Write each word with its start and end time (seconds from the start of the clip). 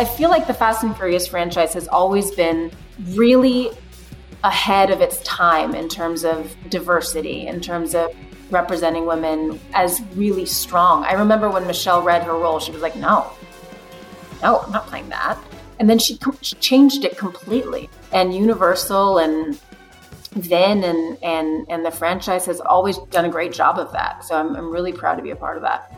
I 0.00 0.06
feel 0.06 0.30
like 0.30 0.46
the 0.46 0.54
Fast 0.54 0.82
and 0.82 0.96
Furious 0.96 1.26
franchise 1.26 1.74
has 1.74 1.86
always 1.86 2.30
been 2.30 2.72
really 3.08 3.68
ahead 4.42 4.88
of 4.88 5.02
its 5.02 5.20
time 5.24 5.74
in 5.74 5.90
terms 5.90 6.24
of 6.24 6.56
diversity, 6.70 7.46
in 7.46 7.60
terms 7.60 7.94
of 7.94 8.10
representing 8.50 9.04
women 9.04 9.60
as 9.74 10.00
really 10.14 10.46
strong. 10.46 11.04
I 11.04 11.12
remember 11.12 11.50
when 11.50 11.66
Michelle 11.66 12.00
read 12.00 12.22
her 12.22 12.32
role, 12.32 12.60
she 12.60 12.72
was 12.72 12.80
like, 12.80 12.96
no, 12.96 13.30
no, 14.42 14.60
I'm 14.60 14.72
not 14.72 14.86
playing 14.86 15.10
that. 15.10 15.38
And 15.78 15.90
then 15.90 15.98
she, 15.98 16.18
she 16.40 16.54
changed 16.54 17.04
it 17.04 17.18
completely. 17.18 17.90
And 18.10 18.34
Universal 18.34 19.18
and 19.18 19.60
Vin 20.30 20.82
and, 20.82 21.22
and, 21.22 21.66
and 21.68 21.84
the 21.84 21.90
franchise 21.90 22.46
has 22.46 22.58
always 22.62 22.96
done 23.10 23.26
a 23.26 23.30
great 23.30 23.52
job 23.52 23.78
of 23.78 23.92
that. 23.92 24.24
So 24.24 24.34
I'm, 24.34 24.56
I'm 24.56 24.70
really 24.70 24.94
proud 24.94 25.16
to 25.16 25.22
be 25.22 25.30
a 25.30 25.36
part 25.36 25.58
of 25.58 25.62
that. 25.64 25.92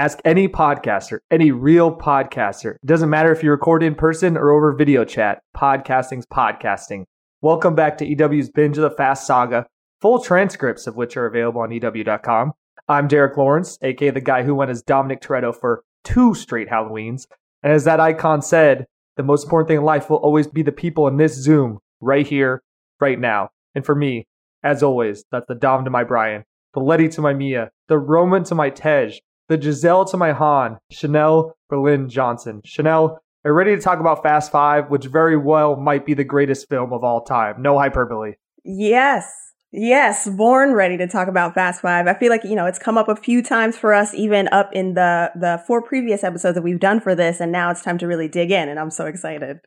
Ask 0.00 0.20
any 0.24 0.46
podcaster, 0.46 1.18
any 1.28 1.50
real 1.50 1.92
podcaster. 1.92 2.76
It 2.76 2.86
doesn't 2.86 3.10
matter 3.10 3.32
if 3.32 3.42
you 3.42 3.50
record 3.50 3.82
in 3.82 3.96
person 3.96 4.36
or 4.36 4.52
over 4.52 4.72
video 4.72 5.04
chat. 5.04 5.42
Podcasting's 5.56 6.24
podcasting. 6.24 7.02
Welcome 7.42 7.74
back 7.74 7.98
to 7.98 8.06
EW's 8.06 8.48
Binge 8.48 8.78
of 8.78 8.82
the 8.82 8.92
Fast 8.92 9.26
Saga, 9.26 9.66
full 10.00 10.22
transcripts 10.22 10.86
of 10.86 10.94
which 10.94 11.16
are 11.16 11.26
available 11.26 11.62
on 11.62 11.72
EW.com. 11.72 12.52
I'm 12.88 13.08
Derek 13.08 13.36
Lawrence, 13.36 13.76
aka 13.82 14.10
the 14.10 14.20
guy 14.20 14.44
who 14.44 14.54
went 14.54 14.70
as 14.70 14.82
Dominic 14.82 15.20
Toretto 15.20 15.52
for 15.52 15.82
two 16.04 16.32
straight 16.32 16.68
Halloweens. 16.68 17.26
And 17.64 17.72
as 17.72 17.82
that 17.82 17.98
icon 17.98 18.40
said, 18.40 18.86
the 19.16 19.24
most 19.24 19.42
important 19.42 19.66
thing 19.66 19.78
in 19.78 19.84
life 19.84 20.08
will 20.08 20.18
always 20.18 20.46
be 20.46 20.62
the 20.62 20.70
people 20.70 21.08
in 21.08 21.16
this 21.16 21.34
Zoom, 21.34 21.80
right 22.00 22.24
here, 22.24 22.62
right 23.00 23.18
now. 23.18 23.50
And 23.74 23.84
for 23.84 23.96
me, 23.96 24.28
as 24.62 24.84
always, 24.84 25.24
that's 25.32 25.48
the 25.48 25.56
Dom 25.56 25.84
to 25.86 25.90
my 25.90 26.04
Brian, 26.04 26.44
the 26.74 26.78
Letty 26.78 27.08
to 27.08 27.20
my 27.20 27.34
Mia, 27.34 27.72
the 27.88 27.98
Roman 27.98 28.44
to 28.44 28.54
my 28.54 28.70
Tej, 28.70 29.18
the 29.48 29.60
Giselle 29.60 30.04
to 30.06 30.16
my 30.16 30.32
Han, 30.32 30.78
Chanelle 30.92 31.52
Berlin 31.68 32.08
Johnson. 32.08 32.62
Chanelle, 32.66 33.18
are 33.44 33.50
you 33.50 33.52
ready 33.52 33.74
to 33.74 33.80
talk 33.80 34.00
about 34.00 34.22
Fast 34.22 34.52
Five, 34.52 34.90
which 34.90 35.06
very 35.06 35.36
well 35.36 35.76
might 35.76 36.04
be 36.04 36.14
the 36.14 36.24
greatest 36.24 36.68
film 36.68 36.92
of 36.92 37.02
all 37.02 37.22
time? 37.22 37.62
No 37.62 37.78
hyperbole. 37.78 38.34
Yes. 38.64 39.32
Yes, 39.70 40.26
born 40.26 40.72
ready 40.72 40.96
to 40.96 41.06
talk 41.06 41.28
about 41.28 41.54
Fast 41.54 41.82
Five. 41.82 42.06
I 42.06 42.14
feel 42.14 42.30
like, 42.30 42.42
you 42.42 42.56
know, 42.56 42.64
it's 42.64 42.78
come 42.78 42.96
up 42.96 43.08
a 43.08 43.16
few 43.16 43.42
times 43.42 43.76
for 43.76 43.92
us, 43.92 44.14
even 44.14 44.48
up 44.48 44.70
in 44.72 44.94
the, 44.94 45.30
the 45.34 45.62
four 45.66 45.82
previous 45.82 46.24
episodes 46.24 46.54
that 46.54 46.62
we've 46.62 46.80
done 46.80 47.00
for 47.00 47.14
this. 47.14 47.38
And 47.38 47.52
now 47.52 47.70
it's 47.70 47.82
time 47.82 47.98
to 47.98 48.06
really 48.06 48.28
dig 48.28 48.50
in. 48.50 48.70
And 48.70 48.80
I'm 48.80 48.90
so 48.90 49.04
excited. 49.04 49.58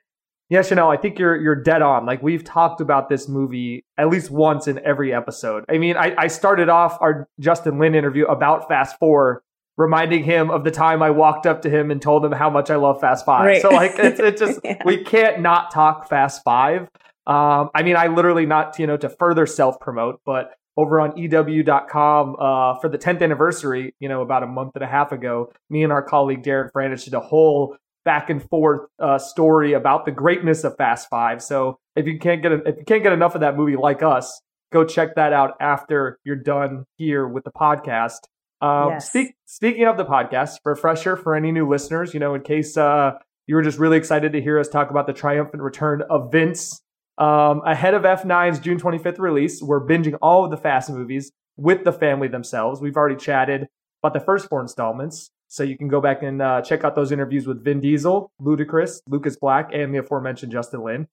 Yeah, 0.50 0.62
Chanelle, 0.62 0.94
I 0.94 1.00
think 1.00 1.18
you're 1.18 1.38
you're 1.38 1.56
dead 1.56 1.82
on. 1.82 2.06
Like 2.06 2.22
we've 2.22 2.44
talked 2.44 2.82
about 2.82 3.08
this 3.08 3.30
movie 3.30 3.86
at 3.98 4.10
least 4.10 4.32
once 4.32 4.68
in 4.68 4.80
every 4.84 5.14
episode. 5.14 5.64
I 5.70 5.78
mean, 5.78 5.96
I, 5.96 6.14
I 6.18 6.28
started 6.28 6.68
off 6.68 6.98
our 7.00 7.30
Justin 7.40 7.80
Lin 7.80 7.96
interview 7.96 8.26
about 8.26 8.68
Fast 8.68 8.98
Four 9.00 9.44
reminding 9.78 10.24
him 10.24 10.52
of 10.52 10.64
the 10.64 10.72
time 10.72 11.02
I 11.02 11.10
walked 11.10 11.46
up 11.46 11.62
to 11.64 11.70
him 11.70 11.92
and 11.92 12.02
told 12.02 12.26
him 12.26 12.32
how 12.32 12.50
much 12.50 12.70
I 12.70 12.76
love 12.76 13.02
Fast 13.02 13.26
Five. 13.26 13.46
Right. 13.46 13.62
So 13.62 13.70
like 13.70 13.94
it's 13.98 14.20
it 14.20 14.38
just 14.38 14.60
yeah. 14.64 14.82
we 14.86 15.04
can't 15.04 15.42
not 15.42 15.72
talk 15.72 16.10
Fast 16.10 16.42
Five. 16.44 16.90
Um, 17.28 17.70
I 17.76 17.84
mean, 17.84 17.96
I 17.96 18.08
literally 18.08 18.46
not 18.46 18.78
you 18.80 18.88
know 18.88 18.98
to 18.98 19.10
further 19.10 19.46
self 19.46 19.80
promote, 19.80 20.22
but 20.26 20.54
over 20.78 21.00
on 21.00 21.18
EW.com 21.18 22.36
uh, 22.40 22.80
for 22.80 22.90
the 22.90 22.98
10th 22.98 23.22
anniversary, 23.22 23.94
you 24.00 24.08
know, 24.08 24.22
about 24.22 24.42
a 24.42 24.48
month 24.48 24.72
and 24.76 24.84
a 24.84 24.88
half 24.88 25.12
ago, 25.12 25.52
me 25.70 25.84
and 25.84 25.92
our 25.92 26.02
colleague 26.02 26.44
Darren 26.44 26.72
Franich 26.72 27.04
did 27.04 27.14
a 27.14 27.20
whole 27.20 27.76
back 28.06 28.30
and 28.30 28.48
forth 28.50 28.90
uh, 29.00 29.18
story 29.18 29.74
about 29.74 30.06
the 30.06 30.12
greatness 30.12 30.64
of 30.64 30.76
Fast 30.78 31.10
Five. 31.10 31.42
So 31.42 31.78
if 31.96 32.08
you 32.08 32.20
can't 32.20 32.42
get 32.42 32.52
a, 32.52 32.56
if 32.66 32.78
you 32.78 32.86
can't 32.86 33.04
get 33.04 33.14
enough 33.14 33.36
of 33.36 33.42
that 33.42 33.58
movie 33.58 33.76
like 33.76 34.02
us, 34.02 34.42
go 34.72 34.86
check 34.86 35.16
that 35.16 35.34
out 35.34 35.56
after 35.60 36.18
you're 36.24 36.36
done 36.36 36.86
here 36.98 37.28
with 37.28 37.44
the 37.44 37.52
podcast. 37.52 38.20
Um, 38.62 38.90
yes. 38.90 39.10
speak, 39.10 39.36
speaking 39.46 39.86
of 39.86 39.98
the 39.98 40.06
podcast, 40.06 40.60
refresher 40.64 41.18
for 41.18 41.36
any 41.36 41.52
new 41.52 41.68
listeners, 41.68 42.14
you 42.14 42.20
know, 42.20 42.36
in 42.36 42.42
case 42.42 42.78
uh, 42.78 43.14
you 43.48 43.56
were 43.56 43.64
just 43.64 43.80
really 43.80 43.98
excited 43.98 44.34
to 44.34 44.42
hear 44.42 44.60
us 44.60 44.68
talk 44.68 44.92
about 44.92 45.08
the 45.08 45.14
triumphant 45.14 45.64
return 45.64 46.04
of 46.10 46.32
Vince. 46.32 46.82
Um, 47.18 47.62
ahead 47.66 47.94
of 47.94 48.04
F9's 48.04 48.60
June 48.60 48.80
25th 48.80 49.20
release, 49.20 49.62
we're 49.62 49.86
binging 49.86 50.18
all 50.22 50.46
of 50.46 50.52
the 50.52 50.58
Fast 50.58 50.90
movies 50.90 51.32
with 51.58 51.84
the 51.84 51.92
family 51.92 52.28
themselves. 52.28 52.82
We've 52.82 52.96
already 52.96 53.16
chatted 53.16 53.68
about 54.04 54.14
the 54.14 54.24
first 54.24 54.48
four 54.48 54.62
installments, 54.62 55.32
so 55.48 55.64
you 55.64 55.78
can 55.78 55.88
go 55.88 56.00
back 56.00 56.24
and 56.24 56.42
uh, 56.42 56.62
check 56.62 56.84
out 56.84 56.96
those 56.96 57.12
interviews 57.12 57.46
with 57.46 57.64
Vin 57.64 57.82
Diesel, 57.82 58.32
Ludacris, 58.42 59.02
Lucas 59.08 59.36
Black, 59.36 59.72
and 59.74 59.94
the 59.94 60.00
aforementioned 60.00 60.52
Justin 60.52 60.84
Lin. 60.84 61.08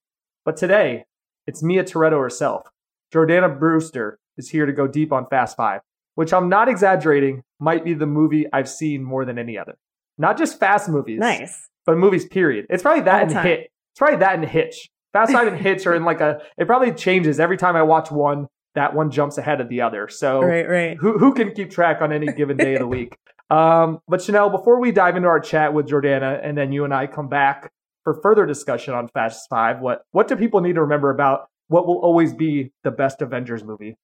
But 0.45 0.55
today, 0.55 1.05
it's 1.45 1.61
Mia 1.61 1.83
Toretto 1.83 2.21
herself. 2.21 2.67
Jordana 3.13 3.59
Brewster 3.59 4.19
is 4.37 4.49
here 4.49 4.65
to 4.65 4.71
go 4.71 4.87
deep 4.87 5.11
on 5.11 5.27
Fast 5.27 5.57
Five 5.57 5.81
which 6.15 6.33
I'm 6.33 6.49
not 6.49 6.69
exaggerating, 6.69 7.43
might 7.59 7.83
be 7.83 7.93
the 7.93 8.05
movie 8.05 8.45
I've 8.51 8.69
seen 8.69 9.03
more 9.03 9.25
than 9.25 9.37
any 9.37 9.57
other. 9.57 9.77
Not 10.17 10.37
just 10.37 10.59
fast 10.59 10.89
movies. 10.89 11.19
Nice. 11.19 11.69
But 11.85 11.97
movies, 11.97 12.25
period. 12.25 12.67
It's 12.69 12.83
probably 12.83 13.03
that 13.03 13.23
and 13.23 13.37
Hit. 13.39 13.71
It's 13.91 13.99
probably 13.99 14.17
that 14.17 14.35
and 14.35 14.45
Hitch. 14.45 14.89
Fast 15.13 15.31
Five 15.31 15.47
and 15.47 15.57
Hitch 15.65 15.87
are 15.87 15.95
in 15.95 16.03
like 16.03 16.21
a, 16.21 16.39
it 16.57 16.67
probably 16.67 16.91
changes 16.91 17.39
every 17.39 17.57
time 17.57 17.75
I 17.75 17.83
watch 17.83 18.11
one, 18.11 18.47
that 18.75 18.93
one 18.93 19.11
jumps 19.11 19.37
ahead 19.37 19.61
of 19.61 19.69
the 19.69 19.81
other. 19.81 20.07
So 20.07 20.41
right, 20.41 20.69
right. 20.69 20.97
Who, 20.97 21.17
who 21.17 21.33
can 21.33 21.51
keep 21.53 21.71
track 21.71 22.01
on 22.01 22.11
any 22.11 22.27
given 22.27 22.57
day 22.57 22.73
of 22.75 22.79
the 22.79 22.87
week? 22.87 23.15
Um, 23.51 23.97
but 24.07 24.19
Chanelle, 24.19 24.51
before 24.51 24.79
we 24.79 24.91
dive 24.91 25.15
into 25.15 25.27
our 25.27 25.39
chat 25.39 25.73
with 25.73 25.87
Jordana 25.87 26.39
and 26.43 26.55
then 26.55 26.71
you 26.71 26.85
and 26.85 26.93
I 26.93 27.07
come 27.07 27.29
back 27.29 27.71
for 28.03 28.21
further 28.21 28.45
discussion 28.45 28.93
on 28.93 29.07
Fast 29.07 29.47
Five, 29.49 29.79
what, 29.79 30.03
what 30.11 30.27
do 30.27 30.35
people 30.35 30.61
need 30.61 30.73
to 30.73 30.81
remember 30.81 31.09
about 31.09 31.47
what 31.67 31.87
will 31.87 31.97
always 31.97 32.31
be 32.31 32.71
the 32.83 32.91
best 32.91 33.23
Avengers 33.23 33.63
movie? 33.63 33.97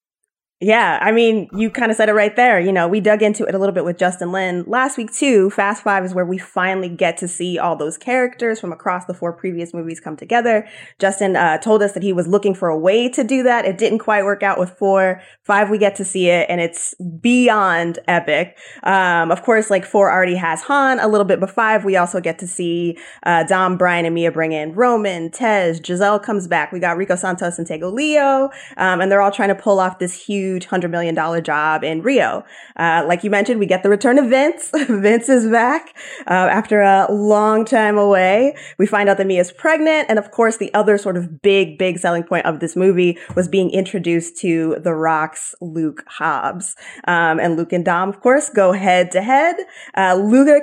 Yeah, 0.62 1.00
I 1.02 1.12
mean, 1.12 1.50
you 1.52 1.70
kind 1.70 1.92
of 1.92 1.98
said 1.98 2.08
it 2.08 2.14
right 2.14 2.34
there. 2.34 2.62
You 2.62 2.72
know, 2.72 2.88
we 2.88 3.02
dug 3.02 3.22
into 3.22 3.44
it 3.44 3.54
a 3.54 3.58
little 3.58 3.76
bit 3.76 3.84
with 3.84 3.98
Justin 3.98 4.32
Lin 4.32 4.64
last 4.66 4.98
week 4.98 5.14
too. 5.14 5.50
Fast 5.50 5.84
Five 5.84 6.06
is 6.06 6.14
where 6.14 6.26
we 6.26 6.38
finally 6.38 6.88
get 6.88 7.18
to 7.18 7.28
see 7.28 7.60
all 7.60 7.76
those 7.76 7.98
characters 7.98 8.62
from 8.62 8.72
across 8.72 9.04
the 9.04 9.14
four 9.14 9.34
previous 9.34 9.74
movies 9.74 10.00
come 10.00 10.16
together. 10.16 10.66
Justin 10.98 11.36
uh, 11.36 11.58
told 11.58 11.84
us 11.84 11.92
that 11.92 12.04
he 12.04 12.14
was 12.14 12.26
looking 12.26 12.56
for 12.56 12.70
a 12.70 12.80
way 12.80 13.10
to 13.10 13.22
do 13.22 13.44
that. 13.44 13.66
It 13.66 13.78
didn't 13.78 14.00
quite 14.00 14.24
work 14.24 14.44
out 14.44 14.58
with 14.58 14.70
four. 14.70 15.22
Five, 15.44 15.70
we 15.70 15.78
get 15.78 15.98
to 15.98 16.06
see 16.06 16.30
it, 16.30 16.46
and 16.50 16.62
it's 16.62 16.96
beyond 17.20 18.00
epic. 18.08 18.58
Um, 18.84 19.32
of 19.32 19.44
course, 19.44 19.70
like 19.70 19.84
four 19.84 20.10
already 20.10 20.38
has 20.38 20.62
Han 20.62 21.02
a 21.02 21.10
little 21.10 21.26
bit, 21.26 21.42
but 21.42 21.52
five, 21.52 21.84
we 21.84 21.98
also 21.98 22.22
get 22.22 22.40
to 22.40 22.48
see 22.48 22.98
uh, 23.24 23.44
Dom, 23.44 23.76
Brian, 23.76 24.06
and 24.06 24.16
Mia 24.16 24.32
bring 24.32 24.54
in 24.54 24.72
Roman, 24.72 25.32
Tej, 25.32 25.82
Giselle 25.86 26.18
comes 26.18 26.48
back. 26.48 26.72
We 26.72 26.80
got 26.80 26.96
Rico 26.96 27.18
Santos 27.18 27.60
and 27.60 27.68
Tego 27.68 27.92
Leo, 27.92 28.52
um, 28.78 29.02
and 29.02 29.12
they're 29.12 29.22
all 29.22 29.32
trying 29.32 29.50
to 29.50 29.56
pull 29.56 29.82
off 29.82 30.00
this 30.00 30.14
huge 30.14 30.45
huge 30.46 30.68
$100 30.68 30.90
million 30.90 31.16
job 31.44 31.84
in 31.84 32.02
Rio. 32.02 32.44
Uh, 32.76 33.04
like 33.08 33.24
you 33.24 33.30
mentioned, 33.30 33.60
we 33.60 33.66
get 33.66 33.84
the 33.84 33.90
return 33.90 34.18
of 34.20 34.30
Vince. 34.30 34.70
Vince 34.74 35.30
is 35.30 35.48
back 35.48 35.96
uh, 36.28 36.34
after 36.34 36.82
a 36.82 37.12
long 37.12 37.66
time 37.66 37.98
away. 37.98 38.56
We 38.78 38.86
find 38.86 39.10
out 39.10 39.18
that 39.18 39.28
Mia's 39.28 39.52
pregnant. 39.52 40.08
And 40.10 40.20
of 40.20 40.32
course, 40.32 40.58
the 40.58 40.74
other 40.74 40.98
sort 40.98 41.18
of 41.18 41.42
big, 41.42 41.78
big 41.78 41.98
selling 41.98 42.24
point 42.24 42.46
of 42.46 42.60
this 42.60 42.76
movie 42.76 43.18
was 43.36 43.48
being 43.48 43.72
introduced 43.72 44.38
to 44.42 44.78
The 44.84 44.94
Rock's 44.94 45.56
Luke 45.62 46.04
Hobbs. 46.08 46.76
Um, 47.06 47.40
and 47.40 47.58
Luke 47.58 47.74
and 47.74 47.84
Dom, 47.84 48.10
of 48.10 48.22
course, 48.22 48.50
go 48.50 48.72
head 48.72 49.12
to 49.12 49.22
head. 49.22 49.56
Uh, 49.96 50.16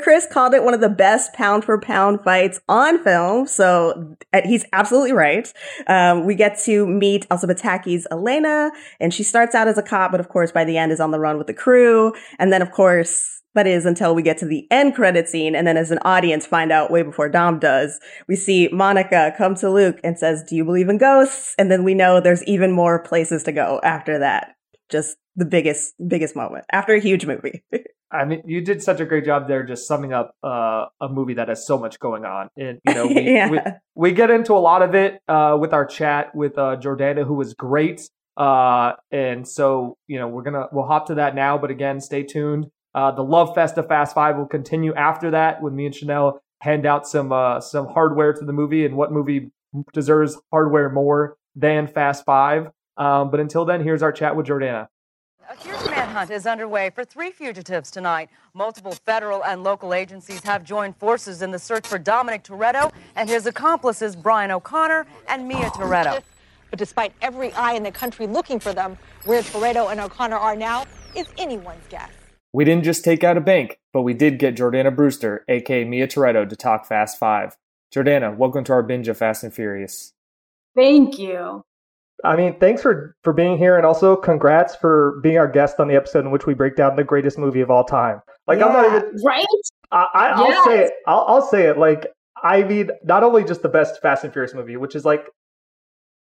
Chris 0.02 0.26
called 0.30 0.54
it 0.54 0.62
one 0.62 0.74
of 0.74 0.80
the 0.80 0.88
best 0.88 1.32
pound 1.32 1.64
for 1.64 1.80
pound 1.80 2.20
fights 2.22 2.60
on 2.68 3.02
film. 3.02 3.46
So 3.46 4.16
uh, 4.32 4.42
he's 4.44 4.64
absolutely 4.72 5.12
right. 5.12 5.52
Um, 5.86 6.24
we 6.26 6.34
get 6.34 6.58
to 6.64 6.86
meet 6.86 7.26
Elsa 7.30 7.46
Pataky's 7.46 8.06
Elena, 8.10 8.70
and 9.00 9.12
she 9.12 9.22
starts 9.22 9.54
out 9.54 9.68
as 9.68 9.71
a 9.78 9.82
cop, 9.82 10.10
but 10.10 10.20
of 10.20 10.28
course 10.28 10.52
by 10.52 10.64
the 10.64 10.76
end 10.76 10.92
is 10.92 11.00
on 11.00 11.10
the 11.10 11.20
run 11.20 11.38
with 11.38 11.46
the 11.46 11.54
crew. 11.54 12.12
And 12.38 12.52
then 12.52 12.62
of 12.62 12.70
course, 12.72 13.42
that 13.54 13.66
is 13.66 13.84
until 13.84 14.14
we 14.14 14.22
get 14.22 14.38
to 14.38 14.46
the 14.46 14.66
end 14.70 14.94
credit 14.94 15.28
scene. 15.28 15.54
And 15.54 15.66
then 15.66 15.76
as 15.76 15.90
an 15.90 15.98
audience 16.04 16.46
find 16.46 16.72
out 16.72 16.90
way 16.90 17.02
before 17.02 17.28
Dom 17.28 17.58
does, 17.58 17.98
we 18.28 18.36
see 18.36 18.68
Monica 18.72 19.34
come 19.36 19.54
to 19.56 19.70
Luke 19.70 20.00
and 20.02 20.18
says, 20.18 20.42
do 20.48 20.56
you 20.56 20.64
believe 20.64 20.88
in 20.88 20.98
ghosts? 20.98 21.54
And 21.58 21.70
then 21.70 21.84
we 21.84 21.94
know 21.94 22.20
there's 22.20 22.44
even 22.44 22.72
more 22.72 23.02
places 23.02 23.42
to 23.44 23.52
go 23.52 23.80
after 23.84 24.18
that. 24.20 24.54
Just 24.88 25.16
the 25.36 25.44
biggest, 25.44 25.94
biggest 26.06 26.36
moment 26.36 26.64
after 26.72 26.94
a 26.94 27.00
huge 27.00 27.26
movie. 27.26 27.62
I 28.12 28.26
mean, 28.26 28.42
you 28.44 28.60
did 28.60 28.82
such 28.82 29.00
a 29.00 29.06
great 29.06 29.24
job 29.24 29.48
there, 29.48 29.64
just 29.64 29.88
summing 29.88 30.12
up 30.12 30.34
uh, 30.44 30.84
a 31.00 31.08
movie 31.08 31.34
that 31.34 31.48
has 31.48 31.66
so 31.66 31.78
much 31.78 31.98
going 31.98 32.26
on. 32.26 32.50
And 32.58 32.78
you 32.86 32.94
know, 32.94 33.06
we 33.14 33.22
yeah. 33.22 33.48
we, 33.48 33.58
we, 33.94 34.12
get 34.12 34.30
into 34.30 34.52
a 34.52 34.60
lot 34.60 34.82
of 34.82 34.94
it 34.94 35.18
uh, 35.28 35.56
with 35.58 35.72
our 35.72 35.86
chat 35.86 36.34
with 36.34 36.58
uh, 36.58 36.76
Jordana, 36.76 37.26
who 37.26 37.34
was 37.34 37.54
great. 37.54 38.02
Uh, 38.36 38.92
and 39.10 39.46
so, 39.46 39.98
you 40.06 40.18
know, 40.18 40.28
we're 40.28 40.42
gonna 40.42 40.66
we'll 40.72 40.86
hop 40.86 41.06
to 41.06 41.16
that 41.16 41.34
now. 41.34 41.58
But 41.58 41.70
again, 41.70 42.00
stay 42.00 42.22
tuned. 42.22 42.66
Uh, 42.94 43.10
the 43.10 43.22
Love 43.22 43.54
Fest 43.54 43.78
of 43.78 43.88
Fast 43.88 44.14
Five 44.14 44.36
will 44.36 44.46
continue 44.46 44.94
after 44.94 45.30
that 45.30 45.62
when 45.62 45.74
me 45.74 45.86
and 45.86 45.94
Chanelle 45.94 46.38
hand 46.60 46.86
out 46.86 47.06
some 47.06 47.32
uh, 47.32 47.60
some 47.60 47.86
hardware 47.88 48.32
to 48.32 48.44
the 48.44 48.52
movie 48.52 48.84
and 48.84 48.96
what 48.96 49.12
movie 49.12 49.50
deserves 49.92 50.38
hardware 50.50 50.90
more 50.90 51.36
than 51.54 51.86
Fast 51.86 52.24
Five. 52.24 52.68
Um, 52.96 53.30
but 53.30 53.40
until 53.40 53.64
then, 53.64 53.82
here's 53.82 54.02
our 54.02 54.12
chat 54.12 54.36
with 54.36 54.46
Jordana. 54.46 54.88
A 55.50 55.56
huge 55.56 55.90
manhunt 55.90 56.30
is 56.30 56.46
underway 56.46 56.90
for 56.90 57.04
three 57.04 57.30
fugitives 57.30 57.90
tonight. 57.90 58.30
Multiple 58.54 58.92
federal 58.92 59.44
and 59.44 59.62
local 59.62 59.92
agencies 59.92 60.42
have 60.44 60.62
joined 60.62 60.96
forces 60.96 61.42
in 61.42 61.50
the 61.50 61.58
search 61.58 61.86
for 61.86 61.98
Dominic 61.98 62.44
Toretto 62.44 62.92
and 63.16 63.28
his 63.28 63.46
accomplices 63.46 64.14
Brian 64.14 64.50
O'Connor 64.50 65.04
and 65.28 65.46
Mia 65.46 65.68
Toretto. 65.70 66.22
But 66.72 66.78
despite 66.78 67.12
every 67.20 67.52
eye 67.52 67.74
in 67.74 67.82
the 67.82 67.92
country 67.92 68.26
looking 68.26 68.58
for 68.58 68.72
them, 68.72 68.96
where 69.26 69.42
Toretto 69.42 69.92
and 69.92 70.00
O'Connor 70.00 70.38
are 70.38 70.56
now 70.56 70.86
is 71.14 71.26
anyone's 71.36 71.86
guess. 71.90 72.10
We 72.54 72.64
didn't 72.64 72.84
just 72.84 73.04
take 73.04 73.22
out 73.22 73.36
a 73.36 73.42
bank, 73.42 73.78
but 73.92 74.02
we 74.02 74.14
did 74.14 74.38
get 74.38 74.56
Jordana 74.56 74.96
Brewster, 74.96 75.44
aka 75.48 75.84
Mia 75.84 76.08
Toretto, 76.08 76.48
to 76.48 76.56
talk 76.56 76.86
Fast 76.86 77.18
Five. 77.18 77.58
Jordana, 77.94 78.34
welcome 78.34 78.64
to 78.64 78.72
our 78.72 78.82
binge 78.82 79.06
of 79.08 79.18
Fast 79.18 79.44
and 79.44 79.52
Furious. 79.52 80.14
Thank 80.74 81.18
you. 81.18 81.62
I 82.24 82.36
mean, 82.36 82.58
thanks 82.58 82.80
for 82.80 83.16
for 83.22 83.34
being 83.34 83.58
here, 83.58 83.76
and 83.76 83.84
also 83.84 84.16
congrats 84.16 84.74
for 84.74 85.20
being 85.22 85.36
our 85.36 85.48
guest 85.48 85.78
on 85.78 85.88
the 85.88 85.94
episode 85.94 86.24
in 86.24 86.30
which 86.30 86.46
we 86.46 86.54
break 86.54 86.74
down 86.74 86.96
the 86.96 87.04
greatest 87.04 87.36
movie 87.36 87.60
of 87.60 87.70
all 87.70 87.84
time. 87.84 88.22
Like, 88.46 88.60
yeah. 88.60 88.66
I'm 88.66 88.72
not 88.72 88.86
even 88.86 89.22
right. 89.22 89.44
I, 89.90 90.06
I, 90.14 90.40
will 90.40 90.48
yes. 90.48 90.64
say 90.64 90.84
it. 90.84 90.92
I'll, 91.06 91.24
I'll 91.28 91.42
say 91.42 91.66
it. 91.66 91.76
Like, 91.76 92.06
I 92.42 92.62
mean, 92.62 92.88
not 93.04 93.24
only 93.24 93.44
just 93.44 93.60
the 93.60 93.68
best 93.68 94.00
Fast 94.00 94.24
and 94.24 94.32
Furious 94.32 94.54
movie, 94.54 94.78
which 94.78 94.96
is 94.96 95.04
like 95.04 95.26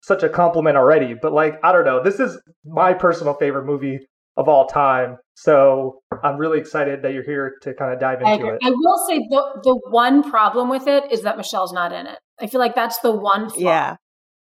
such 0.06 0.22
a 0.22 0.30
compliment 0.30 0.78
already, 0.78 1.16
but 1.19 1.34
like, 1.34 1.60
I 1.63 1.72
don't 1.72 1.84
know. 1.84 2.04
This 2.04 2.19
is 2.19 2.40
my 2.63 2.94
personal 2.94 3.34
favorite 3.34 3.66
movie 3.66 4.00
of 4.38 4.48
all 4.48 4.68
time. 4.68 5.18
So 5.34 6.00
I'm 6.24 6.38
really 6.38 6.60
excited 6.60 7.02
that 7.02 7.13
you're 7.13 7.24
here 7.24 7.56
to 7.63 7.74
kind 7.74 7.92
of 7.92 8.00
dive 8.00 8.22
into 8.22 8.46
I, 8.46 8.54
it. 8.54 8.60
I 8.63 8.69
will 8.69 9.07
say 9.07 9.18
the 9.18 9.62
the 9.63 9.81
one 9.90 10.30
problem 10.30 10.69
with 10.69 10.88
it 10.88 11.12
is 11.12 11.24
that 11.24 11.38
Michelle's 11.38 11.74
not 11.74 11.92
in 11.92 12.06
it. 12.06 12.19
I 12.40 12.46
feel 12.46 12.60
like 12.60 12.75
that's 12.75 13.00
the 13.00 13.12
one 13.12 13.50
flaw. 13.50 13.60
Yeah. 13.60 13.96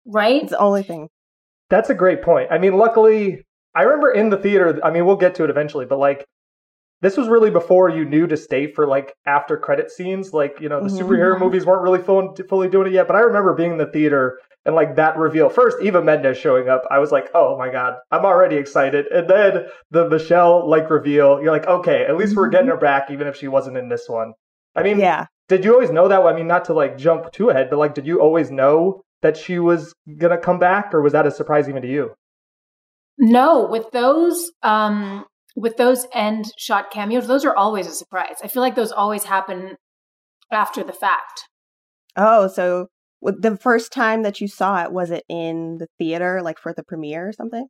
Right? 0.05 0.43
It's 0.43 0.51
the 0.51 0.59
only 0.59 0.83
thing. 0.83 1.09
That's 1.71 1.89
a 1.89 1.95
great 1.95 2.23
point. 2.23 2.49
I 2.51 2.59
mean, 2.59 2.77
luckily, 2.77 3.43
I 3.75 3.83
remember 3.83 4.11
in 4.11 4.29
the 4.29 4.37
theater, 4.37 4.79
I 4.85 4.91
mean, 4.91 5.07
we'll 5.07 5.17
get 5.17 5.35
to 5.37 5.45
it 5.45 5.51
eventually, 5.51 5.87
but 5.87 5.99
like 5.99 6.27
this 7.01 7.17
was 7.17 7.29
really 7.29 7.51
before 7.51 7.89
you 7.89 8.05
knew 8.05 8.27
to 8.27 8.37
stay 8.37 8.71
for 8.73 8.87
like 8.87 9.15
after 9.25 9.57
credit 9.57 9.91
scenes. 9.91 10.35
Like, 10.35 10.59
you 10.61 10.69
know, 10.69 10.83
the 10.83 10.91
mm-hmm. 10.91 11.09
superhero 11.09 11.39
movies 11.39 11.65
weren't 11.65 11.83
really 11.83 12.03
fully, 12.03 12.29
fully 12.49 12.69
doing 12.69 12.89
it 12.89 12.93
yet. 12.93 13.07
But 13.07 13.17
I 13.17 13.21
remember 13.21 13.55
being 13.55 13.73
in 13.73 13.79
the 13.79 13.87
theater 13.87 14.39
and 14.65 14.75
like 14.75 14.97
that 14.97 15.17
reveal. 15.17 15.49
First, 15.49 15.79
Eva 15.83 16.03
Mendes 16.03 16.37
showing 16.37 16.69
up. 16.69 16.83
I 16.91 16.99
was 16.99 17.11
like, 17.11 17.29
oh 17.35 17.57
my 17.57 17.71
God, 17.71 17.95
I'm 18.11 18.25
already 18.25 18.57
excited. 18.57 19.07
And 19.07 19.29
then 19.29 19.67
the 19.91 20.09
Michelle 20.09 20.69
like 20.69 20.91
reveal, 20.91 21.41
you're 21.43 21.53
like, 21.53 21.67
okay, 21.67 22.05
at 22.07 22.17
least 22.17 22.37
we're 22.37 22.49
getting 22.49 22.67
mm-hmm. 22.67 22.75
her 22.75 22.81
back, 22.81 23.11
even 23.11 23.27
if 23.27 23.37
she 23.37 23.49
wasn't 23.49 23.77
in 23.77 23.89
this 23.89 24.05
one. 24.09 24.33
I 24.77 24.83
mean, 24.83 24.99
yeah. 24.99 25.27
Did 25.49 25.65
you 25.65 25.73
always 25.73 25.91
know 25.91 26.09
that? 26.09 26.21
I 26.21 26.35
mean, 26.35 26.47
not 26.47 26.67
to 26.67 26.75
like 26.75 26.99
jump 26.99 27.33
too 27.33 27.49
ahead, 27.49 27.71
but 27.71 27.79
like, 27.79 27.95
did 27.95 28.07
you 28.07 28.21
always 28.21 28.51
know 28.51 29.03
that 29.23 29.37
she 29.37 29.59
was 29.59 29.95
gonna 30.19 30.39
come 30.39 30.59
back, 30.59 30.93
or 30.93 31.01
was 31.01 31.15
that 31.15 31.27
a 31.27 31.31
surprise 31.31 31.69
even 31.69 31.83
to 31.83 31.89
you? 31.89 32.13
No, 33.19 33.67
with 33.67 33.91
those 33.93 34.53
um 34.63 35.25
with 35.57 35.77
those 35.77 36.07
end 36.13 36.53
shot 36.59 36.91
cameos, 36.91 37.27
those 37.27 37.45
are 37.45 37.57
always 37.57 37.87
a 37.87 37.93
surprise. 37.93 38.37
I 38.45 38.49
feel 38.49 38.63
like 38.63 38.75
those 38.75 38.93
always 38.93 39.25
happen 39.25 39.77
after 40.53 40.85
the 40.85 40.93
fact. 40.93 41.49
Oh, 42.17 42.49
so 42.49 42.89
the 43.23 43.57
first 43.57 43.93
time 43.93 44.23
that 44.23 44.41
you 44.41 44.49
saw 44.49 44.85
it, 44.85 44.93
was 44.93 45.11
it 45.11 45.25
in 45.29 45.79
the 45.79 45.89
theater, 45.99 46.41
like 46.43 46.59
for 46.59 46.73
the 46.73 46.85
premiere 46.85 47.29
or 47.29 47.33
something? 47.33 47.67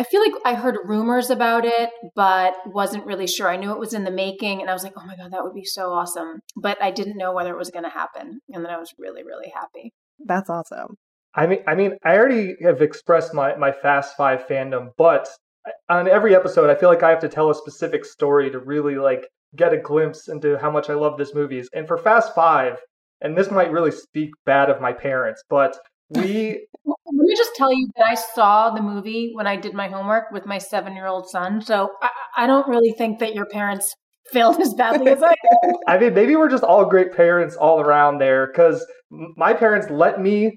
I 0.00 0.04
feel 0.04 0.20
like 0.20 0.34
I 0.44 0.54
heard 0.54 0.76
rumors 0.84 1.28
about 1.28 1.64
it, 1.64 1.90
but 2.14 2.54
wasn't 2.66 3.06
really 3.06 3.26
sure. 3.26 3.50
I 3.50 3.56
knew 3.56 3.72
it 3.72 3.80
was 3.80 3.94
in 3.94 4.04
the 4.04 4.12
making, 4.12 4.60
and 4.60 4.70
I 4.70 4.72
was 4.72 4.84
like, 4.84 4.92
oh 4.96 5.04
my 5.04 5.16
God, 5.16 5.32
that 5.32 5.42
would 5.42 5.54
be 5.54 5.64
so 5.64 5.90
awesome. 5.90 6.38
But 6.56 6.80
I 6.80 6.92
didn't 6.92 7.18
know 7.18 7.32
whether 7.32 7.52
it 7.52 7.58
was 7.58 7.70
going 7.70 7.82
to 7.84 7.90
happen. 7.90 8.40
And 8.50 8.64
then 8.64 8.70
I 8.70 8.78
was 8.78 8.94
really, 8.96 9.24
really 9.24 9.52
happy. 9.52 9.92
That's 10.24 10.48
awesome. 10.48 10.96
I 11.34 11.46
mean, 11.46 11.58
I 11.66 11.74
mean, 11.74 11.96
I 12.04 12.16
already 12.16 12.54
have 12.62 12.80
expressed 12.80 13.34
my, 13.34 13.56
my 13.56 13.72
Fast 13.72 14.16
Five 14.16 14.46
fandom, 14.46 14.90
but 14.96 15.28
uh, 15.66 15.92
on 15.92 16.08
every 16.08 16.34
episode, 16.34 16.70
I 16.70 16.76
feel 16.76 16.88
like 16.88 17.02
I 17.02 17.10
have 17.10 17.20
to 17.20 17.28
tell 17.28 17.50
a 17.50 17.54
specific 17.54 18.04
story 18.04 18.50
to 18.50 18.60
really 18.60 18.96
like 18.96 19.26
get 19.56 19.72
a 19.72 19.78
glimpse 19.78 20.28
into 20.28 20.58
how 20.58 20.70
much 20.70 20.88
I 20.90 20.94
love 20.94 21.18
this 21.18 21.34
movies. 21.34 21.68
And 21.74 21.88
for 21.88 21.98
Fast 21.98 22.34
Five, 22.34 22.78
and 23.20 23.36
this 23.36 23.50
might 23.50 23.70
really 23.70 23.90
speak 23.90 24.30
bad 24.46 24.70
of 24.70 24.80
my 24.80 24.92
parents, 24.92 25.42
but 25.48 25.76
we. 26.10 26.66
Let 26.84 27.26
me 27.26 27.36
just 27.36 27.50
tell 27.56 27.72
you 27.72 27.88
that 27.96 28.06
I 28.06 28.14
saw 28.14 28.70
the 28.70 28.80
movie 28.80 29.32
when 29.34 29.46
I 29.46 29.56
did 29.56 29.74
my 29.74 29.88
homework 29.88 30.30
with 30.32 30.46
my 30.46 30.58
seven 30.58 30.94
year 30.94 31.06
old 31.06 31.28
son. 31.28 31.60
So 31.60 31.90
I, 32.00 32.08
I 32.36 32.46
don't 32.46 32.66
really 32.68 32.92
think 32.92 33.18
that 33.18 33.34
your 33.34 33.46
parents 33.46 33.92
failed 34.32 34.60
as 34.60 34.74
badly 34.74 35.10
as 35.10 35.22
I 35.22 35.34
did. 35.62 35.74
I 35.86 35.98
mean, 35.98 36.14
maybe 36.14 36.36
we're 36.36 36.50
just 36.50 36.64
all 36.64 36.84
great 36.84 37.14
parents 37.14 37.56
all 37.56 37.80
around 37.80 38.18
there 38.18 38.46
because 38.46 38.86
my 39.10 39.52
parents 39.52 39.88
let 39.90 40.20
me 40.20 40.56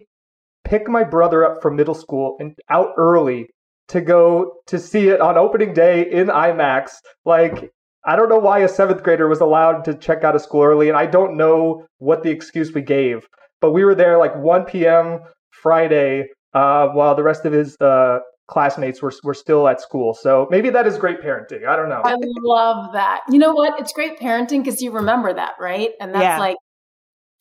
pick 0.63 0.87
my 0.87 1.03
brother 1.03 1.45
up 1.45 1.61
from 1.61 1.75
middle 1.75 1.95
school 1.95 2.35
and 2.39 2.53
out 2.69 2.89
early 2.97 3.47
to 3.89 4.01
go 4.01 4.53
to 4.67 4.79
see 4.79 5.09
it 5.09 5.19
on 5.19 5.37
opening 5.37 5.73
day 5.73 6.09
in 6.09 6.27
IMAX. 6.27 6.91
Like, 7.25 7.71
I 8.05 8.15
don't 8.15 8.29
know 8.29 8.39
why 8.39 8.59
a 8.59 8.69
seventh 8.69 9.03
grader 9.03 9.27
was 9.27 9.41
allowed 9.41 9.85
to 9.85 9.93
check 9.93 10.23
out 10.23 10.35
of 10.35 10.41
school 10.41 10.63
early, 10.63 10.89
and 10.89 10.97
I 10.97 11.05
don't 11.05 11.37
know 11.37 11.85
what 11.99 12.23
the 12.23 12.29
excuse 12.29 12.73
we 12.73 12.81
gave. 12.81 13.27
But 13.59 13.71
we 13.71 13.85
were 13.85 13.93
there 13.93 14.17
like 14.17 14.35
1 14.35 14.65
p.m. 14.65 15.19
Friday 15.51 16.29
uh, 16.53 16.87
while 16.89 17.15
the 17.15 17.23
rest 17.23 17.45
of 17.45 17.53
his 17.53 17.77
uh, 17.79 18.19
classmates 18.47 19.01
were, 19.01 19.13
were 19.23 19.35
still 19.35 19.67
at 19.67 19.79
school. 19.79 20.15
So 20.15 20.47
maybe 20.49 20.71
that 20.71 20.87
is 20.87 20.97
great 20.97 21.21
parenting. 21.21 21.67
I 21.67 21.75
don't 21.75 21.89
know. 21.89 22.01
I 22.03 22.15
love 22.19 22.93
that. 22.93 23.21
You 23.29 23.37
know 23.37 23.53
what? 23.53 23.79
It's 23.79 23.93
great 23.93 24.19
parenting 24.19 24.63
because 24.63 24.81
you 24.81 24.91
remember 24.91 25.33
that, 25.33 25.53
right? 25.59 25.91
And 25.99 26.13
that's 26.13 26.23
yeah. 26.23 26.39
like, 26.39 26.57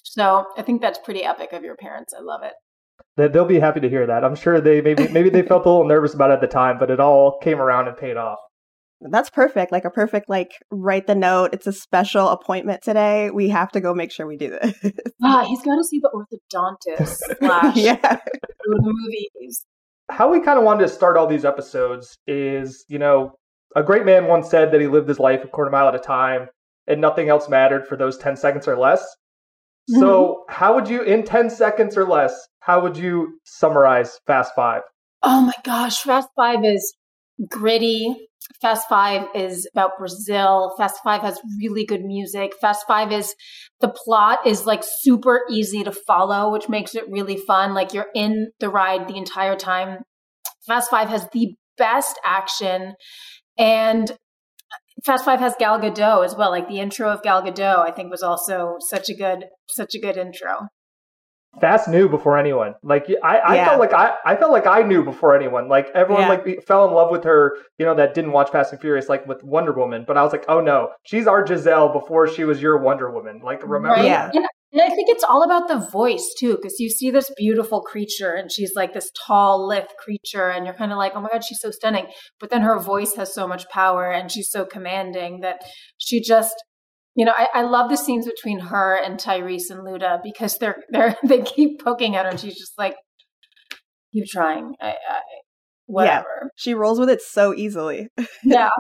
so 0.05 0.45
I 0.59 0.63
think 0.63 0.83
that's 0.83 0.99
pretty 0.99 1.25
epic 1.25 1.53
of 1.53 1.65
your 1.65 1.77
parents. 1.77 2.13
I 2.17 2.21
love 2.21 2.43
it 2.43 2.53
they'll 3.17 3.45
be 3.45 3.61
happy 3.61 3.81
to 3.81 3.89
hear 3.89 4.07
that. 4.07 4.25
I'm 4.25 4.35
sure 4.35 4.61
they 4.61 4.81
maybe 4.81 5.09
maybe 5.09 5.31
they 5.31 5.43
felt 5.43 5.67
a 5.67 5.69
little 5.69 5.87
nervous 5.87 6.15
about 6.15 6.31
it 6.31 6.35
at 6.35 6.41
the 6.41 6.47
time, 6.47 6.79
but 6.79 6.91
it 6.91 7.01
all 7.01 7.39
came 7.39 7.61
around 7.61 7.89
and 7.89 7.97
paid 7.97 8.17
off. 8.17 8.39
That's 9.01 9.31
perfect. 9.31 9.73
Like 9.73 9.85
a 9.85 9.91
perfect 9.91 10.29
like 10.29 10.53
write 10.71 11.07
the 11.07 11.15
note. 11.15 11.51
It's 11.53 11.67
a 11.67 11.73
special 11.73 12.29
appointment 12.29 12.83
today. 12.83 13.31
We 13.31 13.49
have 13.49 13.71
to 13.73 13.81
go 13.81 13.95
make 13.95 14.13
sure 14.13 14.27
we 14.27 14.37
do 14.37 14.51
this. 14.51 14.75
Ah, 15.23 15.45
he's 15.45 15.63
got 15.63 15.77
to 15.77 15.85
see 15.85 16.01
the 16.01 16.09
orthodontist. 16.15 17.19
Slash 17.39 17.77
yeah, 17.77 18.17
movies. 18.67 19.67
How 20.11 20.31
we 20.31 20.41
kind 20.41 20.59
of 20.59 20.65
wanted 20.65 20.83
to 20.83 20.89
start 20.89 21.19
all 21.19 21.27
these 21.27 21.45
episodes 21.45 22.17
is, 22.27 22.87
you 22.89 22.99
know, 22.99 23.35
a 23.77 23.83
great 23.83 24.07
man 24.07 24.27
once 24.29 24.49
said 24.49 24.73
that 24.73 24.81
he 24.81 24.87
lived 24.87 25.09
his 25.09 25.19
life 25.19 25.45
a 25.45 25.49
quarter 25.49 25.71
mile 25.71 25.89
at 25.89 25.95
a 25.95 25.99
time, 25.99 26.49
and 26.87 27.03
nothing 27.03 27.29
else 27.29 27.51
mattered 27.51 27.87
for 27.87 27.99
those 27.99 28.17
ten 28.17 28.35
seconds 28.35 28.67
or 28.67 28.79
less. 28.79 29.05
So, 29.89 29.99
mm-hmm. 29.99 30.55
how 30.55 30.75
would 30.75 30.89
you, 30.89 31.03
in 31.03 31.25
10 31.25 31.51
seconds 31.51 31.97
or 31.97 32.07
less, 32.07 32.49
how 32.61 32.81
would 32.81 32.97
you 32.97 33.41
summarize 33.45 34.21
Fast 34.27 34.53
Five? 34.55 34.83
Oh 35.23 35.43
my 35.43 35.55
gosh, 35.65 36.03
Fast 36.03 36.29
Five 36.37 36.65
is 36.65 36.95
gritty. 37.49 38.29
Fast 38.61 38.89
Five 38.89 39.29
is 39.35 39.69
about 39.73 39.93
Brazil. 39.99 40.75
Fast 40.77 41.01
Five 41.03 41.23
has 41.23 41.41
really 41.59 41.85
good 41.85 42.03
music. 42.03 42.53
Fast 42.61 42.87
Five 42.87 43.13
is 43.13 43.35
the 43.81 43.89
plot 43.89 44.47
is 44.47 44.67
like 44.67 44.83
super 44.85 45.43
easy 45.51 45.83
to 45.85 45.93
follow, 45.93 46.53
which 46.53 46.69
makes 46.69 46.95
it 46.95 47.05
really 47.09 47.37
fun. 47.37 47.75
Like 47.75 47.95
you're 47.95 48.11
in 48.15 48.51
the 48.61 48.69
ride 48.69 49.09
the 49.09 49.17
entire 49.17 49.57
time. 49.57 49.99
Fast 50.67 50.91
Five 50.91 51.09
has 51.09 51.27
the 51.33 51.55
best 51.79 52.19
action. 52.25 52.95
And 53.57 54.13
Fast 55.05 55.25
Five 55.25 55.41
has 55.41 55.55
Gal 55.59 55.81
Gadot 55.81 56.25
as 56.25 56.37
well. 56.37 56.51
Like 56.51 56.69
the 56.69 56.81
intro 56.81 57.11
of 57.11 57.23
Gal 57.23 57.43
Gadot, 57.43 57.79
I 57.79 57.91
think 57.91 58.11
was 58.11 58.23
also 58.23 58.77
such 58.81 59.09
a 59.09 59.15
good, 59.15 59.47
such 59.69 59.95
a 59.95 60.01
good 60.01 60.17
intro. 60.17 60.69
Fast 61.61 61.89
knew 61.89 62.09
before 62.09 62.39
anyone. 62.39 62.75
Like 62.83 63.07
I, 63.25 63.39
I 63.39 63.55
yeah. 63.57 63.65
felt 63.67 63.81
like 63.81 63.93
I, 63.93 64.15
I 64.25 64.37
felt 64.37 64.53
like 64.53 64.67
I 64.67 64.83
knew 64.83 65.03
before 65.03 65.35
anyone. 65.35 65.69
Like 65.69 65.89
everyone 65.95 66.23
yeah. 66.23 66.29
like 66.29 66.65
fell 66.65 66.87
in 66.87 66.95
love 66.95 67.11
with 67.11 67.25
her. 67.25 67.57
You 67.79 67.87
know 67.87 67.95
that 67.97 68.15
didn't 68.15 68.33
watch 68.33 68.51
Fast 68.51 68.73
and 68.73 68.81
Furious 68.81 69.09
like 69.09 69.27
with 69.27 69.43
Wonder 69.43 69.73
Woman. 69.73 70.05
But 70.07 70.17
I 70.17 70.23
was 70.23 70.31
like, 70.31 70.45
oh 70.49 70.61
no, 70.61 70.91
she's 71.03 71.27
our 71.27 71.45
Giselle 71.45 71.93
before 71.93 72.29
she 72.29 72.45
was 72.45 72.63
your 72.63 72.79
Wonder 72.79 73.11
Woman. 73.11 73.41
Like 73.43 73.63
remember? 73.63 73.97
Right. 73.97 74.05
Yeah. 74.05 74.31
And, 74.33 74.47
and 74.73 74.81
I 74.81 74.89
think 74.95 75.09
it's 75.09 75.25
all 75.25 75.43
about 75.43 75.67
the 75.67 75.85
voice 75.91 76.33
too, 76.39 76.55
because 76.55 76.79
you 76.79 76.89
see 76.89 77.11
this 77.11 77.29
beautiful 77.37 77.81
creature 77.81 78.33
and 78.35 78.53
she's 78.53 78.77
like 78.77 78.93
this 78.93 79.11
tall, 79.27 79.67
lithe 79.67 79.89
creature, 79.99 80.51
and 80.51 80.65
you're 80.65 80.75
kind 80.75 80.93
of 80.93 80.99
like, 80.99 81.13
oh 81.17 81.21
my 81.21 81.29
god, 81.33 81.43
she's 81.45 81.61
so 81.61 81.73
stunning. 81.73 82.07
But 82.39 82.51
then 82.51 82.63
her 82.63 82.79
voice 82.79 83.15
has 83.17 83.35
so 83.35 83.49
much 83.49 83.69
power 83.71 84.09
and 84.09 84.31
she's 84.31 84.51
so 84.51 84.65
commanding 84.65 85.41
that 85.41 85.63
she 85.99 86.21
just 86.21 86.55
you 87.17 87.25
know, 87.25 87.33
I, 87.37 87.49
I, 87.55 87.63
love 87.63 87.91
the 87.91 87.97
scenes 87.97 88.27
between 88.27 88.61
her 88.61 88.97
and 88.97 89.19
Tyrese 89.19 89.71
and 89.71 89.81
Luda 89.81 90.21
because 90.23 90.57
they're 90.59 90.83
they're 90.91 91.17
they 91.25 91.43
keep 91.43 91.83
poking 91.83 92.17
at 92.17 92.25
her 92.25 92.31
and 92.31 92.41
she's 92.41 92.59
just 92.59 92.79
like, 92.79 92.95
keep 94.13 94.27
trying. 94.27 94.75
I, 94.81 94.91
I 94.91 95.21
whatever. 95.87 96.43
Yeah, 96.43 96.49
she 96.57 96.75
rolls 96.75 97.01
with 97.01 97.11
it 97.11 97.21
so 97.23 97.55
easily. 97.55 98.09
Yeah. 98.45 98.71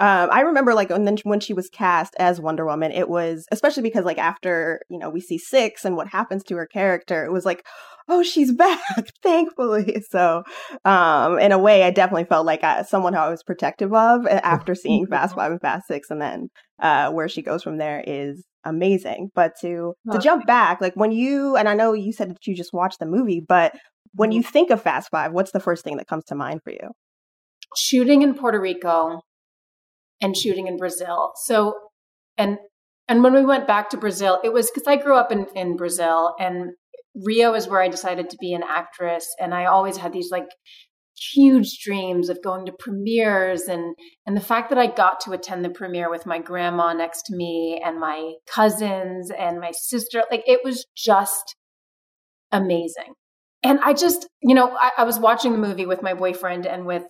Um, 0.00 0.30
I 0.32 0.40
remember 0.40 0.74
like 0.74 0.90
when 0.90 1.04
then 1.04 1.16
when 1.22 1.38
she 1.38 1.52
was 1.52 1.68
cast 1.68 2.16
as 2.18 2.40
Wonder 2.40 2.66
Woman, 2.66 2.90
it 2.90 3.08
was 3.08 3.46
especially 3.52 3.84
because 3.84 4.04
like 4.04 4.18
after 4.18 4.80
you 4.90 4.98
know 4.98 5.10
we 5.10 5.20
see 5.20 5.38
six 5.38 5.84
and 5.84 5.96
what 5.96 6.08
happens 6.08 6.42
to 6.44 6.56
her 6.56 6.66
character, 6.66 7.24
it 7.24 7.30
was 7.30 7.44
like, 7.44 7.64
oh, 8.10 8.22
she's 8.22 8.52
back, 8.56 8.80
thankfully. 9.22 10.02
So, 10.10 10.42
um, 10.84 11.38
in 11.38 11.52
a 11.52 11.58
way, 11.58 11.84
I 11.84 11.90
definitely 11.90 12.24
felt 12.24 12.46
like 12.46 12.64
I, 12.64 12.82
someone 12.82 13.14
who 13.14 13.20
I 13.20 13.30
was 13.30 13.42
protective 13.42 13.94
of 13.94 14.26
after 14.26 14.74
seeing 14.74 15.06
Fast 15.06 15.34
Five 15.34 15.52
and 15.52 15.60
Fast 15.60 15.86
Six, 15.86 16.10
and 16.10 16.20
then 16.20 16.48
uh, 16.80 17.10
where 17.10 17.28
she 17.28 17.42
goes 17.42 17.62
from 17.62 17.78
there 17.78 18.02
is 18.06 18.44
amazing. 18.64 19.30
But 19.34 19.52
to 19.60 19.94
to 20.12 20.18
jump 20.18 20.46
back, 20.46 20.80
like 20.80 20.94
when 20.94 21.12
you 21.12 21.56
and 21.56 21.68
I 21.68 21.74
know 21.74 21.92
you 21.92 22.12
said 22.12 22.30
that 22.30 22.46
you 22.46 22.54
just 22.54 22.72
watched 22.72 22.98
the 22.98 23.06
movie, 23.06 23.42
but 23.46 23.72
when 24.14 24.32
you 24.32 24.40
mm-hmm. 24.40 24.50
think 24.50 24.70
of 24.70 24.82
Fast 24.82 25.08
Five, 25.10 25.32
what's 25.32 25.52
the 25.52 25.60
first 25.60 25.84
thing 25.84 25.96
that 25.98 26.08
comes 26.08 26.24
to 26.26 26.34
mind 26.34 26.60
for 26.64 26.70
you? 26.70 26.90
Shooting 27.76 28.22
in 28.22 28.34
Puerto 28.34 28.60
Rico 28.60 29.20
and 30.20 30.36
shooting 30.36 30.66
in 30.66 30.76
Brazil. 30.76 31.32
So, 31.44 31.74
and 32.36 32.58
and 33.08 33.22
when 33.22 33.32
we 33.32 33.44
went 33.44 33.66
back 33.66 33.90
to 33.90 33.96
Brazil, 33.96 34.40
it 34.44 34.52
was 34.52 34.70
because 34.70 34.86
I 34.86 34.96
grew 34.96 35.16
up 35.16 35.32
in 35.32 35.46
in 35.54 35.76
Brazil, 35.76 36.34
and 36.38 36.70
Rio 37.14 37.54
is 37.54 37.68
where 37.68 37.82
I 37.82 37.88
decided 37.88 38.30
to 38.30 38.36
be 38.40 38.52
an 38.52 38.62
actress, 38.68 39.26
and 39.40 39.54
I 39.54 39.66
always 39.66 39.96
had 39.96 40.12
these 40.12 40.30
like 40.30 40.48
huge 41.32 41.78
dreams 41.84 42.28
of 42.28 42.42
going 42.42 42.66
to 42.66 42.72
premieres 42.72 43.62
and 43.62 43.94
and 44.26 44.36
the 44.36 44.40
fact 44.40 44.70
that 44.70 44.78
I 44.78 44.86
got 44.86 45.20
to 45.20 45.32
attend 45.32 45.64
the 45.64 45.70
premiere 45.70 46.10
with 46.10 46.26
my 46.26 46.38
grandma 46.38 46.92
next 46.92 47.22
to 47.26 47.36
me 47.36 47.80
and 47.84 48.00
my 48.00 48.34
cousins 48.52 49.30
and 49.30 49.60
my 49.60 49.72
sister 49.72 50.22
like 50.30 50.42
it 50.46 50.60
was 50.64 50.86
just 50.96 51.56
amazing 52.52 53.14
and 53.62 53.80
I 53.80 53.92
just 53.92 54.28
you 54.42 54.54
know 54.54 54.76
I, 54.80 54.90
I 54.98 55.04
was 55.04 55.18
watching 55.18 55.52
the 55.52 55.58
movie 55.58 55.86
with 55.86 56.02
my 56.02 56.14
boyfriend 56.14 56.66
and 56.66 56.86
with 56.86 57.04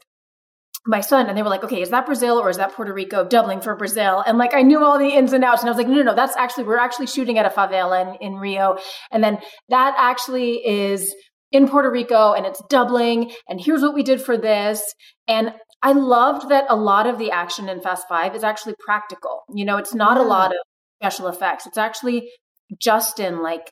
my 0.87 1.01
son 1.01 1.27
and 1.27 1.37
they 1.37 1.43
were 1.43 1.49
like, 1.49 1.63
okay, 1.63 1.83
is 1.83 1.91
that 1.91 2.07
Brazil 2.07 2.39
or 2.39 2.49
is 2.49 2.57
that 2.57 2.73
Puerto 2.73 2.93
Rico 2.93 3.25
doubling 3.25 3.61
for 3.61 3.77
Brazil? 3.77 4.25
And 4.27 4.39
like, 4.39 4.55
I 4.55 4.63
knew 4.63 4.83
all 4.83 4.99
the 4.99 5.09
ins 5.09 5.33
and 5.33 5.45
outs 5.45 5.61
and 5.61 5.69
I 5.69 5.73
was 5.73 5.77
like, 5.77 5.89
no, 5.89 5.97
no, 5.97 6.03
no, 6.03 6.15
that's 6.15 6.37
actually, 6.37 6.65
we're 6.65 6.79
actually 6.79 7.07
shooting 7.07 7.39
at 7.39 7.45
a 7.45 7.51
favela 7.51 8.17
in, 8.21 8.33
in 8.33 8.35
Rio. 8.37 8.79
And 9.11 9.23
then 9.23 9.39
that 9.69 9.95
actually 9.99 10.67
is 10.67 11.15
in 11.53 11.69
Puerto 11.69 11.91
Rico 11.91 12.33
and 12.33 12.47
it's 12.47 12.63
doubling. 12.69 13.33
And 13.49 13.61
here's 13.61 13.83
what 13.83 13.95
we 13.95 14.03
did 14.03 14.23
for 14.23 14.37
this. 14.37 14.83
And 15.27 15.53
I 15.83 15.93
loved 15.93 16.49
that 16.51 16.67
a 16.69 16.77
lot 16.77 17.07
of 17.07 17.19
the 17.19 17.31
action 17.31 17.69
in 17.69 17.81
Fast 17.81 18.07
Five 18.09 18.35
is 18.35 18.45
actually 18.45 18.75
practical. 18.85 19.43
You 19.53 19.65
know, 19.65 19.77
it's 19.79 19.95
not 19.95 20.19
a 20.19 20.23
lot 20.23 20.51
of 20.51 20.59
special 21.01 21.29
effects. 21.29 21.67
It's 21.67 21.79
actually 21.79 22.31
Justin 22.79 23.43
like 23.43 23.71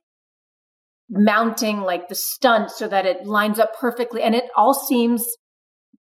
mounting 1.11 1.81
like 1.81 2.09
the 2.09 2.15
stunt 2.15 2.71
so 2.71 2.89
that 2.89 3.07
it 3.07 3.27
lines 3.27 3.59
up 3.59 3.79
perfectly. 3.79 4.23
And 4.23 4.35
it 4.35 4.45
all 4.57 4.75
seems 4.75 5.27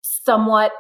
somewhat 0.03 0.73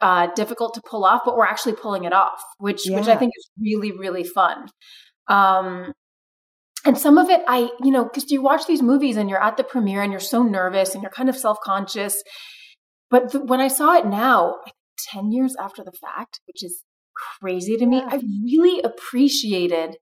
uh, 0.00 0.28
difficult 0.34 0.74
to 0.74 0.82
pull 0.88 1.04
off, 1.04 1.22
but 1.24 1.36
we're 1.36 1.46
actually 1.46 1.74
pulling 1.74 2.04
it 2.04 2.12
off, 2.12 2.40
which 2.58 2.88
yeah. 2.88 2.98
which 2.98 3.08
I 3.08 3.16
think 3.16 3.32
is 3.36 3.50
really 3.60 3.92
really 3.92 4.24
fun. 4.24 4.68
Um, 5.26 5.92
and 6.84 6.96
some 6.96 7.18
of 7.18 7.28
it, 7.28 7.42
I 7.48 7.70
you 7.82 7.90
know, 7.90 8.04
because 8.04 8.30
you 8.30 8.42
watch 8.42 8.66
these 8.66 8.82
movies 8.82 9.16
and 9.16 9.28
you're 9.28 9.42
at 9.42 9.56
the 9.56 9.64
premiere 9.64 10.02
and 10.02 10.12
you're 10.12 10.20
so 10.20 10.42
nervous 10.42 10.94
and 10.94 11.02
you're 11.02 11.12
kind 11.12 11.28
of 11.28 11.36
self 11.36 11.58
conscious. 11.62 12.22
But 13.10 13.32
th- 13.32 13.44
when 13.44 13.60
I 13.60 13.68
saw 13.68 13.96
it 13.96 14.06
now, 14.06 14.56
ten 15.12 15.32
years 15.32 15.56
after 15.60 15.82
the 15.82 15.92
fact, 15.92 16.40
which 16.46 16.62
is 16.62 16.84
crazy 17.40 17.76
to 17.76 17.86
me, 17.86 18.02
I 18.04 18.20
really 18.44 18.80
appreciated 18.82 19.96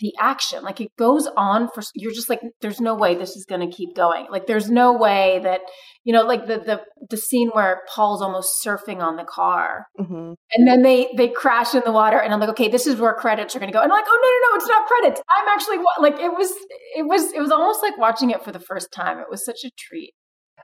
the 0.00 0.12
action. 0.18 0.62
Like 0.62 0.80
it 0.80 0.88
goes 0.98 1.28
on 1.36 1.68
for 1.72 1.82
you're 1.94 2.12
just 2.12 2.28
like 2.28 2.40
there's 2.60 2.80
no 2.80 2.94
way 2.94 3.14
this 3.14 3.36
is 3.36 3.44
going 3.44 3.60
to 3.60 3.74
keep 3.74 3.94
going. 3.94 4.26
Like 4.30 4.46
there's 4.46 4.70
no 4.70 4.92
way 4.92 5.40
that 5.42 5.60
you 6.04 6.12
know 6.12 6.22
like 6.22 6.46
the 6.46 6.58
the 6.58 6.80
the 7.08 7.16
scene 7.16 7.50
where 7.50 7.82
Paul's 7.94 8.22
almost 8.22 8.64
surfing 8.64 9.00
on 9.00 9.16
the 9.16 9.24
car. 9.24 9.86
Mm-hmm. 9.98 10.32
And 10.52 10.68
then 10.68 10.82
they 10.82 11.12
they 11.16 11.28
crash 11.28 11.74
in 11.74 11.82
the 11.84 11.92
water 11.92 12.18
and 12.18 12.32
I'm 12.32 12.40
like 12.40 12.48
okay, 12.50 12.68
this 12.68 12.86
is 12.86 12.96
where 12.96 13.14
credits 13.14 13.54
are 13.54 13.58
going 13.58 13.70
to 13.70 13.76
go. 13.76 13.82
And 13.82 13.92
I'm 13.92 13.98
like, 13.98 14.06
"Oh 14.08 14.18
no, 14.22 14.28
no, 14.28 14.54
no, 14.54 14.56
it's 14.56 14.68
not 14.68 14.86
credits. 14.86 15.22
I'm 15.28 15.48
actually 15.48 15.78
like 16.00 16.18
it 16.18 16.32
was 16.32 16.50
it 16.96 17.06
was 17.06 17.32
it 17.32 17.40
was 17.40 17.50
almost 17.50 17.82
like 17.82 17.96
watching 17.98 18.30
it 18.30 18.42
for 18.42 18.52
the 18.52 18.60
first 18.60 18.92
time. 18.92 19.18
It 19.18 19.26
was 19.30 19.44
such 19.44 19.64
a 19.64 19.70
treat. 19.78 20.14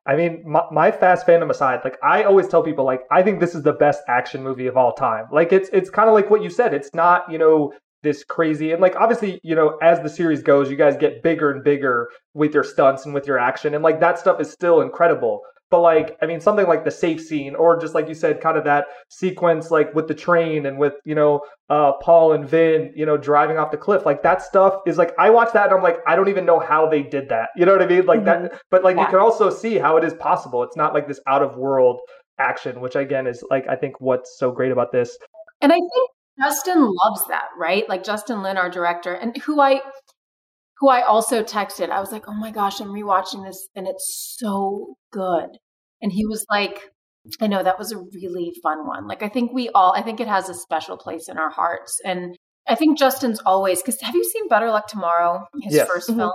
I 0.07 0.15
mean, 0.15 0.45
my, 0.47 0.63
my, 0.71 0.91
fast 0.93 1.27
fandom 1.27 1.51
aside, 1.51 1.81
like 1.83 1.97
I 2.03 2.23
always 2.23 2.47
tell 2.47 2.63
people, 2.63 2.85
like 2.85 3.01
I 3.11 3.23
think 3.23 3.41
this 3.41 3.57
is 3.57 3.65
the 3.65 3.73
best 3.73 4.03
action 4.09 4.43
movie 4.43 4.69
of 4.69 4.77
all 4.77 4.93
time. 4.93 5.25
Like 5.33 5.53
it's 5.53 5.69
it's 5.73 5.91
kind 5.91 6.09
of 6.09 6.15
like 6.15 6.31
what 6.31 6.43
you 6.43 6.51
said. 6.51 6.73
It's 6.73 6.95
not 6.95 7.31
you 7.31 7.39
know 7.39 7.73
this 8.07 8.25
crazy 8.25 8.73
and 8.73 8.81
like 8.81 8.95
obviously 8.97 9.41
you 9.43 9.55
know 9.55 9.77
as 9.83 10.01
the 10.01 10.09
series 10.09 10.43
goes 10.43 10.71
you 10.71 10.77
guys 10.77 10.97
get 10.97 11.23
bigger 11.23 11.51
and 11.51 11.65
bigger 11.65 12.09
with 12.35 12.55
your 12.55 12.63
stunts 12.63 13.05
and 13.05 13.13
with 13.13 13.27
your 13.27 13.39
action 13.39 13.75
and 13.75 13.83
like 13.83 13.99
that 13.99 14.19
stuff 14.19 14.41
is 14.41 14.51
still 14.51 14.81
incredible 14.81 15.41
but 15.71 15.81
like 15.81 16.17
i 16.23 16.27
mean 16.27 16.41
something 16.41 16.69
like 16.69 16.85
the 16.85 16.91
safe 16.91 17.21
scene 17.21 17.57
or 17.57 17.77
just 17.77 17.95
like 17.95 18.09
you 18.09 18.15
said 18.15 18.41
kind 18.41 18.57
of 18.57 18.63
that 18.63 18.87
sequence 19.09 19.73
like 19.73 19.93
with 19.93 20.07
the 20.07 20.15
train 20.15 20.67
and 20.67 20.79
with 20.79 20.95
you 21.05 21.17
know 21.17 21.41
uh 21.69 21.93
paul 22.01 22.33
and 22.33 22.49
vin 22.49 22.93
you 22.95 23.05
know 23.05 23.17
driving 23.17 23.59
off 23.59 23.73
the 23.73 23.77
cliff 23.77 24.07
like 24.07 24.23
that 24.23 24.41
stuff 24.41 24.81
is 24.87 24.97
like 24.97 25.13
i 25.19 25.29
watch 25.29 25.53
that 25.53 25.67
and 25.67 25.75
i'm 25.75 25.83
like 25.83 25.99
i 26.07 26.15
don't 26.15 26.29
even 26.29 26.47
know 26.47 26.61
how 26.61 26.89
they 26.89 27.03
did 27.03 27.29
that 27.29 27.49
you 27.57 27.67
know 27.67 27.73
what 27.73 27.83
i 27.83 27.87
mean 27.87 28.07
like 28.07 28.21
mm-hmm. 28.21 28.45
that 28.45 28.61
but 28.71 28.85
like 28.85 28.97
yeah. 28.97 29.03
you 29.03 29.09
can 29.09 29.19
also 29.19 29.51
see 29.51 29.77
how 29.77 29.97
it 29.97 30.05
is 30.05 30.15
possible 30.15 30.63
it's 30.63 30.77
not 30.77 30.95
like 30.95 31.09
this 31.09 31.21
out 31.27 31.43
of 31.43 31.57
world 31.57 32.01
action 32.39 32.81
which 32.81 32.95
again 32.95 33.27
is 33.27 33.43
like 33.51 33.67
i 33.69 33.75
think 33.75 34.01
what's 34.01 34.39
so 34.39 34.53
great 34.53 34.71
about 34.71 34.93
this 34.93 35.19
and 35.61 35.73
I 35.73 35.77
think 35.77 36.11
Justin 36.41 36.81
loves 36.81 37.27
that, 37.29 37.49
right? 37.59 37.89
Like 37.89 38.05
Justin 38.05 38.43
Lin, 38.43 38.57
our 38.57 38.71
director, 38.71 39.15
and 39.15 39.37
who 39.39 39.61
I 39.61 39.81
who 40.79 40.89
I 40.89 41.03
also 41.03 41.43
texted. 41.43 41.91
I 41.91 42.01
was 42.01 42.13
like, 42.13 42.25
"Oh 42.29 42.35
my 42.35 42.51
gosh, 42.51 42.81
I'm 42.81 42.89
rewatching 42.89 43.45
this 43.45 43.69
and 43.75 43.87
it's 43.89 44.37
so 44.39 44.97
good." 45.11 45.59
And 46.03 46.13
he 46.13 46.27
was 46.27 46.45
like, 46.51 46.91
"I 47.41 47.47
know 47.47 47.63
that 47.63 47.79
was 47.79 47.93
a 47.93 47.99
really 47.99 48.53
fun 48.63 48.87
one. 48.87 49.07
Like 49.09 49.23
I 49.23 49.29
think 49.29 49.53
we 49.53 49.69
all 49.71 49.95
I 49.97 50.03
think 50.03 50.21
it 50.21 50.29
has 50.29 50.49
a 50.49 50.55
special 50.55 50.97
place 50.97 51.29
in 51.29 51.39
our 51.39 51.51
hearts." 51.51 51.99
And 52.05 52.37
I 52.69 52.75
think 52.75 52.99
Justin's 52.99 53.41
always 53.41 53.83
cuz 53.83 54.01
have 54.03 54.15
you 54.15 54.25
seen 54.25 54.49
Better 54.49 54.71
Luck 54.71 54.89
Tomorrow, 54.89 55.47
his 55.63 55.75
yes. 55.75 55.89
1st 55.89 56.11
mm-hmm. 56.11 56.19
film? 56.19 56.33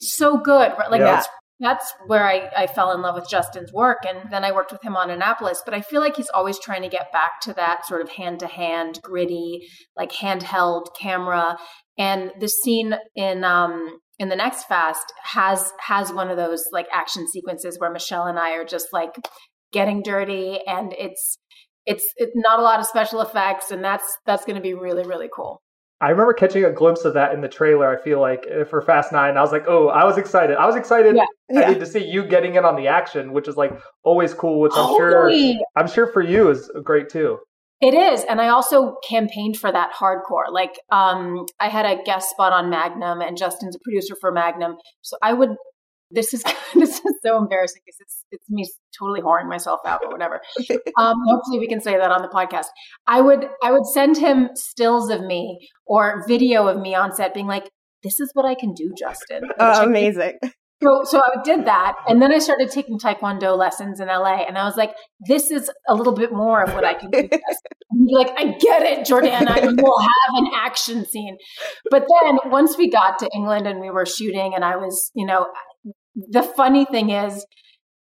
So 0.00 0.36
good. 0.38 0.72
right? 0.78 0.90
Like 0.90 1.00
yeah. 1.00 1.16
that's 1.16 1.28
that's 1.60 1.92
where 2.06 2.26
I, 2.26 2.48
I 2.56 2.66
fell 2.66 2.92
in 2.92 3.02
love 3.02 3.16
with 3.16 3.28
Justin's 3.28 3.72
work. 3.72 3.98
And 4.06 4.30
then 4.30 4.44
I 4.44 4.52
worked 4.52 4.70
with 4.70 4.82
him 4.82 4.96
on 4.96 5.10
Annapolis. 5.10 5.62
But 5.64 5.74
I 5.74 5.80
feel 5.80 6.00
like 6.00 6.16
he's 6.16 6.30
always 6.30 6.58
trying 6.58 6.82
to 6.82 6.88
get 6.88 7.12
back 7.12 7.40
to 7.42 7.52
that 7.54 7.86
sort 7.86 8.02
of 8.02 8.10
hand 8.10 8.40
to 8.40 8.46
hand, 8.46 9.00
gritty, 9.02 9.66
like 9.96 10.12
handheld 10.12 10.86
camera. 10.98 11.58
And 11.96 12.32
the 12.38 12.48
scene 12.48 12.94
in 13.16 13.42
um 13.44 13.98
in 14.18 14.28
the 14.28 14.36
next 14.36 14.64
fast 14.64 15.12
has 15.22 15.72
has 15.80 16.12
one 16.12 16.30
of 16.30 16.36
those 16.36 16.64
like 16.72 16.86
action 16.92 17.26
sequences 17.28 17.78
where 17.78 17.90
Michelle 17.90 18.26
and 18.26 18.38
I 18.38 18.52
are 18.52 18.64
just 18.64 18.88
like 18.92 19.14
getting 19.72 20.02
dirty 20.02 20.60
and 20.66 20.92
it's 20.92 21.38
it's 21.86 22.04
it's 22.16 22.32
not 22.34 22.60
a 22.60 22.62
lot 22.62 22.80
of 22.80 22.86
special 22.86 23.20
effects 23.20 23.70
and 23.70 23.82
that's 23.82 24.04
that's 24.26 24.44
going 24.44 24.56
to 24.56 24.62
be 24.62 24.74
really 24.74 25.04
really 25.04 25.28
cool. 25.34 25.60
I 26.00 26.10
remember 26.10 26.32
catching 26.32 26.64
a 26.64 26.70
glimpse 26.70 27.04
of 27.04 27.14
that 27.14 27.34
in 27.34 27.40
the 27.40 27.48
trailer. 27.48 27.88
I 27.88 28.00
feel 28.00 28.20
like 28.20 28.46
eh, 28.48 28.64
for 28.64 28.80
Fast 28.82 29.12
Nine, 29.12 29.36
I 29.36 29.40
was 29.40 29.50
like, 29.50 29.64
"Oh, 29.66 29.88
I 29.88 30.04
was 30.04 30.16
excited! 30.16 30.56
I 30.56 30.64
was 30.66 30.76
excited 30.76 31.16
yeah, 31.16 31.24
yeah. 31.50 31.74
to 31.74 31.86
see 31.86 32.04
you 32.04 32.24
getting 32.24 32.54
in 32.54 32.64
on 32.64 32.76
the 32.76 32.86
action, 32.86 33.32
which 33.32 33.48
is 33.48 33.56
like 33.56 33.72
always 34.04 34.32
cool. 34.32 34.60
Which 34.60 34.72
I'm 34.76 34.86
oh, 34.90 34.96
sure, 34.96 35.30
I'm 35.76 35.88
sure 35.88 36.06
for 36.06 36.22
you 36.22 36.50
is 36.50 36.70
great 36.84 37.08
too. 37.08 37.38
It 37.80 37.94
is, 37.94 38.24
and 38.24 38.40
I 38.40 38.48
also 38.48 38.96
campaigned 39.08 39.56
for 39.56 39.70
that 39.70 39.92
hardcore. 39.92 40.50
Like, 40.52 40.80
um, 40.90 41.46
I 41.60 41.68
had 41.68 41.86
a 41.86 42.02
guest 42.02 42.30
spot 42.30 42.52
on 42.52 42.70
Magnum, 42.70 43.20
and 43.20 43.36
Justin's 43.36 43.76
a 43.76 43.78
producer 43.84 44.14
for 44.20 44.32
Magnum, 44.32 44.76
so 45.02 45.16
I 45.22 45.32
would 45.32 45.50
this 46.10 46.34
is 46.34 46.42
this 46.74 46.90
is 46.90 47.14
so 47.24 47.38
embarrassing 47.38 47.82
because 47.84 47.98
it's 48.00 48.24
it's 48.30 48.50
me 48.50 48.66
totally 48.98 49.20
whoring 49.20 49.48
myself 49.48 49.80
out 49.86 50.00
or 50.04 50.10
whatever. 50.10 50.40
Um, 50.98 51.16
hopefully, 51.26 51.60
we 51.60 51.68
can 51.68 51.80
say 51.80 51.96
that 51.96 52.10
on 52.10 52.22
the 52.22 52.28
podcast. 52.28 52.66
I 53.06 53.20
would 53.20 53.46
I 53.62 53.70
would 53.70 53.86
send 53.86 54.16
him 54.16 54.48
stills 54.54 55.10
of 55.10 55.20
me 55.20 55.68
or 55.86 56.24
video 56.26 56.66
of 56.66 56.80
me 56.80 56.94
on 56.94 57.14
set, 57.14 57.34
being 57.34 57.46
like, 57.46 57.70
"This 58.02 58.18
is 58.20 58.30
what 58.32 58.44
I 58.44 58.54
can 58.54 58.74
do, 58.74 58.92
Justin." 58.98 59.42
Oh, 59.60 59.84
amazing. 59.84 60.38
So, 60.82 61.02
so 61.04 61.18
I 61.18 61.42
did 61.42 61.66
that, 61.66 61.96
and 62.06 62.22
then 62.22 62.32
I 62.32 62.38
started 62.38 62.70
taking 62.70 62.98
Taekwondo 62.98 63.58
lessons 63.58 63.98
in 63.98 64.06
LA, 64.06 64.44
and 64.46 64.56
I 64.56 64.64
was 64.64 64.76
like, 64.76 64.94
"This 65.26 65.50
is 65.50 65.70
a 65.88 65.94
little 65.94 66.14
bit 66.14 66.32
more 66.32 66.62
of 66.62 66.72
what 66.74 66.84
I 66.84 66.94
can 66.94 67.10
do." 67.10 67.28
And 67.90 68.08
like, 68.10 68.30
"I 68.36 68.56
get 68.58 68.82
it, 68.82 69.06
Jordana. 69.06 69.82
We'll 69.82 70.00
have 70.00 70.34
an 70.34 70.50
action 70.54 71.04
scene." 71.04 71.36
But 71.90 72.06
then 72.22 72.38
once 72.50 72.76
we 72.76 72.90
got 72.90 73.18
to 73.20 73.28
England 73.34 73.66
and 73.66 73.80
we 73.80 73.90
were 73.90 74.06
shooting, 74.06 74.52
and 74.54 74.64
I 74.64 74.76
was, 74.76 75.10
you 75.14 75.26
know, 75.26 75.46
the 76.30 76.42
funny 76.42 76.84
thing 76.84 77.10
is, 77.10 77.44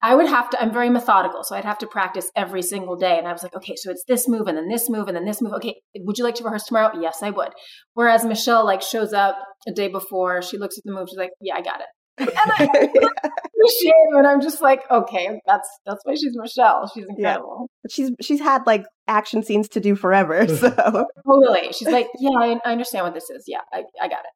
I 0.03 0.15
would 0.15 0.29
have 0.29 0.49
to, 0.51 0.61
I'm 0.61 0.73
very 0.73 0.89
methodical. 0.89 1.45
So 1.45 1.55
I'd 1.55 1.65
have 1.65 1.79
to 1.79 1.87
practice 1.87 2.31
every 2.35 2.63
single 2.63 2.97
day. 2.97 3.19
And 3.19 3.29
I 3.29 3.33
was 3.33 3.43
like, 3.43 3.55
okay, 3.55 3.77
so 3.77 3.91
it's 3.91 4.05
this 4.09 4.27
move 4.27 4.47
and 4.47 4.57
then 4.57 4.69
this 4.69 4.89
move 4.89 5.09
and 5.09 5.17
then 5.17 5.27
this 5.27 5.43
move. 5.43 5.53
Okay, 5.55 5.75
would 5.99 6.17
you 6.17 6.25
like 6.25 6.37
to 6.37 6.45
rehearse 6.45 6.65
tomorrow? 6.65 6.99
Yes, 6.99 7.19
I 7.23 7.31
would. 7.31 7.51
Whereas 7.93 8.25
Michelle 8.25 8.65
like 8.65 8.81
shows 8.81 9.13
up 9.13 9.37
a 9.69 9.73
day 9.73 9.89
before, 9.89 10.41
she 10.41 10.57
looks 10.57 10.79
at 10.79 10.85
the 10.85 10.93
move, 10.93 11.09
she's 11.11 11.19
like, 11.19 11.33
yeah, 11.41 11.55
I 11.57 11.61
got 11.61 11.81
it. 11.81 11.87
And 12.19 12.31
I 12.35 12.65
appreciate 12.65 13.93
it. 13.95 14.17
And 14.17 14.27
I'm 14.27 14.41
just 14.41 14.61
like, 14.61 14.83
okay, 14.91 15.41
that's 15.47 15.69
that's 15.87 16.01
why 16.05 16.15
she's 16.15 16.33
Michelle. 16.35 16.91
She's 16.95 17.07
incredible. 17.09 17.69
Yeah. 17.85 17.89
She's 17.91 18.11
she's 18.21 18.41
had 18.41 18.67
like 18.67 18.85
action 19.07 19.43
scenes 19.43 19.69
to 19.71 19.81
do 19.81 19.95
forever. 19.95 20.47
So 20.61 20.71
totally. 20.71 21.73
She's 21.73 21.89
like, 21.89 22.09
yeah, 22.19 22.39
I, 22.39 22.59
I 22.65 22.73
understand 22.73 23.05
what 23.05 23.15
this 23.15 23.31
is. 23.31 23.45
Yeah, 23.47 23.61
I, 23.73 23.85
I 24.01 24.09
got 24.09 24.21
it. 24.21 24.33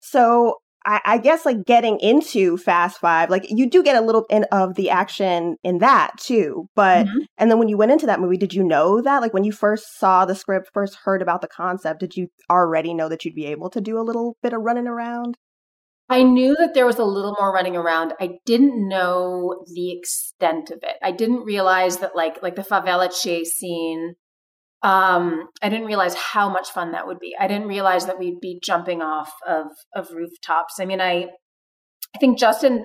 So 0.00 0.56
I, 0.86 1.00
I, 1.04 1.18
guess 1.18 1.46
like 1.46 1.64
getting 1.64 1.98
into 2.00 2.56
Fast 2.58 2.98
Five, 2.98 3.30
like 3.30 3.46
you 3.48 3.68
do 3.68 3.82
get 3.82 3.96
a 3.96 4.04
little 4.04 4.26
in 4.28 4.44
of 4.52 4.74
the 4.74 4.90
action 4.90 5.56
in 5.64 5.78
that 5.78 6.18
too. 6.18 6.68
But 6.74 7.06
mm-hmm. 7.06 7.18
and 7.38 7.50
then 7.50 7.58
when 7.58 7.68
you 7.68 7.76
went 7.76 7.92
into 7.92 8.06
that 8.06 8.20
movie, 8.20 8.36
did 8.36 8.52
you 8.52 8.62
know 8.62 9.00
that? 9.00 9.22
Like 9.22 9.32
when 9.32 9.44
you 9.44 9.52
first 9.52 9.98
saw 9.98 10.24
the 10.24 10.34
script, 10.34 10.70
first 10.74 10.98
heard 11.04 11.22
about 11.22 11.40
the 11.40 11.48
concept, 11.48 12.00
did 12.00 12.16
you 12.16 12.28
already 12.50 12.94
know 12.94 13.08
that 13.08 13.24
you'd 13.24 13.34
be 13.34 13.46
able 13.46 13.70
to 13.70 13.80
do 13.80 13.98
a 13.98 14.02
little 14.02 14.36
bit 14.42 14.52
of 14.52 14.62
running 14.62 14.86
around? 14.86 15.36
I 16.08 16.22
knew 16.22 16.54
that 16.58 16.74
there 16.74 16.86
was 16.86 16.98
a 16.98 17.04
little 17.04 17.34
more 17.40 17.52
running 17.52 17.76
around. 17.76 18.12
I 18.20 18.38
didn't 18.44 18.88
know 18.88 19.64
the 19.74 19.90
extent 19.90 20.70
of 20.70 20.80
it. 20.82 20.96
I 21.02 21.12
didn't 21.12 21.44
realize 21.44 21.98
that 21.98 22.14
like 22.14 22.42
like 22.42 22.56
the 22.56 22.62
favela 22.62 23.10
chase 23.10 23.54
scene 23.54 24.16
um, 24.84 25.48
I 25.62 25.70
didn't 25.70 25.86
realize 25.86 26.14
how 26.14 26.50
much 26.50 26.68
fun 26.70 26.92
that 26.92 27.06
would 27.06 27.18
be. 27.18 27.34
I 27.40 27.48
didn't 27.48 27.68
realize 27.68 28.04
that 28.06 28.18
we'd 28.18 28.38
be 28.40 28.60
jumping 28.62 29.00
off 29.00 29.32
of 29.48 29.68
of 29.96 30.10
rooftops. 30.12 30.74
I 30.78 30.84
mean, 30.84 31.00
I 31.00 31.28
I 32.14 32.18
think 32.20 32.38
Justin 32.38 32.84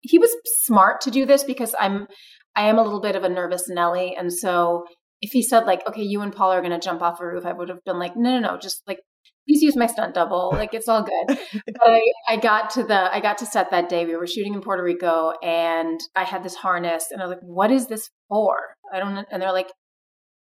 he 0.00 0.18
was 0.18 0.34
smart 0.62 1.00
to 1.02 1.10
do 1.10 1.24
this 1.24 1.44
because 1.44 1.74
I'm 1.78 2.08
I 2.56 2.68
am 2.68 2.78
a 2.78 2.82
little 2.82 3.00
bit 3.00 3.16
of 3.16 3.22
a 3.22 3.28
nervous 3.28 3.68
Nelly, 3.68 4.16
and 4.18 4.32
so 4.32 4.84
if 5.22 5.30
he 5.30 5.42
said 5.42 5.66
like, 5.66 5.86
"Okay, 5.86 6.02
you 6.02 6.20
and 6.20 6.34
Paul 6.34 6.52
are 6.52 6.60
going 6.60 6.78
to 6.78 6.84
jump 6.84 7.00
off 7.00 7.20
a 7.20 7.26
roof," 7.26 7.46
I 7.46 7.52
would 7.52 7.68
have 7.68 7.84
been 7.84 8.00
like, 8.00 8.16
"No, 8.16 8.40
no, 8.40 8.40
no, 8.40 8.58
just 8.58 8.82
like 8.88 8.98
please 9.46 9.62
use 9.62 9.76
my 9.76 9.86
stunt 9.86 10.14
double. 10.14 10.50
Like 10.60 10.74
it's 10.74 10.88
all 10.88 11.02
good. 11.02 11.38
but 11.52 11.86
I, 11.86 12.02
I 12.28 12.36
got 12.36 12.70
to 12.70 12.82
the 12.82 13.14
I 13.14 13.20
got 13.20 13.38
to 13.38 13.46
set 13.46 13.70
that 13.70 13.88
day. 13.88 14.04
We 14.04 14.16
were 14.16 14.26
shooting 14.26 14.54
in 14.54 14.60
Puerto 14.60 14.82
Rico 14.82 15.32
and 15.42 15.98
I 16.14 16.24
had 16.24 16.42
this 16.42 16.54
harness 16.54 17.06
and 17.10 17.22
I 17.22 17.24
was 17.24 17.30
like, 17.30 17.42
what 17.42 17.70
is 17.70 17.86
this 17.86 18.10
for? 18.28 18.56
I 18.92 18.98
don't. 18.98 19.26
And 19.30 19.40
they're 19.40 19.52
like, 19.52 19.70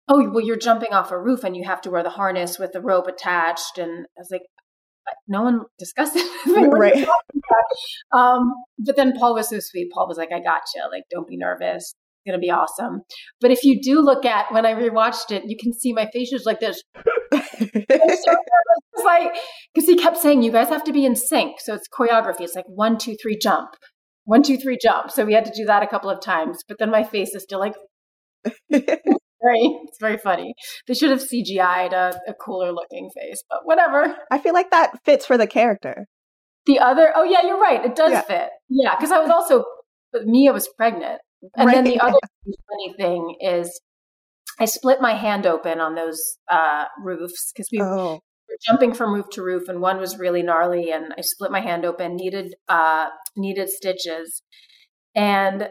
oh, 0.08 0.30
well, 0.30 0.44
you're 0.44 0.56
jumping 0.56 0.92
off 0.92 1.10
a 1.10 1.18
roof 1.18 1.44
and 1.44 1.56
you 1.56 1.64
have 1.64 1.80
to 1.82 1.90
wear 1.90 2.02
the 2.02 2.10
harness 2.10 2.58
with 2.58 2.72
the 2.72 2.80
rope 2.80 3.06
attached. 3.06 3.78
And 3.78 4.06
I 4.16 4.20
was 4.20 4.28
like, 4.30 4.42
no 5.26 5.42
one 5.42 5.60
discussed 5.78 6.14
it. 6.16 6.26
right. 6.72 7.06
Um, 8.12 8.52
but 8.78 8.96
then 8.96 9.18
Paul 9.18 9.34
was 9.34 9.50
so 9.50 9.58
sweet. 9.60 9.90
Paul 9.92 10.08
was 10.08 10.18
like, 10.18 10.32
I 10.32 10.40
got 10.40 10.62
you. 10.74 10.82
Like, 10.90 11.04
don't 11.10 11.28
be 11.28 11.36
nervous. 11.36 11.94
It's 11.94 12.26
going 12.26 12.38
to 12.38 12.44
be 12.44 12.50
awesome. 12.50 13.02
But 13.40 13.50
if 13.50 13.64
you 13.64 13.80
do 13.80 14.00
look 14.00 14.24
at 14.24 14.52
when 14.52 14.66
I 14.66 14.74
rewatched 14.74 15.30
it, 15.30 15.44
you 15.46 15.56
can 15.56 15.72
see 15.72 15.92
my 15.92 16.08
face 16.12 16.30
was 16.32 16.44
like 16.44 16.60
this. 16.60 16.82
like, 17.32 19.32
because 19.74 19.88
he 19.88 19.96
kept 19.96 20.18
saying, 20.18 20.42
you 20.42 20.52
guys 20.52 20.68
have 20.68 20.84
to 20.84 20.92
be 20.92 21.04
in 21.04 21.16
sync. 21.16 21.60
So 21.60 21.74
it's 21.74 21.88
choreography. 21.88 22.40
It's 22.40 22.54
like 22.54 22.66
one, 22.66 22.98
two, 22.98 23.16
three, 23.20 23.36
jump. 23.36 23.70
One, 24.24 24.42
two, 24.42 24.58
three, 24.58 24.78
jump. 24.80 25.10
So 25.10 25.24
we 25.24 25.32
had 25.32 25.46
to 25.46 25.52
do 25.54 25.64
that 25.66 25.82
a 25.82 25.86
couple 25.86 26.10
of 26.10 26.20
times. 26.20 26.62
But 26.68 26.78
then 26.78 26.90
my 26.90 27.02
face 27.02 27.34
is 27.34 27.42
still 27.42 27.60
like, 27.60 27.74
very, 29.42 29.61
it's 29.85 29.99
very 30.00 30.18
funny. 30.18 30.54
They 30.87 30.95
should 30.95 31.11
have 31.11 31.21
CGI'd 31.21 31.92
a, 31.92 32.18
a 32.28 32.35
cooler 32.35 32.73
looking 32.73 33.11
face, 33.14 33.42
but 33.49 33.61
whatever. 33.64 34.16
I 34.30 34.38
feel 34.38 34.54
like 34.54 34.71
that 34.71 35.04
fits 35.04 35.26
for 35.26 35.37
the 35.38 35.47
character. 35.47 36.07
The 36.66 36.78
other, 36.80 37.12
oh 37.14 37.25
yeah, 37.25 37.47
you're 37.47 37.61
right. 37.61 37.85
It 37.85 37.97
does 37.97 38.12
yeah. 38.12 38.21
fit. 38.23 38.50
Yeah, 38.68 38.95
because 38.95 39.11
I 39.11 39.18
was 39.18 39.30
also 39.30 39.64
Mia 40.25 40.52
was 40.52 40.68
pregnant, 40.76 41.21
and 41.57 41.66
right. 41.66 41.75
then 41.75 41.85
the 41.85 42.00
other 42.00 42.18
funny 42.45 42.95
thing 42.99 43.37
is, 43.40 43.80
I 44.59 44.64
split 44.64 45.00
my 45.00 45.14
hand 45.14 45.47
open 45.47 45.80
on 45.80 45.95
those 45.95 46.38
uh, 46.50 46.85
roofs 47.02 47.52
because 47.52 47.68
we 47.71 47.80
oh. 47.80 48.14
were 48.49 48.57
jumping 48.66 48.92
from 48.95 49.14
roof 49.14 49.26
to 49.33 49.42
roof, 49.42 49.68
and 49.68 49.80
one 49.80 49.99
was 49.99 50.18
really 50.18 50.42
gnarly, 50.42 50.90
and 50.90 51.14
I 51.16 51.21
split 51.21 51.50
my 51.50 51.61
hand 51.61 51.85
open, 51.85 52.16
needed 52.16 52.54
uh, 52.68 53.09
needed 53.37 53.68
stitches, 53.68 54.42
and 55.14 55.68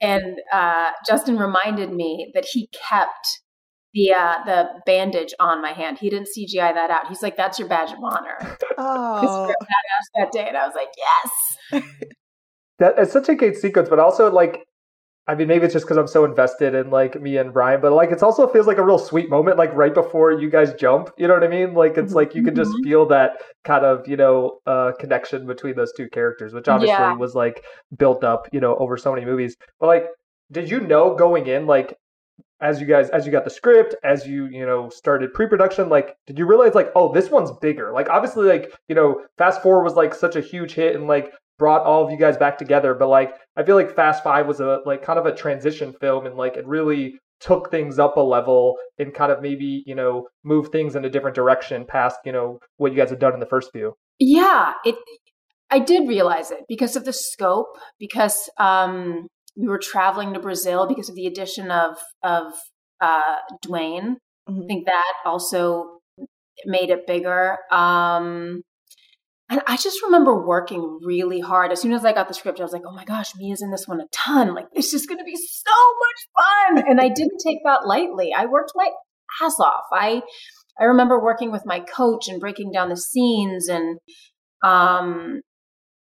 and 0.00 0.38
uh, 0.52 0.90
Justin 1.06 1.36
reminded 1.36 1.92
me 1.92 2.30
that 2.34 2.46
he 2.50 2.68
kept 2.68 3.40
the 3.92 4.12
uh, 4.12 4.36
the 4.44 4.68
bandage 4.86 5.34
on 5.40 5.60
my 5.60 5.72
hand. 5.72 5.98
He 5.98 6.10
didn't 6.10 6.28
CGI 6.28 6.74
that 6.74 6.90
out. 6.90 7.08
He's 7.08 7.22
like, 7.22 7.36
"That's 7.36 7.58
your 7.58 7.68
badge 7.68 7.92
of 7.92 7.98
honor." 8.02 8.56
Oh, 8.78 9.52
that 10.14 10.32
day, 10.32 10.46
and 10.48 10.56
I 10.56 10.66
was 10.66 10.74
like, 10.74 10.88
"Yes." 10.96 11.82
that 12.78 12.94
it's 12.98 13.12
such 13.12 13.28
a 13.28 13.34
great 13.34 13.56
sequence, 13.56 13.88
but 13.88 13.98
also 13.98 14.30
like 14.30 14.64
I 15.26 15.34
mean, 15.34 15.48
maybe 15.48 15.64
it's 15.64 15.74
just 15.74 15.84
because 15.84 15.96
I'm 15.96 16.08
so 16.08 16.24
invested 16.24 16.74
in 16.74 16.90
like 16.90 17.20
Mia 17.20 17.40
and 17.40 17.52
Brian, 17.52 17.80
but 17.80 17.92
like 17.92 18.10
it 18.10 18.22
also 18.22 18.48
feels 18.48 18.66
like 18.66 18.78
a 18.78 18.84
real 18.84 18.98
sweet 18.98 19.30
moment, 19.30 19.58
like 19.58 19.72
right 19.74 19.94
before 19.94 20.32
you 20.32 20.50
guys 20.50 20.74
jump. 20.74 21.10
You 21.18 21.28
know 21.28 21.34
what 21.34 21.44
I 21.44 21.48
mean? 21.48 21.74
Like 21.74 21.96
it's 21.98 22.14
like 22.14 22.34
you 22.34 22.42
can 22.42 22.54
just 22.54 22.72
mm-hmm. 22.72 22.84
feel 22.84 23.06
that 23.08 23.32
kind 23.62 23.84
of 23.84 24.08
you 24.08 24.16
know 24.16 24.58
uh, 24.66 24.92
connection 24.98 25.46
between 25.46 25.76
those 25.76 25.92
two 25.92 26.08
characters, 26.08 26.52
which 26.52 26.68
obviously 26.68 26.94
yeah. 26.94 27.14
was 27.14 27.34
like 27.34 27.64
built 27.96 28.24
up 28.24 28.48
you 28.52 28.60
know 28.60 28.76
over 28.76 28.96
so 28.96 29.12
many 29.12 29.24
movies. 29.24 29.56
But 29.78 29.86
like, 29.86 30.06
did 30.50 30.70
you 30.70 30.80
know 30.80 31.14
going 31.14 31.46
in 31.46 31.66
like 31.66 31.96
as 32.60 32.80
you 32.80 32.86
guys 32.86 33.08
as 33.10 33.24
you 33.24 33.32
got 33.32 33.44
the 33.44 33.50
script 33.50 33.94
as 34.04 34.26
you 34.26 34.46
you 34.46 34.66
know 34.66 34.88
started 34.90 35.32
pre-production 35.32 35.88
like 35.88 36.16
did 36.26 36.38
you 36.38 36.44
realize 36.44 36.74
like 36.74 36.90
oh 36.94 37.10
this 37.12 37.30
one's 37.30 37.50
bigger 37.62 37.90
like 37.92 38.08
obviously 38.10 38.46
like 38.46 38.70
you 38.88 38.94
know 38.94 39.22
Fast 39.38 39.62
Four 39.62 39.82
was 39.82 39.94
like 39.94 40.14
such 40.14 40.36
a 40.36 40.40
huge 40.40 40.74
hit 40.74 40.94
and 40.94 41.06
like 41.06 41.32
brought 41.60 41.82
all 41.82 42.02
of 42.02 42.10
you 42.10 42.16
guys 42.16 42.36
back 42.36 42.58
together. 42.58 42.94
But 42.94 43.08
like, 43.08 43.34
I 43.56 43.62
feel 43.62 43.76
like 43.76 43.94
Fast 43.94 44.24
Five 44.24 44.48
was 44.48 44.58
a 44.58 44.80
like 44.84 45.04
kind 45.04 45.18
of 45.18 45.26
a 45.26 45.34
transition 45.34 45.94
film, 46.00 46.26
and 46.26 46.34
like 46.34 46.56
it 46.56 46.66
really 46.66 47.14
took 47.38 47.70
things 47.70 47.98
up 47.98 48.16
a 48.16 48.20
level 48.20 48.76
and 48.98 49.14
kind 49.14 49.30
of 49.30 49.40
maybe 49.40 49.84
you 49.86 49.94
know 49.94 50.26
move 50.42 50.68
things 50.68 50.96
in 50.96 51.04
a 51.04 51.10
different 51.10 51.34
direction 51.36 51.86
past 51.86 52.18
you 52.24 52.32
know 52.32 52.58
what 52.76 52.92
you 52.92 52.98
guys 52.98 53.10
have 53.10 53.20
done 53.20 53.34
in 53.34 53.40
the 53.40 53.46
first 53.46 53.70
few. 53.70 53.94
Yeah, 54.18 54.72
it. 54.84 54.96
I 55.70 55.78
did 55.78 56.08
realize 56.08 56.50
it 56.50 56.64
because 56.68 56.96
of 56.96 57.04
the 57.04 57.12
scope, 57.12 57.78
because 58.00 58.50
um, 58.58 59.28
we 59.56 59.68
were 59.68 59.78
traveling 59.78 60.34
to 60.34 60.40
Brazil 60.40 60.88
because 60.88 61.08
of 61.08 61.14
the 61.14 61.26
addition 61.26 61.70
of 61.70 61.96
of 62.24 62.54
uh, 63.00 63.36
Dwayne. 63.64 64.16
Mm-hmm. 64.48 64.62
I 64.62 64.66
think 64.66 64.86
that 64.86 65.14
also 65.24 65.98
made 66.64 66.90
it 66.90 67.06
bigger. 67.06 67.58
Um, 67.70 68.62
and 69.50 69.60
I 69.66 69.76
just 69.76 70.00
remember 70.04 70.46
working 70.46 71.00
really 71.02 71.40
hard. 71.40 71.72
As 71.72 71.80
soon 71.80 71.92
as 71.92 72.04
I 72.04 72.12
got 72.12 72.28
the 72.28 72.34
script, 72.34 72.60
I 72.60 72.62
was 72.62 72.72
like, 72.72 72.84
oh 72.86 72.94
my 72.94 73.04
gosh, 73.04 73.32
Mia's 73.36 73.62
in 73.62 73.72
this 73.72 73.88
one 73.88 74.00
a 74.00 74.06
ton. 74.12 74.54
Like, 74.54 74.66
it's 74.72 74.92
just 74.92 75.08
going 75.08 75.18
to 75.18 75.24
be 75.24 75.36
so 75.36 75.72
much 75.98 76.78
fun. 76.78 76.84
And 76.88 77.00
I 77.00 77.08
didn't 77.08 77.42
take 77.44 77.58
that 77.64 77.84
lightly. 77.84 78.32
I 78.32 78.46
worked 78.46 78.70
my 78.76 78.88
ass 79.42 79.58
off. 79.58 79.82
I, 79.92 80.22
I 80.80 80.84
remember 80.84 81.20
working 81.20 81.50
with 81.50 81.66
my 81.66 81.80
coach 81.80 82.28
and 82.28 82.40
breaking 82.40 82.70
down 82.70 82.90
the 82.90 82.96
scenes. 82.96 83.68
And, 83.68 83.98
um, 84.62 85.40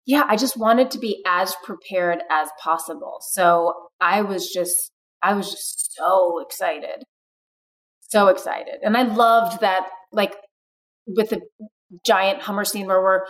yeah, 0.07 0.25
I 0.27 0.37
just 0.37 0.57
wanted 0.57 0.91
to 0.91 0.99
be 0.99 1.23
as 1.25 1.55
prepared 1.63 2.25
as 2.29 2.49
possible. 2.61 3.19
So 3.21 3.75
I 4.01 4.23
was 4.23 4.51
just, 4.51 4.91
I 5.23 5.35
was 5.35 5.53
just 5.53 5.95
so 5.95 6.41
excited. 6.45 7.05
So 8.09 8.27
excited. 8.27 8.81
And 8.83 8.97
I 8.97 9.03
loved 9.03 9.61
that, 9.61 9.87
like, 10.11 10.35
with 11.07 11.31
the 11.31 11.43
giant 12.05 12.43
Hummer 12.43 12.65
scene 12.65 12.87
where 12.87 13.01
we're 13.01 13.23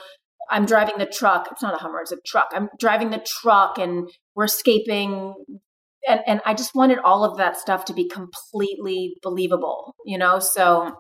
I'm 0.50 0.64
driving 0.64 0.98
the 0.98 1.06
truck. 1.06 1.48
It's 1.50 1.62
not 1.62 1.74
a 1.74 1.78
Hummer, 1.78 2.00
it's 2.00 2.12
a 2.12 2.18
truck. 2.26 2.50
I'm 2.54 2.68
driving 2.78 3.10
the 3.10 3.24
truck 3.26 3.78
and 3.78 4.08
we're 4.34 4.44
escaping 4.44 5.34
and 6.08 6.20
and 6.26 6.40
I 6.46 6.54
just 6.54 6.74
wanted 6.74 6.98
all 6.98 7.24
of 7.24 7.38
that 7.38 7.56
stuff 7.56 7.84
to 7.86 7.94
be 7.94 8.08
completely 8.08 9.16
believable, 9.22 9.94
you 10.04 10.18
know? 10.18 10.38
So 10.38 10.92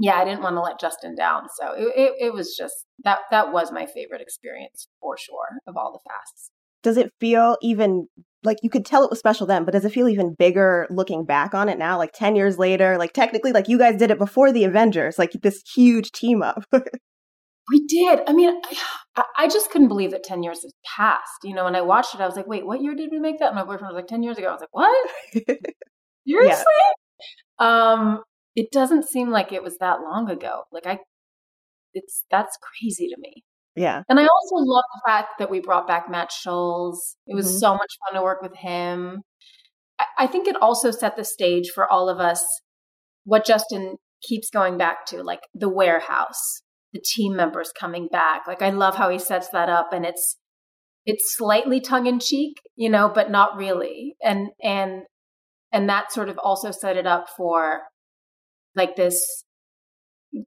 yeah, 0.00 0.14
I 0.14 0.24
didn't 0.24 0.42
want 0.42 0.56
to 0.56 0.60
let 0.60 0.80
Justin 0.80 1.14
down. 1.14 1.44
So 1.60 1.72
it, 1.72 1.92
it, 1.96 2.12
it 2.26 2.34
was 2.34 2.56
just 2.58 2.74
that 3.04 3.18
that 3.30 3.52
was 3.52 3.70
my 3.70 3.86
favorite 3.86 4.20
experience 4.20 4.88
for 5.00 5.16
sure 5.16 5.60
of 5.66 5.76
all 5.76 5.92
the 5.92 6.10
fasts. 6.10 6.50
Does 6.82 6.96
it 6.96 7.12
feel 7.20 7.56
even 7.62 8.08
like 8.44 8.58
you 8.62 8.70
could 8.70 8.84
tell 8.84 9.04
it 9.04 9.10
was 9.10 9.18
special 9.18 9.46
then, 9.46 9.64
but 9.64 9.72
does 9.72 9.84
it 9.84 9.92
feel 9.92 10.08
even 10.08 10.34
bigger 10.38 10.86
looking 10.90 11.24
back 11.24 11.54
on 11.54 11.68
it 11.68 11.78
now, 11.78 11.98
like 11.98 12.12
10 12.12 12.36
years 12.36 12.58
later? 12.58 12.98
Like 12.98 13.12
technically, 13.12 13.52
like 13.52 13.68
you 13.68 13.78
guys 13.78 13.96
did 13.96 14.10
it 14.10 14.18
before 14.18 14.52
the 14.52 14.64
Avengers, 14.64 15.18
like 15.18 15.32
this 15.42 15.62
huge 15.74 16.12
team 16.12 16.42
up. 16.42 16.64
we 16.72 17.86
did. 17.86 18.20
I 18.26 18.32
mean, 18.32 18.60
I, 19.16 19.22
I, 19.38 19.48
just 19.48 19.70
couldn't 19.70 19.88
believe 19.88 20.10
that 20.10 20.22
10 20.22 20.42
years 20.42 20.62
has 20.62 20.72
passed. 20.96 21.40
You 21.42 21.54
know, 21.54 21.64
when 21.64 21.76
I 21.76 21.80
watched 21.80 22.14
it, 22.14 22.20
I 22.20 22.26
was 22.26 22.36
like, 22.36 22.46
wait, 22.46 22.66
what 22.66 22.82
year 22.82 22.94
did 22.94 23.10
we 23.10 23.18
make 23.18 23.38
that? 23.38 23.48
And 23.48 23.56
my 23.56 23.64
boyfriend 23.64 23.94
was 23.94 24.00
like, 24.00 24.06
10 24.06 24.22
years 24.22 24.38
ago. 24.38 24.48
I 24.48 24.52
was 24.52 24.60
like, 24.60 24.68
what? 24.72 25.10
Seriously? 26.26 26.64
Yeah. 27.60 27.92
Um, 27.92 28.22
it 28.54 28.70
doesn't 28.70 29.08
seem 29.08 29.30
like 29.30 29.52
it 29.52 29.62
was 29.62 29.78
that 29.78 30.00
long 30.00 30.30
ago. 30.30 30.62
Like 30.72 30.86
I, 30.86 30.98
it's, 31.94 32.24
that's 32.30 32.58
crazy 32.60 33.08
to 33.08 33.16
me. 33.18 33.44
Yeah. 33.76 34.02
And 34.08 34.20
I 34.20 34.22
also 34.22 34.56
love 34.56 34.84
the 34.94 35.02
fact 35.06 35.38
that 35.38 35.50
we 35.50 35.60
brought 35.60 35.86
back 35.86 36.08
Matt 36.08 36.30
Schulze. 36.30 37.16
It 37.26 37.34
was 37.34 37.46
mm-hmm. 37.46 37.58
so 37.58 37.72
much 37.74 37.98
fun 38.04 38.18
to 38.18 38.22
work 38.22 38.40
with 38.40 38.54
him. 38.56 39.22
I, 39.98 40.04
I 40.18 40.26
think 40.26 40.46
it 40.46 40.56
also 40.60 40.90
set 40.90 41.16
the 41.16 41.24
stage 41.24 41.70
for 41.74 41.90
all 41.90 42.08
of 42.08 42.20
us 42.20 42.44
what 43.24 43.46
Justin 43.46 43.96
keeps 44.22 44.50
going 44.50 44.78
back 44.78 45.06
to, 45.06 45.22
like 45.22 45.40
the 45.54 45.68
warehouse, 45.68 46.62
the 46.92 47.02
team 47.14 47.34
members 47.34 47.72
coming 47.78 48.08
back. 48.10 48.42
Like 48.46 48.62
I 48.62 48.70
love 48.70 48.96
how 48.96 49.10
he 49.10 49.18
sets 49.18 49.48
that 49.50 49.68
up 49.68 49.92
and 49.92 50.04
it's 50.04 50.36
it's 51.06 51.36
slightly 51.36 51.80
tongue 51.80 52.06
in 52.06 52.18
cheek, 52.18 52.60
you 52.76 52.88
know, 52.88 53.10
but 53.12 53.30
not 53.30 53.56
really. 53.56 54.14
And 54.22 54.48
and 54.62 55.02
and 55.72 55.88
that 55.88 56.12
sort 56.12 56.28
of 56.28 56.38
also 56.38 56.70
set 56.70 56.96
it 56.96 57.06
up 57.06 57.26
for 57.36 57.80
like 58.74 58.96
this 58.96 59.43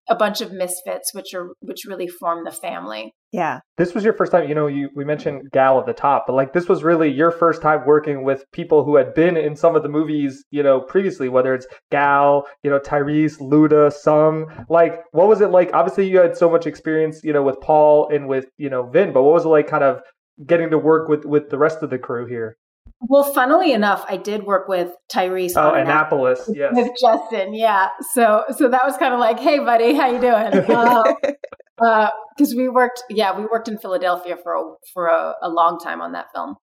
a 0.09 0.15
bunch 0.15 0.41
of 0.41 0.51
misfits 0.51 1.13
which 1.13 1.33
are 1.33 1.49
which 1.59 1.85
really 1.87 2.07
form 2.07 2.43
the 2.43 2.51
family. 2.51 3.13
Yeah. 3.31 3.59
This 3.77 3.93
was 3.93 4.03
your 4.03 4.13
first 4.13 4.31
time 4.31 4.47
you 4.47 4.55
know 4.55 4.67
you 4.67 4.89
we 4.95 5.05
mentioned 5.05 5.49
gal 5.51 5.79
at 5.79 5.85
the 5.85 5.93
top 5.93 6.25
but 6.27 6.33
like 6.33 6.53
this 6.53 6.67
was 6.67 6.83
really 6.83 7.09
your 7.09 7.31
first 7.31 7.61
time 7.61 7.85
working 7.85 8.23
with 8.23 8.43
people 8.51 8.83
who 8.83 8.95
had 8.95 9.13
been 9.13 9.37
in 9.37 9.55
some 9.55 9.75
of 9.75 9.83
the 9.83 9.89
movies 9.89 10.43
you 10.51 10.63
know 10.63 10.81
previously 10.81 11.29
whether 11.29 11.53
it's 11.53 11.67
gal 11.91 12.47
you 12.63 12.69
know 12.69 12.79
tyrese 12.79 13.39
luda 13.39 13.91
sung. 13.91 14.45
Like 14.69 15.03
what 15.11 15.27
was 15.27 15.41
it 15.41 15.49
like? 15.49 15.71
Obviously 15.73 16.09
you 16.09 16.19
had 16.19 16.37
so 16.37 16.49
much 16.49 16.65
experience 16.65 17.21
you 17.23 17.33
know 17.33 17.43
with 17.43 17.59
paul 17.61 18.09
and 18.13 18.27
with 18.27 18.45
you 18.57 18.69
know 18.69 18.83
vin 18.83 19.13
but 19.13 19.23
what 19.23 19.33
was 19.33 19.45
it 19.45 19.49
like 19.49 19.67
kind 19.67 19.83
of 19.83 20.01
getting 20.45 20.69
to 20.69 20.77
work 20.77 21.07
with 21.07 21.25
with 21.25 21.49
the 21.49 21.57
rest 21.57 21.81
of 21.81 21.89
the 21.89 21.97
crew 21.97 22.25
here 22.25 22.57
well, 22.99 23.31
funnily 23.33 23.73
enough, 23.73 24.05
I 24.09 24.17
did 24.17 24.43
work 24.43 24.67
with 24.67 24.91
Tyrese. 25.13 25.53
Oh, 25.55 25.73
Annapolis, 25.73 26.47
Annapolis, 26.47 26.49
yes, 26.55 26.71
with 26.73 26.91
Justin. 26.99 27.53
Yeah, 27.53 27.89
so 28.13 28.43
so 28.55 28.69
that 28.69 28.81
was 28.85 28.97
kind 28.97 29.13
of 29.13 29.19
like, 29.19 29.39
hey, 29.39 29.59
buddy, 29.59 29.93
how 29.93 30.09
you 30.09 30.19
doing? 30.19 30.51
Because 30.51 31.13
uh, 31.79 31.85
uh, 31.85 32.09
we 32.55 32.69
worked, 32.69 33.03
yeah, 33.09 33.37
we 33.37 33.45
worked 33.45 33.67
in 33.67 33.77
Philadelphia 33.77 34.35
for 34.41 34.53
a, 34.53 34.63
for 34.93 35.07
a, 35.07 35.33
a 35.43 35.49
long 35.49 35.79
time 35.79 36.01
on 36.01 36.13
that 36.13 36.25
film. 36.33 36.55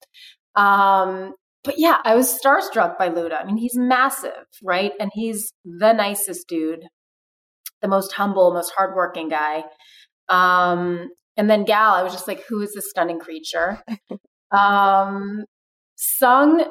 Um, 0.56 1.34
but 1.62 1.78
yeah, 1.78 1.98
I 2.04 2.14
was 2.14 2.38
starstruck 2.38 2.98
by 2.98 3.08
Luda. 3.08 3.40
I 3.40 3.44
mean, 3.44 3.56
he's 3.56 3.76
massive, 3.76 4.44
right? 4.62 4.92
And 4.98 5.10
he's 5.14 5.52
the 5.64 5.92
nicest 5.92 6.48
dude, 6.48 6.84
the 7.80 7.88
most 7.88 8.12
humble, 8.12 8.52
most 8.52 8.72
hardworking 8.76 9.28
guy. 9.28 9.64
Um, 10.28 11.08
and 11.36 11.48
then 11.48 11.64
Gal, 11.64 11.94
I 11.94 12.02
was 12.02 12.12
just 12.12 12.28
like, 12.28 12.44
who 12.48 12.60
is 12.60 12.72
this 12.74 12.90
stunning 12.90 13.18
creature? 13.18 13.82
Um, 14.50 15.44
Sung 15.96 16.64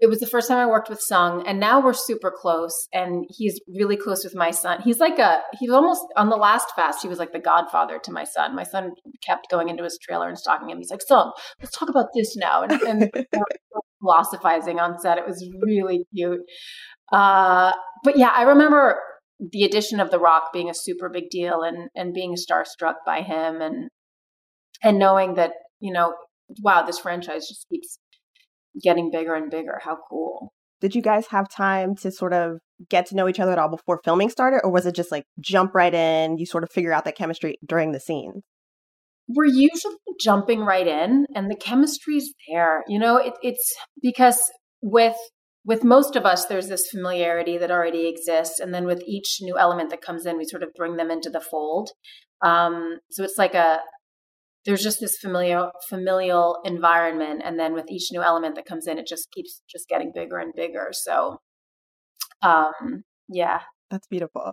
it 0.00 0.08
was 0.08 0.18
the 0.18 0.26
first 0.26 0.48
time 0.48 0.56
I 0.56 0.66
worked 0.66 0.88
with 0.88 1.00
Sung, 1.00 1.46
and 1.46 1.60
now 1.60 1.78
we're 1.84 1.92
super 1.92 2.32
close. 2.34 2.88
And 2.92 3.26
he's 3.28 3.60
really 3.68 3.96
close 3.96 4.24
with 4.24 4.34
my 4.34 4.50
son. 4.50 4.80
He's 4.82 4.98
like 4.98 5.18
a 5.18 5.42
he's 5.58 5.70
almost 5.70 6.02
on 6.16 6.30
the 6.30 6.36
last 6.36 6.68
fast. 6.74 7.02
He 7.02 7.08
was 7.08 7.18
like 7.18 7.32
the 7.32 7.38
godfather 7.38 7.98
to 8.04 8.12
my 8.12 8.24
son. 8.24 8.56
My 8.56 8.62
son 8.62 8.92
kept 9.22 9.50
going 9.50 9.68
into 9.68 9.84
his 9.84 9.98
trailer 10.02 10.28
and 10.28 10.38
stalking 10.38 10.70
him. 10.70 10.78
He's 10.78 10.90
like, 10.90 11.02
"Sung, 11.06 11.32
let's 11.60 11.76
talk 11.76 11.90
about 11.90 12.06
this 12.14 12.34
now." 12.36 12.62
And, 12.62 12.72
and 12.82 13.10
philosophizing 14.00 14.80
on 14.80 14.98
set. 14.98 15.18
It 15.18 15.26
was 15.26 15.46
really 15.62 16.06
cute. 16.14 16.40
Uh, 17.12 17.72
but 18.02 18.16
yeah, 18.16 18.32
I 18.34 18.42
remember 18.42 18.98
the 19.38 19.64
addition 19.64 20.00
of 20.00 20.10
The 20.10 20.18
Rock 20.18 20.44
being 20.52 20.70
a 20.70 20.74
super 20.74 21.10
big 21.10 21.28
deal, 21.28 21.62
and 21.62 21.90
and 21.94 22.14
being 22.14 22.36
starstruck 22.36 22.94
by 23.04 23.20
him, 23.20 23.60
and 23.60 23.90
and 24.82 24.98
knowing 24.98 25.34
that 25.34 25.52
you 25.78 25.92
know, 25.92 26.14
wow, 26.62 26.84
this 26.86 26.98
franchise 26.98 27.46
just 27.46 27.66
keeps 27.68 27.98
getting 28.82 29.10
bigger 29.10 29.34
and 29.34 29.50
bigger. 29.50 29.80
How 29.82 29.96
cool. 30.08 30.52
Did 30.80 30.94
you 30.94 31.02
guys 31.02 31.26
have 31.28 31.48
time 31.48 31.94
to 31.96 32.10
sort 32.10 32.32
of 32.32 32.58
get 32.88 33.06
to 33.06 33.16
know 33.16 33.28
each 33.28 33.40
other 33.40 33.52
at 33.52 33.58
all 33.58 33.68
before 33.68 34.00
filming 34.04 34.30
started? 34.30 34.60
Or 34.64 34.70
was 34.70 34.86
it 34.86 34.94
just 34.94 35.12
like 35.12 35.24
jump 35.38 35.74
right 35.74 35.92
in, 35.92 36.38
you 36.38 36.46
sort 36.46 36.64
of 36.64 36.70
figure 36.70 36.92
out 36.92 37.04
that 37.04 37.16
chemistry 37.16 37.56
during 37.66 37.92
the 37.92 38.00
scene? 38.00 38.42
We're 39.28 39.44
usually 39.44 39.94
jumping 40.20 40.60
right 40.60 40.86
in 40.86 41.26
and 41.34 41.50
the 41.50 41.56
chemistry's 41.56 42.32
there. 42.48 42.82
You 42.88 42.98
know, 42.98 43.16
it, 43.16 43.34
it's 43.42 43.74
because 44.02 44.42
with 44.82 45.16
with 45.64 45.84
most 45.84 46.16
of 46.16 46.24
us 46.24 46.46
there's 46.46 46.68
this 46.68 46.88
familiarity 46.90 47.58
that 47.58 47.70
already 47.70 48.08
exists 48.08 48.60
and 48.60 48.72
then 48.72 48.86
with 48.86 49.02
each 49.06 49.38
new 49.42 49.58
element 49.58 49.90
that 49.90 50.00
comes 50.00 50.24
in 50.24 50.38
we 50.38 50.44
sort 50.44 50.62
of 50.62 50.70
bring 50.74 50.96
them 50.96 51.10
into 51.10 51.28
the 51.28 51.40
fold 51.40 51.90
um, 52.42 52.98
so 53.10 53.22
it's 53.22 53.36
like 53.36 53.54
a 53.54 53.80
there's 54.66 54.82
just 54.82 55.00
this 55.00 55.16
familial 55.18 55.70
familial 55.88 56.58
environment 56.64 57.42
and 57.44 57.58
then 57.58 57.72
with 57.72 57.90
each 57.90 58.08
new 58.12 58.22
element 58.22 58.54
that 58.56 58.66
comes 58.66 58.86
in 58.86 58.98
it 58.98 59.06
just 59.06 59.30
keeps 59.32 59.62
just 59.68 59.88
getting 59.88 60.12
bigger 60.14 60.38
and 60.38 60.52
bigger. 60.54 60.88
So 60.92 61.38
um 62.42 63.04
yeah. 63.28 63.60
That's 63.90 64.06
beautiful. 64.06 64.52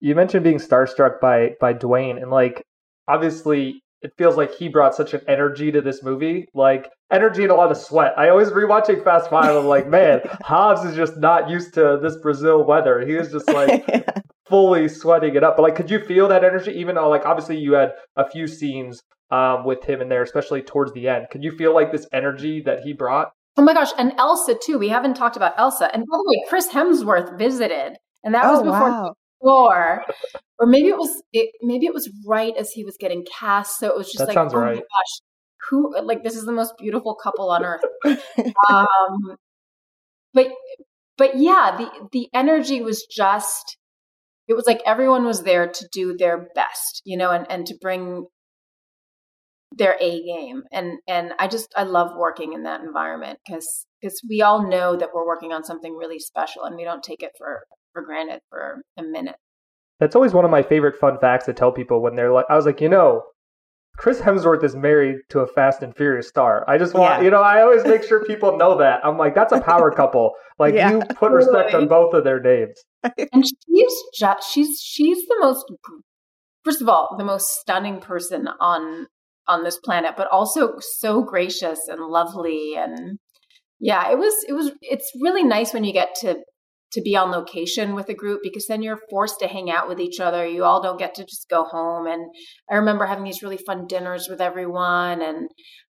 You 0.00 0.14
mentioned 0.14 0.44
being 0.44 0.58
starstruck 0.58 1.20
by 1.20 1.54
by 1.60 1.72
Dwayne 1.74 2.20
and 2.20 2.30
like 2.30 2.62
obviously 3.08 3.82
it 4.02 4.12
feels 4.18 4.36
like 4.36 4.54
he 4.54 4.68
brought 4.68 4.94
such 4.94 5.14
an 5.14 5.22
energy 5.26 5.72
to 5.72 5.80
this 5.80 6.02
movie 6.02 6.46
like 6.54 6.90
energy 7.10 7.42
and 7.42 7.50
a 7.50 7.54
lot 7.54 7.70
of 7.70 7.78
sweat. 7.78 8.12
I 8.18 8.28
always 8.28 8.50
rewatching 8.50 9.02
fast 9.02 9.30
five 9.30 9.56
i'm 9.56 9.66
like 9.66 9.88
man 9.88 10.20
hobbs 10.42 10.84
is 10.84 10.94
just 10.94 11.16
not 11.16 11.48
used 11.48 11.74
to 11.74 11.98
this 12.02 12.16
brazil 12.18 12.64
weather. 12.64 13.06
He 13.06 13.14
is 13.14 13.32
just 13.32 13.48
like 13.48 13.86
fully 14.48 14.86
sweating 14.88 15.34
it 15.34 15.42
up. 15.42 15.56
But 15.56 15.62
like 15.62 15.76
could 15.76 15.90
you 15.90 16.00
feel 16.00 16.28
that 16.28 16.44
energy 16.44 16.72
even 16.72 16.96
though 16.96 17.08
like 17.08 17.24
obviously 17.24 17.56
you 17.56 17.72
had 17.72 17.92
a 18.16 18.28
few 18.28 18.46
scenes 18.46 19.00
um, 19.30 19.64
with 19.64 19.84
him 19.84 20.00
in 20.00 20.08
there, 20.08 20.22
especially 20.22 20.62
towards 20.62 20.92
the 20.92 21.08
end. 21.08 21.26
Could 21.30 21.42
you 21.42 21.52
feel 21.52 21.74
like 21.74 21.92
this 21.92 22.06
energy 22.12 22.62
that 22.62 22.80
he 22.80 22.92
brought? 22.92 23.32
Oh 23.56 23.62
my 23.62 23.72
gosh, 23.72 23.90
and 23.98 24.12
Elsa 24.18 24.56
too. 24.62 24.78
We 24.78 24.88
haven't 24.88 25.14
talked 25.14 25.36
about 25.36 25.54
Elsa. 25.58 25.92
And 25.92 26.04
by 26.04 26.16
the 26.16 26.24
way, 26.26 26.44
Chris 26.48 26.68
Hemsworth 26.68 27.38
visited, 27.38 27.96
and 28.22 28.34
that 28.34 28.44
oh, 28.44 28.52
was 28.52 28.62
before 28.62 28.90
wow. 28.90 29.14
before, 29.40 30.04
or 30.58 30.66
maybe 30.66 30.88
it 30.88 30.96
was 30.96 31.22
it, 31.32 31.50
maybe 31.62 31.86
it 31.86 31.94
was 31.94 32.10
right 32.26 32.54
as 32.58 32.70
he 32.72 32.84
was 32.84 32.96
getting 33.00 33.24
cast. 33.38 33.78
So 33.78 33.88
it 33.88 33.96
was 33.96 34.06
just 34.06 34.18
that 34.18 34.28
like, 34.28 34.34
sounds 34.34 34.52
oh 34.52 34.58
right. 34.58 34.74
my 34.74 34.80
gosh, 34.80 35.20
who 35.70 35.98
like 36.02 36.22
this 36.22 36.36
is 36.36 36.44
the 36.44 36.52
most 36.52 36.74
beautiful 36.78 37.14
couple 37.14 37.50
on 37.50 37.64
earth. 37.64 37.82
um, 38.68 39.36
but 40.34 40.48
but 41.16 41.38
yeah, 41.38 41.76
the 41.78 42.08
the 42.12 42.28
energy 42.34 42.82
was 42.82 43.06
just 43.10 43.78
it 44.48 44.54
was 44.54 44.66
like 44.66 44.80
everyone 44.84 45.24
was 45.24 45.42
there 45.42 45.66
to 45.66 45.88
do 45.92 46.16
their 46.16 46.48
best, 46.54 47.02
you 47.04 47.16
know, 47.16 47.30
and 47.30 47.50
and 47.50 47.66
to 47.66 47.74
bring 47.80 48.26
their 49.72 49.96
A 50.00 50.22
game. 50.22 50.62
And 50.72 50.98
and 51.06 51.32
I 51.38 51.48
just 51.48 51.72
I 51.76 51.82
love 51.84 52.16
working 52.16 52.52
in 52.52 52.64
that 52.64 52.80
environment 52.80 53.38
because 53.46 53.86
because 54.00 54.20
we 54.28 54.42
all 54.42 54.68
know 54.68 54.96
that 54.96 55.10
we're 55.14 55.26
working 55.26 55.52
on 55.52 55.64
something 55.64 55.94
really 55.94 56.18
special 56.18 56.64
and 56.64 56.76
we 56.76 56.84
don't 56.84 57.02
take 57.02 57.22
it 57.22 57.32
for 57.36 57.64
for 57.92 58.02
granted 58.02 58.40
for 58.48 58.82
a 58.96 59.02
minute. 59.02 59.36
That's 59.98 60.14
always 60.14 60.34
one 60.34 60.44
of 60.44 60.50
my 60.50 60.62
favorite 60.62 60.96
fun 61.00 61.18
facts 61.18 61.46
to 61.46 61.54
tell 61.54 61.72
people 61.72 62.02
when 62.02 62.16
they're 62.16 62.32
like 62.32 62.46
I 62.48 62.56
was 62.56 62.66
like, 62.66 62.80
you 62.80 62.88
know, 62.88 63.22
Chris 63.96 64.20
Hemsworth 64.20 64.62
is 64.62 64.76
married 64.76 65.16
to 65.30 65.40
a 65.40 65.46
Fast 65.46 65.82
and 65.82 65.96
Furious 65.96 66.28
star. 66.28 66.64
I 66.68 66.76
just 66.76 66.92
want, 66.92 67.18
yeah. 67.18 67.24
you 67.24 67.30
know, 67.30 67.40
I 67.40 67.62
always 67.62 67.82
make 67.84 68.02
sure 68.02 68.22
people 68.24 68.58
know 68.58 68.76
that. 68.78 69.00
I'm 69.04 69.16
like, 69.16 69.34
that's 69.34 69.52
a 69.52 69.60
power 69.60 69.90
couple. 69.96 70.32
Like 70.58 70.74
yeah, 70.74 70.90
you 70.92 70.98
put 71.00 71.18
totally. 71.18 71.36
respect 71.36 71.74
on 71.74 71.88
both 71.88 72.14
of 72.14 72.24
their 72.24 72.40
names. 72.40 72.82
And 73.32 73.44
she's 73.46 73.94
just, 74.18 74.52
she's 74.52 74.80
she's 74.80 75.18
the 75.26 75.36
most 75.40 75.64
first 76.64 76.82
of 76.82 76.88
all, 76.88 77.14
the 77.16 77.24
most 77.24 77.46
stunning 77.60 78.00
person 78.00 78.48
on 78.60 79.06
on 79.48 79.64
this 79.64 79.78
planet, 79.78 80.12
but 80.16 80.28
also 80.30 80.74
so 80.80 81.22
gracious 81.22 81.80
and 81.88 82.00
lovely. 82.00 82.74
And 82.76 83.18
yeah, 83.78 84.10
it 84.10 84.18
was, 84.18 84.34
it 84.48 84.52
was, 84.52 84.72
it's 84.80 85.10
really 85.20 85.44
nice 85.44 85.72
when 85.72 85.84
you 85.84 85.92
get 85.92 86.14
to, 86.22 86.38
to 86.92 87.00
be 87.02 87.16
on 87.16 87.30
location 87.30 87.94
with 87.94 88.08
a 88.08 88.14
group 88.14 88.40
because 88.42 88.66
then 88.66 88.82
you're 88.82 89.00
forced 89.10 89.40
to 89.40 89.48
hang 89.48 89.70
out 89.70 89.88
with 89.88 90.00
each 90.00 90.20
other. 90.20 90.46
You 90.46 90.64
all 90.64 90.82
don't 90.82 90.98
get 90.98 91.14
to 91.16 91.24
just 91.24 91.48
go 91.48 91.64
home. 91.64 92.06
And 92.06 92.26
I 92.70 92.76
remember 92.76 93.06
having 93.06 93.24
these 93.24 93.42
really 93.42 93.58
fun 93.58 93.86
dinners 93.86 94.28
with 94.30 94.40
everyone. 94.40 95.22
And, 95.22 95.48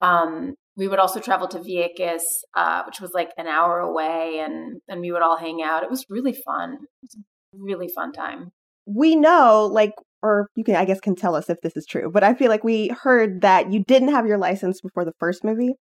um, 0.01 0.55
we 0.77 0.89
would 0.89 0.99
also 0.99 1.21
travel 1.21 1.49
to 1.49 1.59
Vieques, 1.59 2.21
uh, 2.55 2.83
which 2.85 3.01
was 3.01 3.13
like 3.15 3.31
an 3.39 3.47
hour 3.47 3.79
away, 3.79 4.41
and 4.45 4.81
and 4.89 5.01
we 5.01 5.11
would 5.11 5.23
all 5.23 5.39
hang 5.39 5.63
out. 5.63 5.83
It 5.83 5.91
was 5.91 6.05
really 6.11 6.35
fun. 6.35 6.75
It 6.75 6.89
was 7.03 7.17
a 7.17 7.21
really 7.53 7.89
fun 7.89 8.13
time. 8.13 8.53
We 8.87 9.17
know, 9.17 9.69
like 9.73 9.93
or 10.27 10.49
you 10.57 10.65
can, 10.65 10.77
I 10.77 10.85
guess, 10.85 11.01
can 11.01 11.15
tell 11.15 11.35
us 11.35 11.49
if 11.49 11.61
this 11.63 11.77
is 11.77 11.87
true. 11.87 12.11
But 12.13 12.25
I 12.25 12.35
feel 12.35 12.49
like 12.49 12.65
we 12.65 12.89
heard 12.89 13.43
that 13.43 13.73
you 13.73 13.85
didn't 13.85 14.09
have 14.09 14.27
your 14.27 14.39
license 14.39 14.81
before 14.81 15.05
the 15.05 15.13
first 15.19 15.45
movie. 15.45 15.75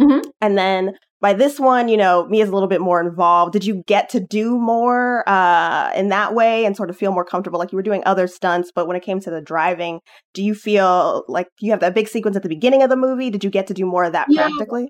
Mm-hmm. 0.00 0.28
And 0.40 0.56
then 0.56 0.92
by 1.20 1.34
this 1.34 1.60
one, 1.60 1.88
you 1.88 1.96
know, 1.96 2.26
Mia's 2.28 2.48
a 2.48 2.52
little 2.52 2.68
bit 2.68 2.80
more 2.80 3.00
involved. 3.00 3.52
Did 3.52 3.66
you 3.66 3.82
get 3.86 4.08
to 4.10 4.20
do 4.20 4.58
more 4.58 5.28
uh, 5.28 5.92
in 5.94 6.08
that 6.08 6.34
way 6.34 6.64
and 6.64 6.74
sort 6.74 6.88
of 6.88 6.96
feel 6.96 7.12
more 7.12 7.24
comfortable? 7.24 7.58
Like 7.58 7.72
you 7.72 7.76
were 7.76 7.82
doing 7.82 8.02
other 8.06 8.26
stunts, 8.26 8.72
but 8.74 8.86
when 8.86 8.96
it 8.96 9.02
came 9.02 9.20
to 9.20 9.30
the 9.30 9.42
driving, 9.42 10.00
do 10.32 10.42
you 10.42 10.54
feel 10.54 11.24
like 11.28 11.48
you 11.60 11.70
have 11.72 11.80
that 11.80 11.94
big 11.94 12.08
sequence 12.08 12.36
at 12.36 12.42
the 12.42 12.48
beginning 12.48 12.82
of 12.82 12.88
the 12.88 12.96
movie? 12.96 13.28
Did 13.28 13.44
you 13.44 13.50
get 13.50 13.66
to 13.66 13.74
do 13.74 13.84
more 13.84 14.04
of 14.04 14.12
that 14.12 14.28
yeah. 14.30 14.46
practically? 14.46 14.88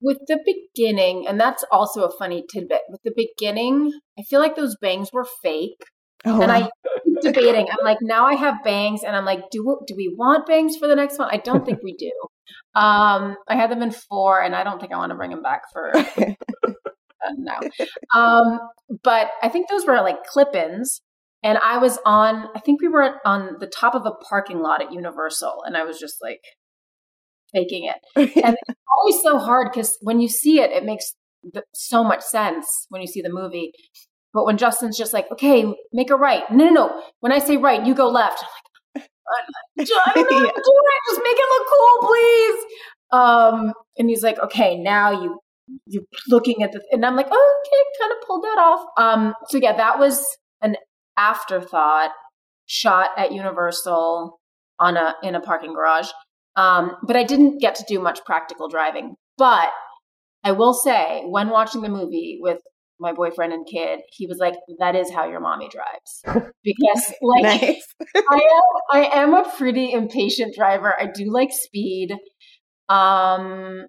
With 0.00 0.18
the 0.26 0.38
beginning, 0.46 1.26
and 1.28 1.38
that's 1.38 1.64
also 1.70 2.04
a 2.04 2.16
funny 2.16 2.44
tidbit. 2.50 2.80
With 2.88 3.02
the 3.04 3.12
beginning, 3.14 3.92
I 4.18 4.22
feel 4.22 4.40
like 4.40 4.56
those 4.56 4.76
bangs 4.80 5.10
were 5.12 5.26
fake. 5.42 5.82
Oh, 6.24 6.40
and 6.40 6.52
I 6.52 6.68
keep 7.04 7.20
debating. 7.20 7.66
I'm 7.68 7.84
like, 7.84 7.98
now 8.00 8.26
I 8.26 8.34
have 8.34 8.62
bangs, 8.64 9.02
and 9.02 9.16
I'm 9.16 9.24
like, 9.24 9.50
do 9.50 9.78
do 9.86 9.94
we 9.96 10.14
want 10.16 10.46
bangs 10.46 10.76
for 10.76 10.86
the 10.86 10.96
next 10.96 11.18
one? 11.18 11.28
I 11.30 11.38
don't 11.38 11.64
think 11.64 11.80
we 11.82 11.94
do. 11.94 12.10
Um, 12.74 13.36
I 13.48 13.54
had 13.56 13.70
them 13.70 13.82
in 13.82 13.90
four, 13.90 14.40
and 14.40 14.56
I 14.56 14.64
don't 14.64 14.80
think 14.80 14.94
I 14.94 14.96
want 14.96 15.10
to 15.10 15.14
bring 15.14 15.30
them 15.30 15.42
back 15.42 15.60
for 15.74 15.94
uh, 15.94 16.04
no. 17.36 17.54
Um, 18.14 18.58
but 19.02 19.30
I 19.42 19.50
think 19.50 19.68
those 19.68 19.86
were 19.86 19.96
like 19.96 20.24
clip-ins, 20.24 21.02
and 21.42 21.58
I 21.58 21.78
was 21.78 21.98
on. 22.06 22.48
I 22.54 22.60
think 22.60 22.80
we 22.80 22.88
were 22.88 23.16
on 23.26 23.56
the 23.60 23.66
top 23.66 23.94
of 23.94 24.06
a 24.06 24.12
parking 24.28 24.60
lot 24.60 24.82
at 24.82 24.92
Universal, 24.92 25.64
and 25.66 25.76
I 25.76 25.84
was 25.84 25.98
just 25.98 26.16
like 26.22 26.40
faking 27.52 27.84
it. 27.84 28.32
and 28.44 28.56
it's 28.68 28.80
always 28.98 29.22
so 29.22 29.38
hard 29.38 29.68
because 29.72 29.96
when 30.00 30.20
you 30.20 30.28
see 30.28 30.60
it, 30.60 30.70
it 30.70 30.84
makes 30.84 31.14
so 31.74 32.02
much 32.04 32.22
sense 32.22 32.86
when 32.88 33.00
you 33.02 33.06
see 33.08 33.22
the 33.22 33.30
movie. 33.30 33.72
But 34.34 34.46
when 34.46 34.56
Justin's 34.56 34.96
just 34.96 35.12
like, 35.12 35.30
okay, 35.30 35.72
make 35.92 36.10
a 36.10 36.16
right. 36.16 36.42
No, 36.50 36.66
no, 36.66 36.72
no. 36.72 37.02
When 37.20 37.32
I 37.32 37.38
say 37.38 37.56
right, 37.56 37.84
you 37.84 37.94
go 37.94 38.08
left. 38.08 38.44
I'm 38.96 39.02
like, 39.78 39.88
I 39.88 40.14
don't 40.14 40.30
know 40.30 40.48
it. 40.48 40.54
Just 41.10 41.20
make 41.22 41.36
it 41.36 41.48
look 41.50 41.66
cool, 41.68 42.08
please. 42.08 42.64
Um, 43.12 43.72
and 43.98 44.08
he's 44.08 44.22
like, 44.22 44.38
okay, 44.38 44.78
now 44.78 45.10
you 45.10 45.38
you're 45.86 46.02
looking 46.28 46.62
at 46.62 46.72
the, 46.72 46.82
and 46.90 47.06
I'm 47.06 47.16
like, 47.16 47.28
oh, 47.30 47.62
okay, 47.66 48.04
kind 48.04 48.12
of 48.12 48.26
pulled 48.26 48.42
that 48.42 48.58
off. 48.58 48.84
Um, 48.98 49.34
so 49.48 49.58
yeah, 49.58 49.76
that 49.76 49.98
was 49.98 50.24
an 50.60 50.76
afterthought 51.16 52.10
shot 52.66 53.10
at 53.16 53.32
Universal 53.32 54.38
on 54.80 54.96
a 54.96 55.14
in 55.22 55.34
a 55.34 55.40
parking 55.40 55.74
garage. 55.74 56.08
Um, 56.56 56.96
but 57.06 57.16
I 57.16 57.24
didn't 57.24 57.58
get 57.58 57.74
to 57.76 57.84
do 57.88 58.00
much 58.00 58.24
practical 58.24 58.68
driving. 58.68 59.14
But 59.38 59.70
I 60.44 60.52
will 60.52 60.74
say, 60.74 61.22
when 61.26 61.48
watching 61.48 61.82
the 61.82 61.88
movie 61.88 62.38
with 62.40 62.58
my 63.02 63.12
boyfriend 63.12 63.52
and 63.52 63.66
kid, 63.66 64.00
he 64.10 64.26
was 64.26 64.38
like, 64.38 64.54
"That 64.78 64.96
is 64.96 65.10
how 65.10 65.28
your 65.28 65.40
mommy 65.40 65.68
drives," 65.68 66.22
because 66.64 67.12
like 67.20 67.42
nice. 67.42 67.86
I 68.16 68.34
am, 68.34 69.02
I 69.02 69.10
am 69.18 69.34
a 69.34 69.50
pretty 69.56 69.92
impatient 69.92 70.54
driver. 70.54 70.94
I 70.98 71.06
do 71.06 71.30
like 71.30 71.50
speed. 71.52 72.14
Um, 72.88 73.86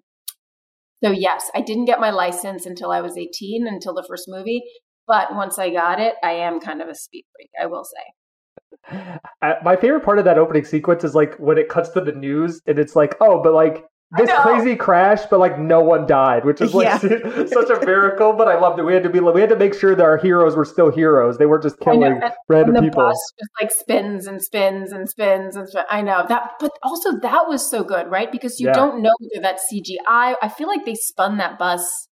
so 1.02 1.10
yes, 1.10 1.50
I 1.54 1.60
didn't 1.60 1.86
get 1.86 2.00
my 2.00 2.10
license 2.10 2.66
until 2.66 2.90
I 2.90 3.00
was 3.00 3.16
eighteen, 3.16 3.66
until 3.66 3.94
the 3.94 4.04
first 4.06 4.24
movie. 4.28 4.62
But 5.06 5.34
once 5.34 5.58
I 5.58 5.70
got 5.70 6.00
it, 6.00 6.14
I 6.22 6.32
am 6.32 6.60
kind 6.60 6.82
of 6.82 6.88
a 6.88 6.94
speed 6.94 7.24
freak. 7.34 7.50
I 7.60 7.66
will 7.66 7.84
say. 7.84 9.18
my 9.64 9.76
favorite 9.76 10.04
part 10.04 10.18
of 10.18 10.24
that 10.24 10.38
opening 10.38 10.64
sequence 10.64 11.04
is 11.04 11.14
like 11.14 11.34
when 11.36 11.56
it 11.56 11.68
cuts 11.68 11.90
to 11.90 12.00
the 12.00 12.12
news 12.12 12.60
and 12.66 12.78
it's 12.78 12.96
like, 12.96 13.14
oh, 13.20 13.42
but 13.42 13.54
like 13.54 13.84
this 14.16 14.30
crazy 14.42 14.76
crash, 14.76 15.20
but 15.30 15.40
like 15.40 15.58
no 15.58 15.80
one 15.80 16.06
died, 16.06 16.44
which 16.44 16.60
is 16.60 16.74
like 16.74 16.86
yeah. 16.86 16.98
such 17.46 17.70
a 17.70 17.84
miracle. 17.84 18.32
But 18.32 18.48
I 18.48 18.58
loved 18.58 18.78
it. 18.78 18.84
We 18.84 18.94
had 18.94 19.02
to 19.02 19.10
be 19.10 19.20
we 19.20 19.40
had 19.40 19.50
to 19.50 19.56
make 19.56 19.74
sure 19.74 19.94
that 19.94 20.02
our 20.02 20.16
heroes 20.16 20.56
were 20.56 20.64
still 20.64 20.90
heroes. 20.90 21.38
They 21.38 21.46
weren't 21.46 21.62
just 21.62 21.80
killing 21.80 22.02
and, 22.04 22.32
random 22.48 22.76
and 22.76 22.86
the 22.86 22.90
people. 22.90 23.04
Bus 23.04 23.32
just 23.38 23.50
like 23.60 23.70
spins 23.70 24.26
and 24.26 24.42
spins 24.42 24.92
and 24.92 25.08
spins 25.08 25.56
and 25.56 25.68
spins. 25.68 25.84
I 25.90 26.02
know 26.02 26.24
that, 26.28 26.52
but 26.60 26.72
also 26.82 27.18
that 27.20 27.48
was 27.48 27.68
so 27.68 27.84
good, 27.84 28.10
right? 28.10 28.30
Because 28.30 28.60
you 28.60 28.68
yeah. 28.68 28.74
don't 28.74 29.02
know 29.02 29.12
whether 29.20 29.42
that's 29.42 29.72
CGI. 29.72 30.34
I 30.42 30.48
feel 30.48 30.68
like 30.68 30.84
they 30.84 30.94
spun 30.94 31.38
that 31.38 31.58
bus 31.58 32.08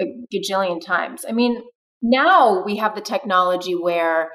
a 0.00 0.04
gajillion 0.34 0.84
times. 0.84 1.24
I 1.28 1.32
mean, 1.32 1.62
now 2.02 2.62
we 2.64 2.76
have 2.76 2.94
the 2.94 3.00
technology 3.00 3.74
where 3.74 4.30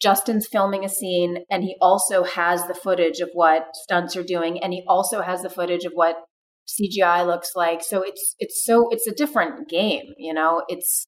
Justin's 0.00 0.46
filming 0.46 0.84
a 0.84 0.88
scene 0.88 1.44
and 1.50 1.62
he 1.62 1.76
also 1.80 2.22
has 2.22 2.66
the 2.66 2.74
footage 2.74 3.20
of 3.20 3.30
what 3.32 3.68
stunts 3.74 4.16
are 4.16 4.22
doing 4.22 4.62
and 4.62 4.72
he 4.72 4.84
also 4.86 5.22
has 5.22 5.42
the 5.42 5.50
footage 5.50 5.84
of 5.84 5.92
what 5.94 6.16
CGI 6.68 7.26
looks 7.26 7.50
like. 7.54 7.82
So 7.82 8.02
it's 8.02 8.34
it's 8.38 8.62
so 8.64 8.88
it's 8.90 9.06
a 9.06 9.14
different 9.14 9.68
game, 9.68 10.04
you 10.18 10.34
know. 10.34 10.62
It's 10.68 11.06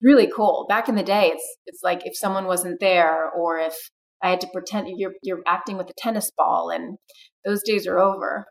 really 0.00 0.28
cool. 0.34 0.66
Back 0.68 0.88
in 0.88 0.94
the 0.94 1.02
day, 1.02 1.30
it's 1.34 1.56
it's 1.66 1.82
like 1.82 2.06
if 2.06 2.16
someone 2.16 2.46
wasn't 2.46 2.80
there 2.80 3.28
or 3.30 3.58
if 3.58 3.74
I 4.22 4.30
had 4.30 4.40
to 4.42 4.48
pretend 4.52 4.88
you're 4.96 5.14
you're 5.22 5.42
acting 5.46 5.76
with 5.76 5.90
a 5.90 5.94
tennis 5.98 6.30
ball 6.36 6.70
and 6.70 6.96
those 7.44 7.62
days 7.62 7.86
are 7.86 7.98
over. 7.98 8.46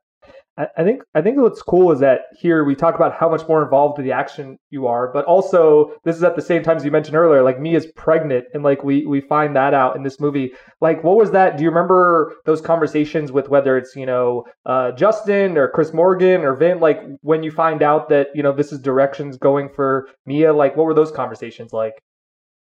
I 0.57 0.83
think 0.83 1.01
I 1.15 1.21
think 1.21 1.37
what's 1.37 1.61
cool 1.61 1.93
is 1.93 1.99
that 2.01 2.21
here 2.37 2.65
we 2.65 2.75
talk 2.75 2.95
about 2.95 3.13
how 3.13 3.29
much 3.29 3.47
more 3.47 3.63
involved 3.63 3.97
in 3.99 4.05
the 4.05 4.11
action 4.11 4.57
you 4.69 4.85
are, 4.85 5.11
but 5.13 5.23
also 5.23 5.93
this 6.03 6.17
is 6.17 6.23
at 6.23 6.35
the 6.35 6.41
same 6.41 6.61
time 6.61 6.75
as 6.75 6.83
you 6.83 6.91
mentioned 6.91 7.15
earlier, 7.15 7.41
like 7.41 7.59
Mia 7.59 7.77
is 7.77 7.87
pregnant, 7.95 8.45
and 8.53 8.61
like 8.61 8.83
we 8.83 9.05
we 9.05 9.21
find 9.21 9.55
that 9.55 9.73
out 9.73 9.95
in 9.95 10.03
this 10.03 10.19
movie. 10.19 10.51
Like, 10.81 11.05
what 11.05 11.15
was 11.15 11.31
that? 11.31 11.57
Do 11.57 11.63
you 11.63 11.69
remember 11.69 12.35
those 12.45 12.59
conversations 12.59 13.31
with 13.31 13.47
whether 13.47 13.77
it's 13.77 13.95
you 13.95 14.05
know 14.05 14.43
uh, 14.65 14.91
Justin 14.91 15.57
or 15.57 15.69
Chris 15.69 15.93
Morgan 15.93 16.41
or 16.41 16.55
Vin? 16.55 16.81
Like 16.81 17.01
when 17.21 17.43
you 17.43 17.51
find 17.51 17.81
out 17.81 18.09
that 18.09 18.27
you 18.35 18.43
know 18.43 18.51
this 18.51 18.73
is 18.73 18.79
directions 18.79 19.37
going 19.37 19.69
for 19.73 20.09
Mia, 20.25 20.51
like 20.51 20.75
what 20.75 20.85
were 20.85 20.93
those 20.93 21.11
conversations 21.11 21.71
like? 21.71 21.93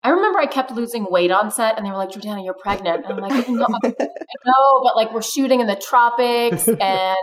I 0.04 0.10
remember 0.10 0.38
I 0.38 0.46
kept 0.46 0.70
losing 0.70 1.06
weight 1.10 1.30
on 1.30 1.50
set, 1.50 1.76
and 1.76 1.84
they 1.84 1.90
were 1.90 1.96
like, 1.96 2.10
"Jordana, 2.10 2.44
you're 2.44 2.54
pregnant." 2.54 3.04
And 3.04 3.14
I'm 3.14 3.20
like, 3.20 3.48
"No, 3.48 3.66
know, 4.48 4.80
but 4.82 4.96
like 4.96 5.12
we're 5.12 5.22
shooting 5.22 5.60
in 5.60 5.66
the 5.66 5.76
tropics 5.76 6.68
and 6.80 7.16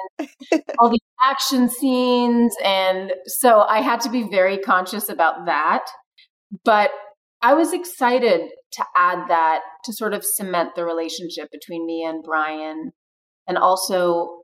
all 0.80 0.90
these 0.90 1.00
action 1.24 1.70
scenes, 1.70 2.54
and 2.64 3.14
so 3.26 3.62
I 3.62 3.82
had 3.82 4.02
to 4.02 4.10
be 4.10 4.28
very 4.30 4.58
conscious 4.58 5.10
about 5.10 5.46
that. 5.46 5.86
But 6.64 6.92
I 7.42 7.54
was 7.54 7.74
excited 7.74 8.50
to 8.74 8.86
add 8.98 9.30
that 9.30 9.62
to 9.86 9.94
sort 9.94 10.14
of 10.14 10.24
cement 10.26 10.72
the 10.76 10.84
relationship 10.84 11.50
between 11.52 11.86
me 11.86 12.04
and 12.04 12.24
Brian, 12.24 12.92
and 13.48 13.58
also, 13.58 14.42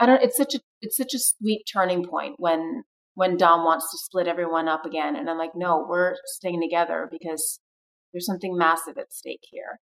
I 0.00 0.06
don't. 0.06 0.22
It's 0.22 0.36
such 0.36 0.54
a 0.54 0.60
it's 0.80 0.96
such 0.96 1.14
a 1.14 1.18
sweet 1.18 1.62
turning 1.72 2.04
point 2.04 2.34
when 2.38 2.82
when 3.14 3.36
Dom 3.36 3.64
wants 3.64 3.90
to 3.90 3.98
split 3.98 4.26
everyone 4.26 4.68
up 4.68 4.86
again. 4.86 5.16
And 5.16 5.28
I'm 5.28 5.38
like, 5.38 5.52
no, 5.54 5.86
we're 5.88 6.14
staying 6.24 6.60
together 6.60 7.08
because 7.10 7.60
there's 8.12 8.26
something 8.26 8.56
massive 8.56 8.98
at 8.98 9.12
stake 9.12 9.44
here. 9.50 9.78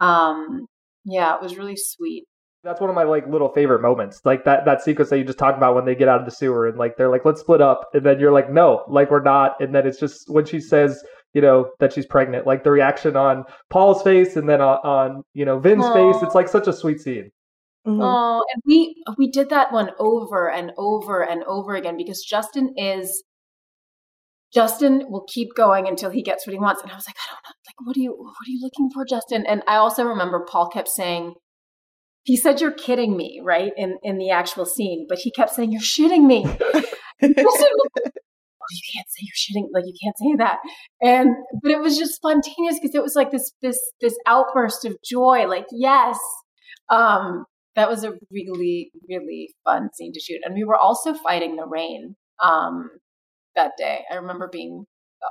Um, 0.00 0.66
yeah, 1.04 1.34
it 1.34 1.42
was 1.42 1.56
really 1.56 1.76
sweet. 1.76 2.24
That's 2.64 2.80
one 2.80 2.90
of 2.90 2.96
my 2.96 3.04
like 3.04 3.28
little 3.28 3.50
favorite 3.50 3.80
moments. 3.80 4.20
Like 4.24 4.44
that 4.44 4.64
that 4.64 4.82
sequence 4.82 5.10
that 5.10 5.18
you 5.18 5.24
just 5.24 5.38
talked 5.38 5.56
about 5.56 5.76
when 5.76 5.84
they 5.84 5.94
get 5.94 6.08
out 6.08 6.18
of 6.18 6.24
the 6.24 6.32
sewer 6.32 6.66
and 6.66 6.76
like 6.76 6.96
they're 6.96 7.10
like, 7.10 7.24
let's 7.24 7.40
split 7.40 7.60
up, 7.60 7.82
and 7.94 8.04
then 8.04 8.18
you're 8.18 8.32
like, 8.32 8.50
no, 8.50 8.84
like 8.88 9.10
we're 9.10 9.22
not, 9.22 9.52
and 9.60 9.72
then 9.72 9.86
it's 9.86 10.00
just 10.00 10.28
when 10.28 10.44
she 10.44 10.58
says, 10.58 11.00
you 11.32 11.40
know, 11.40 11.70
that 11.78 11.92
she's 11.92 12.06
pregnant, 12.06 12.44
like 12.46 12.64
the 12.64 12.72
reaction 12.72 13.14
on 13.14 13.44
Paul's 13.70 14.02
face 14.02 14.34
and 14.34 14.48
then 14.48 14.60
on, 14.60 14.78
on 14.78 15.22
you 15.32 15.44
know 15.44 15.60
Vin's 15.60 15.84
Aww. 15.84 16.12
face. 16.14 16.22
It's 16.24 16.34
like 16.34 16.48
such 16.48 16.66
a 16.66 16.72
sweet 16.72 17.00
scene. 17.00 17.30
Mm-hmm. 17.86 18.02
Oh, 18.02 18.44
and 18.52 18.62
we 18.66 19.02
we 19.16 19.30
did 19.30 19.50
that 19.50 19.72
one 19.72 19.90
over 19.98 20.50
and 20.50 20.72
over 20.76 21.22
and 21.22 21.44
over 21.44 21.74
again 21.74 21.96
because 21.96 22.24
Justin 22.24 22.74
is 22.76 23.22
Justin 24.52 25.04
will 25.08 25.24
keep 25.32 25.54
going 25.54 25.86
until 25.86 26.10
he 26.10 26.22
gets 26.22 26.46
what 26.46 26.52
he 26.52 26.58
wants. 26.58 26.82
And 26.82 26.90
I 26.90 26.96
was 26.96 27.06
like, 27.06 27.16
I 27.16 27.30
don't 27.30 27.42
know, 27.44 27.54
like 27.66 27.86
what 27.86 27.96
are 27.96 28.00
you 28.00 28.10
what 28.16 28.30
are 28.30 28.50
you 28.50 28.60
looking 28.60 28.90
for, 28.92 29.04
Justin? 29.04 29.44
And 29.46 29.62
I 29.68 29.76
also 29.76 30.04
remember 30.04 30.44
Paul 30.50 30.68
kept 30.68 30.88
saying, 30.88 31.34
he 32.24 32.36
said 32.36 32.60
you're 32.60 32.72
kidding 32.72 33.16
me, 33.16 33.40
right? 33.44 33.72
In 33.76 33.98
in 34.02 34.18
the 34.18 34.30
actual 34.30 34.66
scene, 34.66 35.06
but 35.08 35.18
he 35.18 35.30
kept 35.30 35.52
saying, 35.52 35.70
You're 35.70 35.80
shitting 35.80 36.26
me. 36.26 36.44
oh, 38.66 38.74
you 38.74 38.82
can't 38.92 39.08
say 39.08 39.22
you're 39.22 39.62
shitting 39.62 39.68
like 39.72 39.84
you 39.86 39.94
can't 40.02 40.16
say 40.18 40.36
that 40.38 40.58
and 41.00 41.30
but 41.62 41.70
it 41.70 41.78
was 41.78 41.96
just 41.96 42.14
spontaneous 42.14 42.78
because 42.80 42.94
it 42.94 43.02
was 43.02 43.14
like 43.14 43.30
this 43.30 43.52
this 43.62 43.78
this 44.00 44.14
outburst 44.26 44.84
of 44.84 44.96
joy 45.08 45.46
like 45.46 45.66
yes 45.72 46.18
um 46.90 47.44
that 47.76 47.88
was 47.88 48.02
a 48.04 48.14
really 48.30 48.90
really 49.08 49.54
fun 49.64 49.90
scene 49.94 50.12
to 50.12 50.20
shoot. 50.20 50.40
And 50.44 50.54
we 50.54 50.64
were 50.64 50.76
also 50.76 51.14
fighting 51.14 51.56
the 51.56 51.66
rain 51.66 52.16
um, 52.42 52.90
that 53.54 53.72
day. 53.78 54.00
I 54.10 54.16
remember 54.16 54.48
being 54.50 54.84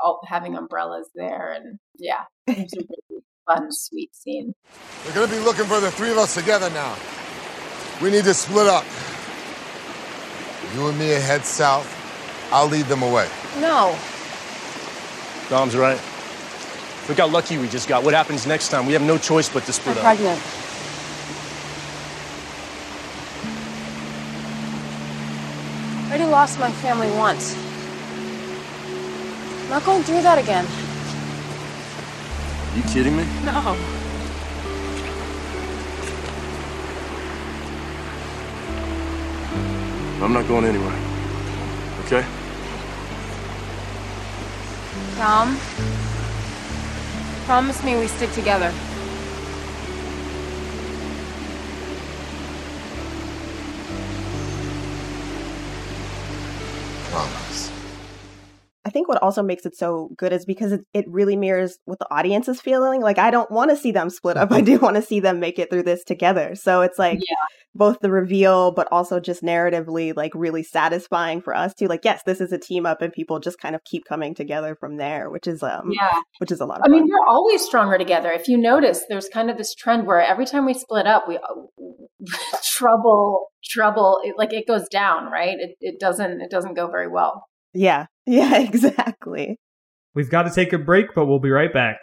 all, 0.04 0.22
having 0.28 0.56
umbrellas 0.56 1.10
there 1.16 1.52
and 1.54 1.78
yeah 1.98 2.24
it 2.48 2.58
was 2.58 2.74
a 2.74 2.78
really 3.10 3.24
fun 3.48 3.68
sweet 3.72 4.16
scene. 4.16 4.54
We're 5.06 5.14
going 5.16 5.30
to 5.30 5.36
be 5.36 5.42
looking 5.42 5.66
for 5.66 5.80
the 5.80 5.92
three 5.92 6.12
of 6.12 6.18
us 6.18 6.34
together 6.36 6.70
now. 6.72 6.96
We 8.02 8.12
need 8.12 8.24
to 8.26 8.34
split 8.34 8.68
up. 8.68 8.86
You 10.74 10.88
and 10.90 11.00
me 11.00 11.10
head 11.10 11.46
south. 11.46 11.92
I'll 12.52 12.68
lead 12.68 12.86
them 12.86 13.04
away. 13.04 13.28
No. 13.60 13.98
Dom's 15.50 15.76
right. 15.76 16.00
We 17.08 17.14
got 17.16 17.32
lucky 17.32 17.58
we 17.60 17.68
just 17.70 17.88
got 17.88 18.04
what 18.04 18.14
happens 18.14 18.48
next 18.48 18.70
time? 18.70 18.86
We 18.86 18.94
have 18.94 19.04
no 19.04 19.18
choice 19.18 19.48
but 19.48 19.64
to 19.66 19.74
split 19.74 19.98
I'm 19.98 20.06
up. 20.06 20.18
pregnant 20.18 20.65
I 26.16 26.18
already 26.18 26.32
lost 26.32 26.60
my 26.60 26.72
family 26.72 27.12
once. 27.12 27.58
I'm 29.64 29.70
not 29.70 29.84
going 29.84 30.02
through 30.04 30.22
that 30.22 30.38
again. 30.38 30.66
Are 32.72 32.78
you 32.78 32.84
kidding 32.84 33.18
me? 33.18 33.26
No. 33.44 33.76
I'm 40.24 40.32
not 40.32 40.48
going 40.48 40.64
anywhere. 40.64 40.96
Okay? 42.06 42.26
Dom, 45.18 45.60
promise 47.46 47.84
me 47.84 47.98
we 47.98 48.08
stick 48.08 48.32
together. 48.32 48.74
I 58.88 58.92
think 58.92 59.08
what 59.08 59.22
also 59.24 59.42
makes 59.42 59.66
it 59.66 59.76
so 59.76 60.12
good 60.16 60.32
is 60.32 60.46
because 60.46 60.72
it, 60.72 60.82
it 60.94 61.06
really 61.08 61.36
mirrors 61.36 61.80
what 61.86 61.98
the 61.98 62.08
audience 62.12 62.48
is 62.48 62.62
feeling. 62.62 63.02
Like, 63.02 63.18
I 63.18 63.32
don't 63.32 63.50
want 63.50 63.72
to 63.72 63.76
see 63.76 63.92
them 63.92 64.12
split 64.12 64.38
up. 64.38 64.52
I 64.52 64.62
do 64.62 64.78
want 64.78 64.96
to 64.96 65.02
see 65.02 65.20
them 65.20 65.40
make 65.40 65.58
it 65.58 65.72
through 65.72 65.84
this 65.84 66.04
together. 66.04 66.54
So 66.54 66.82
it's 66.82 67.00
like 67.00 67.18
yeah. 67.18 67.36
both 67.74 68.00
the 68.02 68.12
reveal, 68.12 68.72
but 68.72 68.88
also 68.92 69.20
just 69.20 69.42
narratively, 69.42 70.16
like, 70.16 70.34
really 70.36 70.62
satisfying 70.62 71.42
for 71.42 71.56
us 71.56 71.74
to, 71.76 71.88
like, 71.88 72.02
yes, 72.04 72.22
this 72.28 72.40
is 72.40 72.52
a 72.52 72.60
team 72.60 72.86
up 72.86 73.02
and 73.02 73.12
people 73.12 73.40
just 73.40 73.60
kind 73.60 73.74
of 73.74 73.84
keep 73.86 74.06
coming 74.06 74.36
together 74.36 74.76
from 74.80 74.98
there, 74.98 75.32
which 75.32 75.48
is, 75.48 75.64
um, 75.64 75.90
yeah, 75.92 76.22
which 76.38 76.52
is 76.52 76.62
a 76.62 76.66
lot 76.68 76.82
I 76.86 76.88
mean, 76.88 77.08
we're 77.10 77.28
always 77.28 77.66
stronger 77.66 77.98
together. 77.98 78.32
If 78.32 78.48
you 78.48 78.56
notice, 78.56 79.04
there's 79.10 79.28
kind 79.30 79.50
of 79.50 79.58
this 79.58 79.74
trend 79.74 80.06
where 80.06 80.22
every 80.22 80.46
time 80.46 80.64
we 80.64 80.76
split 80.76 81.08
up, 81.08 81.28
we, 81.28 81.40
trouble, 82.64 83.48
trouble, 83.64 84.20
it, 84.24 84.36
like, 84.38 84.54
it 84.54 84.68
goes 84.68 84.88
down, 84.90 85.32
right? 85.32 85.58
It, 85.60 85.76
it 85.80 86.00
doesn't, 86.00 86.42
it 86.42 86.50
doesn't 86.50 86.76
go 86.76 86.88
very 86.88 87.08
well. 87.08 87.46
Yeah. 87.74 88.08
Yeah, 88.28 88.58
exactly. 88.58 89.60
We've 90.16 90.32
got 90.32 90.44
to 90.44 90.52
take 90.52 90.74
a 90.74 90.80
break, 90.80 91.14
but 91.14 91.28
we'll 91.28 91.38
be 91.38 91.52
right 91.52 91.72
back. 91.72 92.00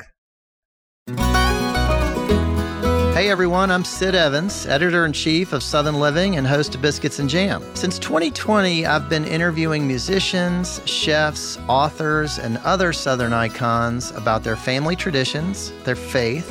Hey 3.23 3.31
everyone, 3.31 3.71
I'm 3.71 3.85
Sid 3.85 4.15
Evans, 4.15 4.67
editor 4.67 5.05
in 5.05 5.13
chief 5.13 5.53
of 5.53 5.63
Southern 5.63 6.01
Living 6.01 6.37
and 6.37 6.47
host 6.47 6.75
of 6.75 6.83
Biscuits 6.83 7.19
and 7.19 7.29
Jam. 7.29 7.63
Since 7.75 7.99
2020, 7.99 8.87
I've 8.87 9.09
been 9.09 9.25
interviewing 9.25 9.87
musicians, 9.87 10.81
chefs, 10.87 11.59
authors, 11.69 12.39
and 12.39 12.57
other 12.65 12.93
Southern 12.93 13.33
icons 13.33 14.11
about 14.13 14.43
their 14.43 14.57
family 14.57 14.97
traditions, 14.97 15.73
their 15.85 15.95
faith, 15.95 16.51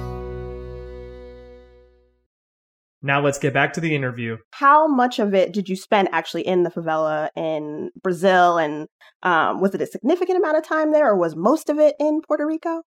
Now 3.03 3.21
let's 3.21 3.39
get 3.39 3.53
back 3.53 3.73
to 3.73 3.81
the 3.81 3.95
interview. 3.95 4.37
How 4.51 4.87
much 4.87 5.17
of 5.17 5.33
it 5.33 5.53
did 5.53 5.67
you 5.67 5.75
spend 5.75 6.09
actually 6.11 6.45
in 6.45 6.63
the 6.63 6.69
favela 6.69 7.29
in 7.35 7.89
Brazil? 8.01 8.57
And 8.57 8.87
um, 9.23 9.59
was 9.59 9.73
it 9.73 9.81
a 9.81 9.87
significant 9.87 10.37
amount 10.37 10.57
of 10.57 10.63
time 10.63 10.91
there 10.91 11.09
or 11.09 11.17
was 11.17 11.35
most 11.35 11.69
of 11.69 11.79
it 11.79 11.95
in 11.99 12.21
Puerto 12.21 12.45
Rico? 12.45 12.83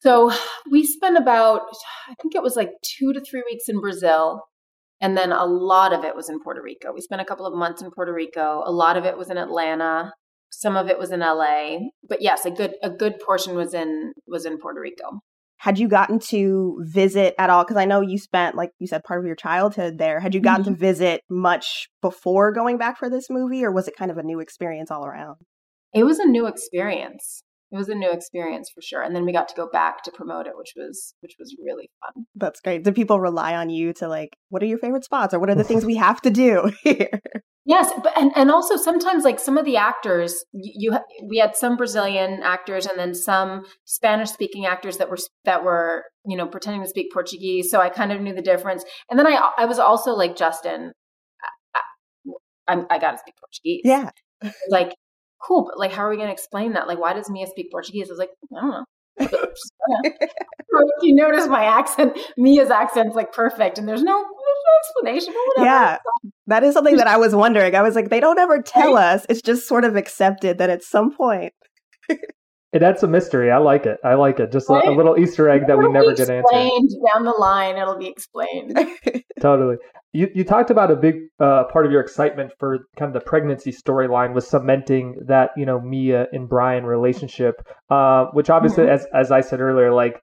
So 0.00 0.32
we 0.70 0.84
spent 0.84 1.16
about, 1.16 1.62
I 2.08 2.14
think 2.20 2.34
it 2.34 2.42
was 2.42 2.56
like 2.56 2.70
two 2.82 3.12
to 3.12 3.20
three 3.20 3.42
weeks 3.48 3.68
in 3.68 3.80
Brazil. 3.80 4.42
And 5.00 5.16
then 5.16 5.32
a 5.32 5.44
lot 5.44 5.92
of 5.92 6.04
it 6.04 6.16
was 6.16 6.28
in 6.28 6.40
Puerto 6.40 6.62
Rico. 6.62 6.92
We 6.92 7.00
spent 7.00 7.20
a 7.20 7.24
couple 7.24 7.46
of 7.46 7.54
months 7.54 7.82
in 7.82 7.90
Puerto 7.90 8.12
Rico. 8.12 8.62
A 8.64 8.72
lot 8.72 8.96
of 8.96 9.04
it 9.04 9.18
was 9.18 9.30
in 9.30 9.36
Atlanta. 9.36 10.12
Some 10.50 10.76
of 10.76 10.88
it 10.88 10.98
was 10.98 11.10
in 11.10 11.20
LA. 11.20 11.78
But 12.08 12.22
yes, 12.22 12.44
a 12.46 12.50
good 12.50 12.74
a 12.82 12.90
good 12.90 13.18
portion 13.18 13.54
was 13.54 13.74
in 13.74 14.12
was 14.26 14.44
in 14.44 14.58
Puerto 14.58 14.80
Rico. 14.80 15.20
Had 15.62 15.78
you 15.78 15.86
gotten 15.86 16.18
to 16.18 16.76
visit 16.82 17.36
at 17.38 17.48
all? 17.48 17.62
Because 17.62 17.76
I 17.76 17.84
know 17.84 18.00
you 18.00 18.18
spent, 18.18 18.56
like 18.56 18.70
you 18.80 18.88
said, 18.88 19.04
part 19.04 19.20
of 19.20 19.26
your 19.26 19.36
childhood 19.36 19.96
there. 19.96 20.18
Had 20.18 20.34
you 20.34 20.40
gotten 20.40 20.64
mm-hmm. 20.64 20.74
to 20.74 20.78
visit 20.80 21.20
much 21.30 21.88
before 22.00 22.50
going 22.50 22.78
back 22.78 22.98
for 22.98 23.08
this 23.08 23.30
movie, 23.30 23.64
or 23.64 23.70
was 23.70 23.86
it 23.86 23.94
kind 23.96 24.10
of 24.10 24.18
a 24.18 24.24
new 24.24 24.40
experience 24.40 24.90
all 24.90 25.06
around? 25.06 25.36
It 25.94 26.02
was 26.02 26.18
a 26.18 26.26
new 26.26 26.48
experience. 26.48 27.44
It 27.70 27.76
was 27.76 27.88
a 27.88 27.94
new 27.94 28.10
experience 28.10 28.72
for 28.74 28.82
sure. 28.82 29.02
And 29.02 29.14
then 29.14 29.24
we 29.24 29.32
got 29.32 29.46
to 29.50 29.54
go 29.54 29.68
back 29.72 30.02
to 30.02 30.10
promote 30.10 30.48
it, 30.48 30.54
which 30.56 30.72
was 30.74 31.14
which 31.20 31.36
was 31.38 31.54
really 31.64 31.90
fun. 32.00 32.24
That's 32.34 32.60
great. 32.60 32.82
do 32.82 32.90
people 32.90 33.20
rely 33.20 33.54
on 33.54 33.70
you 33.70 33.92
to 33.94 34.08
like, 34.08 34.30
what 34.48 34.64
are 34.64 34.66
your 34.66 34.78
favorite 34.78 35.04
spots, 35.04 35.32
or 35.32 35.38
what 35.38 35.48
are 35.48 35.54
the 35.54 35.62
things 35.62 35.84
we 35.86 35.94
have 35.94 36.20
to 36.22 36.30
do 36.30 36.72
here? 36.82 37.22
Yes, 37.64 37.92
but 38.02 38.16
and, 38.18 38.32
and 38.34 38.50
also 38.50 38.76
sometimes 38.76 39.22
like 39.22 39.38
some 39.38 39.56
of 39.56 39.64
the 39.64 39.76
actors, 39.76 40.44
you, 40.52 40.92
you 40.92 40.98
we 41.28 41.38
had 41.38 41.54
some 41.54 41.76
Brazilian 41.76 42.40
actors 42.42 42.86
and 42.86 42.98
then 42.98 43.14
some 43.14 43.62
Spanish 43.84 44.30
speaking 44.30 44.66
actors 44.66 44.96
that 44.96 45.08
were 45.08 45.18
that 45.44 45.62
were 45.62 46.04
you 46.26 46.36
know 46.36 46.46
pretending 46.46 46.82
to 46.82 46.88
speak 46.88 47.12
Portuguese, 47.12 47.70
so 47.70 47.80
I 47.80 47.88
kind 47.88 48.10
of 48.10 48.20
knew 48.20 48.34
the 48.34 48.42
difference. 48.42 48.84
And 49.08 49.18
then 49.18 49.28
I 49.28 49.50
I 49.56 49.66
was 49.66 49.78
also 49.78 50.12
like 50.12 50.34
Justin, 50.34 50.92
I, 52.66 52.74
I, 52.74 52.84
I 52.90 52.98
got 52.98 53.12
to 53.12 53.18
speak 53.18 53.34
Portuguese. 53.38 53.82
Yeah, 53.84 54.10
like 54.68 54.96
cool, 55.46 55.64
but 55.64 55.78
like 55.78 55.92
how 55.92 56.02
are 56.02 56.10
we 56.10 56.16
going 56.16 56.28
to 56.28 56.32
explain 56.32 56.72
that? 56.72 56.88
Like 56.88 56.98
why 56.98 57.12
does 57.12 57.30
Mia 57.30 57.46
speak 57.46 57.70
Portuguese? 57.70 58.08
I 58.08 58.12
was 58.12 58.18
like 58.18 58.30
I 58.56 58.60
don't 58.60 58.70
know. 58.70 58.84
You 61.02 61.14
notice 61.14 61.46
my 61.46 61.64
accent, 61.64 62.18
Mia's 62.36 62.70
accent's 62.70 63.14
like 63.14 63.32
perfect, 63.32 63.78
and 63.78 63.88
there's 63.88 64.02
no, 64.02 64.16
there's 64.16 65.04
no 65.04 65.10
explanation. 65.10 65.34
Yeah, 65.58 65.98
that 66.46 66.64
is 66.64 66.74
something 66.74 66.96
that 66.96 67.06
I 67.06 67.16
was 67.16 67.34
wondering. 67.34 67.74
I 67.74 67.82
was 67.82 67.94
like, 67.94 68.10
they 68.10 68.20
don't 68.20 68.38
ever 68.38 68.62
tell 68.62 68.96
us; 68.96 69.26
it's 69.28 69.42
just 69.42 69.68
sort 69.68 69.84
of 69.84 69.96
accepted 69.96 70.58
that 70.58 70.70
at 70.70 70.82
some 70.82 71.14
point. 71.14 71.52
It 72.72 72.82
adds 72.82 73.02
a 73.02 73.06
mystery. 73.06 73.50
I 73.50 73.58
like 73.58 73.84
it. 73.84 73.98
I 74.02 74.14
like 74.14 74.40
it. 74.40 74.50
Just 74.50 74.68
right? 74.70 74.82
a, 74.84 74.90
a, 74.90 74.94
little 74.96 75.18
Easter 75.18 75.48
egg 75.48 75.66
that 75.66 75.76
we 75.76 75.88
never 75.90 76.14
get 76.14 76.30
answered. 76.30 76.98
Down 77.12 77.24
the 77.24 77.34
line, 77.38 77.76
it'll 77.76 77.98
be 77.98 78.08
explained. 78.08 78.78
totally. 79.40 79.76
You 80.14 80.28
you 80.34 80.44
talked 80.44 80.70
about 80.70 80.90
a 80.90 80.96
big 80.96 81.16
uh, 81.38 81.64
part 81.64 81.86
of 81.86 81.92
your 81.92 82.00
excitement 82.00 82.52
for 82.58 82.86
kind 82.96 83.14
of 83.14 83.14
the 83.14 83.26
pregnancy 83.26 83.72
storyline 83.72 84.34
was 84.34 84.48
cementing 84.48 85.16
that 85.26 85.50
you 85.56 85.66
know 85.66 85.80
Mia 85.80 86.28
and 86.32 86.48
Brian 86.48 86.84
relationship, 86.84 87.56
uh, 87.90 88.26
which 88.32 88.48
obviously, 88.50 88.84
mm-hmm. 88.84 88.92
as 88.92 89.06
as 89.14 89.30
I 89.30 89.40
said 89.40 89.60
earlier, 89.60 89.92
like 89.92 90.22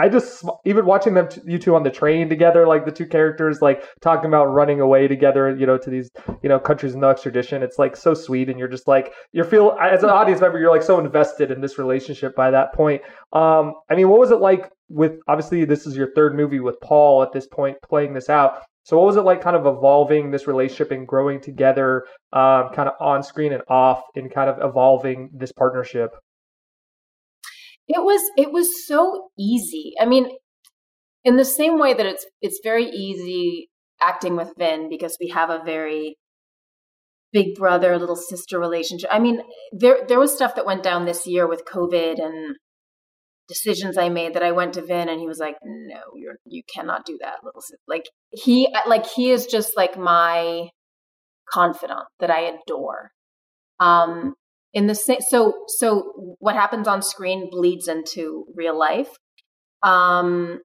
I 0.00 0.08
just 0.08 0.44
even 0.64 0.86
watching 0.86 1.12
them 1.12 1.28
you 1.44 1.58
two 1.58 1.74
on 1.74 1.82
the 1.82 1.90
train 1.90 2.30
together, 2.30 2.66
like 2.66 2.86
the 2.86 2.90
two 2.90 3.06
characters, 3.06 3.60
like 3.60 3.84
talking 4.00 4.28
about 4.28 4.46
running 4.46 4.80
away 4.80 5.08
together, 5.08 5.54
you 5.54 5.66
know, 5.66 5.76
to 5.76 5.90
these 5.90 6.10
you 6.42 6.48
know 6.48 6.58
countries 6.58 6.94
in 6.94 7.00
the 7.00 7.08
extradition. 7.08 7.62
It's 7.62 7.78
like 7.78 7.96
so 7.96 8.14
sweet, 8.14 8.48
and 8.48 8.58
you're 8.58 8.68
just 8.68 8.88
like 8.88 9.12
you 9.32 9.44
feel 9.44 9.76
as 9.80 10.02
an 10.02 10.08
audience 10.08 10.40
member, 10.40 10.58
you're 10.58 10.70
like 10.70 10.82
so 10.82 10.98
invested 10.98 11.50
in 11.50 11.60
this 11.60 11.78
relationship 11.78 12.34
by 12.34 12.50
that 12.50 12.72
point. 12.72 13.02
Um, 13.34 13.74
I 13.90 13.94
mean, 13.94 14.08
what 14.08 14.18
was 14.18 14.30
it 14.30 14.40
like 14.40 14.70
with 14.88 15.12
obviously 15.28 15.66
this 15.66 15.86
is 15.86 15.96
your 15.96 16.12
third 16.14 16.34
movie 16.34 16.60
with 16.60 16.80
Paul 16.80 17.22
at 17.22 17.32
this 17.32 17.46
point 17.46 17.76
playing 17.86 18.14
this 18.14 18.30
out. 18.30 18.62
So 18.84 18.96
what 18.96 19.06
was 19.06 19.16
it 19.16 19.22
like, 19.22 19.42
kind 19.42 19.56
of 19.56 19.66
evolving 19.66 20.30
this 20.30 20.46
relationship 20.46 20.90
and 20.90 21.06
growing 21.06 21.40
together, 21.40 22.06
um, 22.32 22.70
kind 22.74 22.88
of 22.88 22.94
on 22.98 23.22
screen 23.22 23.52
and 23.52 23.62
off, 23.68 24.02
and 24.16 24.32
kind 24.32 24.48
of 24.48 24.56
evolving 24.66 25.28
this 25.34 25.52
partnership? 25.52 26.10
It 27.92 28.04
was 28.04 28.22
it 28.36 28.52
was 28.52 28.86
so 28.86 29.30
easy. 29.36 29.94
I 30.00 30.06
mean, 30.06 30.30
in 31.24 31.36
the 31.36 31.44
same 31.44 31.78
way 31.78 31.92
that 31.92 32.06
it's 32.06 32.24
it's 32.40 32.60
very 32.62 32.86
easy 32.86 33.68
acting 34.00 34.36
with 34.36 34.52
Vin 34.56 34.88
because 34.88 35.16
we 35.20 35.28
have 35.30 35.50
a 35.50 35.62
very 35.64 36.16
big 37.32 37.56
brother 37.56 37.98
little 37.98 38.14
sister 38.14 38.60
relationship. 38.60 39.10
I 39.12 39.18
mean, 39.18 39.42
there 39.72 39.98
there 40.06 40.20
was 40.20 40.32
stuff 40.32 40.54
that 40.54 40.66
went 40.66 40.84
down 40.84 41.04
this 41.04 41.26
year 41.26 41.48
with 41.48 41.64
COVID 41.64 42.24
and 42.24 42.54
decisions 43.48 43.98
I 43.98 44.08
made 44.08 44.34
that 44.34 44.44
I 44.44 44.52
went 44.52 44.74
to 44.74 44.82
Vin 44.86 45.08
and 45.08 45.18
he 45.18 45.26
was 45.26 45.40
like, 45.40 45.56
"No, 45.64 46.00
you're 46.14 46.36
you 46.46 46.62
cannot 46.72 47.04
do 47.04 47.18
that, 47.20 47.42
little 47.42 47.60
sister." 47.60 47.82
Like 47.88 48.08
he 48.30 48.72
like 48.86 49.04
he 49.04 49.32
is 49.32 49.46
just 49.46 49.76
like 49.76 49.98
my 49.98 50.68
confidant 51.52 52.06
that 52.20 52.30
I 52.30 52.52
adore. 52.54 53.10
Um 53.80 54.34
in 54.72 54.86
the 54.86 54.94
same 54.94 55.18
so 55.28 55.52
so 55.68 56.36
what 56.38 56.54
happens 56.54 56.86
on 56.86 57.02
screen 57.02 57.48
bleeds 57.50 57.88
into 57.88 58.46
real 58.54 58.78
life. 58.78 59.10
Um 59.82 60.60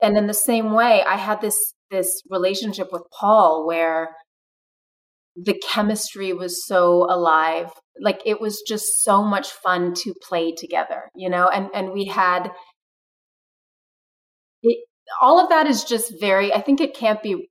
and 0.00 0.16
in 0.16 0.26
the 0.26 0.34
same 0.34 0.72
way 0.72 1.02
i 1.04 1.16
had 1.16 1.40
this 1.40 1.74
this 1.90 2.22
relationship 2.30 2.88
with 2.92 3.02
paul 3.18 3.66
where 3.66 4.10
the 5.34 5.58
chemistry 5.70 6.34
was 6.34 6.66
so 6.66 7.06
alive. 7.08 7.70
Like 7.98 8.20
it 8.26 8.38
was 8.38 8.62
just 8.66 9.02
so 9.02 9.22
much 9.22 9.48
fun 9.50 9.94
to 9.94 10.14
play 10.28 10.52
together 10.52 11.10
you 11.14 11.30
know? 11.30 11.48
And 11.48 11.68
and 11.74 11.92
we 11.92 12.06
had 12.06 12.50
it, 14.62 14.78
all 15.20 15.40
of 15.40 15.48
that 15.50 15.66
is 15.66 15.84
just 15.84 16.12
very 16.20 16.52
i 16.52 16.60
think 16.60 16.80
it 16.80 16.94
can't 16.94 17.22
be 17.22 17.48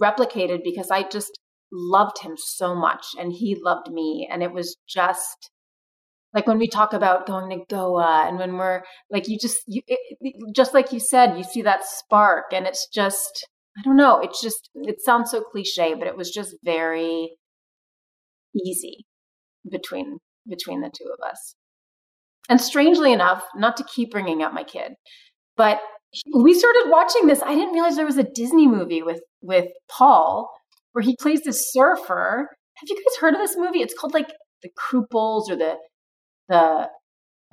replicated 0.00 0.60
because 0.64 0.90
i 0.90 1.02
just 1.02 1.38
loved 1.72 2.18
him 2.22 2.34
so 2.36 2.74
much 2.74 3.04
and 3.18 3.32
he 3.32 3.56
loved 3.60 3.90
me. 3.90 4.28
And 4.30 4.42
it 4.42 4.52
was 4.52 4.76
just 4.88 5.50
like 6.32 6.46
when 6.46 6.58
we 6.58 6.68
talk 6.68 6.92
about 6.92 7.26
going 7.26 7.50
to 7.50 7.64
Goa 7.68 8.26
and 8.26 8.38
when 8.38 8.56
we're 8.56 8.82
like, 9.10 9.28
you 9.28 9.38
just, 9.38 9.58
you, 9.66 9.82
it, 9.86 10.34
just 10.54 10.74
like 10.74 10.92
you 10.92 11.00
said, 11.00 11.36
you 11.36 11.44
see 11.44 11.62
that 11.62 11.84
spark 11.84 12.46
and 12.52 12.66
it's 12.66 12.86
just, 12.86 13.48
I 13.76 13.82
don't 13.82 13.96
know, 13.96 14.20
it's 14.20 14.42
just, 14.42 14.70
it 14.74 15.00
sounds 15.00 15.30
so 15.30 15.42
cliche, 15.42 15.94
but 15.94 16.06
it 16.06 16.16
was 16.16 16.30
just 16.30 16.54
very 16.62 17.30
easy 18.54 19.06
between, 19.68 20.18
between 20.48 20.80
the 20.80 20.90
two 20.90 21.10
of 21.12 21.28
us. 21.28 21.54
And 22.48 22.60
strangely 22.60 23.12
enough, 23.12 23.44
not 23.54 23.76
to 23.76 23.84
keep 23.84 24.10
bringing 24.10 24.42
up 24.42 24.52
my 24.52 24.64
kid, 24.64 24.92
but 25.56 25.80
we 26.34 26.54
started 26.54 26.86
watching 26.86 27.26
this. 27.26 27.42
I 27.42 27.54
didn't 27.54 27.74
realize 27.74 27.96
there 27.96 28.04
was 28.04 28.18
a 28.18 28.24
Disney 28.24 28.66
movie 28.66 29.02
with 29.02 29.20
with 29.40 29.68
Paul 29.88 30.50
where 30.92 31.02
he 31.02 31.16
plays 31.20 31.42
this 31.42 31.70
surfer. 31.72 32.48
Have 32.76 32.88
you 32.88 32.96
guys 32.96 33.20
heard 33.20 33.34
of 33.34 33.40
this 33.40 33.56
movie? 33.56 33.80
It's 33.80 33.94
called 33.98 34.14
like 34.14 34.32
The 34.62 34.70
Krupels 34.70 35.50
or 35.50 35.56
the 35.56 35.76
the 36.48 36.88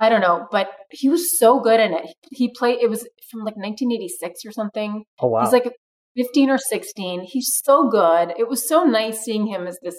I 0.00 0.08
don't 0.08 0.20
know, 0.20 0.46
but 0.50 0.68
he 0.90 1.08
was 1.08 1.38
so 1.38 1.60
good 1.60 1.80
in 1.80 1.92
it. 1.92 2.06
He 2.30 2.52
played 2.56 2.78
it 2.80 2.88
was 2.88 3.08
from 3.30 3.40
like 3.40 3.56
1986 3.56 4.40
or 4.46 4.52
something. 4.52 5.04
Oh 5.20 5.28
wow. 5.28 5.42
He's 5.42 5.52
like 5.52 5.70
15 6.16 6.50
or 6.50 6.58
16. 6.58 7.24
He's 7.24 7.60
so 7.64 7.88
good. 7.88 8.32
It 8.38 8.48
was 8.48 8.68
so 8.68 8.84
nice 8.84 9.20
seeing 9.20 9.46
him 9.46 9.66
as 9.66 9.78
this 9.82 9.96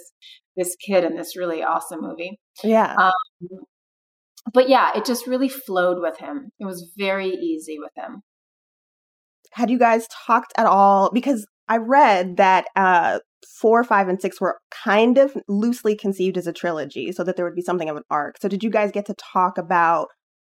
this 0.56 0.76
kid 0.76 1.04
in 1.04 1.16
this 1.16 1.36
really 1.36 1.62
awesome 1.62 2.00
movie. 2.02 2.38
Yeah. 2.62 2.94
Um, 2.94 3.12
but 4.52 4.68
yeah, 4.68 4.90
it 4.96 5.04
just 5.04 5.26
really 5.26 5.48
flowed 5.48 6.00
with 6.00 6.18
him. 6.18 6.50
It 6.58 6.64
was 6.64 6.92
very 6.96 7.30
easy 7.30 7.78
with 7.78 7.92
him. 7.96 8.22
Had 9.52 9.70
you 9.70 9.78
guys 9.78 10.06
talked 10.26 10.52
at 10.56 10.66
all? 10.66 11.10
Because 11.12 11.46
I 11.70 11.76
read 11.76 12.36
that 12.38 12.66
uh, 12.74 13.20
four, 13.60 13.84
five, 13.84 14.08
and 14.08 14.20
six 14.20 14.40
were 14.40 14.58
kind 14.72 15.16
of 15.18 15.36
loosely 15.46 15.94
conceived 15.94 16.36
as 16.36 16.48
a 16.48 16.52
trilogy, 16.52 17.12
so 17.12 17.22
that 17.22 17.36
there 17.36 17.44
would 17.44 17.54
be 17.54 17.62
something 17.62 17.88
of 17.88 17.96
an 17.96 18.02
arc. 18.10 18.38
So, 18.42 18.48
did 18.48 18.64
you 18.64 18.70
guys 18.70 18.90
get 18.90 19.06
to 19.06 19.14
talk 19.14 19.56
about 19.56 20.08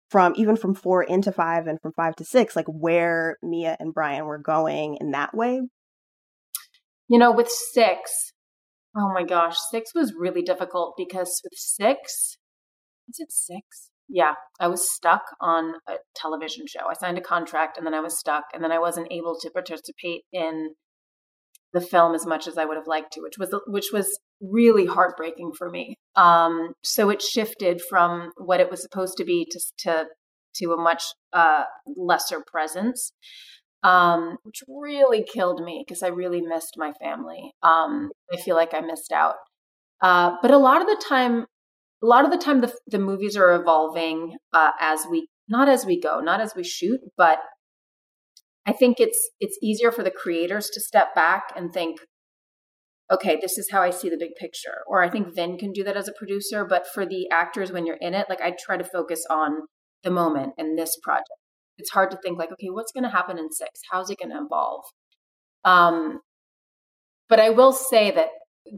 from 0.08 0.32
even 0.36 0.56
from 0.56 0.74
four 0.74 1.02
into 1.02 1.30
five 1.30 1.66
and 1.66 1.78
from 1.82 1.92
five 1.92 2.16
to 2.16 2.24
six, 2.24 2.56
like 2.56 2.64
where 2.66 3.36
Mia 3.42 3.76
and 3.78 3.92
Brian 3.92 4.24
were 4.24 4.38
going 4.38 4.96
in 5.00 5.10
that 5.10 5.34
way? 5.34 5.60
You 7.08 7.18
know, 7.18 7.30
with 7.30 7.50
six, 7.50 8.32
oh 8.96 9.12
my 9.12 9.22
gosh, 9.22 9.56
six 9.70 9.90
was 9.94 10.14
really 10.18 10.42
difficult 10.42 10.94
because 10.96 11.42
with 11.44 11.58
six, 11.58 12.38
is 13.10 13.18
it 13.18 13.30
six? 13.30 13.90
Yeah, 14.08 14.32
I 14.58 14.68
was 14.68 14.90
stuck 14.90 15.22
on 15.42 15.74
a 15.86 15.96
television 16.16 16.64
show. 16.66 16.86
I 16.90 16.94
signed 16.94 17.18
a 17.18 17.22
contract 17.22 17.76
and 17.76 17.86
then 17.86 17.94
I 17.94 18.00
was 18.00 18.18
stuck, 18.18 18.44
and 18.54 18.64
then 18.64 18.72
I 18.72 18.78
wasn't 18.78 19.12
able 19.12 19.36
to 19.40 19.50
participate 19.50 20.22
in 20.32 20.70
the 21.72 21.80
film 21.80 22.14
as 22.14 22.26
much 22.26 22.46
as 22.46 22.58
I 22.58 22.64
would 22.64 22.76
have 22.76 22.86
liked 22.86 23.12
to, 23.14 23.20
which 23.20 23.38
was 23.38 23.54
which 23.66 23.90
was 23.92 24.18
really 24.40 24.86
heartbreaking 24.86 25.52
for 25.56 25.70
me. 25.70 25.96
Um, 26.16 26.72
so 26.82 27.10
it 27.10 27.22
shifted 27.22 27.80
from 27.88 28.32
what 28.36 28.60
it 28.60 28.70
was 28.70 28.82
supposed 28.82 29.16
to 29.18 29.24
be 29.24 29.46
to 29.50 29.60
to, 29.78 30.06
to 30.56 30.72
a 30.72 30.82
much 30.82 31.04
uh, 31.32 31.64
lesser 31.96 32.42
presence, 32.46 33.12
um, 33.82 34.36
which 34.42 34.62
really 34.68 35.24
killed 35.24 35.62
me 35.62 35.84
because 35.86 36.02
I 36.02 36.08
really 36.08 36.40
missed 36.42 36.74
my 36.76 36.92
family. 37.00 37.52
Um, 37.62 38.10
I 38.32 38.36
feel 38.36 38.56
like 38.56 38.74
I 38.74 38.80
missed 38.80 39.12
out. 39.12 39.36
Uh, 40.00 40.36
but 40.42 40.50
a 40.50 40.58
lot 40.58 40.80
of 40.80 40.88
the 40.88 41.02
time, 41.08 41.46
a 42.02 42.06
lot 42.06 42.24
of 42.24 42.30
the 42.30 42.38
time, 42.38 42.60
the 42.60 42.72
the 42.86 42.98
movies 42.98 43.36
are 43.36 43.54
evolving 43.54 44.36
uh, 44.52 44.72
as 44.80 45.06
we 45.10 45.28
not 45.48 45.68
as 45.68 45.86
we 45.86 46.00
go, 46.00 46.20
not 46.20 46.40
as 46.40 46.54
we 46.54 46.64
shoot, 46.64 47.00
but 47.16 47.38
I 48.66 48.72
think 48.72 49.00
it's 49.00 49.30
it's 49.40 49.58
easier 49.62 49.90
for 49.90 50.02
the 50.02 50.10
creators 50.10 50.68
to 50.70 50.80
step 50.80 51.14
back 51.14 51.52
and 51.56 51.72
think, 51.72 51.98
okay, 53.10 53.38
this 53.40 53.58
is 53.58 53.70
how 53.70 53.82
I 53.82 53.90
see 53.90 54.08
the 54.08 54.16
big 54.18 54.34
picture. 54.36 54.82
Or 54.86 55.02
I 55.02 55.10
think 55.10 55.34
Vin 55.34 55.58
can 55.58 55.72
do 55.72 55.84
that 55.84 55.96
as 55.96 56.08
a 56.08 56.12
producer, 56.16 56.64
but 56.64 56.86
for 56.86 57.04
the 57.04 57.28
actors 57.30 57.72
when 57.72 57.86
you're 57.86 57.98
in 58.00 58.14
it, 58.14 58.26
like 58.28 58.40
I 58.40 58.54
try 58.58 58.76
to 58.76 58.84
focus 58.84 59.24
on 59.28 59.62
the 60.04 60.10
moment 60.10 60.54
and 60.58 60.78
this 60.78 60.96
project. 61.02 61.28
It's 61.78 61.90
hard 61.90 62.10
to 62.12 62.18
think 62.22 62.38
like, 62.38 62.52
okay, 62.52 62.68
what's 62.70 62.92
going 62.92 63.04
to 63.04 63.10
happen 63.10 63.38
in 63.38 63.50
six? 63.50 63.80
How's 63.90 64.10
it 64.10 64.18
going 64.18 64.30
to 64.30 64.44
evolve? 64.44 64.84
Um, 65.64 66.20
but 67.28 67.40
I 67.40 67.50
will 67.50 67.72
say 67.72 68.10
that 68.10 68.28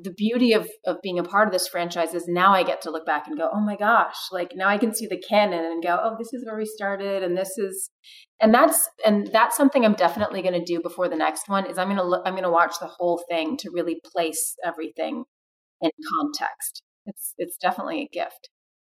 the 0.03 0.13
beauty 0.13 0.53
of 0.53 0.69
of 0.87 0.97
being 1.03 1.19
a 1.19 1.23
part 1.23 1.47
of 1.47 1.53
this 1.53 1.69
franchise 1.69 2.15
is 2.15 2.27
now 2.27 2.53
I 2.55 2.63
get 2.63 2.81
to 2.83 2.91
look 2.91 3.05
back 3.05 3.27
and 3.27 3.37
go, 3.37 3.51
oh 3.53 3.61
my 3.61 3.77
gosh, 3.77 4.17
like 4.33 4.53
now 4.55 4.69
I 4.69 4.79
can 4.79 4.95
see 4.95 5.07
the 5.07 5.23
canon 5.29 5.65
and 5.65 5.83
go, 5.83 5.99
oh, 6.03 6.17
this 6.19 6.33
is 6.33 6.45
where 6.45 6.57
we 6.57 6.65
started, 6.65 7.23
and 7.23 7.37
this 7.37 7.59
is, 7.59 7.91
and 8.41 8.55
that's 8.55 8.89
and 9.05 9.29
that's 9.33 9.57
something 9.57 9.85
I'm 9.85 9.95
definitely 9.95 10.43
going 10.43 10.59
to 10.59 10.65
do 10.65 10.81
before 10.81 11.09
the 11.09 11.17
next 11.17 11.49
one. 11.49 11.67
Is 11.67 11.79
I'm 11.79 11.89
going 11.89 11.99
to 11.99 12.05
look, 12.05 12.23
I'm 12.25 12.37
to 12.37 12.51
watch 12.51 12.75
the 12.81 12.91
whole 12.99 13.23
thing 13.29 13.57
to 13.59 13.71
really 13.73 14.01
place 14.13 14.55
everything 14.65 15.25
in 15.81 15.91
context. 16.19 16.83
It's 17.07 17.35
it's 17.37 17.57
definitely 17.59 18.03
a 18.03 18.09
gift. 18.09 18.49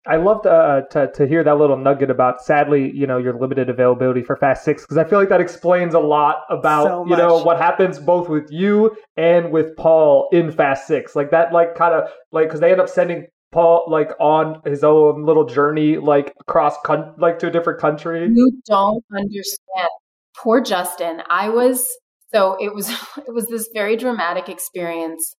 I 0.08 0.18
loved 0.18 0.48
uh, 0.48 0.82
to 0.92 1.12
to 1.12 1.28
hear 1.28 1.44
that 1.44 1.58
little 1.58 1.78
nugget 1.78 2.10
about 2.10 2.42
sadly, 2.42 2.92
you 2.92 3.06
know, 3.06 3.18
your 3.18 3.38
limited 3.40 3.70
availability 3.70 4.24
for 4.24 4.36
Fast 4.36 4.64
Six 4.66 4.82
because 4.82 4.98
I 4.98 5.04
feel 5.04 5.20
like 5.20 5.30
that 5.30 5.42
explains 5.42 5.94
a 5.94 6.00
lot 6.00 6.44
about 6.50 6.86
So 6.86 7.06
you 7.08 7.16
know 7.16 7.44
what 7.44 7.58
happens 7.58 8.00
both 8.00 8.28
with 8.28 8.52
you 8.52 8.96
and 9.16 9.52
with 9.52 9.76
Paul 9.78 10.28
in 10.32 10.52
Fast 10.52 10.88
Six. 10.88 11.16
Like 11.16 11.30
that, 11.32 11.54
like 11.54 11.76
kind 11.76 11.94
of 11.94 12.10
like 12.32 12.48
because 12.48 12.60
they 12.60 12.72
end 12.72 12.82
up 12.82 12.90
sending 12.90 13.28
Paul 13.52 13.86
like 13.90 14.12
on 14.20 14.62
his 14.66 14.84
own 14.84 15.26
little 15.26 15.46
journey, 15.46 15.98
like 15.98 16.34
across 16.42 16.76
con- 16.84 17.14
like 17.20 17.38
to 17.40 17.48
a 17.48 17.52
different 17.52 17.80
country. 17.80 18.28
You 18.34 18.60
don't 18.66 19.06
understand. 19.16 19.90
Poor 20.36 20.62
Justin. 20.62 21.22
I 21.30 21.50
was 21.50 21.86
so 22.34 22.58
it 22.60 22.74
was 22.74 22.90
it 23.18 23.34
was 23.34 23.46
this 23.48 23.70
very 23.72 23.98
dramatic 23.98 24.50
experience 24.50 25.36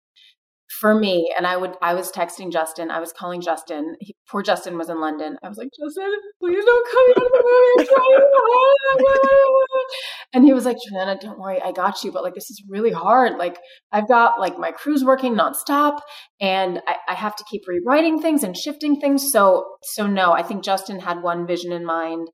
for 0.80 0.94
me 0.94 1.32
and 1.36 1.46
I 1.46 1.56
would 1.56 1.72
I 1.82 1.94
was 1.94 2.10
texting 2.10 2.50
Justin. 2.52 2.90
I 2.90 3.00
was 3.00 3.12
calling 3.12 3.40
Justin. 3.40 3.96
He, 4.00 4.14
poor 4.28 4.42
Justin 4.42 4.78
was 4.78 4.88
in 4.88 5.00
London. 5.00 5.36
I 5.42 5.48
was 5.48 5.58
like, 5.58 5.68
"Justin, 5.78 6.12
please 6.40 6.64
don't 6.64 6.86
come 6.92 7.10
out 7.10 7.26
of 7.26 7.32
the 7.32 7.42
movie. 7.76 7.90
I'm 7.90 8.98
trying 8.98 9.06
hard." 9.06 9.86
And 10.34 10.44
he 10.44 10.52
was 10.52 10.64
like, 10.64 10.76
"Joanna, 10.88 11.18
don't 11.20 11.38
worry. 11.38 11.60
I 11.62 11.72
got 11.72 12.02
you, 12.02 12.12
but 12.12 12.22
like 12.22 12.34
this 12.34 12.50
is 12.50 12.62
really 12.68 12.92
hard. 12.92 13.38
Like 13.38 13.58
I've 13.92 14.08
got 14.08 14.40
like 14.40 14.58
my 14.58 14.72
crew's 14.72 15.04
working 15.04 15.34
nonstop 15.34 16.00
and 16.40 16.80
I, 16.86 16.96
I 17.08 17.14
have 17.14 17.36
to 17.36 17.44
keep 17.50 17.62
rewriting 17.66 18.20
things 18.20 18.42
and 18.42 18.56
shifting 18.56 19.00
things. 19.00 19.30
So 19.30 19.64
so 19.82 20.06
no, 20.06 20.32
I 20.32 20.42
think 20.42 20.64
Justin 20.64 21.00
had 21.00 21.22
one 21.22 21.46
vision 21.46 21.72
in 21.72 21.84
mind 21.84 22.28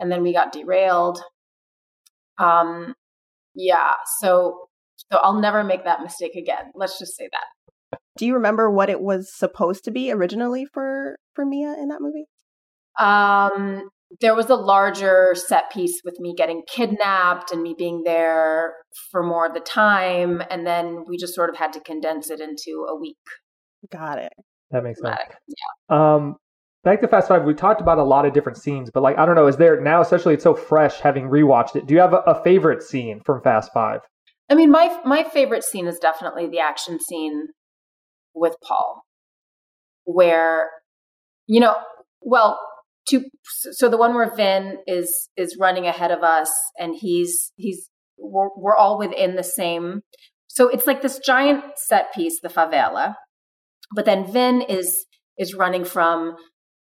and 0.00 0.10
then 0.10 0.22
we 0.22 0.32
got 0.32 0.52
derailed. 0.52 1.20
Um, 2.38 2.94
yeah. 3.54 3.92
So, 4.20 4.68
so 4.96 5.18
I'll 5.18 5.40
never 5.40 5.62
make 5.62 5.84
that 5.84 6.00
mistake 6.00 6.34
again. 6.34 6.72
Let's 6.74 6.98
just 6.98 7.16
say 7.16 7.28
that. 7.30 7.44
Do 8.20 8.26
you 8.26 8.34
remember 8.34 8.70
what 8.70 8.90
it 8.90 9.00
was 9.00 9.32
supposed 9.34 9.82
to 9.84 9.90
be 9.90 10.12
originally 10.12 10.66
for 10.66 11.16
for 11.32 11.46
Mia 11.46 11.72
in 11.72 11.88
that 11.88 12.02
movie? 12.02 12.26
Um, 12.98 13.88
there 14.20 14.34
was 14.34 14.50
a 14.50 14.56
larger 14.56 15.34
set 15.34 15.70
piece 15.70 16.02
with 16.04 16.20
me 16.20 16.34
getting 16.36 16.60
kidnapped 16.70 17.50
and 17.50 17.62
me 17.62 17.74
being 17.78 18.02
there 18.04 18.74
for 19.10 19.22
more 19.22 19.46
of 19.46 19.54
the 19.54 19.60
time, 19.60 20.42
and 20.50 20.66
then 20.66 21.04
we 21.08 21.16
just 21.16 21.34
sort 21.34 21.48
of 21.48 21.56
had 21.56 21.72
to 21.72 21.80
condense 21.80 22.28
it 22.28 22.40
into 22.40 22.84
a 22.90 22.94
week. 22.94 23.16
Got 23.90 24.18
it. 24.18 24.34
That 24.70 24.84
makes 24.84 25.00
sense. 25.00 25.16
Yeah. 25.48 26.14
Um, 26.14 26.36
back 26.84 27.00
to 27.00 27.08
Fast 27.08 27.28
Five, 27.28 27.44
we 27.44 27.54
talked 27.54 27.80
about 27.80 27.96
a 27.96 28.04
lot 28.04 28.26
of 28.26 28.34
different 28.34 28.58
scenes, 28.58 28.90
but 28.92 29.02
like 29.02 29.16
I 29.16 29.24
don't 29.24 29.34
know, 29.34 29.46
is 29.46 29.56
there 29.56 29.80
now, 29.80 30.02
especially 30.02 30.34
it's 30.34 30.44
so 30.44 30.54
fresh 30.54 31.00
having 31.00 31.30
rewatched 31.30 31.74
it. 31.74 31.86
Do 31.86 31.94
you 31.94 32.00
have 32.00 32.12
a, 32.12 32.18
a 32.26 32.42
favorite 32.42 32.82
scene 32.82 33.22
from 33.24 33.40
Fast 33.40 33.72
Five? 33.72 34.00
I 34.50 34.56
mean, 34.56 34.70
my 34.70 34.94
my 35.06 35.24
favorite 35.24 35.64
scene 35.64 35.86
is 35.86 35.98
definitely 35.98 36.48
the 36.48 36.58
action 36.58 36.98
scene 37.00 37.46
with 38.34 38.56
Paul, 38.62 39.02
where 40.04 40.70
you 41.46 41.60
know, 41.60 41.74
well, 42.20 42.60
to 43.08 43.24
so 43.72 43.88
the 43.88 43.96
one 43.96 44.14
where 44.14 44.34
Vin 44.34 44.78
is 44.86 45.28
is 45.36 45.56
running 45.58 45.86
ahead 45.86 46.10
of 46.10 46.22
us, 46.22 46.50
and 46.78 46.94
he's 46.96 47.52
he's 47.56 47.88
we're, 48.18 48.50
we're 48.56 48.76
all 48.76 48.98
within 48.98 49.36
the 49.36 49.42
same. 49.42 50.02
So 50.46 50.68
it's 50.68 50.86
like 50.86 51.02
this 51.02 51.18
giant 51.18 51.64
set 51.76 52.12
piece, 52.14 52.40
the 52.40 52.48
favela, 52.48 53.14
but 53.94 54.04
then 54.04 54.30
Vin 54.30 54.62
is 54.62 55.06
is 55.38 55.54
running 55.54 55.84
from 55.84 56.36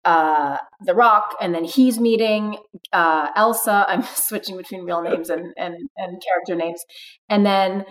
uh, 0.05 0.57
The 0.81 0.93
Rock, 0.93 1.35
and 1.41 1.53
then 1.55 1.63
he's 1.63 1.99
meeting 1.99 2.57
uh, 2.91 3.29
Elsa. 3.35 3.85
I'm 3.87 4.03
switching 4.15 4.57
between 4.57 4.83
real 4.85 5.01
names 5.01 5.29
and, 5.29 5.53
and 5.57 5.75
and 5.97 6.21
character 6.25 6.55
names, 6.55 6.81
and 7.29 7.45
then 7.45 7.85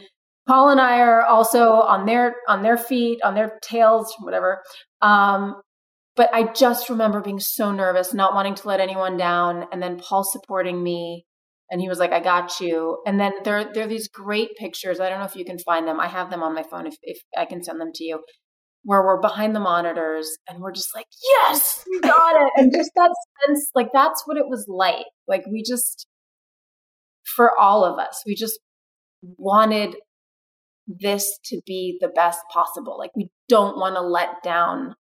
Paul 0.47 0.71
and 0.71 0.81
I 0.81 1.01
are 1.01 1.25
also 1.25 1.73
on 1.73 2.07
their 2.07 2.37
on 2.49 2.63
their 2.63 2.77
feet, 2.77 3.21
on 3.23 3.35
their 3.35 3.59
tails, 3.63 4.13
whatever. 4.21 4.63
Um, 5.01 5.57
but 6.17 6.31
I 6.35 6.53
just 6.53 6.91
remember 6.91 7.21
being 7.21 7.41
so 7.41 7.73
nervous, 7.73 8.13
not 8.13 8.35
wanting 8.35 8.55
to 8.57 8.69
let 8.69 8.81
anyone 8.81 9.17
down, 9.17 9.67
and 9.73 9.83
then 9.83 9.99
Paul 9.99 10.25
supporting 10.25 10.83
me. 10.83 11.25
And 11.71 11.81
he 11.81 11.89
was 11.89 11.99
like, 11.99 12.13
"I 12.13 12.21
got 12.21 12.61
you." 12.61 12.99
And 13.07 13.19
then 13.19 13.33
there, 13.45 13.73
there 13.73 13.85
are 13.85 13.89
these 13.89 14.09
great 14.09 14.51
pictures. 14.59 15.01
I 15.01 15.09
don't 15.09 15.21
know 15.21 15.25
if 15.25 15.37
you 15.37 15.45
can 15.45 15.59
find 15.59 15.89
them. 15.89 16.01
I 16.01 16.09
have 16.09 16.31
them 16.31 16.43
on 16.43 16.55
my 16.55 16.63
phone. 16.63 16.87
If, 16.87 16.97
if 17.03 17.19
I 17.37 17.47
can 17.47 17.63
send 17.63 17.81
them 17.81 17.93
to 17.95 18.05
you, 18.05 18.21
where 18.85 19.03
we're 19.03 19.21
behind 19.21 19.55
the 19.55 19.61
monitors 19.61 20.29
and 20.49 20.61
we're 20.61 20.73
just 20.73 20.95
like, 20.95 21.07
yes, 21.23 21.85
we 21.91 22.01
got 22.01 22.43
it. 22.43 22.53
And 22.57 22.73
just 22.75 22.91
that 22.97 23.15
sense, 23.47 23.71
like 23.75 23.89
that's 23.93 24.23
what 24.27 24.37
it 24.37 24.49
was 24.49 24.67
like. 24.69 25.07
Like 25.29 25.45
we 25.51 25.63
just, 25.63 26.07
for 27.25 27.59
all 27.59 27.85
of 27.85 27.99
us, 27.99 28.23
we 28.27 28.35
just 28.35 28.59
wanted 29.23 29.97
this 31.01 31.39
to 31.47 31.61
be 31.67 31.99
the 32.01 32.09
best 32.09 32.41
possible. 32.53 32.99
Like 32.99 33.11
we 33.15 33.29
don't 33.49 33.77
want 33.79 33.97
to 33.97 34.01
let 34.01 34.43
down 34.43 34.95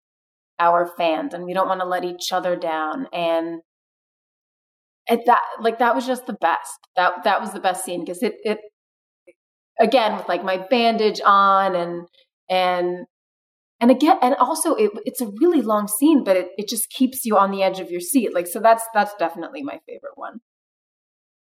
our 0.58 0.86
fans 0.86 1.34
and 1.34 1.44
we 1.44 1.54
don't 1.54 1.68
want 1.68 1.80
to 1.80 1.86
let 1.86 2.04
each 2.04 2.32
other 2.32 2.56
down. 2.56 3.06
And 3.12 3.60
it, 5.06 5.20
that, 5.26 5.42
like 5.60 5.78
that 5.78 5.94
was 5.94 6.06
just 6.06 6.26
the 6.26 6.36
best. 6.40 6.78
That, 6.96 7.24
that 7.24 7.40
was 7.40 7.52
the 7.52 7.60
best 7.60 7.84
scene 7.84 8.00
because 8.00 8.22
it, 8.22 8.34
it, 8.44 8.58
again, 9.78 10.16
with 10.16 10.28
like 10.28 10.44
my 10.44 10.58
bandage 10.70 11.20
on 11.24 11.74
and, 11.74 12.06
and 12.48 13.06
and 13.80 13.90
again 13.90 14.18
and 14.22 14.34
also 14.36 14.74
it, 14.74 14.90
it's 15.06 15.20
a 15.20 15.30
really 15.40 15.62
long 15.62 15.88
scene 15.88 16.22
but 16.22 16.36
it, 16.36 16.48
it 16.56 16.68
just 16.68 16.90
keeps 16.90 17.24
you 17.24 17.36
on 17.36 17.50
the 17.50 17.62
edge 17.62 17.80
of 17.80 17.90
your 17.90 18.00
seat 18.00 18.34
like 18.34 18.46
so 18.46 18.60
that's 18.60 18.84
that's 18.92 19.14
definitely 19.18 19.62
my 19.62 19.80
favorite 19.86 20.12
one 20.16 20.40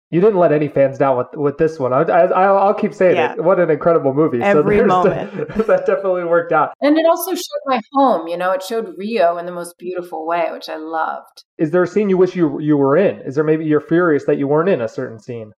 You 0.10 0.22
didn't 0.22 0.40
let 0.40 0.54
any 0.54 0.70
fans 0.70 0.98
down 0.98 1.18
with 1.18 1.28
with 1.34 1.58
this 1.58 1.78
one. 1.80 1.92
I, 1.92 2.04
I, 2.04 2.44
I'll 2.46 2.74
keep 2.74 2.94
saying 2.94 3.16
Yeah. 3.18 3.34
it. 3.34 3.44
What 3.44 3.60
an 3.60 3.70
incredible 3.70 4.14
movie! 4.14 4.42
Every 4.42 4.78
there's 4.78 4.88
moment. 4.88 5.34
that 5.68 5.86
definitely 5.86 6.24
worked 6.24 6.54
out. 6.54 6.72
and 6.82 6.98
it 6.98 7.06
also 7.06 7.32
showed 7.36 7.64
my 7.66 7.82
home 7.94 8.28
you 8.28 8.38
know 8.38 8.52
it 8.52 8.64
showed 8.64 8.94
rio 8.98 9.38
in 9.38 9.46
the 9.46 9.52
most 9.52 9.78
beautiful 9.78 10.26
way 10.26 10.46
which 10.52 10.70
i 10.70 10.78
loved 10.78 11.44
Is 11.58 11.72
there 11.72 11.84
a 11.84 11.88
scene 11.88 12.10
you 12.10 12.18
wish 12.18 12.36
you 12.38 12.60
you 12.62 12.78
were 12.78 12.96
in? 12.96 13.20
Is 13.22 13.36
there 13.36 13.44
maybe 13.44 13.66
you're 13.66 13.82
furious 13.82 14.24
that 14.26 14.38
you 14.38 14.48
weren't 14.48 14.70
in 14.70 14.80
a 14.82 14.88
certain 14.88 15.20
scene? 15.20 15.52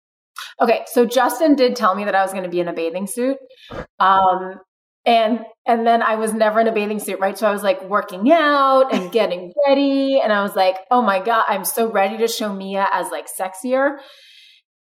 okay 0.62 0.84
so 0.86 1.04
justin 1.04 1.54
did 1.56 1.74
tell 1.76 1.94
me 1.94 2.04
that 2.04 2.14
i 2.14 2.22
was 2.22 2.30
going 2.32 2.44
to 2.44 2.48
be 2.50 2.60
in 2.60 2.68
a 2.68 2.72
bathing 2.72 3.06
suit 3.06 3.36
um 4.00 4.54
and 5.04 5.40
and 5.66 5.86
then 5.86 6.00
i 6.02 6.14
was 6.14 6.32
never 6.32 6.60
in 6.60 6.68
a 6.68 6.72
bathing 6.72 6.98
suit 7.00 7.18
right 7.20 7.36
so 7.38 7.46
i 7.48 7.52
was 7.52 7.62
like 7.62 7.82
working 7.88 8.30
out 8.32 8.94
and 8.94 9.10
getting 9.12 9.52
ready 9.66 10.20
and 10.22 10.32
i 10.32 10.42
was 10.42 10.54
like 10.56 10.76
oh 10.90 11.02
my 11.02 11.20
god 11.20 11.44
i'm 11.48 11.64
so 11.64 11.90
ready 11.90 12.16
to 12.18 12.28
show 12.28 12.52
mia 12.52 12.86
as 12.92 13.10
like 13.10 13.26
sexier 13.40 13.96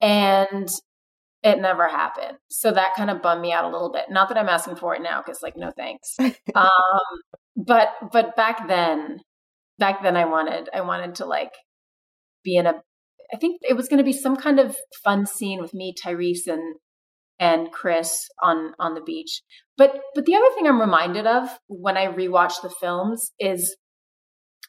and 0.02 0.70
it 1.43 1.60
never 1.60 1.88
happened. 1.88 2.38
So 2.49 2.72
that 2.72 2.93
kind 2.95 3.10
of 3.10 3.22
bummed 3.22 3.41
me 3.41 3.52
out 3.52 3.66
a 3.66 3.70
little 3.70 3.91
bit. 3.91 4.06
Not 4.10 4.30
that 4.30 4.38
i'm 4.38 4.49
asking 4.49 4.76
for 4.76 4.95
it 4.95 5.02
now 5.02 5.22
because 5.26 5.41
like 5.41 5.56
no 5.58 5.72
thanks. 5.76 6.16
Um 6.56 6.66
but 7.56 7.89
but 8.12 8.36
back 8.36 8.68
then 8.68 9.20
back 9.78 10.02
then 10.04 10.16
i 10.16 10.26
wanted 10.26 10.70
i 10.74 10.82
wanted 10.82 11.16
to 11.16 11.26
like 11.26 11.52
be 12.43 12.56
in 12.56 12.66
a 12.66 12.74
i 13.34 13.38
think 13.38 13.60
it 13.68 13.76
was 13.76 13.88
going 13.88 13.97
to 13.97 14.04
be 14.04 14.14
some 14.14 14.36
kind 14.36 14.60
of 14.60 14.76
fun 15.04 15.26
scene 15.26 15.62
with 15.62 15.74
me 15.74 15.93
tyrese 16.04 16.47
and 16.47 16.76
and 17.39 17.72
chris 17.72 18.28
on 18.41 18.74
on 18.80 18.93
the 18.93 19.02
beach. 19.02 19.41
But 19.78 19.99
but 20.16 20.26
the 20.26 20.36
other 20.36 20.54
thing 20.56 20.68
i'm 20.68 20.80
reminded 20.80 21.28
of 21.28 21.49
when 21.68 21.97
i 21.97 22.08
rewatch 22.08 22.62
the 22.62 22.70
films 22.70 23.32
is 23.39 23.76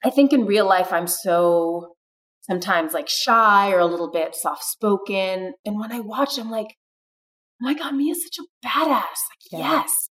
i 0.05 0.11
think 0.11 0.33
in 0.33 0.47
real 0.47 0.67
life 0.67 0.93
i'm 0.93 1.07
so 1.07 1.95
sometimes 2.43 2.93
like 2.93 3.09
shy 3.09 3.71
or 3.73 3.79
a 3.79 3.87
little 3.87 4.11
bit 4.11 4.35
soft 4.35 4.65
spoken 4.65 5.55
and 5.65 5.79
when 5.81 5.93
i 5.93 6.01
watch 6.01 6.39
i'm 6.39 6.51
like 6.51 6.69
oh 6.71 7.67
my 7.67 7.75
god 7.75 7.95
mia's 7.95 8.23
such 8.25 8.39
a 8.45 8.67
badass. 8.67 8.89
Like 9.31 9.51
Yeah. 9.53 9.59
yes. 9.59 10.09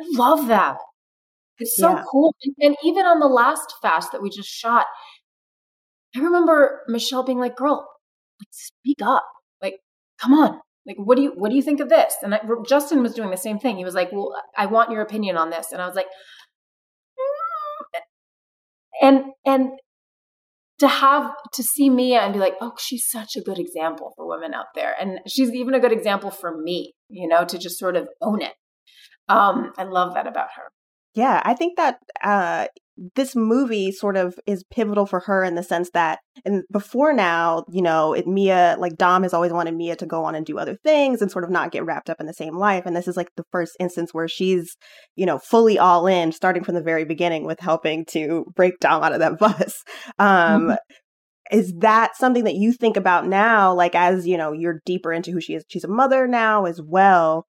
I 0.00 0.04
love 0.18 0.48
that. 0.48 0.76
It's 1.58 1.76
so 1.76 1.90
Yeah. 1.90 2.04
cool. 2.10 2.34
And, 2.42 2.54
and 2.60 2.76
even 2.82 3.04
on 3.06 3.20
the 3.20 3.26
last 3.26 3.74
fast 3.82 4.12
that 4.12 4.22
we 4.22 4.30
just 4.30 4.48
shot 4.48 4.86
i 6.16 6.20
remember 6.20 6.80
michelle 6.88 7.22
being 7.22 7.38
like 7.38 7.56
girl 7.56 7.86
like 8.40 8.48
speak 8.50 8.98
up. 9.02 9.24
Like 9.62 9.76
come 10.20 10.32
on. 10.34 10.60
Like 10.86 10.96
what 10.98 11.16
do 11.16 11.22
you 11.22 11.32
what 11.36 11.50
do 11.50 11.56
you 11.56 11.62
think 11.62 11.80
of 11.80 11.88
this? 11.90 12.14
And 12.22 12.34
I, 12.34 12.40
justin 12.68 13.02
was 13.02 13.14
doing 13.14 13.30
the 13.30 13.36
same 13.36 13.58
thing. 13.58 13.76
He 13.76 13.84
was 13.84 13.94
like 13.94 14.10
well 14.12 14.34
i 14.56 14.66
want 14.66 14.90
your 14.90 15.02
opinion 15.02 15.36
on 15.36 15.50
this. 15.50 15.70
And 15.72 15.80
i 15.82 15.86
was 15.86 15.94
like 15.94 16.06
"Mm." 17.18 18.00
and 19.02 19.24
and 19.44 19.70
to 20.80 20.88
have 20.88 21.30
to 21.54 21.62
see 21.62 21.88
mia 21.88 22.20
and 22.20 22.32
be 22.32 22.38
like 22.38 22.54
oh 22.60 22.74
she's 22.78 23.08
such 23.08 23.36
a 23.36 23.40
good 23.40 23.58
example 23.58 24.12
for 24.16 24.26
women 24.28 24.54
out 24.54 24.66
there. 24.74 24.94
And 25.00 25.20
she's 25.26 25.52
even 25.52 25.74
a 25.74 25.80
good 25.80 25.92
example 25.92 26.30
for 26.30 26.56
me 26.56 26.94
you 27.08 27.28
know 27.28 27.44
to 27.44 27.58
just 27.58 27.78
sort 27.78 27.96
of 27.96 28.08
own 28.20 28.42
it. 28.42 28.54
Um 29.28 29.72
i 29.78 29.84
love 29.84 30.14
that 30.14 30.26
about 30.26 30.48
her. 30.56 30.70
Yeah, 31.14 31.42
I 31.44 31.54
think 31.54 31.76
that 31.76 31.98
uh, 32.22 32.66
this 33.14 33.34
movie 33.34 33.90
sort 33.92 34.16
of 34.16 34.38
is 34.46 34.64
pivotal 34.70 35.06
for 35.06 35.20
her 35.20 35.42
in 35.42 35.54
the 35.54 35.62
sense 35.62 35.90
that 35.94 36.18
and 36.44 36.64
before 36.70 37.12
now, 37.12 37.64
you 37.70 37.80
know, 37.80 38.12
it, 38.12 38.26
Mia 38.26 38.76
like 38.78 38.96
Dom 38.96 39.22
has 39.22 39.32
always 39.32 39.52
wanted 39.52 39.74
Mia 39.74 39.96
to 39.96 40.06
go 40.06 40.24
on 40.24 40.34
and 40.34 40.44
do 40.44 40.58
other 40.58 40.76
things 40.84 41.22
and 41.22 41.30
sort 41.30 41.44
of 41.44 41.50
not 41.50 41.72
get 41.72 41.84
wrapped 41.84 42.10
up 42.10 42.20
in 42.20 42.26
the 42.26 42.34
same 42.34 42.56
life. 42.56 42.84
And 42.84 42.94
this 42.94 43.08
is 43.08 43.16
like 43.16 43.30
the 43.36 43.44
first 43.50 43.76
instance 43.80 44.12
where 44.12 44.28
she's, 44.28 44.76
you 45.16 45.24
know, 45.24 45.38
fully 45.38 45.78
all 45.78 46.06
in, 46.06 46.32
starting 46.32 46.62
from 46.62 46.74
the 46.74 46.82
very 46.82 47.04
beginning 47.04 47.44
with 47.44 47.60
helping 47.60 48.04
to 48.10 48.44
break 48.54 48.78
Dom 48.80 49.02
out 49.02 49.12
of 49.12 49.20
that 49.20 49.38
bus. 49.38 49.82
Um, 50.18 50.62
mm-hmm 50.62 50.74
is 51.50 51.74
that 51.78 52.16
something 52.16 52.44
that 52.44 52.54
you 52.54 52.72
think 52.72 52.96
about 52.96 53.26
now 53.26 53.74
like 53.74 53.94
as 53.94 54.26
you 54.26 54.36
know 54.36 54.52
you're 54.52 54.80
deeper 54.86 55.12
into 55.12 55.30
who 55.30 55.40
she 55.40 55.54
is 55.54 55.64
she's 55.68 55.84
a 55.84 55.88
mother 55.88 56.26
now 56.26 56.64
as 56.64 56.80
well 56.80 57.44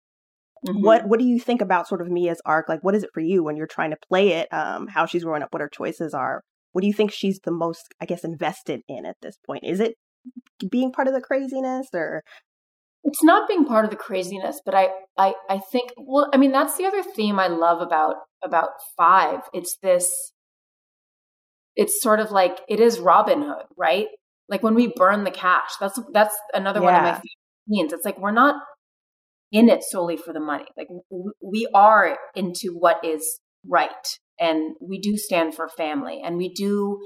mm-hmm. 0.67 0.85
what 0.85 1.09
what 1.09 1.19
do 1.19 1.25
you 1.25 1.39
think 1.39 1.61
about 1.61 1.89
sort 1.89 2.01
of 2.01 2.09
mia's 2.09 2.41
arc 2.45 2.69
like 2.69 2.83
what 2.83 2.95
is 2.95 3.03
it 3.03 3.11
for 3.13 3.21
you 3.21 3.43
when 3.43 3.57
you're 3.57 3.67
trying 3.67 3.91
to 3.91 3.97
play 4.09 4.33
it 4.33 4.53
um 4.53 4.87
how 4.87 5.07
she's 5.07 5.25
growing 5.25 5.43
up 5.43 5.49
what 5.53 5.61
her 5.61 5.69
choices 5.69 6.15
are 6.15 6.43
what 6.73 6.83
do 6.83 6.87
you 6.87 6.93
think 6.93 7.11
she's 7.11 7.41
the 7.45 7.51
most 7.51 7.95
i 8.01 8.07
guess 8.07 8.25
invested 8.25 8.81
in 8.89 9.07
at 9.07 9.17
this 9.23 9.37
point 9.47 9.63
is 9.65 9.81
it 9.81 9.95
being 10.71 10.93
part 10.93 11.09
of 11.09 11.15
the 11.15 11.21
craziness 11.21 11.89
or 11.95 12.23
it's 13.05 13.23
not 13.23 13.49
being 13.49 13.65
part 13.65 13.85
of 13.85 13.91
the 13.91 13.97
craziness 13.97 14.61
but 14.65 14.75
i 14.75 14.89
i 15.17 15.35
i 15.49 15.59
think 15.59 15.91
well 15.97 16.29
i 16.33 16.37
mean 16.37 16.53
that's 16.53 16.77
the 16.77 16.85
other 16.85 17.03
theme 17.03 17.39
i 17.39 17.47
love 17.47 17.81
about 17.81 18.17
about 18.43 18.71
five 18.97 19.41
it's 19.53 19.77
this 19.83 20.33
it's 21.77 22.01
sort 22.03 22.21
of 22.21 22.31
like 22.31 22.61
it 22.69 22.81
is 22.81 22.99
Robin 22.99 23.43
Hood, 23.43 23.67
right? 23.77 24.07
Like 24.49 24.63
when 24.63 24.75
we 24.75 24.93
burn 24.97 25.25
the 25.25 25.31
cash, 25.31 25.71
that's 25.79 26.01
that's 26.13 26.35
another 26.55 26.81
yeah. 26.81 26.85
one 26.85 26.95
of 26.95 27.03
my 27.03 27.13
favorite 27.13 27.69
scenes. 27.69 27.93
It's 27.93 28.05
like 28.05 28.19
we're 28.19 28.33
not 28.33 28.57
in 29.53 29.69
it 29.69 29.83
solely 29.83 30.17
for 30.17 30.33
the 30.33 30.41
money. 30.41 30.67
Like 30.77 30.89
we 31.43 31.69
are 31.75 32.19
into 32.35 32.75
what 32.79 33.05
is 33.05 33.41
right, 33.69 33.91
and 34.39 34.75
we 34.81 34.99
do 34.99 35.17
stand 35.17 35.55
for 35.55 35.69
family, 35.69 36.21
and 36.25 36.37
we 36.37 36.53
do 36.53 36.99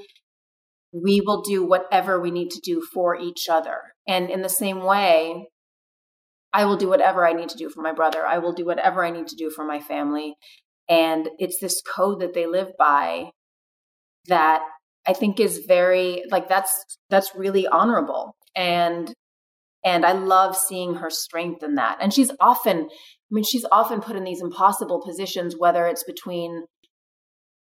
we 0.92 1.20
will 1.20 1.42
do 1.42 1.64
whatever 1.64 2.20
we 2.20 2.30
need 2.30 2.50
to 2.50 2.60
do 2.60 2.82
for 2.92 3.16
each 3.16 3.48
other. 3.48 3.76
And 4.08 4.28
in 4.28 4.42
the 4.42 4.48
same 4.48 4.82
way, 4.82 5.46
I 6.52 6.64
will 6.64 6.76
do 6.76 6.88
whatever 6.88 7.26
I 7.26 7.32
need 7.32 7.48
to 7.50 7.56
do 7.56 7.70
for 7.70 7.80
my 7.80 7.92
brother. 7.92 8.26
I 8.26 8.38
will 8.38 8.52
do 8.52 8.64
whatever 8.64 9.04
I 9.04 9.10
need 9.10 9.28
to 9.28 9.36
do 9.36 9.50
for 9.50 9.64
my 9.64 9.78
family. 9.80 10.34
And 10.88 11.28
it's 11.38 11.60
this 11.60 11.80
code 11.80 12.20
that 12.20 12.34
they 12.34 12.46
live 12.46 12.72
by 12.76 13.30
that 14.26 14.62
I 15.06 15.12
think 15.12 15.38
is 15.38 15.64
very 15.66 16.24
like 16.30 16.48
that's 16.48 16.72
that's 17.08 17.34
really 17.34 17.66
honorable 17.66 18.34
and 18.54 19.12
and 19.84 20.04
I 20.04 20.12
love 20.12 20.56
seeing 20.56 20.94
her 20.96 21.10
strength 21.10 21.62
in 21.62 21.76
that. 21.76 21.98
And 22.00 22.12
she's 22.12 22.30
often 22.40 22.88
I 22.88 23.30
mean 23.30 23.44
she's 23.44 23.66
often 23.70 24.00
put 24.00 24.16
in 24.16 24.24
these 24.24 24.42
impossible 24.42 25.02
positions 25.04 25.54
whether 25.56 25.86
it's 25.86 26.04
between 26.04 26.64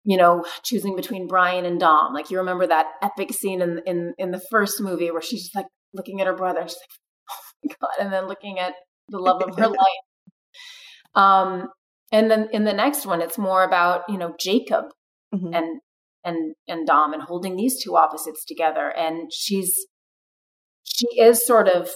you 0.05 0.17
know 0.17 0.45
choosing 0.63 0.97
between 0.97 1.27
Brian 1.27 1.65
and 1.65 1.79
Dom. 1.79 2.13
Like 2.13 2.31
you 2.31 2.39
remember 2.39 2.67
that 2.67 2.87
epic 3.03 3.33
scene 3.33 3.61
in 3.63 3.81
in 3.87 4.15
in 4.19 4.31
the 4.31 4.43
first 4.51 4.81
movie 4.81 5.11
where 5.11 5.23
she's 5.23 5.43
just 5.45 5.57
like 5.57 5.67
looking 5.95 6.21
at 6.21 6.27
her 6.27 6.37
brother 6.37 6.63
she's 6.63 6.77
like 6.77 6.99
oh 7.31 7.35
my 7.65 7.75
god 7.81 8.05
and 8.05 8.13
then 8.13 8.27
looking 8.27 8.59
at 8.59 8.75
the 9.09 9.19
love 9.19 9.43
of 9.43 9.57
her 9.57 9.69
life. 9.69 9.77
Um 11.15 11.69
and 12.11 12.31
then 12.31 12.49
in 12.53 12.65
the 12.65 12.73
next 12.73 13.07
one 13.07 13.23
it's 13.23 13.39
more 13.39 13.65
about, 13.65 14.03
you 14.09 14.19
know, 14.19 14.35
Jacob 14.41 14.87
mm-hmm. 15.35 15.55
and 15.55 15.81
and 16.25 16.55
and 16.69 16.87
Dom 16.87 17.13
and 17.13 17.23
holding 17.23 17.57
these 17.57 17.83
two 17.83 17.97
opposites 17.97 18.45
together. 18.45 18.93
And 18.97 19.31
she's 19.33 19.87
she 20.85 21.07
is 21.21 21.47
sort 21.47 21.69
of 21.69 21.91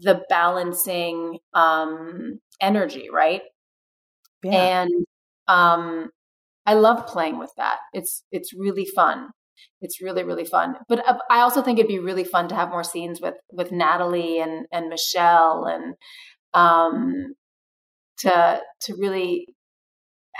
the 0.00 0.22
balancing 0.28 1.38
um 1.54 2.40
energy, 2.60 3.08
right? 3.12 3.42
Yeah. 4.42 4.82
And 4.82 5.06
um 5.48 6.10
I 6.66 6.74
love 6.74 7.06
playing 7.06 7.38
with 7.38 7.52
that. 7.56 7.78
It's 7.92 8.24
it's 8.32 8.52
really 8.54 8.86
fun. 8.86 9.30
It's 9.80 10.00
really 10.02 10.24
really 10.24 10.44
fun. 10.44 10.76
But 10.88 11.06
uh, 11.08 11.18
I 11.30 11.40
also 11.40 11.62
think 11.62 11.78
it'd 11.78 11.88
be 11.88 11.98
really 11.98 12.24
fun 12.24 12.48
to 12.48 12.54
have 12.54 12.70
more 12.70 12.84
scenes 12.84 13.20
with 13.20 13.34
with 13.52 13.72
Natalie 13.72 14.40
and 14.40 14.66
and 14.72 14.88
Michelle 14.88 15.64
and 15.66 15.94
um 16.54 17.34
to 18.18 18.60
to 18.82 18.94
really 18.98 19.46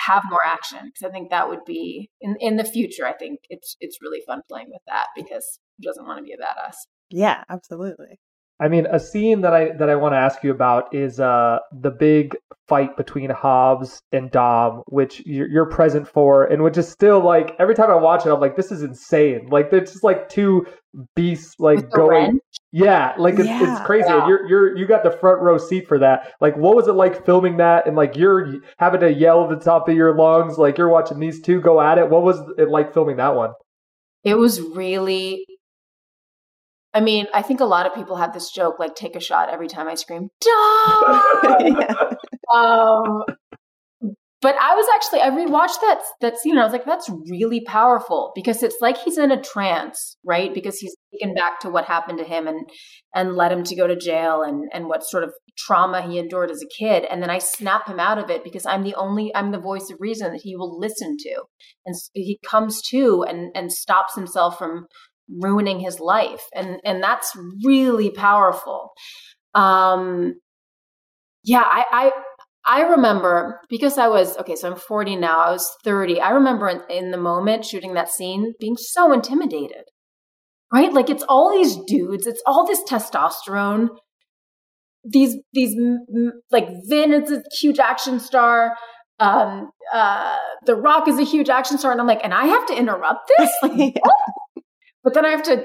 have 0.07 0.23
more 0.31 0.41
action 0.45 0.81
because 0.87 1.09
I 1.09 1.13
think 1.13 1.31
that 1.31 1.49
would 1.49 1.65
be 1.67 2.11
in 2.21 2.37
in 2.41 2.57
the 2.57 2.65
future. 2.65 3.07
I 3.07 3.13
think 3.15 3.41
it's 3.51 3.77
it's 3.81 3.99
really 4.03 4.23
fun 4.27 4.43
playing 4.49 4.69
with 4.71 4.83
that 4.87 5.09
because 5.17 5.59
who 5.79 5.85
doesn't 5.87 6.07
want 6.07 6.19
to 6.19 6.25
be 6.25 6.33
a 6.33 6.37
badass? 6.37 6.77
Yeah, 7.11 7.43
absolutely. 7.49 8.19
I 8.61 8.69
mean, 8.69 8.87
a 8.87 9.01
scene 9.01 9.41
that 9.41 9.55
I 9.55 9.71
that 9.79 9.89
I 9.89 9.97
want 9.97 10.13
to 10.13 10.19
ask 10.19 10.45
you 10.45 10.51
about 10.51 10.95
is 10.95 11.19
uh, 11.19 11.61
the 11.73 11.91
big 11.91 12.37
fight 12.69 12.95
between 12.95 13.31
Hobbs 13.31 14.03
and 14.13 14.31
Dom, 14.31 14.83
which 14.87 15.23
you're, 15.25 15.49
you're, 15.49 15.67
present 15.67 16.07
for, 16.07 16.45
and 16.45 16.63
which 16.63 16.77
is 16.77 16.87
still 16.87 17.25
like 17.25 17.57
every 17.59 17.75
time 17.75 17.91
I 17.91 17.95
watch 17.95 18.27
it, 18.27 18.31
I'm 18.31 18.39
like, 18.39 18.57
this 18.57 18.71
is 18.71 18.83
insane. 18.83 19.49
Like 19.51 19.71
they're 19.71 19.81
just 19.81 20.05
like 20.05 20.29
two 20.29 20.67
beasts 21.17 21.55
like 21.59 21.91
going. 21.91 22.39
Yeah, 22.71 23.15
like 23.17 23.39
it's, 23.39 23.47
yeah. 23.47 23.79
it's 23.79 23.87
crazy. 23.87 24.07
Yeah. 24.07 24.29
You're 24.29 24.47
you're 24.47 24.77
you 24.77 24.87
got 24.87 25.05
the 25.05 25.11
front 25.11 25.41
row 25.41 25.57
seat 25.57 25.89
for 25.89 25.99
that. 25.99 26.35
Like, 26.43 26.55
what 26.59 26.77
was 26.77 26.87
it 26.87 26.93
like 26.93 27.25
filming 27.25 27.57
that? 27.57 27.87
And 27.87 27.97
like 27.97 28.15
you're 28.15 28.57
having 28.79 29.01
to 29.01 29.11
yell 29.11 29.43
at 29.45 29.59
the 29.59 29.65
top 29.65 29.89
of 29.89 29.97
your 29.97 30.15
lungs, 30.15 30.59
like 30.59 30.77
you're 30.77 30.91
watching 30.91 31.19
these 31.19 31.41
two 31.41 31.63
go 31.63 31.81
at 31.81 31.97
it. 31.97 32.11
What 32.11 32.25
was 32.25 32.39
it 32.59 32.69
like 32.69 32.93
filming 32.93 33.17
that 33.17 33.35
one? 33.35 33.53
It 34.23 34.35
was 34.35 34.61
really 34.61 35.47
I 36.93 37.01
mean, 37.01 37.27
I 37.33 37.43
think 37.43 37.61
a 37.61 37.65
lot 37.65 37.87
of 37.87 37.95
people 37.95 38.17
have 38.17 38.33
this 38.33 38.51
joke, 38.51 38.79
like 38.79 38.95
take 38.95 39.15
a 39.17 39.21
shot 39.21 39.49
every 39.51 39.69
time 39.69 39.89
I 39.89 39.95
scream, 39.95 40.29
yeah. 40.47 42.11
um, 42.53 43.23
but 44.43 44.55
I 44.59 44.75
was 44.75 44.87
actually 44.95 45.21
I 45.21 45.31
rewatched 45.31 45.81
that 45.83 46.01
that 46.23 46.39
scene 46.39 46.53
and 46.53 46.61
I 46.61 46.65
was 46.65 46.73
like, 46.73 46.87
that's 46.87 47.11
really 47.29 47.61
powerful 47.67 48.33
because 48.35 48.63
it's 48.63 48.79
like 48.81 48.97
he's 48.97 49.19
in 49.19 49.31
a 49.31 49.41
trance, 49.41 50.17
right? 50.25 50.53
Because 50.55 50.79
he's 50.79 50.97
taken 51.13 51.35
back 51.35 51.61
to 51.61 51.69
what 51.69 51.85
happened 51.85 52.19
to 52.19 52.25
him 52.25 52.47
and 52.47 52.67
and 53.15 53.37
led 53.37 53.53
him 53.53 53.65
to 53.65 53.77
go 53.77 53.87
to 53.87 53.97
jail 53.97 54.43
and 54.43 54.65
and 54.73 54.87
what 54.87 55.05
sort 55.05 55.25
of 55.25 55.33
trauma 55.59 56.01
he 56.01 56.19
endured 56.19 56.51
as 56.51 56.63
a 56.63 56.83
kid. 56.83 57.05
And 57.11 57.23
then 57.23 57.29
I 57.29 57.39
snap 57.39 57.87
him 57.87 58.01
out 58.01 58.17
of 58.17 58.31
it 58.31 58.43
because 58.43 58.65
I'm 58.65 58.83
the 58.83 58.95
only 58.95 59.31
I'm 59.35 59.53
the 59.53 59.61
voice 59.61 59.91
of 59.93 59.99
reason 60.01 60.33
that 60.33 60.41
he 60.43 60.57
will 60.57 60.79
listen 60.79 61.19
to. 61.19 61.43
And 61.85 61.95
he 62.15 62.39
comes 62.49 62.81
to 62.91 63.23
and 63.29 63.51
and 63.55 63.71
stops 63.71 64.15
himself 64.15 64.57
from 64.57 64.87
ruining 65.39 65.81
his 65.81 66.01
life 66.01 66.43
and 66.55 66.81
and 66.85 67.03
that's 67.03 67.37
really 67.65 68.11
powerful 68.11 68.91
um 69.55 70.35
yeah 71.45 71.63
i 71.65 71.85
i 71.93 72.13
I 72.67 72.83
remember 72.83 73.61
because 73.69 73.97
I 73.97 74.09
was 74.09 74.37
okay, 74.39 74.55
so 74.55 74.71
I'm 74.71 74.77
40 74.77 75.17
now. 75.17 75.41
I 75.41 75.51
was 75.51 75.69
30. 75.85 76.21
I 76.21 76.31
remember 76.31 76.69
in, 76.69 76.83
in, 76.91 77.11
the 77.11 77.17
moment 77.17 77.65
shooting 77.65 77.95
that 77.95 78.11
scene 78.11 78.53
being 78.61 78.77
so 78.77 79.13
intimidated, 79.13 79.85
right? 80.73 80.93
Like 80.93 81.09
it's 81.09 81.25
all 81.29 81.51
these 81.51 81.77
dudes, 81.87 82.27
it's 82.27 82.43
all 82.47 82.67
this 82.67 82.83
testosterone. 82.89 83.89
These 85.05 85.37
these 85.55 85.75
like 86.51 86.69
Vin 86.89 87.15
is 87.15 87.33
a 87.33 87.43
huge 87.59 87.79
action 87.79 88.21
star. 88.21 88.77
Um, 89.19 89.71
uh, 89.93 90.37
The 90.67 90.77
Rock 90.77 91.09
is 91.09 91.19
a 91.19 91.25
huge 91.25 91.49
action 91.49 91.79
star, 91.79 91.93
and 91.93 92.01
I'm 92.01 92.07
like, 92.07 92.21
and 92.23 92.35
I 92.35 92.45
have 92.47 92.67
to 92.67 92.77
interrupt 92.77 93.31
this. 93.39 93.51
Like, 93.63 93.95
but 95.03 95.15
then 95.15 95.25
I 95.25 95.31
have 95.31 95.43
to 95.45 95.65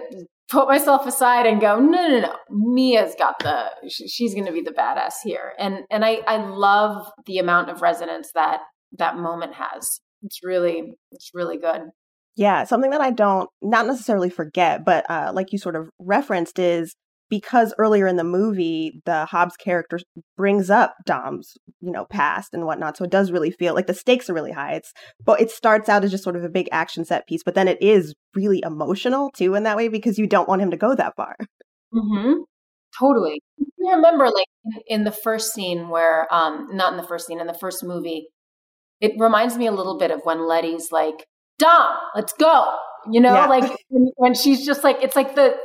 put 0.49 0.67
myself 0.67 1.07
aside 1.07 1.45
and 1.45 1.59
go, 1.59 1.79
no, 1.79 2.07
no, 2.07 2.19
no. 2.19 2.35
Mia's 2.49 3.15
got 3.17 3.39
the, 3.39 3.69
she's 3.87 4.33
going 4.33 4.45
to 4.45 4.51
be 4.51 4.61
the 4.61 4.71
badass 4.71 5.13
here. 5.23 5.53
And, 5.57 5.79
and 5.89 6.05
I, 6.05 6.21
I 6.27 6.37
love 6.37 7.07
the 7.25 7.39
amount 7.39 7.69
of 7.69 7.81
resonance 7.81 8.29
that 8.35 8.59
that 8.97 9.17
moment 9.17 9.55
has. 9.55 9.99
It's 10.21 10.39
really, 10.43 10.93
it's 11.11 11.31
really 11.33 11.57
good. 11.57 11.81
Yeah. 12.35 12.63
Something 12.65 12.91
that 12.91 13.01
I 13.01 13.11
don't, 13.11 13.49
not 13.61 13.87
necessarily 13.87 14.29
forget, 14.29 14.85
but 14.85 15.09
uh, 15.09 15.31
like 15.33 15.51
you 15.51 15.57
sort 15.57 15.75
of 15.75 15.89
referenced 15.99 16.59
is 16.59 16.95
because 17.39 17.73
earlier 17.77 18.07
in 18.07 18.15
the 18.15 18.23
movie 18.23 19.01
the 19.05 19.25
Hobbs 19.25 19.57
character 19.57 19.99
brings 20.37 20.69
up 20.69 20.95
Dom's, 21.05 21.57
you 21.81 21.91
know, 21.91 22.05
past 22.09 22.53
and 22.53 22.65
whatnot. 22.65 22.97
So 22.97 23.03
it 23.03 23.11
does 23.11 23.31
really 23.31 23.51
feel 23.51 23.73
like 23.73 23.87
the 23.87 23.93
stakes 23.93 24.29
are 24.29 24.33
really 24.33 24.51
high. 24.51 24.73
It's 24.73 24.93
but 25.23 25.41
it 25.41 25.51
starts 25.51 25.89
out 25.89 26.03
as 26.03 26.11
just 26.11 26.23
sort 26.23 26.35
of 26.35 26.43
a 26.43 26.49
big 26.49 26.69
action 26.71 27.03
set 27.05 27.27
piece, 27.27 27.43
but 27.43 27.55
then 27.55 27.67
it 27.67 27.81
is 27.81 28.13
really 28.35 28.61
emotional 28.65 29.31
too 29.31 29.55
in 29.55 29.63
that 29.63 29.77
way 29.77 29.87
because 29.87 30.17
you 30.17 30.27
don't 30.27 30.47
want 30.47 30.61
him 30.61 30.71
to 30.71 30.77
go 30.77 30.95
that 30.95 31.15
far. 31.15 31.35
Mm-hmm. 31.93 32.41
Totally. 32.97 33.41
I 33.59 33.95
remember 33.95 34.25
like 34.25 34.47
in, 34.87 35.03
the 35.03 35.11
first 35.11 35.53
scene 35.53 35.89
where 35.89 36.33
um 36.33 36.69
not 36.71 36.93
in 36.93 36.97
the 36.97 37.07
first 37.07 37.27
scene, 37.27 37.39
in 37.39 37.47
the 37.47 37.53
first 37.53 37.83
movie, 37.83 38.29
it 39.01 39.11
reminds 39.19 39.57
me 39.57 39.67
a 39.67 39.73
little 39.73 39.97
bit 39.97 40.11
of 40.11 40.21
when 40.23 40.47
Letty's 40.47 40.87
like, 40.91 41.25
Dom, 41.59 41.95
let's 42.15 42.33
go 42.33 42.75
you 43.11 43.19
know 43.19 43.33
yeah. 43.33 43.47
like 43.47 43.71
when 44.15 44.33
she's 44.33 44.65
just 44.65 44.83
like 44.83 44.97
it's 45.01 45.15
like 45.15 45.35
the 45.35 45.55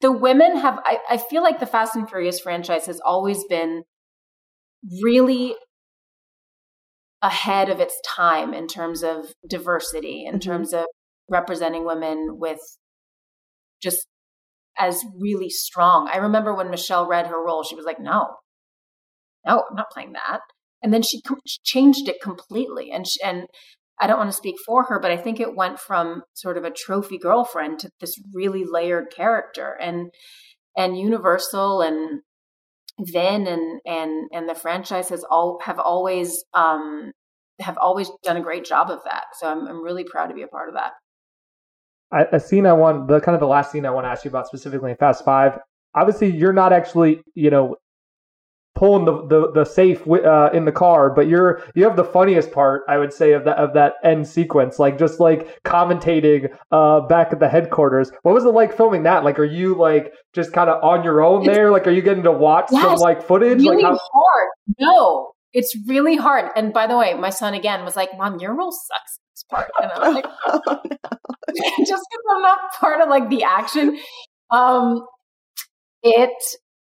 the 0.00 0.12
women 0.12 0.56
have 0.56 0.78
I, 0.84 0.98
I 1.10 1.16
feel 1.16 1.42
like 1.42 1.60
the 1.60 1.66
fast 1.66 1.96
and 1.96 2.08
furious 2.08 2.40
franchise 2.40 2.86
has 2.86 3.00
always 3.04 3.44
been 3.44 3.84
really 5.02 5.54
ahead 7.22 7.70
of 7.70 7.80
its 7.80 7.98
time 8.06 8.52
in 8.52 8.66
terms 8.66 9.02
of 9.02 9.32
diversity 9.48 10.24
in 10.26 10.34
mm-hmm. 10.34 10.50
terms 10.50 10.72
of 10.72 10.84
representing 11.28 11.86
women 11.86 12.36
with 12.38 12.60
just 13.82 14.06
as 14.78 15.02
really 15.18 15.48
strong 15.48 16.08
i 16.12 16.16
remember 16.16 16.54
when 16.54 16.70
michelle 16.70 17.06
read 17.06 17.26
her 17.26 17.42
role 17.44 17.62
she 17.62 17.74
was 17.76 17.84
like 17.84 18.00
no 18.00 18.26
no 19.46 19.62
i'm 19.70 19.76
not 19.76 19.90
playing 19.90 20.12
that 20.12 20.40
and 20.82 20.92
then 20.92 21.02
she, 21.02 21.22
she 21.46 21.58
changed 21.64 22.08
it 22.08 22.20
completely 22.20 22.90
and 22.90 23.06
she, 23.06 23.22
and 23.22 23.46
I 24.00 24.06
don't 24.06 24.18
want 24.18 24.30
to 24.30 24.36
speak 24.36 24.56
for 24.66 24.84
her, 24.84 24.98
but 24.98 25.10
I 25.10 25.16
think 25.16 25.38
it 25.38 25.54
went 25.54 25.78
from 25.78 26.22
sort 26.34 26.56
of 26.56 26.64
a 26.64 26.70
trophy 26.70 27.18
girlfriend 27.18 27.78
to 27.80 27.90
this 28.00 28.16
really 28.32 28.64
layered 28.64 29.12
character. 29.14 29.76
And 29.80 30.10
and 30.76 30.98
Universal 30.98 31.82
and 31.82 32.20
Vin 33.00 33.46
and 33.46 33.80
and 33.86 34.28
and 34.32 34.48
the 34.48 34.54
franchise 34.54 35.08
has 35.08 35.24
all 35.28 35.58
have 35.64 35.78
always 35.78 36.44
um 36.54 37.12
have 37.60 37.76
always 37.78 38.10
done 38.22 38.36
a 38.36 38.42
great 38.42 38.64
job 38.64 38.90
of 38.90 39.00
that. 39.04 39.24
So 39.38 39.48
I'm 39.48 39.66
I'm 39.66 39.82
really 39.82 40.04
proud 40.04 40.28
to 40.28 40.34
be 40.34 40.42
a 40.42 40.48
part 40.48 40.68
of 40.68 40.74
that. 40.74 40.92
A 42.32 42.38
scene 42.38 42.66
I 42.66 42.72
want 42.72 43.08
the 43.08 43.20
kind 43.20 43.34
of 43.34 43.40
the 43.40 43.48
last 43.48 43.72
scene 43.72 43.84
I 43.86 43.90
want 43.90 44.04
to 44.04 44.10
ask 44.10 44.24
you 44.24 44.28
about 44.28 44.46
specifically 44.46 44.92
in 44.92 44.96
Fast 44.96 45.24
Five. 45.24 45.58
Obviously, 45.96 46.30
you're 46.30 46.52
not 46.52 46.72
actually 46.72 47.20
you 47.34 47.50
know 47.50 47.76
pulling 48.84 49.06
the 49.06 49.26
the, 49.26 49.50
the 49.52 49.64
safe 49.64 50.06
uh, 50.06 50.50
in 50.52 50.66
the 50.66 50.72
car, 50.72 51.10
but 51.10 51.26
you're 51.26 51.62
you 51.74 51.84
have 51.84 51.96
the 51.96 52.04
funniest 52.04 52.52
part 52.52 52.82
I 52.86 52.98
would 52.98 53.12
say 53.12 53.32
of 53.32 53.44
that 53.44 53.56
of 53.56 53.72
that 53.74 53.94
end 54.04 54.26
sequence, 54.26 54.78
like 54.78 54.98
just 54.98 55.20
like 55.20 55.62
commentating 55.64 56.54
uh, 56.70 57.00
back 57.00 57.32
at 57.32 57.40
the 57.40 57.48
headquarters. 57.48 58.12
What 58.22 58.34
was 58.34 58.44
it 58.44 58.48
like 58.48 58.76
filming 58.76 59.04
that? 59.04 59.24
Like, 59.24 59.38
are 59.38 59.44
you 59.44 59.74
like 59.74 60.12
just 60.34 60.52
kind 60.52 60.68
of 60.68 60.82
on 60.84 61.02
your 61.02 61.22
own 61.22 61.42
it's, 61.42 61.54
there? 61.54 61.70
Like, 61.70 61.86
are 61.86 61.92
you 61.92 62.02
getting 62.02 62.24
to 62.24 62.32
watch 62.32 62.66
yes, 62.70 62.82
some 62.82 62.96
like 62.96 63.22
footage? 63.22 63.58
Really 63.60 63.82
like 63.82 63.92
how- 63.92 63.98
hard. 64.12 64.48
No, 64.78 65.32
it's 65.54 65.74
really 65.86 66.16
hard. 66.16 66.50
And 66.54 66.72
by 66.72 66.86
the 66.86 66.98
way, 66.98 67.14
my 67.14 67.30
son 67.30 67.54
again 67.54 67.84
was 67.84 67.96
like, 67.96 68.10
"Mom, 68.18 68.38
your 68.38 68.54
role 68.54 68.72
sucks." 68.72 69.18
This 69.32 69.44
part, 69.50 69.70
and 69.82 69.90
I'm 69.92 70.14
like, 70.14 70.26
oh, 70.46 70.60
no. 70.66 70.78
just 71.86 71.88
because 71.88 72.24
I'm 72.30 72.42
not 72.42 72.58
part 72.78 73.00
of 73.00 73.08
like 73.08 73.30
the 73.30 73.44
action. 73.44 73.98
Um, 74.50 75.04
it 76.02 76.30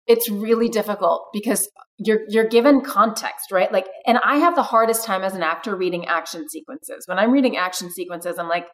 it's 0.08 0.30
really 0.30 0.68
difficult 0.68 1.28
because 1.32 1.68
you're 1.98 2.22
you're 2.28 2.48
given 2.48 2.80
context, 2.80 3.52
right? 3.52 3.70
Like 3.70 3.86
and 4.06 4.18
I 4.24 4.36
have 4.36 4.56
the 4.56 4.62
hardest 4.62 5.04
time 5.04 5.22
as 5.22 5.34
an 5.34 5.42
actor 5.42 5.76
reading 5.76 6.06
action 6.06 6.48
sequences. 6.48 7.04
When 7.06 7.18
I'm 7.18 7.30
reading 7.30 7.56
action 7.58 7.90
sequences, 7.90 8.38
I'm 8.38 8.48
like 8.48 8.66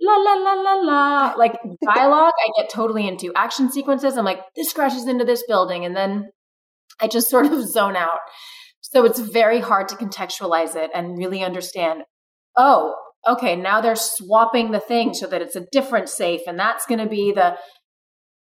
la 0.00 0.16
la 0.16 0.34
la 0.34 0.52
la 0.52 0.74
la 0.74 1.34
like 1.36 1.58
dialogue 1.94 2.32
I 2.38 2.62
get 2.62 2.70
totally 2.70 3.08
into. 3.08 3.32
Action 3.34 3.70
sequences, 3.70 4.16
I'm 4.16 4.24
like 4.24 4.40
this 4.54 4.72
crashes 4.72 5.08
into 5.08 5.24
this 5.24 5.42
building 5.48 5.84
and 5.84 5.96
then 5.96 6.28
I 7.00 7.08
just 7.08 7.28
sort 7.30 7.46
of 7.46 7.68
zone 7.68 7.96
out. 7.96 8.20
So 8.80 9.04
it's 9.04 9.18
very 9.18 9.60
hard 9.60 9.88
to 9.88 9.96
contextualize 9.96 10.74
it 10.76 10.90
and 10.94 11.18
really 11.18 11.42
understand, 11.42 12.04
oh, 12.56 12.94
okay, 13.28 13.56
now 13.56 13.80
they're 13.80 13.96
swapping 13.96 14.70
the 14.70 14.80
thing 14.80 15.12
so 15.12 15.26
that 15.26 15.42
it's 15.42 15.56
a 15.56 15.66
different 15.72 16.08
safe 16.08 16.42
and 16.46 16.58
that's 16.58 16.86
going 16.86 17.00
to 17.00 17.08
be 17.08 17.32
the 17.32 17.56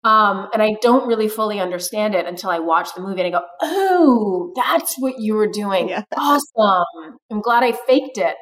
um, 0.04 0.48
and 0.52 0.62
I 0.62 0.74
don't 0.82 1.06
really 1.06 1.28
fully 1.28 1.60
understand 1.60 2.14
it 2.14 2.26
until 2.26 2.50
I 2.50 2.58
watch 2.58 2.88
the 2.94 3.02
movie 3.02 3.20
and 3.20 3.34
I 3.34 3.38
go, 3.38 3.44
oh, 3.60 4.52
that's 4.56 4.96
what 4.98 5.14
you 5.18 5.34
were 5.34 5.48
doing. 5.48 5.88
Yeah. 5.88 6.02
Awesome. 6.16 7.18
I'm 7.30 7.40
glad 7.40 7.62
I 7.62 7.72
faked 7.72 8.18
it. 8.18 8.34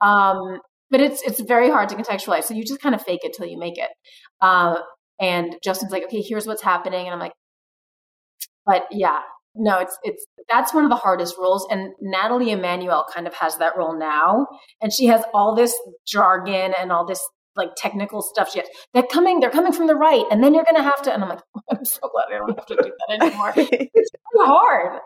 Um, 0.00 0.58
but 0.90 1.00
it's 1.00 1.22
it's 1.22 1.40
very 1.40 1.70
hard 1.70 1.88
to 1.90 1.94
contextualize. 1.96 2.44
So 2.44 2.54
you 2.54 2.64
just 2.64 2.80
kind 2.80 2.94
of 2.94 3.02
fake 3.02 3.20
it 3.24 3.32
till 3.36 3.46
you 3.46 3.58
make 3.58 3.78
it. 3.78 3.88
Uh, 4.40 4.76
and 5.20 5.56
Justin's 5.62 5.92
like, 5.92 6.04
okay, 6.04 6.22
here's 6.22 6.46
what's 6.46 6.62
happening. 6.62 7.06
And 7.06 7.14
I'm 7.14 7.20
like, 7.20 7.32
but 8.66 8.84
yeah, 8.90 9.20
no, 9.54 9.78
it's 9.78 9.96
it's 10.02 10.26
that's 10.50 10.74
one 10.74 10.84
of 10.84 10.90
the 10.90 10.96
hardest 10.96 11.36
roles. 11.38 11.66
And 11.70 11.92
Natalie 12.00 12.50
Emmanuel 12.50 13.04
kind 13.14 13.26
of 13.26 13.34
has 13.34 13.56
that 13.58 13.76
role 13.76 13.98
now. 13.98 14.46
And 14.80 14.92
she 14.92 15.06
has 15.06 15.22
all 15.34 15.54
this 15.54 15.74
jargon 16.06 16.74
and 16.78 16.90
all 16.92 17.06
this 17.06 17.20
like 17.56 17.70
technical 17.76 18.22
stuff 18.22 18.50
she 18.52 18.60
has. 18.60 18.68
They're 18.94 19.02
coming, 19.02 19.40
they're 19.40 19.50
coming 19.50 19.72
from 19.72 19.86
the 19.86 19.94
right, 19.94 20.24
and 20.30 20.42
then 20.42 20.54
you're 20.54 20.64
gonna 20.64 20.82
have 20.82 21.02
to. 21.02 21.12
And 21.12 21.22
I'm 21.22 21.30
like, 21.30 21.42
I'm 21.70 21.84
so 21.84 22.00
glad 22.12 22.34
I 22.34 22.38
don't 22.38 22.56
have 22.56 22.66
to 22.66 22.76
do 22.76 22.92
that 23.08 23.22
anymore. 23.22 23.52
it's 23.56 24.10
too 24.10 24.44
hard. 24.44 25.00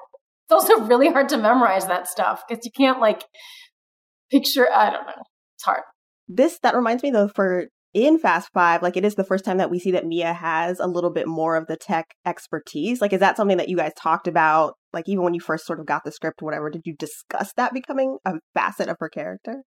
It's 0.49 0.53
also 0.53 0.84
really 0.84 1.09
hard 1.09 1.28
to 1.30 1.36
memorize 1.36 1.86
that 1.86 2.07
stuff 2.07 2.42
because 2.49 2.64
you 2.64 2.70
can't 2.70 3.01
like 3.01 3.24
picture. 4.30 4.68
I 4.72 4.90
don't 4.90 5.07
know. 5.07 5.22
It's 5.57 5.64
hard. 5.64 5.82
This 6.28 6.59
that 6.62 6.74
reminds 6.74 7.03
me 7.03 7.11
though 7.11 7.28
for 7.28 7.66
in 7.97 8.18
Fast 8.18 8.51
Five, 8.53 8.82
like 8.82 8.99
it 8.99 9.07
is 9.07 9.14
the 9.14 9.24
first 9.24 9.44
time 9.44 9.57
that 9.57 9.70
we 9.70 9.78
see 9.78 9.92
that 9.92 10.07
Mia 10.07 10.34
has 10.34 10.78
a 10.80 10.86
little 10.86 11.11
bit 11.11 11.26
more 11.26 11.57
of 11.57 11.66
the 11.66 11.78
tech 11.78 12.05
expertise. 12.26 13.01
Like, 13.01 13.14
is 13.14 13.20
that 13.20 13.38
something 13.38 13.57
that 13.57 13.70
you 13.70 13.76
guys 13.78 13.92
talked 13.99 14.28
about? 14.28 14.74
Like, 14.92 15.09
even 15.09 15.24
when 15.24 15.32
you 15.32 15.40
first 15.40 15.64
sort 15.64 15.80
of 15.80 15.86
got 15.86 16.05
the 16.05 16.12
script, 16.12 16.42
or 16.42 16.44
whatever, 16.44 16.68
did 16.68 16.82
you 16.84 16.94
discuss 16.99 17.55
that 17.57 17.72
becoming 17.72 18.18
a 18.26 18.34
facet 18.53 18.88
of 18.88 18.97
her 19.01 19.09
character? 19.09 19.62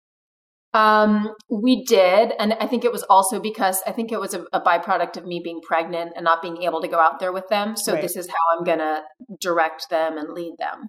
Um, 0.76 1.34
we 1.48 1.84
did, 1.84 2.34
and 2.38 2.52
I 2.60 2.66
think 2.66 2.84
it 2.84 2.92
was 2.92 3.02
also 3.04 3.40
because 3.40 3.82
I 3.86 3.92
think 3.92 4.12
it 4.12 4.20
was 4.20 4.34
a, 4.34 4.44
a, 4.52 4.60
byproduct 4.60 5.16
of 5.16 5.24
me 5.24 5.40
being 5.42 5.62
pregnant 5.62 6.12
and 6.14 6.22
not 6.22 6.42
being 6.42 6.62
able 6.64 6.82
to 6.82 6.88
go 6.88 6.98
out 6.98 7.18
there 7.18 7.32
with 7.32 7.48
them. 7.48 7.76
So 7.78 7.94
right. 7.94 8.02
this 8.02 8.14
is 8.14 8.28
how 8.28 8.58
I'm 8.58 8.64
gonna 8.64 9.00
direct 9.40 9.88
them 9.88 10.18
and 10.18 10.34
lead 10.34 10.52
them. 10.58 10.88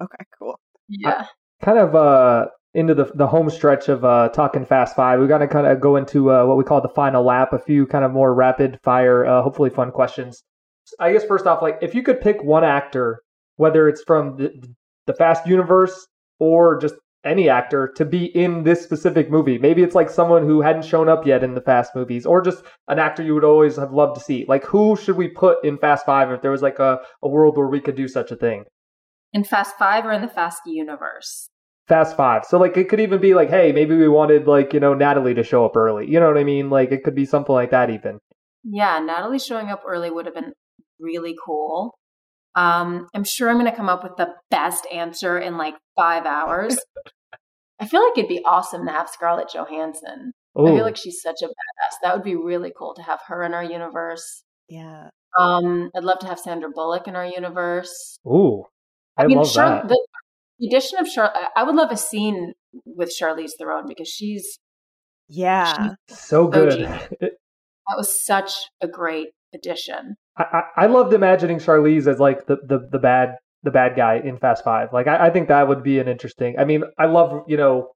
Okay, 0.00 0.24
cool. 0.38 0.58
Yeah. 0.88 1.24
I, 1.24 1.26
kind 1.62 1.78
of 1.78 1.94
uh 1.94 2.46
into 2.72 2.94
the 2.94 3.04
the 3.16 3.26
home 3.26 3.50
stretch 3.50 3.90
of 3.90 4.02
uh 4.02 4.30
talking 4.30 4.64
fast 4.64 4.96
five. 4.96 5.18
We're 5.18 5.26
gonna 5.26 5.46
kind 5.46 5.66
of 5.66 5.78
go 5.78 5.96
into 5.96 6.30
uh, 6.32 6.46
what 6.46 6.56
we 6.56 6.64
call 6.64 6.80
the 6.80 6.88
final 6.88 7.22
lap. 7.22 7.52
A 7.52 7.58
few 7.58 7.86
kind 7.86 8.06
of 8.06 8.12
more 8.12 8.34
rapid 8.34 8.78
fire, 8.82 9.26
uh, 9.26 9.42
hopefully 9.42 9.68
fun 9.68 9.90
questions. 9.90 10.42
I 10.98 11.12
guess 11.12 11.24
first 11.24 11.46
off, 11.46 11.60
like 11.60 11.78
if 11.82 11.94
you 11.94 12.02
could 12.02 12.22
pick 12.22 12.42
one 12.42 12.64
actor, 12.64 13.20
whether 13.56 13.90
it's 13.90 14.02
from 14.06 14.36
the 14.36 14.50
the 15.06 15.12
Fast 15.12 15.46
universe 15.46 16.06
or 16.38 16.78
just 16.80 16.94
any 17.28 17.48
actor 17.48 17.92
to 17.96 18.04
be 18.04 18.26
in 18.26 18.64
this 18.64 18.82
specific 18.82 19.30
movie. 19.30 19.58
Maybe 19.58 19.82
it's 19.82 19.94
like 19.94 20.10
someone 20.10 20.44
who 20.44 20.60
hadn't 20.60 20.84
shown 20.84 21.08
up 21.08 21.26
yet 21.26 21.44
in 21.44 21.54
the 21.54 21.60
Fast 21.60 21.94
movies, 21.94 22.26
or 22.26 22.42
just 22.42 22.64
an 22.88 22.98
actor 22.98 23.22
you 23.22 23.34
would 23.34 23.44
always 23.44 23.76
have 23.76 23.92
loved 23.92 24.16
to 24.16 24.20
see. 24.20 24.44
Like, 24.48 24.64
who 24.64 24.96
should 24.96 25.16
we 25.16 25.28
put 25.28 25.64
in 25.64 25.78
Fast 25.78 26.06
Five 26.06 26.30
if 26.30 26.42
there 26.42 26.50
was 26.50 26.62
like 26.62 26.78
a, 26.78 27.00
a 27.22 27.28
world 27.28 27.56
where 27.56 27.68
we 27.68 27.80
could 27.80 27.94
do 27.94 28.08
such 28.08 28.30
a 28.30 28.36
thing? 28.36 28.64
In 29.32 29.44
Fast 29.44 29.76
Five 29.78 30.06
or 30.06 30.12
in 30.12 30.22
the 30.22 30.28
Fast 30.28 30.62
universe? 30.66 31.50
Fast 31.86 32.16
Five. 32.16 32.44
So, 32.44 32.58
like, 32.58 32.76
it 32.76 32.88
could 32.88 33.00
even 33.00 33.20
be 33.20 33.34
like, 33.34 33.50
hey, 33.50 33.72
maybe 33.72 33.96
we 33.96 34.08
wanted, 34.08 34.46
like, 34.46 34.72
you 34.72 34.80
know, 34.80 34.94
Natalie 34.94 35.34
to 35.34 35.44
show 35.44 35.64
up 35.64 35.76
early. 35.76 36.10
You 36.10 36.20
know 36.20 36.26
what 36.26 36.38
I 36.38 36.44
mean? 36.44 36.70
Like, 36.70 36.92
it 36.92 37.04
could 37.04 37.14
be 37.14 37.24
something 37.24 37.54
like 37.54 37.70
that, 37.70 37.90
even. 37.90 38.18
Yeah, 38.64 38.98
Natalie 38.98 39.38
showing 39.38 39.68
up 39.68 39.82
early 39.86 40.10
would 40.10 40.26
have 40.26 40.34
been 40.34 40.52
really 40.98 41.34
cool. 41.44 41.94
Um, 42.54 43.06
I'm 43.14 43.24
sure 43.24 43.48
I'm 43.48 43.56
going 43.56 43.70
to 43.70 43.76
come 43.76 43.88
up 43.88 44.02
with 44.02 44.16
the 44.16 44.34
best 44.50 44.86
answer 44.92 45.38
in 45.38 45.56
like 45.56 45.74
five 45.96 46.26
hours. 46.26 46.78
I 47.80 47.86
feel 47.86 48.02
like 48.02 48.18
it'd 48.18 48.28
be 48.28 48.44
awesome 48.44 48.86
to 48.86 48.92
have 48.92 49.08
Scarlett 49.08 49.50
Johansson. 49.54 50.32
Ooh. 50.58 50.66
I 50.66 50.74
feel 50.74 50.84
like 50.84 50.96
she's 50.96 51.20
such 51.22 51.42
a 51.42 51.46
badass. 51.46 51.96
That 52.02 52.14
would 52.14 52.24
be 52.24 52.34
really 52.34 52.72
cool 52.76 52.94
to 52.94 53.02
have 53.02 53.20
her 53.28 53.42
in 53.44 53.54
our 53.54 53.62
universe. 53.62 54.42
Yeah. 54.68 55.10
Um, 55.38 55.90
I'd 55.94 56.04
love 56.04 56.18
to 56.20 56.26
have 56.26 56.38
Sandra 56.38 56.70
Bullock 56.70 57.06
in 57.06 57.14
our 57.14 57.26
universe. 57.26 58.18
Ooh, 58.26 58.64
I, 59.16 59.24
I 59.24 59.26
mean, 59.26 59.38
love 59.38 59.52
Char- 59.52 59.82
that. 59.82 59.88
The, 59.88 60.06
the 60.58 60.66
addition 60.68 60.98
of 60.98 61.08
Char, 61.08 61.32
I 61.54 61.62
would 61.62 61.74
love 61.74 61.92
a 61.92 61.96
scene 61.96 62.54
with 62.84 63.12
Charlize 63.18 63.52
Theron 63.58 63.84
because 63.86 64.08
she's 64.08 64.58
yeah 65.28 65.94
she's 66.08 66.18
so 66.18 66.48
good. 66.48 66.80
that 67.20 67.96
was 67.96 68.24
such 68.24 68.52
a 68.80 68.88
great 68.88 69.28
addition. 69.54 70.16
I, 70.36 70.42
I, 70.42 70.84
I 70.84 70.86
loved 70.86 71.12
imagining 71.12 71.58
Charlize 71.58 72.06
as 72.06 72.18
like 72.18 72.46
the, 72.46 72.56
the, 72.66 72.88
the 72.90 72.98
bad 72.98 73.36
the 73.62 73.70
bad 73.70 73.96
guy 73.96 74.20
in 74.24 74.36
Fast 74.38 74.64
Five. 74.64 74.88
Like 74.92 75.06
I, 75.06 75.26
I 75.26 75.30
think 75.30 75.48
that 75.48 75.68
would 75.68 75.82
be 75.82 75.98
an 75.98 76.08
interesting. 76.08 76.56
I 76.58 76.64
mean, 76.64 76.84
I 76.98 77.06
love 77.06 77.44
you 77.48 77.56
know 77.56 77.90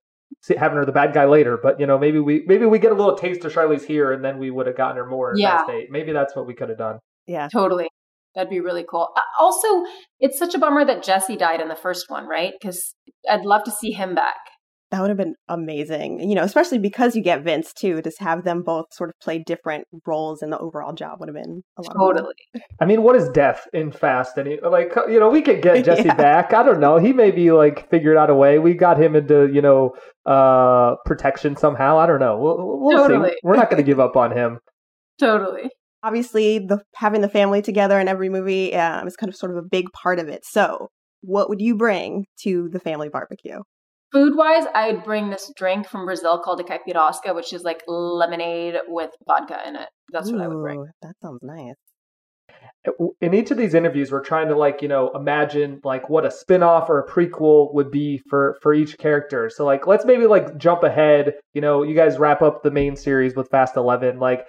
having 0.56 0.76
her 0.76 0.84
the 0.84 0.92
bad 0.92 1.12
guy 1.12 1.26
later, 1.26 1.58
but 1.62 1.78
you 1.78 1.86
know 1.86 1.98
maybe 1.98 2.18
we 2.18 2.44
maybe 2.46 2.66
we 2.66 2.78
get 2.78 2.92
a 2.92 2.94
little 2.94 3.16
taste 3.16 3.44
of 3.44 3.52
Charlize 3.52 3.84
here, 3.84 4.12
and 4.12 4.24
then 4.24 4.38
we 4.38 4.50
would 4.50 4.66
have 4.66 4.76
gotten 4.76 4.96
her 4.96 5.06
more 5.06 5.32
in 5.32 5.38
yeah. 5.38 5.58
Fast 5.58 5.70
Eight. 5.70 5.90
Maybe 5.90 6.12
that's 6.12 6.34
what 6.34 6.46
we 6.46 6.54
could 6.54 6.68
have 6.68 6.78
done. 6.78 6.98
Yeah, 7.26 7.48
totally. 7.52 7.88
That'd 8.34 8.50
be 8.50 8.60
really 8.60 8.84
cool. 8.88 9.08
Uh, 9.14 9.20
also, 9.38 9.84
it's 10.18 10.38
such 10.38 10.54
a 10.54 10.58
bummer 10.58 10.84
that 10.84 11.02
Jesse 11.02 11.36
died 11.36 11.60
in 11.60 11.68
the 11.68 11.76
first 11.76 12.06
one, 12.08 12.26
right? 12.26 12.52
Because 12.58 12.94
I'd 13.28 13.44
love 13.44 13.62
to 13.64 13.70
see 13.70 13.92
him 13.92 14.14
back. 14.14 14.36
That 14.92 15.00
would 15.00 15.08
have 15.08 15.16
been 15.16 15.36
amazing, 15.48 16.20
you 16.20 16.34
know, 16.34 16.42
especially 16.42 16.78
because 16.78 17.16
you 17.16 17.22
get 17.22 17.42
Vince 17.42 17.72
too. 17.72 18.02
Just 18.02 18.20
have 18.20 18.44
them 18.44 18.62
both 18.62 18.92
sort 18.92 19.08
of 19.08 19.14
play 19.22 19.42
different 19.42 19.86
roles 20.06 20.42
in 20.42 20.50
the 20.50 20.58
overall 20.58 20.92
job 20.92 21.18
would 21.18 21.30
have 21.30 21.34
been 21.34 21.62
a 21.78 21.82
lot. 21.82 21.94
Totally. 21.94 22.34
I 22.78 22.84
mean, 22.84 23.02
what 23.02 23.16
is 23.16 23.30
death 23.30 23.66
in 23.72 23.90
Fast? 23.90 24.36
And 24.36 24.46
he, 24.46 24.60
like, 24.60 24.92
you 25.08 25.18
know, 25.18 25.30
we 25.30 25.40
could 25.40 25.62
get 25.62 25.82
Jesse 25.86 26.02
yeah. 26.04 26.14
back. 26.14 26.52
I 26.52 26.62
don't 26.62 26.78
know. 26.78 26.98
He 26.98 27.14
may 27.14 27.30
be 27.30 27.52
like 27.52 27.88
figured 27.88 28.18
out 28.18 28.28
a 28.28 28.34
way. 28.34 28.58
We 28.58 28.74
got 28.74 29.00
him 29.00 29.16
into 29.16 29.48
you 29.50 29.62
know 29.62 29.94
uh 30.26 30.96
protection 31.06 31.56
somehow. 31.56 31.96
I 31.96 32.06
don't 32.06 32.20
know. 32.20 32.36
We'll, 32.36 32.78
we'll 32.78 32.98
totally. 32.98 33.30
see. 33.30 33.36
We're 33.42 33.56
not 33.56 33.70
going 33.70 33.82
to 33.82 33.86
give 33.90 33.98
up 33.98 34.14
on 34.14 34.36
him. 34.36 34.58
Totally. 35.18 35.70
Obviously, 36.02 36.58
the 36.58 36.82
having 36.96 37.20
the 37.20 37.28
family 37.28 37.62
together 37.62 37.98
in 37.98 38.08
every 38.08 38.28
movie 38.28 38.74
um, 38.74 39.06
is 39.06 39.16
kind 39.16 39.28
of 39.28 39.36
sort 39.36 39.52
of 39.52 39.58
a 39.58 39.66
big 39.66 39.86
part 39.92 40.18
of 40.18 40.28
it. 40.28 40.44
So, 40.44 40.88
what 41.20 41.48
would 41.48 41.60
you 41.60 41.76
bring 41.76 42.24
to 42.42 42.68
the 42.70 42.80
family 42.80 43.08
barbecue? 43.08 43.60
Food 44.12 44.36
wise, 44.36 44.64
I'd 44.74 45.04
bring 45.04 45.30
this 45.30 45.50
drink 45.56 45.88
from 45.88 46.04
Brazil 46.04 46.38
called 46.38 46.60
a 46.60 46.64
caipirosca, 46.64 47.34
which 47.34 47.52
is 47.54 47.62
like 47.62 47.82
lemonade 47.86 48.74
with 48.86 49.10
vodka 49.26 49.58
in 49.66 49.74
it. 49.76 49.88
That's 50.12 50.28
Ooh, 50.28 50.34
what 50.34 50.42
I 50.42 50.48
would 50.48 50.62
bring. 50.62 50.86
That 51.00 51.14
sounds 51.22 51.40
nice. 51.42 51.74
Uh, 52.86 53.06
in 53.22 53.32
each 53.32 53.50
of 53.50 53.56
these 53.56 53.74
interviews, 53.74 54.12
we're 54.12 54.22
trying 54.22 54.48
to 54.48 54.56
like 54.56 54.82
you 54.82 54.88
know 54.88 55.10
imagine 55.14 55.80
like 55.82 56.10
what 56.10 56.26
a 56.26 56.30
spin-off 56.30 56.90
or 56.90 57.00
a 57.00 57.08
prequel 57.08 57.72
would 57.72 57.90
be 57.90 58.20
for 58.28 58.58
for 58.60 58.74
each 58.74 58.98
character. 58.98 59.48
So 59.48 59.64
like 59.64 59.86
let's 59.86 60.04
maybe 60.04 60.26
like 60.26 60.58
jump 60.58 60.82
ahead. 60.82 61.34
You 61.54 61.62
know, 61.62 61.82
you 61.82 61.94
guys 61.94 62.18
wrap 62.18 62.42
up 62.42 62.62
the 62.62 62.70
main 62.70 62.96
series 62.96 63.34
with 63.34 63.48
Fast 63.50 63.76
Eleven. 63.76 64.18
Like 64.18 64.46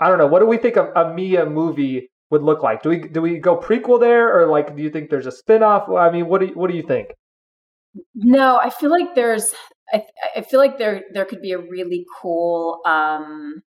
I 0.00 0.08
don't 0.08 0.18
know, 0.18 0.26
what 0.26 0.40
do 0.40 0.46
we 0.46 0.56
think 0.56 0.76
a, 0.76 0.90
a 0.92 1.12
Mia 1.12 1.44
movie 1.44 2.08
would 2.30 2.42
look 2.42 2.62
like? 2.62 2.82
Do 2.82 2.88
we 2.88 3.00
do 3.00 3.20
we 3.20 3.38
go 3.38 3.58
prequel 3.58 4.00
there, 4.00 4.40
or 4.40 4.46
like 4.46 4.74
do 4.74 4.82
you 4.82 4.90
think 4.90 5.10
there's 5.10 5.26
a 5.26 5.32
spin-off? 5.32 5.88
I 5.90 6.10
mean, 6.10 6.28
what 6.28 6.40
do 6.40 6.46
you, 6.46 6.54
what 6.54 6.70
do 6.70 6.76
you 6.76 6.82
think? 6.82 7.08
No, 8.14 8.58
I 8.58 8.70
feel 8.70 8.90
like 8.90 9.14
there's 9.14 9.54
I, 9.92 10.02
I 10.36 10.40
feel 10.42 10.60
like 10.60 10.78
there 10.78 11.02
there 11.12 11.24
could 11.24 11.40
be 11.40 11.52
a 11.52 11.58
really 11.58 12.04
cool 12.20 12.80
um, 12.86 13.62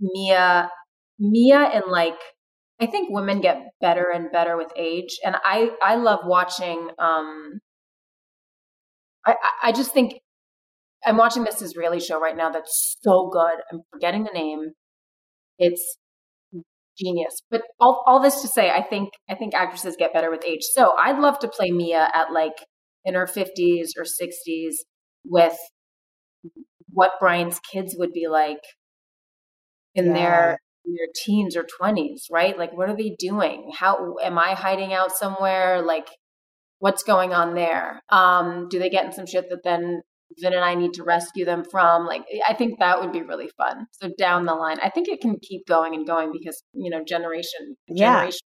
Mia 0.00 0.70
Mia 1.18 1.58
and 1.58 1.84
like 1.88 2.18
I 2.80 2.86
think 2.86 3.10
women 3.10 3.40
get 3.40 3.62
better 3.80 4.06
and 4.12 4.32
better 4.32 4.56
with 4.56 4.72
age, 4.76 5.18
and 5.24 5.36
I 5.44 5.70
I 5.82 5.96
love 5.96 6.20
watching. 6.24 6.90
Um, 6.98 7.60
I 9.26 9.34
I 9.64 9.72
just 9.72 9.92
think 9.92 10.14
I'm 11.04 11.16
watching 11.16 11.44
this 11.44 11.62
Israeli 11.62 12.00
show 12.00 12.20
right 12.20 12.36
now 12.36 12.50
that's 12.50 12.96
so 13.02 13.28
good. 13.32 13.54
I'm 13.72 13.82
forgetting 13.92 14.24
the 14.24 14.32
name. 14.32 14.72
It's 15.58 15.98
genius. 16.98 17.42
But 17.50 17.62
all 17.80 18.02
all 18.06 18.20
this 18.20 18.42
to 18.42 18.48
say, 18.48 18.70
I 18.70 18.82
think 18.82 19.10
I 19.28 19.34
think 19.34 19.54
actresses 19.54 19.96
get 19.98 20.12
better 20.12 20.30
with 20.30 20.44
age. 20.44 20.62
So 20.74 20.92
I'd 20.98 21.18
love 21.18 21.38
to 21.40 21.48
play 21.48 21.70
Mia 21.70 22.10
at 22.14 22.32
like 22.32 22.64
in 23.04 23.14
her 23.14 23.26
50s 23.26 23.90
or 23.96 24.04
60s 24.04 24.74
with 25.24 25.56
what 26.92 27.12
Brian's 27.20 27.60
kids 27.60 27.94
would 27.98 28.12
be 28.12 28.28
like 28.28 28.62
in 29.94 30.06
yeah. 30.06 30.12
their 30.14 30.58
in 30.86 30.94
their 30.94 31.08
teens 31.14 31.56
or 31.56 31.64
20s, 31.80 32.22
right? 32.30 32.58
Like 32.58 32.76
what 32.76 32.88
are 32.88 32.96
they 32.96 33.14
doing? 33.18 33.70
How 33.74 34.16
am 34.22 34.38
I 34.38 34.54
hiding 34.54 34.92
out 34.92 35.12
somewhere? 35.12 35.82
Like 35.82 36.08
what's 36.78 37.02
going 37.02 37.32
on 37.32 37.54
there? 37.54 38.00
Um 38.08 38.68
do 38.68 38.78
they 38.78 38.90
get 38.90 39.04
in 39.04 39.12
some 39.12 39.26
shit 39.26 39.48
that 39.50 39.62
then 39.64 40.02
Vin 40.38 40.54
and 40.54 40.64
I 40.64 40.74
need 40.74 40.94
to 40.94 41.02
rescue 41.02 41.44
them 41.44 41.64
from. 41.68 42.06
Like, 42.06 42.22
I 42.46 42.54
think 42.54 42.78
that 42.78 43.00
would 43.00 43.12
be 43.12 43.22
really 43.22 43.50
fun. 43.56 43.86
So 43.92 44.10
down 44.16 44.46
the 44.46 44.54
line, 44.54 44.78
I 44.82 44.90
think 44.90 45.08
it 45.08 45.20
can 45.20 45.36
keep 45.42 45.66
going 45.66 45.94
and 45.94 46.06
going 46.06 46.30
because 46.32 46.62
you 46.72 46.90
know, 46.90 47.02
generation, 47.04 47.76
yeah. 47.88 48.14
generation, 48.14 48.46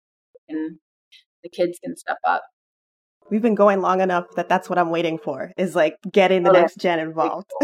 and 0.50 0.78
the 1.44 1.50
kids 1.50 1.78
can 1.84 1.96
step 1.98 2.18
up. 2.26 2.44
We've 3.30 3.42
been 3.42 3.56
going 3.56 3.82
long 3.82 4.02
enough 4.02 4.26
that 4.36 4.50
that's 4.50 4.70
what 4.70 4.78
I'm 4.78 4.90
waiting 4.90 5.18
for 5.18 5.52
is 5.58 5.76
like 5.76 5.96
getting 6.12 6.44
the 6.44 6.52
oh, 6.52 6.54
next 6.54 6.78
gen 6.78 7.00
involved. 7.00 7.50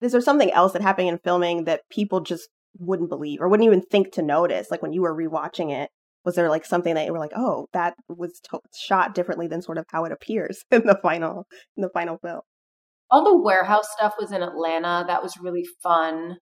is 0.00 0.12
there 0.12 0.20
something 0.20 0.50
else 0.52 0.72
that 0.72 0.82
happened 0.82 1.08
in 1.08 1.18
filming 1.18 1.64
that 1.64 1.82
people 1.90 2.20
just 2.20 2.48
wouldn't 2.78 3.08
believe 3.08 3.40
or 3.40 3.48
wouldn't 3.48 3.66
even 3.66 3.82
think 3.82 4.12
to 4.12 4.22
notice? 4.22 4.70
Like 4.70 4.82
when 4.82 4.92
you 4.92 5.02
were 5.02 5.14
rewatching 5.14 5.72
it, 5.72 5.90
was 6.24 6.34
there 6.34 6.48
like 6.48 6.64
something 6.64 6.94
that 6.94 7.06
you 7.06 7.12
were 7.12 7.18
like, 7.18 7.32
oh, 7.34 7.66
that 7.72 7.94
was 8.08 8.40
to- 8.50 8.60
shot 8.76 9.14
differently 9.14 9.46
than 9.46 9.62
sort 9.62 9.78
of 9.78 9.86
how 9.90 10.04
it 10.04 10.12
appears 10.12 10.62
in 10.70 10.86
the 10.86 10.98
final 11.02 11.46
in 11.76 11.82
the 11.82 11.90
final 11.90 12.18
film? 12.18 12.40
All 13.10 13.24
the 13.24 13.42
warehouse 13.42 13.88
stuff 13.96 14.14
was 14.18 14.32
in 14.32 14.42
Atlanta. 14.42 15.04
That 15.06 15.22
was 15.22 15.38
really 15.40 15.64
fun. 15.82 16.36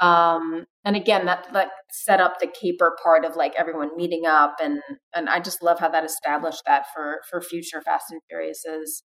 Um, 0.00 0.64
and 0.84 0.96
again, 0.96 1.26
that 1.26 1.46
that 1.52 1.68
set 1.92 2.20
up 2.20 2.38
the 2.40 2.46
caper 2.46 2.96
part 3.02 3.24
of 3.24 3.36
like 3.36 3.54
everyone 3.56 3.96
meeting 3.96 4.24
up, 4.26 4.56
and 4.62 4.80
and 5.14 5.28
I 5.28 5.40
just 5.40 5.62
love 5.62 5.78
how 5.80 5.88
that 5.90 6.04
established 6.04 6.62
that 6.66 6.86
for 6.94 7.20
for 7.30 7.40
future 7.42 7.82
Fast 7.82 8.06
and 8.10 8.20
Furiouses. 8.32 9.02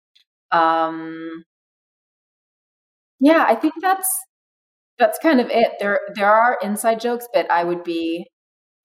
Um, 0.56 1.44
yeah, 3.20 3.44
I 3.48 3.54
think 3.54 3.74
that's 3.80 4.08
that's 4.98 5.18
kind 5.18 5.40
of 5.40 5.48
it. 5.50 5.72
There 5.80 6.00
there 6.14 6.32
are 6.32 6.58
inside 6.62 7.00
jokes, 7.00 7.26
but 7.32 7.50
I 7.50 7.64
would 7.64 7.84
be 7.84 8.26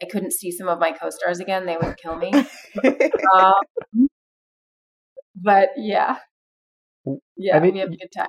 I 0.02 0.08
couldn't 0.08 0.34
see 0.34 0.52
some 0.52 0.68
of 0.70 0.80
my 0.80 0.92
co-stars 0.92 1.40
again; 1.40 1.66
they 1.66 1.78
would 1.78 1.98
kill 1.98 2.16
me. 2.18 2.32
um, 3.40 3.54
but 5.36 5.70
yeah, 5.78 6.18
yeah, 7.38 7.58
I 7.58 7.60
mean, 7.60 7.74
we 7.74 7.80
have 7.80 7.90
a 7.90 7.98
good 7.98 8.12
time. 8.16 8.28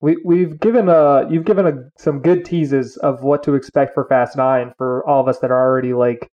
We 0.00 0.16
we've 0.24 0.60
given 0.60 0.88
a 0.88 1.28
you've 1.30 1.44
given 1.44 1.66
a, 1.66 1.72
some 1.98 2.20
good 2.20 2.44
teases 2.44 2.96
of 2.98 3.22
what 3.22 3.42
to 3.44 3.54
expect 3.54 3.94
for 3.94 4.04
Fast 4.04 4.36
Nine 4.36 4.72
for 4.78 5.06
all 5.08 5.20
of 5.20 5.28
us 5.28 5.40
that 5.40 5.50
are 5.50 5.60
already 5.60 5.92
like 5.92 6.30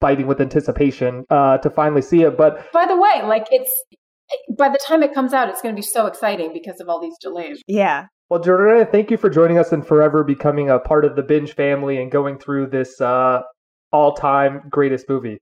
biting 0.00 0.26
with 0.26 0.40
anticipation 0.40 1.24
uh, 1.30 1.58
to 1.58 1.70
finally 1.70 2.02
see 2.02 2.22
it. 2.22 2.36
But 2.36 2.70
by 2.72 2.86
the 2.86 2.96
way, 2.96 3.22
like 3.24 3.46
it's 3.50 3.70
by 4.58 4.68
the 4.68 4.78
time 4.86 5.02
it 5.02 5.14
comes 5.14 5.32
out, 5.32 5.48
it's 5.48 5.62
going 5.62 5.74
to 5.74 5.78
be 5.78 5.86
so 5.86 6.06
exciting 6.06 6.52
because 6.52 6.80
of 6.80 6.88
all 6.88 7.00
these 7.00 7.16
delays. 7.20 7.62
Yeah. 7.66 8.06
Well, 8.28 8.40
Jordana, 8.40 8.90
thank 8.90 9.10
you 9.10 9.16
for 9.16 9.28
joining 9.28 9.58
us 9.58 9.72
and 9.72 9.86
forever 9.86 10.24
becoming 10.24 10.70
a 10.70 10.78
part 10.78 11.04
of 11.04 11.16
the 11.16 11.22
binge 11.22 11.54
family 11.54 12.00
and 12.00 12.10
going 12.10 12.38
through 12.38 12.68
this 12.68 13.00
uh, 13.00 13.42
all-time 13.92 14.62
greatest 14.70 15.08
movie. 15.08 15.38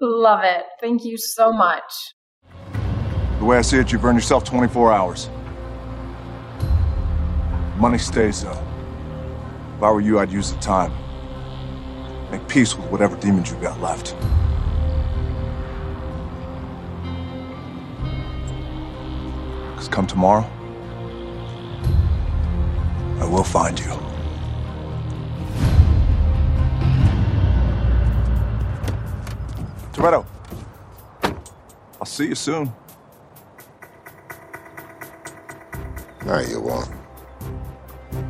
Love 0.00 0.40
it. 0.42 0.64
Thank 0.80 1.04
you 1.04 1.16
so 1.16 1.52
much. 1.52 1.92
The 3.38 3.44
way 3.44 3.58
I 3.58 3.62
see 3.62 3.78
it, 3.78 3.92
you've 3.92 4.04
earned 4.04 4.18
yourself 4.18 4.44
24 4.44 4.92
hours. 4.92 5.30
Money 7.76 7.98
stays, 7.98 8.42
though. 8.42 8.50
If 9.76 9.82
I 9.82 9.90
were 9.90 10.00
you, 10.00 10.18
I'd 10.20 10.30
use 10.30 10.52
the 10.52 10.60
time. 10.60 10.92
Make 12.30 12.46
peace 12.46 12.76
with 12.76 12.86
whatever 12.90 13.16
demons 13.16 13.50
you 13.50 13.56
got 13.56 13.80
left. 13.80 14.14
Because 19.70 19.88
come 19.88 20.06
tomorrow, 20.06 20.48
I 23.18 23.24
will 23.26 23.44
find 23.44 23.78
you. 23.78 23.92
Toretto, 29.92 30.24
I'll 32.00 32.06
see 32.06 32.28
you 32.28 32.34
soon. 32.34 32.72
No, 36.24 36.38
you 36.38 36.60
won't. 36.60 37.01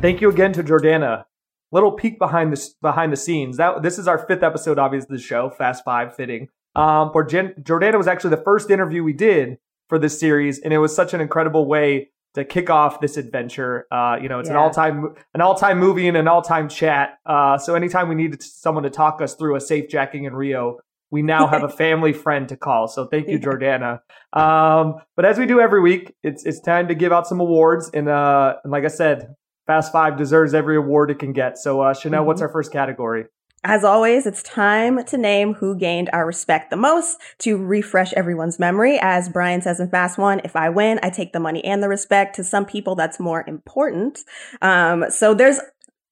Thank 0.01 0.21
you 0.21 0.29
again 0.29 0.53
to 0.53 0.63
Jordana. 0.63 1.25
Little 1.71 1.91
peek 1.91 2.19
behind 2.19 2.51
the 2.51 2.69
behind 2.81 3.13
the 3.13 3.17
scenes. 3.17 3.57
That 3.57 3.81
this 3.81 3.97
is 3.97 4.07
our 4.07 4.17
fifth 4.17 4.43
episode, 4.43 4.77
obviously, 4.77 5.17
the 5.17 5.23
show 5.23 5.49
Fast 5.49 5.83
Five, 5.85 6.15
fitting. 6.15 6.49
Um, 6.75 7.11
for 7.11 7.23
Jen, 7.23 7.53
Jordana 7.61 7.97
was 7.97 8.07
actually 8.07 8.31
the 8.31 8.43
first 8.43 8.69
interview 8.69 9.03
we 9.03 9.13
did 9.13 9.57
for 9.89 9.97
this 9.97 10.19
series, 10.19 10.59
and 10.59 10.73
it 10.73 10.79
was 10.79 10.95
such 10.95 11.13
an 11.13 11.21
incredible 11.21 11.65
way 11.65 12.09
to 12.33 12.43
kick 12.43 12.69
off 12.69 12.99
this 12.99 13.17
adventure. 13.17 13.85
Uh, 13.91 14.17
you 14.21 14.27
know, 14.27 14.39
it's 14.39 14.49
yeah. 14.49 14.55
an 14.55 14.59
all 14.59 14.71
time 14.71 15.15
an 15.33 15.41
all 15.41 15.55
time 15.55 15.79
movie 15.79 16.07
and 16.07 16.17
an 16.17 16.27
all 16.27 16.41
time 16.41 16.67
chat. 16.67 17.19
Uh, 17.25 17.57
so 17.57 17.75
anytime 17.75 18.09
we 18.09 18.15
needed 18.15 18.41
someone 18.41 18.83
to 18.83 18.89
talk 18.89 19.21
us 19.21 19.35
through 19.35 19.55
a 19.55 19.61
safe 19.61 19.89
jacking 19.89 20.25
in 20.25 20.35
Rio, 20.35 20.79
we 21.11 21.21
now 21.21 21.47
have 21.47 21.63
a 21.63 21.69
family 21.83 22.11
friend 22.11 22.49
to 22.49 22.57
call. 22.57 22.87
So 22.87 23.05
thank 23.05 23.27
you, 23.27 23.39
Jordana. 23.39 23.99
Um, 24.33 24.95
but 25.15 25.25
as 25.25 25.37
we 25.37 25.45
do 25.45 25.59
every 25.59 25.81
week, 25.81 26.13
it's 26.23 26.45
it's 26.45 26.59
time 26.59 26.87
to 26.87 26.95
give 26.95 27.11
out 27.11 27.27
some 27.27 27.39
awards. 27.39 27.89
And, 27.93 28.09
uh, 28.09 28.55
and 28.63 28.71
like 28.71 28.83
I 28.83 28.89
said, 28.89 29.35
Fast 29.67 29.91
Five 29.91 30.17
deserves 30.17 30.53
every 30.53 30.75
award 30.77 31.11
it 31.11 31.19
can 31.19 31.33
get. 31.33 31.57
So 31.57 31.81
uh, 31.81 31.93
Chanelle, 31.93 32.11
mm-hmm. 32.11 32.25
what's 32.27 32.41
our 32.41 32.49
first 32.49 32.71
category? 32.71 33.25
As 33.65 33.85
always, 33.85 34.25
it's 34.25 34.43
time 34.43 35.05
to 35.05 35.17
name 35.17 35.53
who 35.53 35.77
gained 35.77 36.09
our 36.11 36.25
respect 36.25 36.69
the 36.69 36.75
most 36.75 37.17
to 37.39 37.55
refresh 37.55 38.11
everyone's 38.11 38.59
memory. 38.59 38.99
As 39.01 39.29
Brian 39.29 39.61
says 39.61 39.79
in 39.79 39.89
Fast 39.89 40.17
One, 40.17 40.41
if 40.43 40.57
I 40.57 40.69
win, 40.69 40.99
I 41.01 41.09
take 41.09 41.31
the 41.31 41.39
money 41.39 41.63
and 41.63 41.81
the 41.81 41.87
respect. 41.87 42.35
To 42.35 42.43
some 42.43 42.65
people, 42.65 42.95
that's 42.95 43.21
more 43.21 43.45
important. 43.47 44.19
Um, 44.61 45.05
so 45.09 45.33
there's 45.33 45.61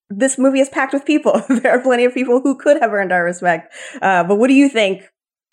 this 0.09 0.37
movie 0.37 0.61
is 0.61 0.69
packed 0.69 0.93
with 0.93 1.05
people. 1.05 1.43
there 1.49 1.71
are 1.73 1.81
plenty 1.81 2.05
of 2.05 2.13
people 2.13 2.39
who 2.39 2.55
could 2.55 2.79
have 2.79 2.93
earned 2.93 3.11
our 3.11 3.23
respect. 3.23 3.73
Uh, 4.01 4.23
but 4.23 4.35
what 4.35 4.47
do 4.47 4.53
you 4.53 4.69
think? 4.69 5.03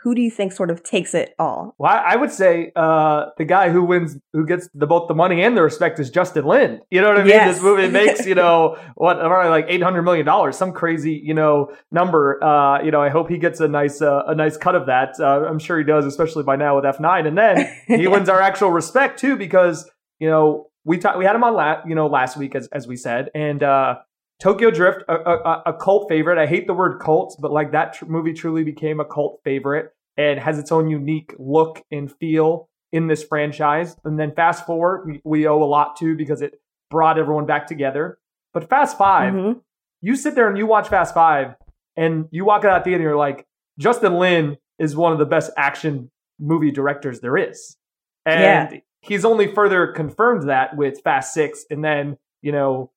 Who 0.03 0.14
do 0.14 0.22
you 0.22 0.30
think 0.30 0.53
sort 0.53 0.70
of 0.70 0.84
takes 0.84 1.12
it 1.12 1.34
all? 1.40 1.74
Well, 1.76 1.90
I, 1.92 2.14
would 2.14 2.30
say 2.30 2.70
uh, 2.76 3.26
the 3.36 3.44
guy 3.44 3.70
who 3.70 3.82
wins, 3.82 4.16
who 4.32 4.46
gets 4.46 4.68
the, 4.72 4.86
both 4.86 5.09
the 5.09 5.14
money 5.14 5.42
and 5.42 5.57
the 5.57 5.62
respect, 5.62 5.99
is 5.99 6.09
Justin 6.09 6.44
Lin. 6.44 6.80
You 6.88 7.01
know 7.01 7.09
what 7.09 7.18
I 7.18 7.22
mean? 7.22 7.30
Yes. 7.30 7.57
This 7.57 7.62
movie 7.64 7.88
makes 7.92 8.24
you 8.24 8.36
know 8.36 8.78
what, 8.94 9.18
like 9.18 9.66
eight 9.68 9.82
hundred 9.82 10.03
million 10.03 10.24
dollars, 10.24 10.57
some 10.57 10.72
crazy 10.72 11.20
you 11.22 11.34
know 11.34 11.72
number. 11.90 12.42
Uh, 12.42 12.80
you 12.82 12.92
know, 12.92 13.03
I 13.03 13.09
hope 13.09 13.28
he 13.28 13.38
gets 13.38 13.59
a 13.59 13.66
nice 13.66 14.01
uh, 14.01 14.22
a 14.26 14.34
nice 14.34 14.57
cut 14.57 14.76
of 14.76 14.86
that. 14.86 15.14
Uh, 15.18 15.44
I'm 15.49 15.59
sure 15.59 15.78
he 15.78 15.84
does, 15.84 16.07
especially 16.07 16.44
by 16.44 16.55
now 16.55 16.76
with 16.76 16.86
F 16.86 17.01
nine. 17.01 17.26
And 17.26 17.36
then 17.36 17.68
he 17.88 18.07
wins 18.09 18.28
our 18.28 18.40
actual 18.40 18.70
respect 18.70 19.18
too, 19.18 19.36
because 19.36 19.90
you 20.20 20.28
know 20.28 20.68
we 20.84 20.99
ta- 20.99 21.18
we 21.18 21.24
had 21.24 21.34
him 21.34 21.42
on 21.42 21.55
la- 21.55 21.82
you 21.86 21.96
know 21.96 22.07
last 22.07 22.36
week 22.36 22.55
as 22.55 22.68
as 22.68 22.86
we 22.86 22.94
said, 22.94 23.30
and 23.34 23.64
uh, 23.64 23.96
Tokyo 24.41 24.70
Drift, 24.70 25.03
a, 25.09 25.14
a, 25.14 25.62
a, 25.66 25.72
cult 25.72 26.09
favorite. 26.09 26.39
I 26.39 26.47
hate 26.47 26.66
the 26.68 26.74
word 26.74 27.01
cult, 27.01 27.36
but 27.41 27.51
like 27.51 27.72
that 27.72 27.95
tr- 27.95 28.07
movie 28.07 28.32
truly 28.32 28.62
became 28.62 29.01
a 29.01 29.05
cult 29.05 29.41
favorite 29.43 29.93
and 30.16 30.39
has 30.39 30.59
its 30.59 30.70
own 30.70 30.89
unique 30.89 31.34
look 31.39 31.82
and 31.91 32.11
feel 32.11 32.68
in 32.93 33.09
this 33.09 33.24
franchise. 33.24 33.97
And 34.05 34.18
then 34.18 34.32
Fast 34.34 34.64
Four, 34.64 35.05
we, 35.07 35.20
we 35.24 35.47
owe 35.47 35.62
a 35.62 35.64
lot 35.64 35.97
to 35.97 36.16
because 36.16 36.41
it 36.41 36.61
brought 36.91 37.18
everyone 37.18 37.47
back 37.47 37.66
together. 37.66 38.18
But 38.55 38.68
Fast 38.68 38.97
5 38.97 39.34
mm-hmm. 39.34 39.59
you 40.01 40.16
sit 40.16 40.34
there 40.34 40.49
and 40.49 40.57
you 40.57 40.66
watch 40.66 40.89
Fast 40.89 41.14
Five, 41.14 41.55
and 41.97 42.26
you 42.30 42.45
walk 42.45 42.64
out 42.64 42.76
of 42.76 42.78
that 42.78 42.84
theater, 42.84 43.03
you're 43.03 43.16
like, 43.16 43.45
Justin 43.78 44.18
Lin 44.18 44.57
is 44.78 44.97
one 44.97 45.12
of 45.12 45.18
the 45.18 45.26
best 45.26 45.51
action 45.57 46.11
movie 46.39 46.70
directors 46.70 47.20
there 47.20 47.36
is. 47.36 47.76
And 48.24 48.72
yeah. 48.72 48.80
he's 49.01 49.24
only 49.24 49.53
further 49.53 49.89
confirmed 49.89 50.49
that 50.49 50.76
with 50.76 51.01
Fast 51.03 51.34
Six, 51.34 51.64
and 51.70 51.84
then 51.84 52.16
you 52.41 52.53
know 52.53 52.93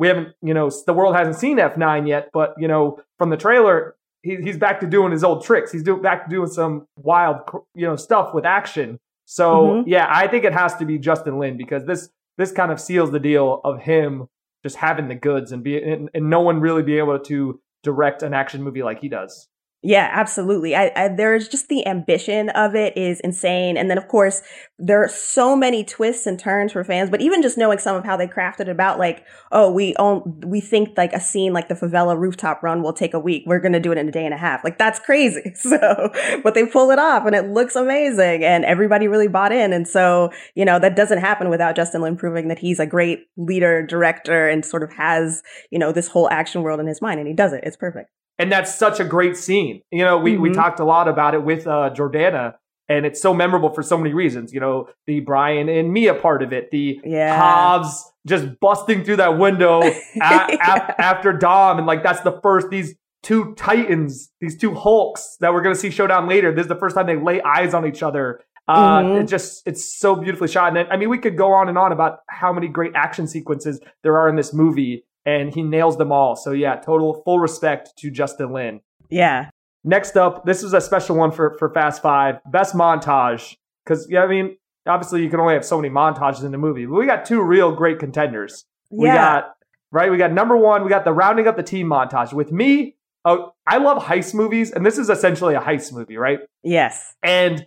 we 0.00 0.08
haven't, 0.08 0.28
you 0.40 0.54
know, 0.54 0.70
the 0.86 0.94
world 0.94 1.14
hasn't 1.14 1.36
seen 1.36 1.58
F9 1.58 2.08
yet, 2.08 2.30
but, 2.32 2.54
you 2.56 2.66
know, 2.66 2.98
from 3.18 3.28
the 3.28 3.36
trailer, 3.36 3.96
he, 4.22 4.36
he's 4.36 4.56
back 4.56 4.80
to 4.80 4.86
doing 4.86 5.12
his 5.12 5.22
old 5.22 5.44
tricks. 5.44 5.70
He's 5.70 5.82
do, 5.82 5.98
back 5.98 6.24
to 6.24 6.30
doing 6.30 6.48
some 6.48 6.86
wild, 6.96 7.40
you 7.74 7.86
know, 7.86 7.96
stuff 7.96 8.32
with 8.32 8.46
action. 8.46 8.98
So, 9.26 9.66
mm-hmm. 9.66 9.88
yeah, 9.90 10.06
I 10.08 10.26
think 10.26 10.44
it 10.44 10.54
has 10.54 10.74
to 10.76 10.86
be 10.86 10.98
Justin 10.98 11.38
Lin 11.38 11.58
because 11.58 11.84
this 11.84 12.08
this 12.38 12.50
kind 12.50 12.72
of 12.72 12.80
seals 12.80 13.10
the 13.10 13.20
deal 13.20 13.60
of 13.62 13.82
him 13.82 14.26
just 14.62 14.76
having 14.76 15.08
the 15.08 15.14
goods 15.14 15.52
and 15.52 15.62
be 15.62 15.76
and, 15.76 16.08
and 16.14 16.30
no 16.30 16.40
one 16.40 16.60
really 16.60 16.82
be 16.82 16.96
able 16.96 17.18
to 17.18 17.60
direct 17.82 18.22
an 18.22 18.32
action 18.32 18.62
movie 18.62 18.82
like 18.82 19.00
he 19.00 19.10
does. 19.10 19.48
Yeah, 19.82 20.10
absolutely. 20.12 20.76
I, 20.76 20.92
I, 20.94 21.08
there's 21.08 21.48
just 21.48 21.68
the 21.68 21.86
ambition 21.86 22.50
of 22.50 22.74
it 22.74 22.94
is 22.98 23.18
insane. 23.20 23.78
And 23.78 23.88
then 23.90 23.96
of 23.96 24.08
course, 24.08 24.42
there 24.78 25.02
are 25.02 25.08
so 25.08 25.56
many 25.56 25.84
twists 25.84 26.26
and 26.26 26.38
turns 26.38 26.72
for 26.72 26.84
fans, 26.84 27.08
but 27.08 27.22
even 27.22 27.40
just 27.40 27.56
knowing 27.56 27.78
some 27.78 27.96
of 27.96 28.04
how 28.04 28.14
they 28.14 28.26
crafted 28.26 28.60
it 28.62 28.68
about 28.68 28.98
like, 28.98 29.24
oh, 29.52 29.70
we 29.70 29.94
own, 29.98 30.42
we 30.46 30.60
think 30.60 30.98
like 30.98 31.14
a 31.14 31.20
scene 31.20 31.54
like 31.54 31.68
the 31.68 31.74
favela 31.74 32.18
rooftop 32.18 32.62
run 32.62 32.82
will 32.82 32.92
take 32.92 33.14
a 33.14 33.18
week. 33.18 33.44
We're 33.46 33.58
going 33.58 33.72
to 33.72 33.80
do 33.80 33.90
it 33.90 33.96
in 33.96 34.06
a 34.06 34.12
day 34.12 34.26
and 34.26 34.34
a 34.34 34.38
half. 34.38 34.62
Like 34.64 34.76
that's 34.76 34.98
crazy. 34.98 35.54
So, 35.70 36.10
but 36.42 36.54
they 36.54 36.64
pull 36.66 36.90
it 36.90 36.98
off 36.98 37.26
and 37.26 37.34
it 37.34 37.50
looks 37.50 37.76
amazing 37.76 38.42
and 38.42 38.64
everybody 38.64 39.08
really 39.08 39.28
bought 39.28 39.52
in. 39.52 39.72
And 39.72 39.86
so, 39.86 40.30
you 40.54 40.64
know, 40.64 40.78
that 40.78 40.96
doesn't 40.96 41.18
happen 41.18 41.48
without 41.48 41.76
Justin 41.76 42.00
Lin 42.00 42.16
proving 42.16 42.48
that 42.48 42.58
he's 42.58 42.80
a 42.80 42.86
great 42.86 43.26
leader, 43.36 43.86
director, 43.86 44.48
and 44.48 44.64
sort 44.64 44.82
of 44.82 44.92
has, 44.94 45.42
you 45.70 45.78
know, 45.78 45.92
this 45.92 46.08
whole 46.08 46.28
action 46.30 46.62
world 46.62 46.80
in 46.80 46.86
his 46.86 47.00
mind 47.00 47.20
and 47.20 47.28
he 47.28 47.34
does 47.34 47.52
it. 47.52 47.62
It's 47.62 47.76
perfect 47.76 48.10
and 48.40 48.50
that's 48.50 48.74
such 48.74 48.98
a 49.00 49.04
great 49.04 49.36
scene. 49.36 49.82
You 49.92 50.02
know, 50.02 50.16
we, 50.16 50.32
mm-hmm. 50.32 50.42
we 50.42 50.52
talked 50.52 50.80
a 50.80 50.84
lot 50.84 51.08
about 51.08 51.34
it 51.34 51.44
with 51.44 51.66
uh, 51.66 51.90
Jordana, 51.92 52.54
and 52.88 53.04
it's 53.04 53.20
so 53.20 53.34
memorable 53.34 53.68
for 53.68 53.82
so 53.82 53.98
many 53.98 54.14
reasons. 54.14 54.54
You 54.54 54.60
know, 54.60 54.88
the 55.06 55.20
Brian 55.20 55.68
and 55.68 55.92
Mia 55.92 56.14
part 56.14 56.42
of 56.42 56.50
it, 56.50 56.70
the 56.70 56.98
yeah. 57.04 57.36
Hobbs 57.38 58.02
just 58.26 58.58
busting 58.58 59.04
through 59.04 59.16
that 59.16 59.36
window 59.36 59.82
a- 59.82 59.92
yeah. 60.14 60.46
a- 60.48 61.00
after 61.00 61.34
Dom, 61.34 61.76
and 61.76 61.86
like 61.86 62.02
that's 62.02 62.22
the 62.22 62.40
first 62.42 62.70
these 62.70 62.94
two 63.22 63.54
titans, 63.56 64.30
these 64.40 64.56
two 64.56 64.74
Hulks 64.74 65.36
that 65.40 65.52
we're 65.52 65.62
gonna 65.62 65.74
see 65.74 65.90
showdown 65.90 66.26
later. 66.26 66.50
This 66.50 66.64
is 66.64 66.68
the 66.68 66.76
first 66.76 66.96
time 66.96 67.06
they 67.06 67.16
lay 67.16 67.42
eyes 67.42 67.74
on 67.74 67.86
each 67.86 68.02
other. 68.02 68.40
Uh, 68.66 69.02
mm-hmm. 69.02 69.20
It 69.20 69.28
just 69.28 69.62
it's 69.66 69.84
so 69.84 70.16
beautifully 70.16 70.48
shot, 70.48 70.74
and 70.74 70.90
I 70.90 70.96
mean 70.96 71.10
we 71.10 71.18
could 71.18 71.36
go 71.36 71.52
on 71.52 71.68
and 71.68 71.76
on 71.76 71.92
about 71.92 72.20
how 72.30 72.54
many 72.54 72.68
great 72.68 72.92
action 72.94 73.26
sequences 73.26 73.80
there 74.02 74.16
are 74.16 74.30
in 74.30 74.36
this 74.36 74.54
movie 74.54 75.04
and 75.24 75.54
he 75.54 75.62
nails 75.62 75.96
them 75.98 76.12
all. 76.12 76.36
So 76.36 76.52
yeah, 76.52 76.76
total 76.76 77.22
full 77.24 77.38
respect 77.38 77.92
to 77.98 78.10
Justin 78.10 78.52
Lin. 78.52 78.80
Yeah. 79.08 79.50
Next 79.82 80.16
up, 80.16 80.44
this 80.44 80.62
is 80.62 80.72
a 80.72 80.80
special 80.80 81.16
one 81.16 81.32
for 81.32 81.56
for 81.58 81.72
Fast 81.72 82.02
Five, 82.02 82.40
best 82.50 82.74
montage. 82.74 83.56
Because 83.84 84.06
yeah, 84.10 84.22
I 84.22 84.26
mean, 84.26 84.56
obviously 84.86 85.22
you 85.22 85.30
can 85.30 85.40
only 85.40 85.54
have 85.54 85.64
so 85.64 85.80
many 85.80 85.92
montages 85.92 86.44
in 86.44 86.52
the 86.52 86.58
movie, 86.58 86.86
but 86.86 86.94
we 86.94 87.06
got 87.06 87.24
two 87.24 87.42
real 87.42 87.72
great 87.72 87.98
contenders. 87.98 88.64
Yeah. 88.90 88.98
We 88.98 89.06
got 89.08 89.54
right. 89.90 90.10
We 90.10 90.18
got 90.18 90.32
number 90.32 90.56
one. 90.56 90.82
We 90.82 90.90
got 90.90 91.04
the 91.04 91.12
rounding 91.12 91.46
up 91.46 91.56
the 91.56 91.62
team 91.62 91.88
montage 91.88 92.32
with 92.32 92.52
me. 92.52 92.96
Oh, 93.24 93.52
I 93.66 93.76
love 93.76 94.02
heist 94.02 94.34
movies, 94.34 94.70
and 94.70 94.84
this 94.84 94.96
is 94.96 95.10
essentially 95.10 95.54
a 95.54 95.60
heist 95.60 95.92
movie, 95.92 96.16
right? 96.16 96.40
Yes. 96.62 97.14
And 97.22 97.66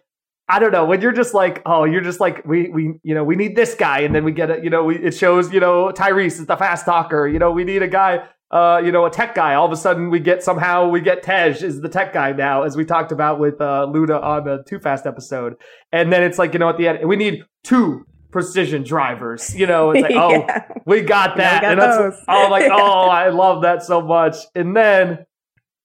I 0.50 0.60
don't 0.60 0.72
know 0.72 0.86
when 0.86 1.02
you're 1.02 1.14
just 1.14 1.34
like, 1.34 1.62
oh, 1.66 1.86
you're 1.86 2.02
just 2.02 2.20
like 2.20 2.46
we 2.46 2.70
we 2.70 3.00
you 3.04 3.16
know 3.16 3.24
we 3.24 3.36
need 3.36 3.56
this 3.56 3.76
guy, 3.76 4.00
and 4.00 4.14
then 4.14 4.24
we 4.24 4.32
get 4.32 4.50
it. 4.50 4.64
You 4.64 4.70
know, 4.70 4.84
we, 4.84 4.98
it 4.98 5.14
shows 5.14 5.54
you 5.54 5.60
know 5.60 5.92
Tyrese 5.96 6.40
is 6.40 6.46
the 6.46 6.58
fast 6.58 6.86
talker. 6.86 7.28
You 7.28 7.40
know, 7.40 7.52
we 7.52 7.64
need 7.64 7.82
a 7.82 7.88
guy. 7.88 8.28
Uh, 8.52 8.80
you 8.86 8.92
know, 8.92 9.04
a 9.04 9.10
tech 9.10 9.34
guy. 9.34 9.56
All 9.56 9.66
of 9.66 9.72
a 9.72 9.76
sudden, 9.76 10.12
we 10.12 10.20
get 10.20 10.44
somehow 10.44 10.88
we 10.88 11.02
get 11.02 11.24
Tej 11.24 11.64
is 11.64 11.82
the 11.82 11.90
tech 11.90 12.14
guy 12.14 12.34
now, 12.34 12.62
as 12.62 12.78
we 12.78 12.86
talked 12.86 13.12
about 13.12 13.40
with 13.40 13.60
uh, 13.60 13.88
Luda 13.90 14.22
on 14.22 14.44
the 14.44 14.64
Too 14.68 14.78
Fast 14.78 15.08
episode. 15.08 15.56
And 15.92 16.14
then 16.14 16.22
it's 16.22 16.38
like 16.38 16.54
you 16.54 16.60
know 16.60 16.70
at 16.70 16.78
the 16.78 16.88
end, 16.88 17.08
we 17.08 17.16
need 17.16 17.46
two 17.64 18.06
precision 18.34 18.84
drivers. 18.84 19.56
You 19.56 19.66
know, 19.66 19.92
it's 19.92 20.04
like 20.04 20.12
oh, 20.16 20.46
we 20.86 21.02
got 21.02 21.38
that, 21.38 21.64
yeah, 21.64 21.70
we 21.70 21.76
got 21.78 22.00
and 22.00 22.02
that's 22.02 22.24
oh 22.28 22.48
like 22.52 22.70
oh, 22.72 23.08
I 23.08 23.30
love 23.30 23.62
that 23.62 23.82
so 23.82 24.02
much. 24.02 24.36
And 24.54 24.76
then 24.76 25.26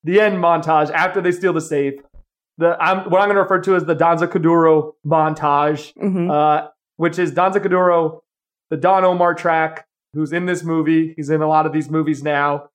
the 0.02 0.20
end 0.20 0.36
montage 0.36 0.90
after 0.90 1.20
they 1.20 1.32
steal 1.32 1.52
the 1.52 1.61
safe 1.61 1.94
the 2.59 2.76
I'm, 2.80 3.11
what 3.11 3.20
I'm 3.20 3.28
going 3.28 3.36
to 3.36 3.42
refer 3.42 3.61
to 3.61 3.76
as 3.76 3.84
the 3.84 3.94
Danza 3.94 4.26
Kuduro 4.26 4.92
montage, 5.06 5.94
mm-hmm. 5.94 6.30
uh, 6.30 6.68
which 6.96 7.18
is 7.18 7.32
Danza 7.32 7.61
Kuduro, 7.61 8.20
the 8.68 8.76
Don 8.76 9.04
Omar 9.04 9.34
track, 9.34 9.86
who's 10.12 10.32
in 10.32 10.46
this 10.46 10.62
movie. 10.62 11.14
He's 11.16 11.30
in 11.30 11.40
a 11.40 11.48
lot 11.48 11.66
of 11.66 11.72
these 11.72 11.88
movies 11.88 12.22
now. 12.22 12.68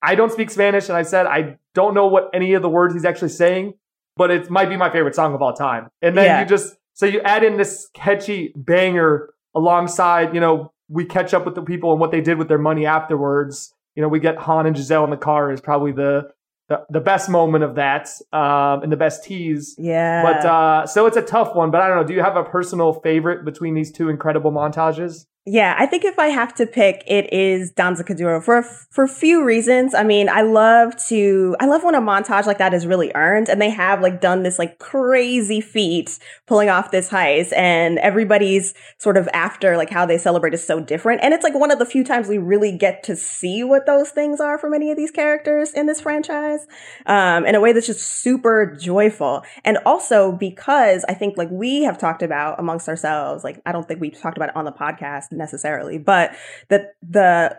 I 0.00 0.14
don't 0.14 0.30
speak 0.30 0.50
Spanish, 0.50 0.88
and 0.88 0.96
I 0.96 1.02
said 1.02 1.26
I 1.26 1.58
don't 1.74 1.94
know 1.94 2.06
what 2.06 2.30
any 2.32 2.54
of 2.54 2.62
the 2.62 2.68
words 2.68 2.94
he's 2.94 3.04
actually 3.04 3.30
saying, 3.30 3.74
but 4.16 4.30
it 4.30 4.48
might 4.48 4.68
be 4.68 4.76
my 4.76 4.90
favorite 4.90 5.14
song 5.14 5.34
of 5.34 5.42
all 5.42 5.52
time. 5.52 5.88
And 6.00 6.16
then 6.16 6.24
yeah. 6.26 6.40
you 6.40 6.46
just 6.46 6.76
so 6.94 7.06
you 7.06 7.20
add 7.22 7.42
in 7.42 7.56
this 7.56 7.88
catchy 7.94 8.52
banger 8.56 9.34
alongside, 9.54 10.34
you 10.34 10.40
know, 10.40 10.72
we 10.88 11.04
catch 11.04 11.34
up 11.34 11.44
with 11.44 11.54
the 11.54 11.62
people 11.62 11.90
and 11.90 12.00
what 12.00 12.10
they 12.12 12.20
did 12.20 12.38
with 12.38 12.48
their 12.48 12.58
money 12.58 12.86
afterwards. 12.86 13.74
You 13.96 14.02
know, 14.02 14.08
we 14.08 14.20
get 14.20 14.36
Han 14.38 14.66
and 14.66 14.76
Giselle 14.76 15.04
in 15.04 15.10
the 15.10 15.16
car 15.16 15.52
is 15.52 15.60
probably 15.60 15.92
the 15.92 16.30
the, 16.68 16.84
the 16.90 17.00
best 17.00 17.28
moment 17.28 17.64
of 17.64 17.74
that 17.76 18.08
um, 18.32 18.82
and 18.82 18.92
the 18.92 18.96
best 18.96 19.24
tease. 19.24 19.74
Yeah. 19.78 20.22
But 20.22 20.44
uh, 20.44 20.86
so 20.86 21.06
it's 21.06 21.16
a 21.16 21.22
tough 21.22 21.54
one. 21.54 21.70
But 21.70 21.80
I 21.80 21.88
don't 21.88 21.96
know. 21.96 22.04
Do 22.04 22.14
you 22.14 22.22
have 22.22 22.36
a 22.36 22.44
personal 22.44 22.92
favorite 22.92 23.44
between 23.44 23.74
these 23.74 23.90
two 23.90 24.08
incredible 24.08 24.52
montages? 24.52 25.26
Yeah, 25.50 25.74
I 25.78 25.86
think 25.86 26.04
if 26.04 26.18
I 26.18 26.26
have 26.26 26.54
to 26.56 26.66
pick, 26.66 27.02
it 27.06 27.32
is 27.32 27.70
Danza 27.70 28.04
Kuduro 28.04 28.44
for 28.44 28.62
for 28.62 29.04
a 29.04 29.08
few 29.08 29.42
reasons. 29.42 29.94
I 29.94 30.02
mean, 30.02 30.28
I 30.28 30.42
love 30.42 30.94
to 31.06 31.56
I 31.58 31.64
love 31.64 31.84
when 31.84 31.94
a 31.94 32.02
montage 32.02 32.44
like 32.44 32.58
that 32.58 32.74
is 32.74 32.86
really 32.86 33.10
earned, 33.14 33.48
and 33.48 33.58
they 33.58 33.70
have 33.70 34.02
like 34.02 34.20
done 34.20 34.42
this 34.42 34.58
like 34.58 34.78
crazy 34.78 35.62
feat 35.62 36.18
pulling 36.46 36.68
off 36.68 36.90
this 36.90 37.08
heist, 37.08 37.56
and 37.56 37.98
everybody's 38.00 38.74
sort 38.98 39.16
of 39.16 39.26
after 39.32 39.78
like 39.78 39.88
how 39.88 40.04
they 40.04 40.18
celebrate 40.18 40.52
is 40.52 40.62
so 40.62 40.80
different, 40.80 41.22
and 41.22 41.32
it's 41.32 41.44
like 41.44 41.54
one 41.54 41.70
of 41.70 41.78
the 41.78 41.86
few 41.86 42.04
times 42.04 42.28
we 42.28 42.36
really 42.36 42.76
get 42.76 43.02
to 43.04 43.16
see 43.16 43.64
what 43.64 43.86
those 43.86 44.10
things 44.10 44.40
are 44.40 44.58
for 44.58 44.68
many 44.68 44.90
of 44.90 44.98
these 44.98 45.10
characters 45.10 45.72
in 45.72 45.86
this 45.86 46.02
franchise, 46.02 46.66
um, 47.06 47.46
in 47.46 47.54
a 47.54 47.60
way 47.60 47.72
that's 47.72 47.86
just 47.86 48.02
super 48.02 48.76
joyful, 48.78 49.42
and 49.64 49.78
also 49.86 50.30
because 50.30 51.06
I 51.08 51.14
think 51.14 51.38
like 51.38 51.48
we 51.50 51.84
have 51.84 51.96
talked 51.96 52.22
about 52.22 52.60
amongst 52.60 52.86
ourselves, 52.86 53.44
like 53.44 53.62
I 53.64 53.72
don't 53.72 53.88
think 53.88 53.98
we've 53.98 54.12
talked 54.12 54.36
about 54.36 54.50
it 54.50 54.56
on 54.56 54.66
the 54.66 54.72
podcast 54.72 55.37
necessarily, 55.38 55.98
but 55.98 56.34
that 56.68 56.94
the 57.02 57.58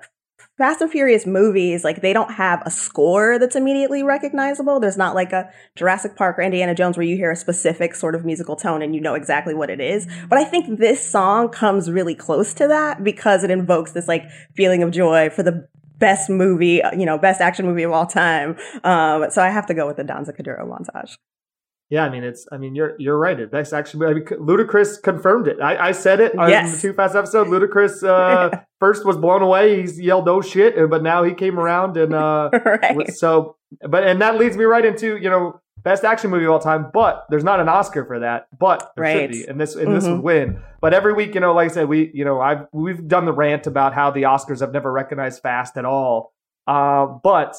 Fast 0.60 0.82
and 0.82 0.92
Furious 0.92 1.26
movies, 1.26 1.86
like 1.86 2.02
they 2.02 2.12
don't 2.12 2.34
have 2.34 2.62
a 2.66 2.70
score 2.70 3.40
that's 3.40 3.56
immediately 3.56 4.04
recognizable. 4.04 4.82
There's 4.82 4.98
not 4.98 5.16
like 5.16 5.32
a 5.32 5.50
Jurassic 5.78 6.18
Park 6.18 6.38
or 6.38 6.42
Indiana 6.42 6.76
Jones 6.76 6.98
where 6.98 7.06
you 7.06 7.16
hear 7.16 7.32
a 7.32 7.36
specific 7.36 7.96
sort 7.96 8.14
of 8.14 8.26
musical 8.26 8.58
tone 8.58 8.82
and 8.82 8.94
you 8.94 9.00
know 9.00 9.14
exactly 9.14 9.54
what 9.54 9.70
it 9.70 9.80
is. 9.80 10.06
But 10.28 10.38
I 10.38 10.44
think 10.44 10.78
this 10.78 11.02
song 11.10 11.48
comes 11.48 11.90
really 11.90 12.14
close 12.14 12.54
to 12.56 12.68
that 12.68 13.06
because 13.06 13.46
it 13.46 13.52
invokes 13.52 13.94
this 13.94 14.10
like 14.10 14.24
feeling 14.54 14.84
of 14.84 14.92
joy 14.92 15.30
for 15.30 15.44
the 15.44 15.66
best 15.98 16.30
movie, 16.30 16.82
you 16.98 17.06
know, 17.06 17.18
best 17.18 17.40
action 17.40 17.66
movie 17.66 17.84
of 17.84 17.94
all 17.94 18.06
time. 18.06 18.58
Um, 18.84 19.32
so 19.32 19.42
I 19.42 19.50
have 19.50 19.66
to 19.68 19.74
go 19.74 19.88
with 19.88 19.96
the 19.96 20.04
Danza 20.04 20.34
Kuduro 20.34 20.68
montage. 20.68 21.18
Yeah, 21.90 22.06
I 22.06 22.10
mean 22.10 22.24
it's. 22.24 22.48
I 22.52 22.58
mean 22.58 22.76
you're 22.76 22.96
you're 23.00 23.18
right. 23.18 23.50
That's 23.50 23.74
actually 23.74 24.06
I 24.06 24.14
mean, 24.14 24.26
Ludacris 24.26 25.02
confirmed 25.02 25.48
it. 25.48 25.60
I, 25.60 25.88
I 25.88 25.92
said 25.92 26.20
it 26.20 26.38
on 26.38 26.50
the 26.50 26.78
Too 26.80 26.94
Fast 26.94 27.16
episode. 27.16 27.48
Ludacris 27.48 28.08
uh, 28.08 28.60
first 28.80 29.06
was 29.06 29.18
blown 29.18 29.42
away. 29.42 29.82
He's 29.82 30.00
yelled 30.00 30.30
"oh 30.30 30.42
shit," 30.42 30.76
but 30.90 31.02
now 31.02 31.24
he 31.24 31.34
came 31.34 31.60
around 31.60 31.98
and 31.98 32.14
uh, 32.14 32.52
right. 32.66 33.12
so. 33.12 33.56
But 33.82 34.04
and 34.04 34.22
that 34.22 34.38
leads 34.38 34.56
me 34.56 34.66
right 34.66 34.86
into 34.86 35.18
you 35.18 35.32
know 35.32 35.62
best 35.84 36.04
action 36.04 36.30
movie 36.30 36.46
of 36.46 36.52
all 36.52 36.60
time. 36.60 36.92
But 36.94 37.26
there's 37.30 37.44
not 37.44 37.60
an 37.60 37.68
Oscar 37.68 38.06
for 38.06 38.20
that. 38.20 38.48
But 38.58 38.92
there 38.96 39.04
right. 39.04 39.22
should 39.22 39.32
be, 39.32 39.46
and 39.46 39.60
this 39.60 39.74
and 39.74 39.86
mm-hmm. 39.86 39.96
this 39.96 40.06
would 40.06 40.22
win. 40.22 40.62
But 40.82 40.94
every 40.94 41.14
week, 41.14 41.34
you 41.34 41.42
know, 41.42 41.54
like 41.54 41.72
I 41.72 41.74
said, 41.74 41.90
we 41.90 42.12
you 42.14 42.24
know 42.24 42.40
I've 42.40 42.68
we've 42.72 43.08
done 43.08 43.26
the 43.26 43.34
rant 43.34 43.66
about 43.66 43.96
how 43.96 44.12
the 44.12 44.24
Oscars 44.24 44.60
have 44.60 44.74
never 44.74 44.92
recognized 44.92 45.42
Fast 45.42 45.76
at 45.76 45.86
all. 45.86 46.34
Uh, 46.68 47.08
but 47.24 47.56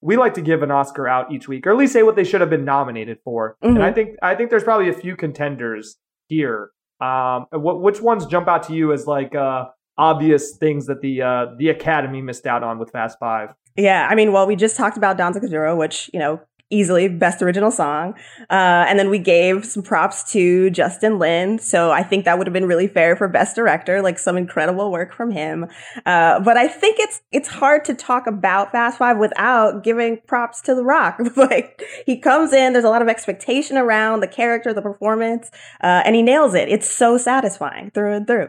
we 0.00 0.16
like 0.16 0.34
to 0.34 0.40
give 0.40 0.62
an 0.62 0.70
Oscar 0.70 1.08
out 1.08 1.32
each 1.32 1.48
week, 1.48 1.66
or 1.66 1.70
at 1.70 1.76
least 1.76 1.92
say 1.92 2.02
what 2.02 2.16
they 2.16 2.24
should 2.24 2.40
have 2.40 2.50
been 2.50 2.64
nominated 2.64 3.18
for. 3.24 3.56
Mm-hmm. 3.62 3.76
And 3.76 3.84
I 3.84 3.92
think 3.92 4.16
I 4.22 4.34
think 4.34 4.50
there's 4.50 4.64
probably 4.64 4.88
a 4.88 4.94
few 4.94 5.16
contenders 5.16 5.96
here. 6.28 6.70
Um, 7.00 7.46
what, 7.50 7.80
which 7.80 8.00
ones 8.00 8.26
jump 8.26 8.48
out 8.48 8.64
to 8.64 8.74
you 8.74 8.92
as 8.92 9.06
like 9.06 9.34
uh, 9.34 9.66
obvious 9.96 10.56
things 10.56 10.86
that 10.86 11.00
the 11.00 11.22
uh, 11.22 11.46
the 11.58 11.68
Academy 11.68 12.22
missed 12.22 12.46
out 12.46 12.62
on 12.62 12.78
with 12.78 12.90
Fast 12.90 13.18
Five? 13.18 13.50
Yeah, 13.76 14.08
I 14.10 14.14
mean, 14.14 14.32
well, 14.32 14.46
we 14.46 14.56
just 14.56 14.76
talked 14.76 14.96
about 14.96 15.16
Danza 15.16 15.40
Kuduro, 15.40 15.76
which 15.76 16.10
you 16.12 16.18
know 16.18 16.40
easily 16.70 17.08
best 17.08 17.42
original 17.42 17.70
song. 17.70 18.14
Uh, 18.50 18.84
and 18.88 18.98
then 18.98 19.08
we 19.10 19.18
gave 19.18 19.64
some 19.64 19.82
props 19.82 20.30
to 20.32 20.70
Justin 20.70 21.18
Lin. 21.18 21.58
So 21.58 21.90
I 21.90 22.02
think 22.02 22.24
that 22.24 22.36
would 22.36 22.46
have 22.46 22.52
been 22.52 22.66
really 22.66 22.88
fair 22.88 23.16
for 23.16 23.28
best 23.28 23.56
director, 23.56 24.02
like 24.02 24.18
some 24.18 24.36
incredible 24.36 24.90
work 24.92 25.14
from 25.14 25.30
him. 25.30 25.66
Uh, 26.04 26.40
but 26.40 26.56
I 26.56 26.68
think 26.68 26.96
it's, 26.98 27.22
it's 27.32 27.48
hard 27.48 27.84
to 27.86 27.94
talk 27.94 28.26
about 28.26 28.72
Fast 28.72 28.98
Five 28.98 29.18
without 29.18 29.82
giving 29.82 30.18
props 30.26 30.60
to 30.62 30.74
The 30.74 30.84
Rock. 30.84 31.18
like 31.36 31.82
he 32.04 32.18
comes 32.18 32.52
in, 32.52 32.72
there's 32.72 32.84
a 32.84 32.90
lot 32.90 33.02
of 33.02 33.08
expectation 33.08 33.76
around 33.76 34.20
the 34.20 34.28
character, 34.28 34.74
the 34.74 34.82
performance, 34.82 35.50
uh, 35.82 36.02
and 36.04 36.14
he 36.14 36.22
nails 36.22 36.54
it. 36.54 36.68
It's 36.68 36.90
so 36.90 37.16
satisfying 37.16 37.90
through 37.92 38.14
and 38.14 38.26
through. 38.26 38.48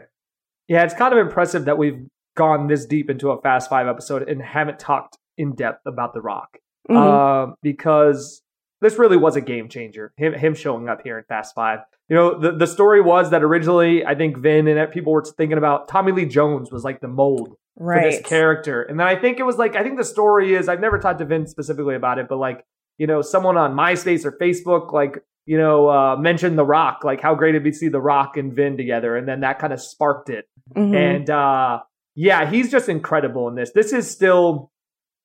Yeah, 0.68 0.84
it's 0.84 0.94
kind 0.94 1.12
of 1.12 1.18
impressive 1.18 1.64
that 1.64 1.78
we've 1.78 2.06
gone 2.36 2.68
this 2.68 2.86
deep 2.86 3.10
into 3.10 3.30
a 3.30 3.40
Fast 3.40 3.70
Five 3.70 3.88
episode 3.88 4.28
and 4.28 4.40
haven't 4.40 4.78
talked 4.78 5.18
in 5.36 5.54
depth 5.54 5.86
about 5.86 6.14
The 6.14 6.20
Rock 6.20 6.58
mm-hmm. 6.88 6.96
uh, 6.96 7.54
because 7.62 8.42
this 8.80 8.98
really 8.98 9.16
was 9.16 9.36
a 9.36 9.40
game 9.40 9.68
changer. 9.68 10.12
Him 10.16 10.32
him 10.32 10.54
showing 10.54 10.88
up 10.88 11.00
here 11.02 11.18
in 11.18 11.24
Fast 11.24 11.54
Five. 11.54 11.80
You 12.08 12.16
know, 12.16 12.38
the 12.38 12.52
the 12.52 12.66
story 12.66 13.00
was 13.00 13.30
that 13.30 13.42
originally 13.42 14.04
I 14.04 14.14
think 14.14 14.38
Vin 14.38 14.66
and 14.68 14.90
people 14.90 15.12
were 15.12 15.24
thinking 15.24 15.58
about 15.58 15.88
Tommy 15.88 16.12
Lee 16.12 16.24
Jones 16.24 16.70
was 16.70 16.84
like 16.84 17.00
the 17.00 17.08
mold 17.08 17.56
right. 17.76 18.02
for 18.02 18.10
this 18.10 18.20
character, 18.26 18.82
and 18.82 18.98
then 18.98 19.06
I 19.06 19.16
think 19.16 19.38
it 19.38 19.44
was 19.44 19.56
like 19.56 19.76
I 19.76 19.82
think 19.82 19.98
the 19.98 20.04
story 20.04 20.54
is 20.54 20.68
I've 20.68 20.80
never 20.80 20.98
talked 20.98 21.18
to 21.18 21.24
Vin 21.24 21.46
specifically 21.46 21.94
about 21.94 22.18
it, 22.18 22.26
but 22.28 22.38
like 22.38 22.64
you 22.98 23.06
know 23.06 23.22
someone 23.22 23.56
on 23.56 23.74
MySpace 23.74 24.24
or 24.24 24.32
Facebook 24.32 24.92
like 24.92 25.22
you 25.46 25.58
know 25.58 25.88
uh, 25.88 26.16
mentioned 26.16 26.58
The 26.58 26.64
Rock, 26.64 27.04
like 27.04 27.20
how 27.20 27.34
great 27.34 27.50
it'd 27.50 27.64
be 27.64 27.72
to 27.72 27.76
see 27.76 27.88
The 27.88 28.00
Rock 28.00 28.36
and 28.36 28.54
Vin 28.54 28.76
together, 28.76 29.16
and 29.16 29.28
then 29.28 29.40
that 29.40 29.58
kind 29.58 29.72
of 29.72 29.80
sparked 29.80 30.30
it, 30.30 30.46
mm-hmm. 30.74 30.94
and 30.94 31.30
uh, 31.30 31.80
yeah, 32.14 32.50
he's 32.50 32.70
just 32.70 32.88
incredible 32.88 33.48
in 33.48 33.54
this. 33.54 33.72
This 33.72 33.92
is 33.92 34.10
still 34.10 34.69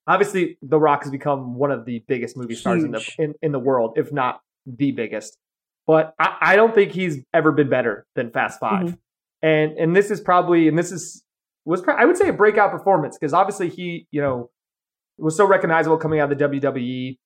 obviously 0.08 0.58
The 0.62 0.80
Rock 0.80 1.04
has 1.04 1.12
become 1.12 1.56
one 1.56 1.72
of 1.72 1.86
the 1.86 2.04
biggest 2.08 2.38
movie 2.38 2.56
stars 2.56 2.84
in 2.84 2.92
the 2.92 3.14
in, 3.18 3.34
in 3.42 3.52
the 3.52 3.60
world, 3.60 3.94
if 3.98 4.12
not 4.12 4.42
the 4.66 4.92
biggest. 4.92 5.38
But 5.88 6.14
I, 6.20 6.38
I 6.42 6.56
don't 6.56 6.74
think 6.74 6.92
he's 6.92 7.20
ever 7.34 7.52
been 7.52 7.70
better 7.70 8.06
than 8.16 8.32
Fast 8.32 8.60
5 8.60 8.86
Mhm. 8.88 8.98
And 9.42 9.72
and 9.78 9.96
this 9.96 10.10
is 10.12 10.20
probably 10.22 10.68
and 10.68 10.78
this 10.78 10.92
is 10.92 11.24
was 11.66 11.84
I 11.88 12.06
would 12.06 12.18
say 12.18 12.30
a 12.30 12.34
breakout 12.34 12.72
performance 12.72 13.18
because 13.18 13.34
obviously 13.34 13.70
he 13.70 14.08
you 14.12 14.22
know 14.22 14.50
was 15.18 15.36
so 15.38 15.46
recognizable 15.46 15.98
coming 15.98 16.20
out 16.20 16.32
of 16.32 16.38
the 16.38 16.44
WWE, 16.46 17.18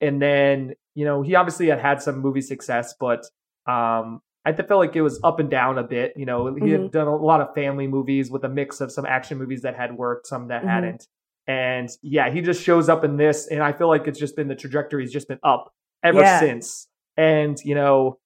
and 0.00 0.20
then 0.22 0.74
you 0.94 1.04
know 1.04 1.22
he 1.22 1.34
obviously 1.34 1.66
had 1.68 1.78
had 1.80 2.00
some 2.02 2.18
movie 2.20 2.40
success, 2.40 2.94
but 2.98 3.24
um 3.66 4.20
I 4.44 4.52
felt 4.52 4.78
like 4.78 4.94
it 4.94 5.02
was 5.02 5.18
up 5.24 5.40
and 5.40 5.50
down 5.50 5.76
a 5.76 5.82
bit. 5.82 6.12
You 6.16 6.24
know, 6.24 6.54
he 6.54 6.70
had 6.70 6.80
Mhm. 6.82 6.90
done 6.92 7.08
a 7.08 7.16
lot 7.16 7.40
of 7.40 7.52
family 7.52 7.88
movies 7.88 8.30
with 8.30 8.44
a 8.44 8.48
mix 8.48 8.80
of 8.80 8.92
some 8.92 9.04
action 9.04 9.38
movies 9.38 9.62
that 9.62 9.74
had 9.74 9.96
worked, 9.96 10.28
some 10.28 10.46
that 10.48 10.62
Mhm. 10.62 10.68
hadn't. 10.68 11.08
And 11.48 11.88
yeah, 12.02 12.30
he 12.30 12.40
just 12.40 12.62
shows 12.62 12.88
up 12.88 13.04
in 13.04 13.16
this, 13.16 13.46
and 13.48 13.62
I 13.62 13.72
feel 13.72 13.88
like 13.88 14.06
it's 14.08 14.18
just 14.18 14.34
been 14.36 14.48
the 14.48 14.54
trajectory; 14.54 15.04
trajectory's 15.04 15.12
just 15.12 15.28
been 15.28 15.38
up 15.42 15.72
ever 16.02 16.20
Yeah. 16.20 16.40
since. 16.40 16.88
And 17.16 17.58
you 17.64 17.74
know, 17.74 18.18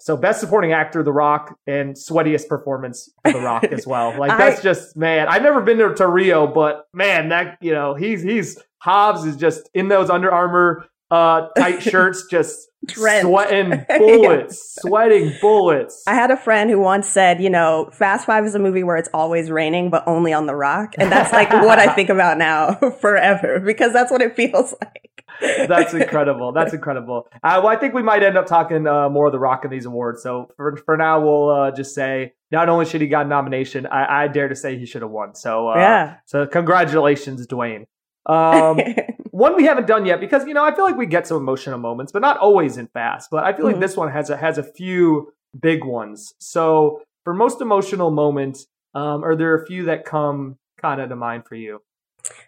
so 0.00 0.16
best 0.16 0.40
supporting 0.40 0.72
actor, 0.72 1.02
The 1.02 1.12
Rock, 1.12 1.56
and 1.66 1.94
sweatiest 1.94 2.48
performance 2.48 3.08
for 3.24 3.32
The 3.32 3.40
Rock 3.40 3.64
as 3.64 3.86
well. 3.86 4.12
Like 4.18 4.36
that's 4.36 4.60
I- 4.60 4.62
just 4.62 4.96
man. 4.96 5.28
I've 5.28 5.42
never 5.42 5.60
been 5.60 5.78
to, 5.78 5.94
to 5.94 6.08
Rio, 6.08 6.46
but 6.48 6.86
man, 6.92 7.28
that 7.28 7.58
you 7.60 7.72
know, 7.72 7.94
he's 7.94 8.22
he's 8.22 8.60
Hobbs 8.78 9.24
is 9.24 9.36
just 9.36 9.70
in 9.72 9.88
those 9.88 10.10
Under 10.10 10.30
Armour 10.32 10.86
uh 11.14 11.48
tight 11.56 11.82
shirts, 11.90 12.26
just 12.30 12.68
Drenched. 12.86 13.26
sweating 13.26 13.84
bullets, 13.98 14.76
sweating 14.80 15.32
bullets. 15.40 16.02
I 16.06 16.14
had 16.14 16.30
a 16.30 16.36
friend 16.36 16.70
who 16.70 16.78
once 16.80 17.08
said, 17.08 17.40
you 17.40 17.50
know, 17.50 17.88
Fast 17.92 18.26
Five 18.26 18.44
is 18.44 18.54
a 18.54 18.58
movie 18.58 18.82
where 18.82 18.96
it's 18.96 19.08
always 19.14 19.50
raining, 19.50 19.90
but 19.90 20.02
only 20.06 20.32
on 20.32 20.46
The 20.46 20.54
Rock. 20.54 20.94
And 20.98 21.10
that's 21.10 21.32
like 21.32 21.50
what 21.52 21.78
I 21.78 21.94
think 21.94 22.08
about 22.10 22.36
now 22.38 22.74
forever 23.00 23.60
because 23.60 23.92
that's 23.92 24.10
what 24.10 24.20
it 24.22 24.34
feels 24.36 24.74
like. 24.82 25.10
That's 25.40 25.92
incredible. 25.94 26.52
That's 26.52 26.72
incredible. 26.74 27.26
Uh, 27.42 27.60
well, 27.62 27.66
I 27.68 27.76
think 27.76 27.92
we 27.92 28.02
might 28.02 28.22
end 28.22 28.38
up 28.38 28.46
talking 28.46 28.86
uh, 28.86 29.08
more 29.08 29.26
of 29.26 29.32
the 29.32 29.38
Rock 29.38 29.64
in 29.64 29.70
these 29.70 29.84
awards. 29.86 30.22
So 30.22 30.50
for 30.56 30.76
for 30.76 30.96
now, 30.96 31.20
we'll 31.20 31.50
uh, 31.50 31.70
just 31.70 31.94
say 31.94 32.34
not 32.52 32.68
only 32.68 32.84
should 32.84 33.00
he 33.00 33.08
got 33.08 33.26
a 33.26 33.28
nomination, 33.28 33.86
I, 33.86 34.24
I 34.24 34.28
dare 34.28 34.48
to 34.48 34.54
say 34.54 34.78
he 34.78 34.86
should 34.86 35.02
have 35.02 35.10
won. 35.10 35.34
So 35.34 35.70
uh, 35.70 35.76
Yeah. 35.76 36.16
So 36.26 36.46
congratulations, 36.46 37.46
Dwayne. 37.48 37.86
Um, 38.26 38.78
one 39.34 39.56
we 39.56 39.64
haven't 39.64 39.88
done 39.88 40.06
yet 40.06 40.20
because 40.20 40.46
you 40.46 40.54
know 40.54 40.64
I 40.64 40.72
feel 40.72 40.84
like 40.84 40.96
we 40.96 41.06
get 41.06 41.26
some 41.26 41.36
emotional 41.36 41.78
moments, 41.78 42.12
but 42.12 42.22
not 42.22 42.38
always 42.38 42.76
in 42.76 42.86
Fast. 42.86 43.30
But 43.32 43.42
I 43.42 43.52
feel 43.52 43.66
like 43.66 43.76
Mhm. 43.76 43.80
this 43.80 43.96
one 43.96 44.10
has 44.12 44.30
a 44.30 44.36
has 44.36 44.58
a 44.58 44.62
few 44.62 45.32
big 45.60 45.84
ones. 45.84 46.34
So 46.38 47.02
for 47.24 47.34
most 47.34 47.60
emotional 47.60 48.12
moment, 48.12 48.58
um, 48.94 49.24
are 49.24 49.34
there 49.34 49.54
a 49.54 49.66
few 49.66 49.84
that 49.86 50.04
come 50.04 50.56
kind 50.80 51.00
of 51.00 51.08
to 51.08 51.16
mind 51.16 51.46
for 51.46 51.56
you? 51.56 51.82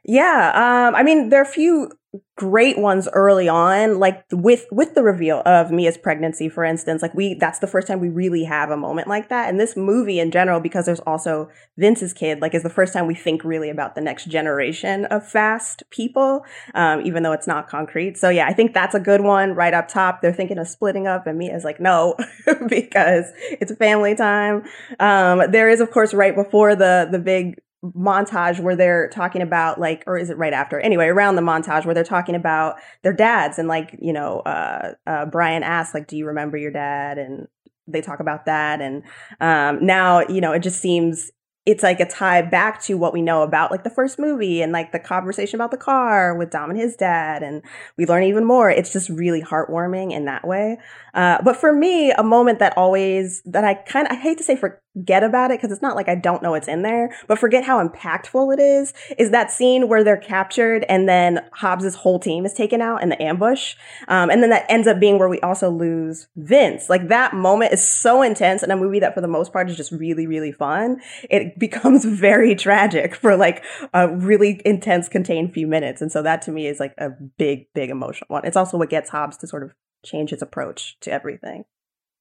Yeah, 0.04 0.52
um, 0.54 0.94
I 0.94 1.02
mean, 1.02 1.28
there 1.28 1.40
are 1.40 1.50
a 1.50 1.54
few 1.60 1.90
great 2.36 2.78
ones 2.78 3.08
early 3.12 3.48
on, 3.48 3.98
like 3.98 4.24
with 4.30 4.66
with 4.70 4.94
the 4.94 5.02
reveal 5.02 5.42
of 5.46 5.70
Mia's 5.70 5.96
pregnancy, 5.96 6.48
for 6.48 6.64
instance. 6.64 7.00
Like 7.02 7.14
we, 7.14 7.34
that's 7.34 7.60
the 7.60 7.66
first 7.66 7.88
time 7.88 7.98
we 7.98 8.08
really 8.08 8.44
have 8.44 8.70
a 8.70 8.76
moment 8.76 9.08
like 9.08 9.28
that. 9.30 9.48
And 9.48 9.58
this 9.58 9.76
movie 9.76 10.20
in 10.20 10.30
general, 10.30 10.60
because 10.60 10.86
there's 10.86 11.00
also 11.00 11.48
Vince's 11.78 12.12
kid, 12.12 12.40
like 12.40 12.54
is 12.54 12.62
the 12.62 12.70
first 12.70 12.92
time 12.92 13.06
we 13.06 13.14
think 13.14 13.44
really 13.44 13.70
about 13.70 13.94
the 13.94 14.00
next 14.00 14.26
generation 14.26 15.06
of 15.06 15.26
fast 15.26 15.82
people, 15.90 16.44
um, 16.74 17.00
even 17.02 17.22
though 17.22 17.32
it's 17.32 17.46
not 17.46 17.68
concrete. 17.68 18.16
So 18.18 18.28
yeah, 18.28 18.46
I 18.46 18.52
think 18.52 18.74
that's 18.74 18.94
a 18.94 19.00
good 19.00 19.22
one 19.22 19.54
right 19.54 19.74
up 19.74 19.88
top. 19.88 20.20
They're 20.20 20.32
thinking 20.32 20.58
of 20.58 20.68
splitting 20.68 21.06
up, 21.06 21.26
and 21.26 21.38
Mia's 21.38 21.64
like, 21.64 21.80
no, 21.80 22.16
because 22.68 23.32
it's 23.50 23.74
family 23.76 24.14
time. 24.14 24.64
Um, 25.00 25.50
there 25.50 25.70
is, 25.70 25.80
of 25.80 25.90
course, 25.90 26.12
right 26.12 26.34
before 26.34 26.74
the 26.74 27.08
the 27.10 27.18
big 27.18 27.60
montage 27.92 28.60
where 28.60 28.76
they're 28.76 29.08
talking 29.08 29.42
about 29.42 29.80
like 29.80 30.02
or 30.06 30.16
is 30.16 30.30
it 30.30 30.38
right 30.38 30.52
after 30.52 30.80
anyway 30.80 31.06
around 31.06 31.36
the 31.36 31.42
montage 31.42 31.84
where 31.84 31.94
they're 31.94 32.04
talking 32.04 32.34
about 32.34 32.76
their 33.02 33.12
dads 33.12 33.58
and 33.58 33.68
like 33.68 33.96
you 34.00 34.12
know 34.12 34.40
uh, 34.40 34.92
uh 35.06 35.26
brian 35.26 35.62
asks 35.62 35.94
like 35.94 36.06
do 36.06 36.16
you 36.16 36.26
remember 36.26 36.56
your 36.56 36.70
dad 36.70 37.18
and 37.18 37.48
they 37.86 38.00
talk 38.00 38.20
about 38.20 38.46
that 38.46 38.80
and 38.80 39.02
um 39.40 39.84
now 39.84 40.20
you 40.28 40.40
know 40.40 40.52
it 40.52 40.60
just 40.60 40.80
seems 40.80 41.30
it's 41.66 41.82
like 41.82 41.98
a 41.98 42.06
tie 42.06 42.42
back 42.42 42.80
to 42.80 42.94
what 42.94 43.12
we 43.12 43.20
know 43.20 43.42
about 43.42 43.72
like 43.72 43.82
the 43.82 43.90
first 43.90 44.20
movie 44.20 44.62
and 44.62 44.70
like 44.70 44.92
the 44.92 45.00
conversation 45.00 45.56
about 45.56 45.72
the 45.72 45.76
car 45.76 46.36
with 46.36 46.50
Dom 46.50 46.70
and 46.70 46.78
his 46.78 46.94
dad 46.94 47.42
and 47.42 47.60
we 47.96 48.06
learn 48.06 48.22
even 48.22 48.44
more. 48.44 48.70
It's 48.70 48.92
just 48.92 49.08
really 49.08 49.42
heartwarming 49.42 50.12
in 50.12 50.26
that 50.26 50.46
way. 50.46 50.78
Uh, 51.12 51.42
but 51.42 51.56
for 51.56 51.72
me, 51.72 52.12
a 52.12 52.22
moment 52.22 52.60
that 52.60 52.78
always 52.78 53.42
that 53.46 53.64
I 53.64 53.74
kind 53.74 54.06
of 54.06 54.12
I 54.12 54.20
hate 54.20 54.38
to 54.38 54.44
say 54.44 54.54
forget 54.96 55.22
about 55.22 55.50
it 55.50 55.58
because 55.58 55.72
it's 55.72 55.82
not 55.82 55.94
like 55.94 56.08
I 56.08 56.14
don't 56.14 56.42
know 56.42 56.54
it's 56.54 56.68
in 56.68 56.82
there, 56.82 57.14
but 57.26 57.38
forget 57.38 57.64
how 57.64 57.86
impactful 57.86 58.54
it 58.54 58.60
is. 58.60 58.94
Is 59.18 59.30
that 59.30 59.50
scene 59.50 59.88
where 59.88 60.02
they're 60.02 60.16
captured 60.16 60.84
and 60.88 61.08
then 61.08 61.44
Hobbs's 61.52 61.94
whole 61.94 62.18
team 62.18 62.46
is 62.46 62.54
taken 62.54 62.80
out 62.80 63.02
in 63.02 63.10
the 63.10 63.22
ambush, 63.22 63.74
um, 64.08 64.30
and 64.30 64.42
then 64.42 64.50
that 64.50 64.64
ends 64.68 64.88
up 64.88 64.98
being 64.98 65.18
where 65.18 65.28
we 65.28 65.40
also 65.40 65.70
lose 65.70 66.28
Vince. 66.36 66.88
Like 66.88 67.08
that 67.08 67.34
moment 67.34 67.72
is 67.72 67.86
so 67.86 68.22
intense 68.22 68.62
in 68.62 68.70
a 68.70 68.76
movie 68.76 69.00
that 69.00 69.14
for 69.14 69.20
the 69.20 69.28
most 69.28 69.52
part 69.52 69.68
is 69.68 69.76
just 69.76 69.92
really 69.92 70.26
really 70.26 70.52
fun. 70.52 71.00
It 71.28 71.58
becomes 71.58 72.04
very 72.04 72.54
tragic 72.54 73.14
for 73.16 73.36
like 73.36 73.62
a 73.92 74.08
really 74.08 74.62
intense 74.64 75.08
contained 75.08 75.52
few 75.52 75.66
minutes, 75.66 76.00
and 76.00 76.10
so 76.10 76.22
that 76.22 76.42
to 76.42 76.50
me 76.50 76.66
is 76.66 76.80
like 76.80 76.94
a 76.96 77.10
big 77.36 77.72
big 77.74 77.90
emotional 77.90 78.26
one. 78.28 78.46
It's 78.46 78.56
also 78.56 78.78
what 78.78 78.90
gets 78.90 79.10
Hobbs 79.10 79.36
to 79.38 79.46
sort 79.46 79.62
of 79.62 79.74
change 80.04 80.30
his 80.30 80.40
approach 80.40 80.98
to 81.00 81.12
everything. 81.12 81.64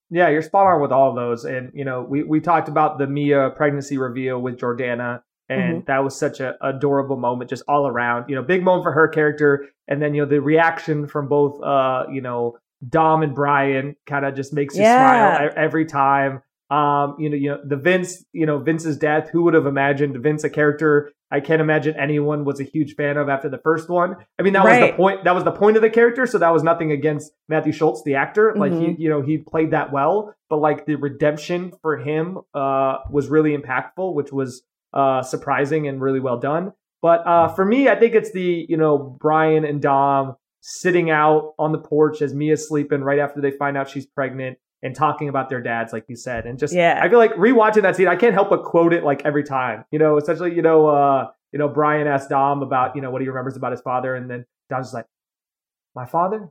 Yeah, 0.09 0.29
you're 0.29 0.41
spot 0.41 0.67
on 0.67 0.81
with 0.81 0.91
all 0.91 1.09
of 1.09 1.15
those. 1.15 1.45
And, 1.45 1.71
you 1.73 1.83
know, 1.83 2.01
we, 2.01 2.23
we 2.23 2.39
talked 2.39 2.67
about 2.69 2.97
the 2.99 3.07
Mia 3.07 3.49
pregnancy 3.51 3.97
reveal 3.97 4.39
with 4.39 4.57
Jordana, 4.57 5.21
and 5.49 5.81
Mhm. 5.83 5.85
that 5.87 6.03
was 6.03 6.15
such 6.17 6.39
a 6.39 6.55
adorable 6.61 7.17
moment 7.17 7.49
just 7.49 7.63
all 7.67 7.87
around. 7.87 8.29
You 8.29 8.35
know, 8.35 8.43
big 8.43 8.63
moment 8.63 8.83
for 8.83 8.91
her 8.91 9.07
character. 9.07 9.65
And 9.87 10.01
then, 10.01 10.13
you 10.13 10.21
know, 10.23 10.27
the 10.29 10.41
reaction 10.41 11.07
from 11.07 11.27
both, 11.27 11.61
uh, 11.63 12.05
you 12.11 12.21
know, 12.21 12.57
Dom 12.87 13.23
and 13.23 13.33
Brian 13.33 13.95
kind 14.05 14.25
of 14.25 14.35
just 14.35 14.53
makes 14.53 14.75
you 14.75 14.83
Yeah. 14.83 14.95
smile 14.95 15.51
every 15.55 15.85
time. 15.85 16.41
Um, 16.69 17.15
you 17.19 17.29
know, 17.29 17.35
you 17.35 17.49
know, 17.49 17.59
the 17.63 17.75
Vince, 17.75 18.25
you 18.31 18.45
know, 18.45 18.57
Vince's 18.59 18.97
death, 18.97 19.29
who 19.29 19.43
would 19.43 19.53
have 19.53 19.67
imagined 19.67 20.17
Vince 20.17 20.43
a 20.43 20.49
character 20.49 21.11
I 21.32 21.39
can't 21.39 21.59
imagine 21.61 21.95
anyone 21.99 22.45
was 22.45 22.59
a 22.59 22.63
huge 22.63 22.95
fan 22.95 23.17
of 23.17 23.30
after 23.30 23.49
the 23.49 23.57
first 23.57 23.89
one. 23.89 24.15
I 24.39 24.43
mean, 24.43 24.53
that 24.53 24.63
was 24.63 24.80
the 24.91 24.95
point. 24.95 25.23
That 25.23 25.34
was 25.36 25.43
the 25.43 25.51
point 25.51 25.76
of 25.76 25.82
the 25.82 25.89
character. 25.89 26.26
So 26.28 26.38
that 26.38 26.53
was 26.53 26.61
nothing 26.63 26.91
against 26.91 27.32
Matthew 27.49 27.73
Schulze, 27.73 28.03
the 28.05 28.15
actor. 28.15 28.53
Like 28.55 28.71
he, 28.71 28.78
Mhm. 28.89 28.99
you 28.99 29.09
know, 29.09 29.21
he 29.21 29.38
played 29.39 29.71
that 29.71 29.91
well. 29.91 30.34
But 30.49 30.57
like 30.57 30.86
the 30.86 30.95
redemption 30.95 31.73
for 31.82 31.97
him 31.97 32.39
uh, 32.53 32.97
was 33.09 33.28
really 33.30 33.57
impactful, 33.57 34.13
which 34.13 34.32
was 34.32 34.63
uh, 34.93 35.21
surprising 35.23 35.88
and 35.88 35.99
really 35.99 36.19
well 36.19 36.38
done. 36.38 36.71
But 37.01 37.26
uh, 37.28 37.49
for 37.49 37.65
me, 37.65 37.89
I 37.89 37.95
think 37.99 38.13
it's 38.15 38.32
the 38.32 38.65
you 38.69 38.78
know 38.78 38.97
Brian 38.97 39.65
and 39.65 39.82
Dom 39.82 40.36
sitting 40.61 41.09
out 41.11 41.53
on 41.59 41.71
the 41.71 41.78
porch 41.78 42.21
as 42.21 42.34
Mia's 42.34 42.67
sleeping 42.67 43.01
right 43.01 43.19
after 43.19 43.41
they 43.41 43.51
find 43.51 43.78
out 43.78 43.89
she's 43.89 44.05
pregnant 44.05 44.57
and 44.86 44.95
talking 44.95 45.27
about 45.29 45.49
their 45.49 45.61
dads, 45.61 45.91
like 45.91 46.05
you 46.07 46.15
said, 46.15 46.45
and 46.45 46.59
just 46.59 46.73
Yeah. 46.73 46.99
I 47.01 47.09
feel 47.09 47.17
like 47.17 47.33
rewatching 47.33 47.81
that 47.81 47.95
scene, 47.95 48.07
I 48.07 48.15
can't 48.15 48.33
help 48.33 48.49
but 48.51 48.63
quote 48.63 48.93
it 48.93 49.03
like 49.03 49.25
every 49.25 49.43
time. 49.43 49.83
You 49.91 49.97
know, 49.99 50.17
essentially, 50.17 50.53
you 50.53 50.61
know, 50.61 50.88
uh, 50.88 51.31
you 51.51 51.57
know, 51.59 51.67
Brian 51.67 52.05
asked 52.07 52.29
Dom 52.29 52.61
about 52.61 52.95
you 52.95 53.01
know 53.01 53.09
what 53.09 53.21
he 53.21 53.27
remembers 53.27 53.57
about 53.57 53.71
his 53.71 53.81
father, 53.81 54.13
and 54.15 54.29
then 54.29 54.45
Dom's 54.69 54.86
just 54.88 54.93
like, 54.93 55.07
"My 55.95 56.05
father, 56.05 56.49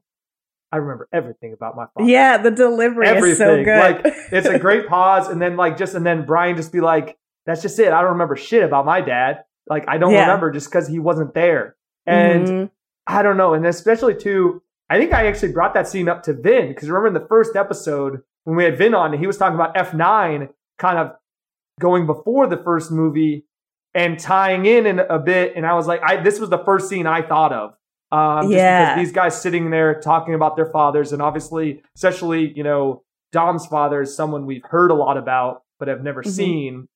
I 0.72 0.78
remember 0.78 1.08
everything 1.12 1.52
about 1.52 1.76
my 1.76 1.86
father." 1.94 2.10
Yeah, 2.10 2.36
the 2.38 2.50
delivery 2.50 3.06
is 3.06 3.38
so 3.38 3.62
good. 3.62 3.78
Like 3.78 4.14
it's 4.32 4.48
a 4.48 4.58
great 4.58 4.88
pause, 4.94 5.28
and 5.28 5.40
then 5.40 5.56
like 5.56 5.76
just 5.76 5.94
and 5.94 6.04
then 6.04 6.26
Brian 6.26 6.56
just 6.56 6.72
be 6.72 6.80
like, 6.80 7.16
"That's 7.46 7.62
just 7.62 7.78
it. 7.78 7.92
I 7.92 8.00
don't 8.00 8.12
remember 8.12 8.34
shit 8.36 8.64
about 8.64 8.84
my 8.84 9.00
dad. 9.00 9.44
Like 9.68 9.84
I 9.86 9.96
don't 9.98 10.12
Yeah. 10.12 10.22
remember 10.22 10.50
just 10.50 10.68
because 10.70 10.88
he 10.88 10.98
wasn't 10.98 11.34
there." 11.34 11.76
And 12.06 12.46
Mhm. 12.46 12.70
I 13.06 13.22
don't 13.22 13.36
know, 13.36 13.54
and 13.54 13.64
especially 13.64 14.16
too, 14.16 14.62
I 14.94 14.98
think 14.98 15.12
I 15.12 15.26
actually 15.26 15.50
brought 15.50 15.74
that 15.74 15.88
scene 15.88 16.08
up 16.08 16.22
to 16.24 16.32
Vin 16.32 16.68
because 16.68 16.88
remember 16.88 17.08
in 17.08 17.14
the 17.14 17.26
first 17.28 17.56
episode 17.56 18.22
when 18.44 18.54
we 18.56 18.62
had 18.62 18.78
Vin 18.78 18.94
on, 18.94 19.12
he 19.18 19.26
was 19.26 19.36
talking 19.36 19.56
about 19.56 19.76
F 19.76 19.92
nine 19.92 20.50
kind 20.78 20.98
of 20.98 21.16
going 21.80 22.06
before 22.06 22.46
the 22.46 22.58
first 22.58 22.92
movie 22.92 23.44
and 23.92 24.20
tying 24.20 24.66
in, 24.66 24.86
in 24.86 25.00
a 25.00 25.18
bit, 25.18 25.54
and 25.56 25.66
I 25.66 25.74
was 25.74 25.88
like, 25.88 26.00
I 26.04 26.22
this 26.22 26.38
was 26.38 26.48
the 26.48 26.62
first 26.64 26.88
scene 26.88 27.08
I 27.08 27.22
thought 27.22 27.52
of. 27.52 27.74
Um, 28.12 28.42
just 28.44 28.52
Yeah. 28.54 28.94
because 28.94 29.04
these 29.06 29.12
guys 29.12 29.40
sitting 29.42 29.70
there 29.70 30.00
talking 30.00 30.34
about 30.34 30.54
their 30.54 30.66
fathers, 30.66 31.12
and 31.12 31.20
obviously, 31.20 31.82
especially 31.96 32.52
you 32.56 32.62
know, 32.62 33.02
Dom's 33.32 33.66
father 33.66 34.00
is 34.02 34.14
someone 34.14 34.46
we've 34.46 34.64
heard 34.64 34.92
a 34.92 34.94
lot 34.94 35.16
about 35.16 35.62
but 35.80 35.88
have 35.88 36.04
never 36.04 36.22
Mhm. 36.22 36.28
seen. 36.28 36.88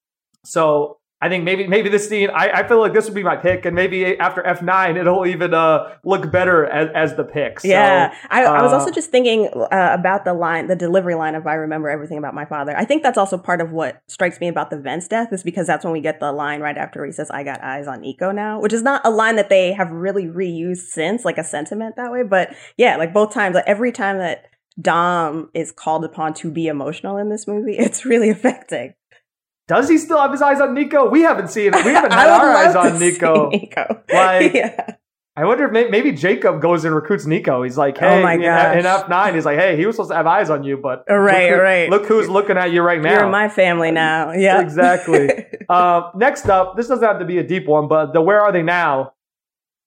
So 0.45 0.99
I 1.21 1.29
think 1.29 1.43
maybe 1.43 1.67
maybe 1.67 1.89
this 1.89 2.09
scene, 2.09 2.31
I, 2.31 2.51
I 2.61 2.69
feel 2.69 2.79
like 2.79 2.93
this 2.93 3.07
would 3.07 3.15
be 3.15 3.25
my 3.25 3.35
pick, 3.35 3.67
and 3.67 3.75
maybe 3.75 4.17
after 4.21 4.47
F 4.47 4.63
nine, 4.63 4.97
it'll 4.97 5.27
even 5.27 5.53
uh, 5.53 5.97
look 6.05 6.31
better 6.31 6.65
as, 6.67 6.91
as 6.95 7.17
the 7.17 7.25
pick. 7.25 7.59
So, 7.59 7.67
yeah, 7.67 8.15
I, 8.31 8.45
I 8.45 8.63
was 8.63 8.73
uh, 8.73 8.77
also 8.77 8.93
just 8.93 9.11
thinking 9.11 9.49
uh, 9.49 9.67
about 9.99 10.25
the 10.25 10.33
line, 10.33 10.69
the 10.69 10.77
delivery 10.77 11.17
line 11.17 11.35
of 11.35 11.45
"I 11.45 11.55
remember 11.55 11.89
everything 11.89 12.19
about 12.19 12.35
my 12.35 12.45
father." 12.45 12.77
I 12.77 12.85
think 12.85 13.03
that's 13.03 13.19
also 13.19 13.37
part 13.37 13.61
of 13.61 13.73
what 13.73 14.01
strikes 14.07 14.39
me 14.39 14.47
about 14.47 14.71
the 14.71 14.79
Vince 14.79 15.09
death 15.09 15.33
is 15.33 15.43
because 15.43 15.67
that's 15.67 15.85
when 15.85 15.93
we 15.93 16.01
get 16.01 16.21
the 16.21 16.31
line 16.31 16.61
right 16.61 16.79
after 16.79 17.05
he 17.05 17.11
says, 17.11 17.33
"I 17.33 17.43
got 17.43 17.65
eyes 17.65 17.89
on 17.89 18.03
Nico 18.03 18.31
now," 18.31 18.61
which 18.61 18.73
is 18.73 18.85
not 18.85 19.03
a 19.05 19.11
line 19.11 19.35
that 19.37 19.49
they 19.49 19.73
have 19.73 19.91
really 19.91 20.27
reused 20.27 20.87
since, 20.87 21.25
like 21.25 21.39
a 21.39 21.45
sentiment 21.45 21.97
that 21.97 22.13
way. 22.13 22.23
But 22.23 22.55
yeah, 22.77 22.97
like 22.97 23.13
both 23.13 23.35
times, 23.35 23.57
like 23.57 23.65
every 23.67 23.91
time 23.91 24.19
that 24.19 24.45
Dom 24.81 25.51
is 25.53 25.73
called 25.73 26.05
upon 26.05 26.35
to 26.35 26.53
be 26.53 26.69
emotional 26.69 27.17
in 27.17 27.29
this 27.29 27.49
movie, 27.49 27.75
it's 27.79 28.05
really 28.05 28.31
affecting. 28.31 28.95
Does 29.69 29.89
he 29.89 29.99
still 29.99 30.19
have 30.21 30.33
his 30.33 30.43
eyes 30.43 30.61
on 30.61 30.75
Nico? 30.75 31.09
We 31.09 31.23
haven't 31.23 31.49
seen 31.49 31.73
it. 31.75 31.85
We 31.85 31.93
haven't 31.93 32.13
had 32.15 32.29
our 32.29 32.51
eyes 32.57 32.75
on 32.75 32.99
Nico. 32.99 33.51
Nico. 33.51 34.03
Like, 34.13 34.55
yeah. 34.55 34.95
I 35.37 35.45
wonder 35.45 35.67
if 35.67 35.73
may- 35.73 35.89
maybe 35.89 36.11
Jakob 36.11 36.61
goes 36.61 36.85
and 36.85 36.93
recruits 36.93 37.25
Nico. 37.27 37.63
He's 37.63 37.79
like, 37.79 37.97
Oh 38.03 38.09
hey, 38.09 38.23
my 38.23 38.35
in- 38.35 38.41
in 38.43 38.87
F 38.87 39.09
nine, 39.09 39.35
he's 39.35 39.45
like, 39.45 39.57
hey, 39.59 39.77
he 39.77 39.87
was 39.87 39.95
supposed 39.95 40.11
to 40.11 40.17
have 40.17 40.27
eyes 40.27 40.51
on 40.51 40.65
you, 40.65 40.79
but 40.79 41.05
Right, 41.09 41.51
look 41.51 41.57
who- 41.59 41.63
right. 41.63 41.91
Look 41.91 42.07
who's 42.07 42.29
looking 42.29 42.57
at 42.57 42.73
you 42.73 42.83
right 42.83 43.01
now. 43.01 43.13
You're 43.13 43.25
in 43.27 43.31
my 43.31 43.49
family 43.49 43.93
now. 43.93 44.33
Yeah. 44.33 44.61
exactly. 44.61 45.29
uh, 45.69 46.11
next 46.17 46.49
up, 46.49 46.77
this 46.77 46.89
doesn't 46.89 47.07
have 47.07 47.21
to 47.21 47.25
be 47.25 47.39
a 47.39 47.45
deep 47.47 47.69
one, 47.69 47.87
but 47.87 48.15
the 48.15 48.21
where 48.21 48.41
are 48.41 48.51
they 48.51 48.63
now? 48.65 49.13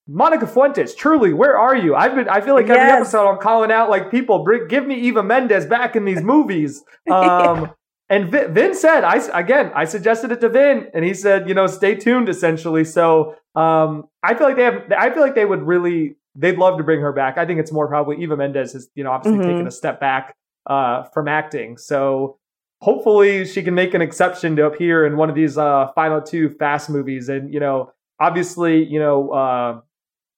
Monica 0.08 0.46
Fuentes, 0.46 0.94
truly, 0.94 1.32
where 1.32 1.56
are 1.58 1.76
you? 1.76 1.94
I've 1.94 2.14
been. 2.14 2.28
I 2.28 2.40
feel 2.40 2.54
like 2.54 2.64
every 2.64 2.76
Yes. 2.76 3.00
episode 3.02 3.28
I'm 3.30 3.38
calling 3.38 3.70
out 3.70 3.88
like 3.90 4.10
people. 4.10 4.42
Bring, 4.44 4.66
give 4.68 4.84
me 4.86 4.96
Eva 4.96 5.22
Mendes 5.22 5.64
back 5.66 5.94
in 5.96 6.04
these 6.04 6.22
movies. 6.22 6.82
Um, 7.10 7.72
And 8.12 8.30
Vin, 8.30 8.52
Vin 8.52 8.74
said, 8.74 9.04
I 9.04 9.16
again, 9.32 9.72
I 9.74 9.84
suggested 9.86 10.30
it 10.32 10.40
to 10.42 10.50
Vin, 10.50 10.88
and 10.92 11.02
he 11.02 11.14
said, 11.14 11.48
you 11.48 11.54
know, 11.54 11.66
stay 11.66 11.94
tuned. 11.94 12.28
Essentially, 12.28 12.84
so 12.84 13.34
um, 13.56 14.04
I 14.22 14.34
feel 14.34 14.46
like 14.48 14.56
they 14.56 14.64
have. 14.64 14.82
I 14.96 15.08
feel 15.10 15.22
like 15.22 15.34
they 15.34 15.46
would 15.46 15.62
really. 15.62 16.16
They'd 16.34 16.58
love 16.58 16.76
to 16.78 16.84
bring 16.84 17.00
her 17.00 17.12
back. 17.12 17.38
I 17.38 17.44
think 17.46 17.58
it's 17.60 17.72
more 17.72 17.88
probably 17.88 18.22
Eva 18.22 18.36
Mendes 18.36 18.72
has, 18.74 18.88
you 18.94 19.02
know, 19.04 19.10
obviously 19.12 19.38
Mhm. 19.40 19.50
taken 19.50 19.66
a 19.66 19.70
step 19.70 19.98
back 20.00 20.34
uh, 20.66 21.04
from 21.14 21.26
acting. 21.28 21.76
So 21.76 22.38
hopefully 22.80 23.44
she 23.46 23.62
can 23.62 23.74
make 23.74 23.92
an 23.94 24.02
exception 24.02 24.56
to 24.56 24.66
appear 24.66 25.06
in 25.06 25.16
one 25.16 25.28
of 25.30 25.34
these 25.34 25.56
uh, 25.58 25.88
final 25.94 26.20
two 26.20 26.50
Fast 26.50 26.90
movies. 26.90 27.28
And 27.28 27.52
you 27.52 27.60
know, 27.60 27.92
obviously, 28.20 28.84
you 28.84 28.98
know, 28.98 29.30
uh, 29.30 29.80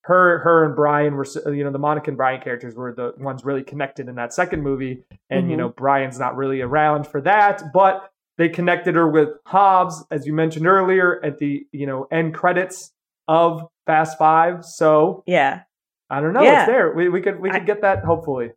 her, 0.07 0.39
her 0.41 0.65
and 0.65 0.77
Brian 0.77 1.15
were, 1.15 1.27
you 1.53 1.65
know, 1.65 1.71
the 1.71 1.79
Monica 1.79 2.11
and 2.11 2.17
Brian 2.17 2.41
characters 2.41 2.75
were 2.75 2.93
the 2.93 3.13
ones 3.19 3.45
really 3.45 3.63
connected 3.63 4.09
in 4.09 4.15
that 4.17 4.33
second 4.35 4.63
movie. 4.63 5.03
And 5.31 5.49
you 5.51 5.55
Mhm. 5.57 5.59
know, 5.61 5.69
Brian's 5.71 6.19
not 6.19 6.37
really 6.37 6.61
around 6.61 7.07
for 7.07 7.21
that, 7.23 7.63
but 7.73 8.11
they 8.37 8.49
connected 8.49 8.95
her 8.97 9.09
with 9.09 9.31
Hobbs, 9.47 10.05
as 10.11 10.27
you 10.27 10.33
mentioned 10.35 10.67
earlier, 10.67 11.25
at 11.25 11.39
the 11.39 11.67
you 11.73 11.87
know 11.87 12.07
end 12.11 12.35
credits 12.35 12.93
of 13.29 13.67
Fast 13.87 14.19
Five. 14.19 14.65
So 14.65 15.23
Yeah. 15.27 15.61
I 16.11 16.21
don't 16.21 16.35
know, 16.35 16.43
Yeah. 16.43 16.61
it's 16.65 16.67
there. 16.71 16.93
We 16.93 17.09
we 17.09 17.23
could 17.23 17.41
we 17.41 17.51
I- 17.51 17.59
could 17.59 17.67
get 17.67 17.81
that 17.83 18.05
hopefully. 18.05 18.53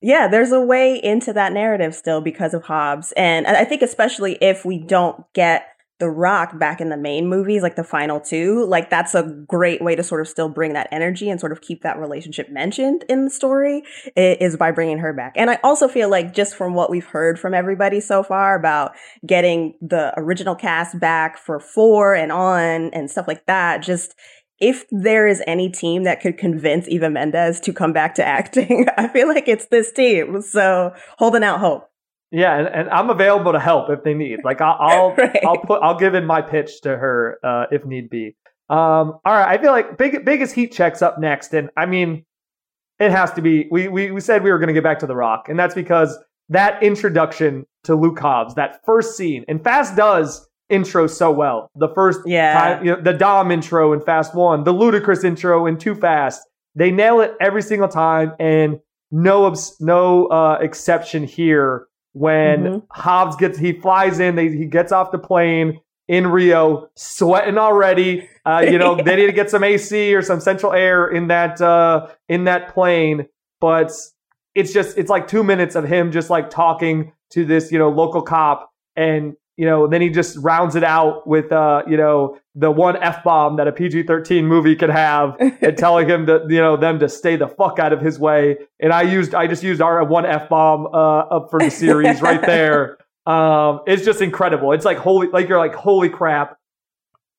Yeah, 0.00 0.28
there's 0.28 0.52
a 0.52 0.60
way 0.60 0.94
into 0.94 1.32
that 1.32 1.52
narrative 1.52 1.94
still 1.94 2.20
because 2.20 2.54
of 2.54 2.62
Hobbs. 2.64 3.12
And 3.12 3.46
I 3.46 3.60
I 3.60 3.64
think 3.64 3.82
especially 3.82 4.38
if 4.40 4.64
we 4.64 4.78
don't 4.78 5.24
get 5.34 5.66
The 5.98 6.08
Rock 6.08 6.58
back 6.58 6.80
in 6.80 6.88
the 6.88 6.96
main 6.96 7.28
movies, 7.28 7.62
like 7.62 7.76
the 7.76 7.84
final 7.84 8.20
two, 8.20 8.64
like 8.66 8.88
that's 8.88 9.14
a 9.14 9.24
great 9.46 9.82
way 9.82 9.96
to 9.96 10.02
sort 10.02 10.20
of 10.20 10.28
still 10.28 10.48
bring 10.48 10.72
that 10.74 10.88
energy 10.92 11.28
and 11.28 11.40
sort 11.40 11.52
of 11.52 11.60
keep 11.60 11.82
that 11.82 11.98
relationship 11.98 12.50
mentioned 12.50 13.04
in 13.08 13.24
the 13.24 13.30
story 13.30 13.82
is 14.16 14.56
by 14.56 14.70
bringing 14.70 14.98
her 14.98 15.12
back. 15.12 15.32
And 15.36 15.50
I 15.50 15.58
also 15.64 15.88
feel 15.88 16.08
like 16.08 16.34
just 16.34 16.54
from 16.54 16.74
what 16.74 16.90
we've 16.90 17.06
heard 17.06 17.38
from 17.38 17.54
everybody 17.54 18.00
so 18.00 18.22
far 18.22 18.54
about 18.54 18.92
getting 19.26 19.74
the 19.80 20.12
original 20.16 20.54
cast 20.54 20.98
back 21.00 21.36
for 21.36 21.58
four 21.58 22.14
and 22.14 22.30
on 22.30 22.90
and 22.90 23.10
stuff 23.10 23.26
like 23.26 23.46
that, 23.46 23.82
just 23.82 24.14
if 24.60 24.84
there 24.90 25.26
is 25.26 25.42
any 25.46 25.68
team 25.68 26.02
that 26.04 26.20
could 26.20 26.36
convince 26.36 26.88
Eva 26.88 27.10
Mendes 27.10 27.60
to 27.60 27.72
come 27.72 27.92
back 27.92 28.14
to 28.16 28.24
acting, 28.24 28.86
I 28.96 29.08
feel 29.08 29.28
like 29.28 29.48
it's 29.48 29.66
this 29.66 29.92
team. 29.92 30.42
So 30.42 30.94
holding 31.18 31.44
out 31.44 31.60
hope. 31.60 31.90
Yeah, 32.30 32.58
and, 32.58 32.68
and 32.68 32.90
I'm 32.90 33.08
available 33.10 33.52
to 33.52 33.60
help 33.60 33.88
if 33.90 34.02
they 34.04 34.14
need. 34.14 34.40
Like 34.44 34.60
I'll 34.60 34.76
I'll, 34.80 35.14
Right. 35.18 35.44
I'll 35.46 35.58
put 35.58 35.82
I'll 35.82 35.98
give 35.98 36.14
in 36.14 36.26
my 36.26 36.42
pitch 36.42 36.80
to 36.82 36.90
her 36.96 37.38
uh, 37.42 37.64
if 37.70 37.84
need 37.84 38.10
be. 38.10 38.36
Um, 38.70 39.18
all 39.24 39.32
right, 39.32 39.48
I 39.48 39.62
feel 39.62 39.70
like 39.72 39.96
big 39.96 40.24
biggest 40.24 40.54
heat 40.54 40.72
checks 40.72 41.00
up 41.00 41.18
next, 41.18 41.54
and 41.54 41.70
I 41.76 41.86
mean, 41.86 42.24
it 42.98 43.10
has 43.10 43.32
to 43.32 43.40
be. 43.42 43.66
We 43.70 43.88
we 43.88 44.10
we 44.10 44.20
said 44.20 44.42
we 44.44 44.50
were 44.50 44.58
going 44.58 44.68
to 44.68 44.74
get 44.74 44.82
back 44.84 44.98
to 45.00 45.06
the 45.06 45.16
Rock, 45.16 45.48
and 45.48 45.58
that's 45.58 45.74
because 45.74 46.18
that 46.50 46.82
introduction 46.82 47.64
to 47.84 47.94
Luke 47.94 48.18
Hobbs, 48.18 48.54
that 48.56 48.80
first 48.84 49.16
scene, 49.16 49.44
and 49.48 49.62
Fast 49.64 49.96
does 49.96 50.46
intro 50.68 51.06
so 51.06 51.30
well. 51.30 51.70
The 51.76 51.88
first 51.94 52.20
Yeah. 52.26 52.52
time, 52.52 52.84
you 52.84 52.94
know, 52.94 53.00
the 53.00 53.14
Dom 53.14 53.50
intro 53.50 53.94
in 53.94 54.00
Fast 54.02 54.34
One, 54.34 54.64
the 54.64 54.72
Ludacris 54.72 55.24
intro 55.24 55.64
in 55.66 55.78
Too 55.78 55.94
Fast, 55.94 56.42
they 56.74 56.90
nail 56.90 57.20
it 57.20 57.32
every 57.40 57.62
single 57.62 57.88
time, 57.88 58.32
and 58.38 58.78
no 59.10 59.54
no 59.80 60.26
uh, 60.26 60.58
exception 60.60 61.24
here 61.24 61.86
when 62.12 62.64
Mhm. 62.64 62.82
Hobbs 62.90 63.36
gets 63.36 63.58
he 63.58 63.72
flies 63.72 64.20
in, 64.20 64.34
they, 64.36 64.48
he 64.48 64.66
gets 64.66 64.92
off 64.92 65.10
the 65.12 65.18
plane 65.18 65.80
in 66.08 66.26
Rio, 66.26 66.88
sweating 66.96 67.58
already. 67.58 68.28
Uh, 68.46 68.64
you 68.68 68.78
know, 68.78 68.94
they 69.04 69.16
need 69.16 69.26
to 69.26 69.32
get 69.32 69.50
some 69.50 69.62
AC 69.62 70.14
or 70.14 70.22
some 70.22 70.40
central 70.40 70.72
air 70.72 71.06
in 71.06 71.28
that 71.28 71.60
uh, 71.60 72.08
in 72.28 72.44
that 72.44 72.72
plane. 72.72 73.26
But 73.60 73.92
it's 74.54 74.72
just 74.72 74.96
it's 74.98 75.10
like 75.10 75.28
two 75.28 75.44
minutes 75.44 75.74
of 75.74 75.84
him 75.84 76.10
just 76.10 76.30
like 76.30 76.50
talking 76.50 77.12
to 77.30 77.44
this 77.44 77.70
you 77.70 77.78
know 77.78 77.90
local 77.90 78.22
cop, 78.22 78.70
and 78.96 79.34
you 79.58 79.66
know 79.66 79.88
then 79.88 80.00
he 80.00 80.08
just 80.08 80.38
rounds 80.38 80.76
it 80.76 80.84
out 80.84 81.26
with 81.26 81.50
uh, 81.50 81.82
you 81.88 81.96
know 81.96 82.38
the 82.54 82.70
one 82.70 82.96
f 83.02 83.24
bomb 83.24 83.56
that 83.56 83.66
a 83.66 83.72
PG 83.72 84.04
thirteen 84.04 84.46
movie 84.46 84.76
could 84.76 84.88
have, 84.88 85.36
and 85.40 85.76
telling 85.76 86.08
him 86.08 86.26
that 86.26 86.48
you 86.48 86.58
know 86.58 86.76
them 86.76 87.00
to 87.00 87.08
stay 87.08 87.34
the 87.34 87.48
fuck 87.48 87.80
out 87.80 87.92
of 87.92 88.00
his 88.00 88.20
way. 88.20 88.56
And 88.78 88.92
I 88.92 89.02
used 89.02 89.34
I 89.34 89.48
just 89.48 89.64
used 89.64 89.82
our 89.82 90.02
one 90.04 90.24
f 90.24 90.48
bomb 90.48 90.86
uh, 90.86 91.18
up 91.36 91.50
for 91.50 91.58
the 91.58 91.70
series 91.70 92.22
right 92.22 92.40
there. 92.46 92.98
Um, 93.26 93.80
it's 93.86 94.04
just 94.04 94.22
incredible. 94.22 94.72
It's 94.72 94.84
like 94.84 94.96
holy, 94.96 95.26
like 95.26 95.48
you're 95.48 95.58
like 95.58 95.74
holy 95.74 96.08
crap. 96.08 96.56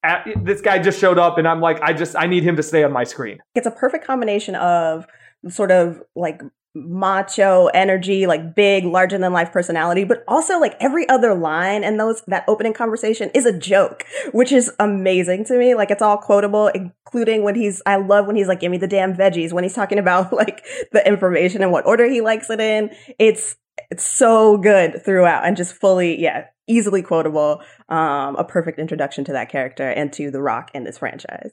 At, 0.04 0.28
this 0.44 0.60
guy 0.60 0.80
just 0.80 1.00
showed 1.00 1.18
up, 1.18 1.38
and 1.38 1.48
I'm 1.48 1.62
like, 1.62 1.82
I 1.82 1.94
just 1.94 2.18
I 2.18 2.28
need 2.28 2.44
him 2.44 2.58
to 2.58 2.64
stay 2.64 2.84
on 2.84 2.92
my 2.92 3.06
screen. 3.06 3.40
It's 3.56 3.66
a 3.66 3.72
perfect 3.72 4.06
combination 4.06 4.56
of 4.56 5.08
sort 5.48 5.72
of 5.72 6.04
like 6.18 6.42
macho 6.88 7.68
energy, 7.68 8.26
like 8.28 8.56
big, 8.56 8.86
larger 8.86 9.18
than 9.18 9.34
life 9.34 9.52
personality, 9.52 10.04
but 10.04 10.24
also 10.28 10.60
like 10.60 10.76
every 10.80 11.08
other 11.10 11.34
line 11.34 11.84
and 11.84 12.00
those 12.00 12.22
that 12.28 12.44
opening 12.48 12.74
conversation 12.74 13.30
is 13.34 13.46
a 13.46 13.58
joke, 13.58 14.06
which 14.32 14.52
is 14.52 14.72
amazing 14.80 15.46
to 15.46 15.58
me. 15.58 15.76
Like 15.76 15.92
it's 15.92 16.02
all 16.02 16.18
quotable, 16.18 16.68
including 16.68 17.44
when 17.44 17.56
he's 17.56 17.82
I 17.86 17.98
love 17.98 18.28
when 18.28 18.36
he's 18.36 18.48
like, 18.48 18.60
give 18.60 18.72
me 18.72 18.78
the 18.78 18.88
damn 18.88 19.16
veggies, 19.16 19.54
when 19.54 19.64
he's 19.64 19.76
talking 19.76 20.00
about 20.00 20.32
like 20.40 20.64
the 20.92 21.06
information 21.08 21.62
and 21.62 21.72
what 21.72 21.86
order 21.86 22.10
he 22.10 22.22
likes 22.22 22.50
it 22.50 22.60
in. 22.60 22.92
It's 23.18 23.56
it's 23.90 24.04
so 24.04 24.58
good 24.58 25.04
throughout 25.04 25.46
and 25.46 25.56
just 25.58 25.74
fully, 25.74 26.22
yeah, 26.22 26.46
easily 26.68 27.02
quotable. 27.02 27.62
Um, 27.88 28.36
a 28.36 28.44
perfect 28.44 28.80
introduction 28.80 29.24
to 29.26 29.32
that 29.34 29.50
character 29.50 29.90
and 29.90 30.12
to 30.14 30.32
The 30.32 30.42
Rock 30.42 30.72
in 30.74 30.84
this 30.84 30.98
franchise. 30.98 31.52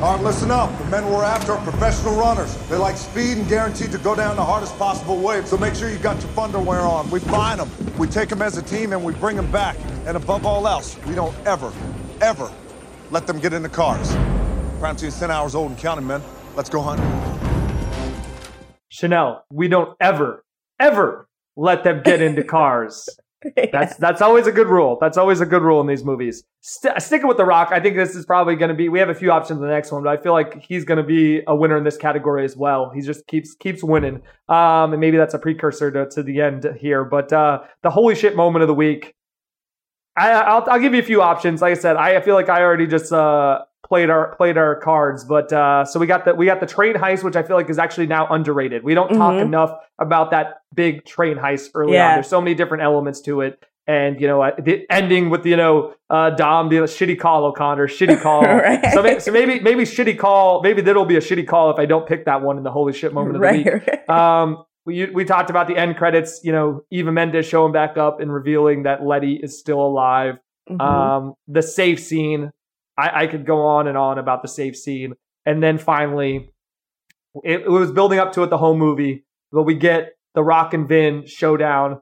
All 0.00 0.14
right, 0.14 0.24
listen 0.24 0.50
up. 0.50 0.76
The 0.78 0.84
men 0.86 1.04
we're 1.10 1.24
after 1.24 1.52
are 1.52 1.62
professional 1.62 2.18
runners. 2.18 2.56
They 2.70 2.76
like 2.76 2.96
speed 2.96 3.36
and 3.36 3.46
guaranteed 3.46 3.92
to 3.92 3.98
go 3.98 4.14
down 4.14 4.36
the 4.36 4.42
hardest 4.42 4.78
possible 4.78 5.18
way. 5.18 5.44
So 5.44 5.58
make 5.58 5.74
sure 5.74 5.90
you 5.90 5.98
got 5.98 6.18
your 6.22 6.40
underwear 6.40 6.80
on. 6.80 7.10
We 7.10 7.20
find 7.20 7.60
them, 7.60 7.70
we 7.98 8.06
take 8.06 8.30
them 8.30 8.40
as 8.40 8.56
a 8.56 8.62
team, 8.62 8.94
and 8.94 9.04
we 9.04 9.12
bring 9.12 9.36
them 9.36 9.52
back. 9.52 9.76
And 10.06 10.16
above 10.16 10.46
all 10.46 10.66
else, 10.66 10.96
we 11.04 11.14
don't 11.14 11.36
ever, 11.46 11.70
ever 12.22 12.50
let 13.10 13.26
them 13.26 13.40
get 13.40 13.52
in 13.52 13.62
the 13.62 13.68
cars. 13.68 14.08
Crime 14.78 14.96
scene 14.96 15.10
10 15.10 15.30
hours 15.30 15.54
old 15.54 15.70
and 15.72 15.78
counting, 15.78 16.06
men. 16.06 16.22
Let's 16.56 16.70
go 16.70 16.80
hunt. 16.80 16.98
Chanelle, 18.90 19.42
we 19.52 19.68
don't 19.68 19.94
ever, 20.00 20.46
ever 20.78 21.28
let 21.56 21.84
them 21.84 22.00
get 22.02 22.22
into 22.22 22.42
cars. 22.42 23.06
That's 23.72 23.96
that's 23.96 24.20
always 24.20 24.46
a 24.46 24.52
good 24.52 24.66
rule. 24.66 24.98
That's 25.00 25.16
always 25.16 25.40
a 25.40 25.46
good 25.46 25.62
rule 25.62 25.80
in 25.80 25.86
these 25.86 26.04
movies. 26.04 26.44
St- 26.60 27.00
sticking 27.00 27.26
with 27.26 27.38
The 27.38 27.44
Rock, 27.46 27.70
I 27.72 27.80
think 27.80 27.96
this 27.96 28.14
is 28.14 28.26
probably 28.26 28.54
going 28.54 28.68
to 28.68 28.74
be. 28.74 28.90
We 28.90 28.98
have 28.98 29.08
a 29.08 29.14
few 29.14 29.32
options 29.32 29.60
in 29.60 29.66
the 29.66 29.72
next 29.72 29.90
one, 29.92 30.02
but 30.02 30.18
I 30.18 30.22
feel 30.22 30.32
like 30.32 30.62
he's 30.62 30.84
going 30.84 30.98
to 30.98 31.02
be 31.02 31.40
a 31.46 31.56
winner 31.56 31.78
in 31.78 31.84
this 31.84 31.96
category 31.96 32.44
as 32.44 32.54
well. 32.54 32.90
He 32.90 33.00
just 33.00 33.26
keeps 33.26 33.54
keeps 33.54 33.82
winning, 33.82 34.16
um, 34.50 34.92
and 34.92 35.00
maybe 35.00 35.16
that's 35.16 35.32
a 35.32 35.38
precursor 35.38 35.90
to, 35.90 36.08
to 36.10 36.22
the 36.22 36.42
end 36.42 36.66
here. 36.78 37.02
But 37.02 37.32
uh, 37.32 37.60
the 37.82 37.88
holy 37.88 38.14
shit 38.14 38.36
moment 38.36 38.62
of 38.62 38.68
the 38.68 38.74
week. 38.74 39.14
I, 40.16 40.32
I'll 40.32 40.68
I'll 40.68 40.80
give 40.80 40.92
you 40.92 41.00
a 41.00 41.04
few 41.04 41.22
options. 41.22 41.62
Like 41.62 41.78
I 41.78 41.80
said, 41.80 41.96
I 41.96 42.20
feel 42.20 42.34
like 42.34 42.50
I 42.50 42.60
already 42.60 42.86
just 42.86 43.10
uh, 43.10 43.62
played 43.90 44.08
our 44.08 44.34
played 44.36 44.56
our 44.56 44.76
cards, 44.76 45.24
but 45.24 45.52
uh, 45.52 45.84
so 45.84 45.98
we 46.00 46.06
got 46.06 46.24
the 46.24 46.34
we 46.34 46.46
got 46.46 46.60
the 46.60 46.66
train 46.66 46.94
heist, 46.94 47.24
which 47.24 47.36
I 47.36 47.42
feel 47.42 47.56
like 47.56 47.68
is 47.68 47.78
actually 47.78 48.06
now 48.06 48.26
underrated. 48.28 48.84
We 48.84 48.94
don't 48.94 49.08
talk 49.08 49.34
Mhm. 49.34 49.42
enough 49.42 49.72
about 49.98 50.30
that 50.30 50.60
big 50.74 51.04
train 51.04 51.36
heist 51.36 51.70
early 51.74 51.94
Yeah. 51.94 52.08
on. 52.10 52.14
There's 52.14 52.28
so 52.28 52.40
many 52.40 52.54
different 52.54 52.84
elements 52.84 53.20
to 53.22 53.40
it. 53.42 53.62
And 53.88 54.20
you 54.20 54.28
know, 54.28 54.40
uh, 54.42 54.52
the 54.56 54.86
ending 54.88 55.28
with 55.30 55.44
you 55.44 55.56
know 55.56 55.94
uh, 56.08 56.30
Dom 56.30 56.68
a 56.68 56.70
shitty 56.86 57.18
call 57.18 57.44
O'Connor, 57.44 57.88
shitty 57.88 58.20
call. 58.22 58.42
Right. 58.42 58.84
So, 58.94 59.02
maybe, 59.02 59.20
so 59.20 59.32
maybe 59.32 59.58
maybe 59.60 59.82
shitty 59.82 60.16
call. 60.16 60.62
Maybe 60.62 60.80
that'll 60.82 61.04
be 61.04 61.16
a 61.16 61.20
shitty 61.20 61.46
call 61.48 61.70
if 61.72 61.78
I 61.78 61.86
don't 61.86 62.06
pick 62.06 62.24
that 62.26 62.42
one 62.42 62.56
in 62.58 62.62
the 62.62 62.70
holy 62.70 62.92
shit 62.92 63.12
moment 63.12 63.36
of 63.36 63.42
the 63.42 63.48
week. 63.50 63.66
right. 64.08 64.08
Um, 64.08 64.64
we 64.86 65.06
we 65.06 65.24
talked 65.24 65.50
about 65.50 65.66
the 65.66 65.76
end 65.76 65.96
credits. 65.96 66.40
You 66.44 66.52
know, 66.52 66.84
Eva 66.92 67.10
Mendes 67.10 67.46
showing 67.46 67.72
back 67.72 67.96
up 67.98 68.20
and 68.20 68.32
revealing 68.32 68.84
that 68.84 69.04
Letty 69.04 69.34
is 69.42 69.58
still 69.58 69.80
alive. 69.80 70.36
Mhm. 70.70 70.80
Um, 70.80 71.34
the 71.48 71.62
safe 71.62 71.98
scene. 71.98 72.52
I, 72.98 73.22
I 73.22 73.26
could 73.26 73.46
go 73.46 73.62
on 73.66 73.86
and 73.86 73.96
on 73.96 74.18
about 74.18 74.42
the 74.42 74.48
safe 74.48 74.76
scene, 74.76 75.14
and 75.46 75.62
then 75.62 75.78
finally, 75.78 76.50
it, 77.44 77.60
it 77.62 77.68
was 77.70 77.90
building 77.92 78.18
up 78.18 78.32
to 78.32 78.42
it 78.42 78.50
the 78.50 78.58
whole 78.58 78.76
movie, 78.76 79.24
but 79.52 79.62
we 79.62 79.74
get 79.74 80.12
the 80.34 80.42
Rock 80.42 80.74
and 80.74 80.88
Vin 80.88 81.26
showdown, 81.26 82.00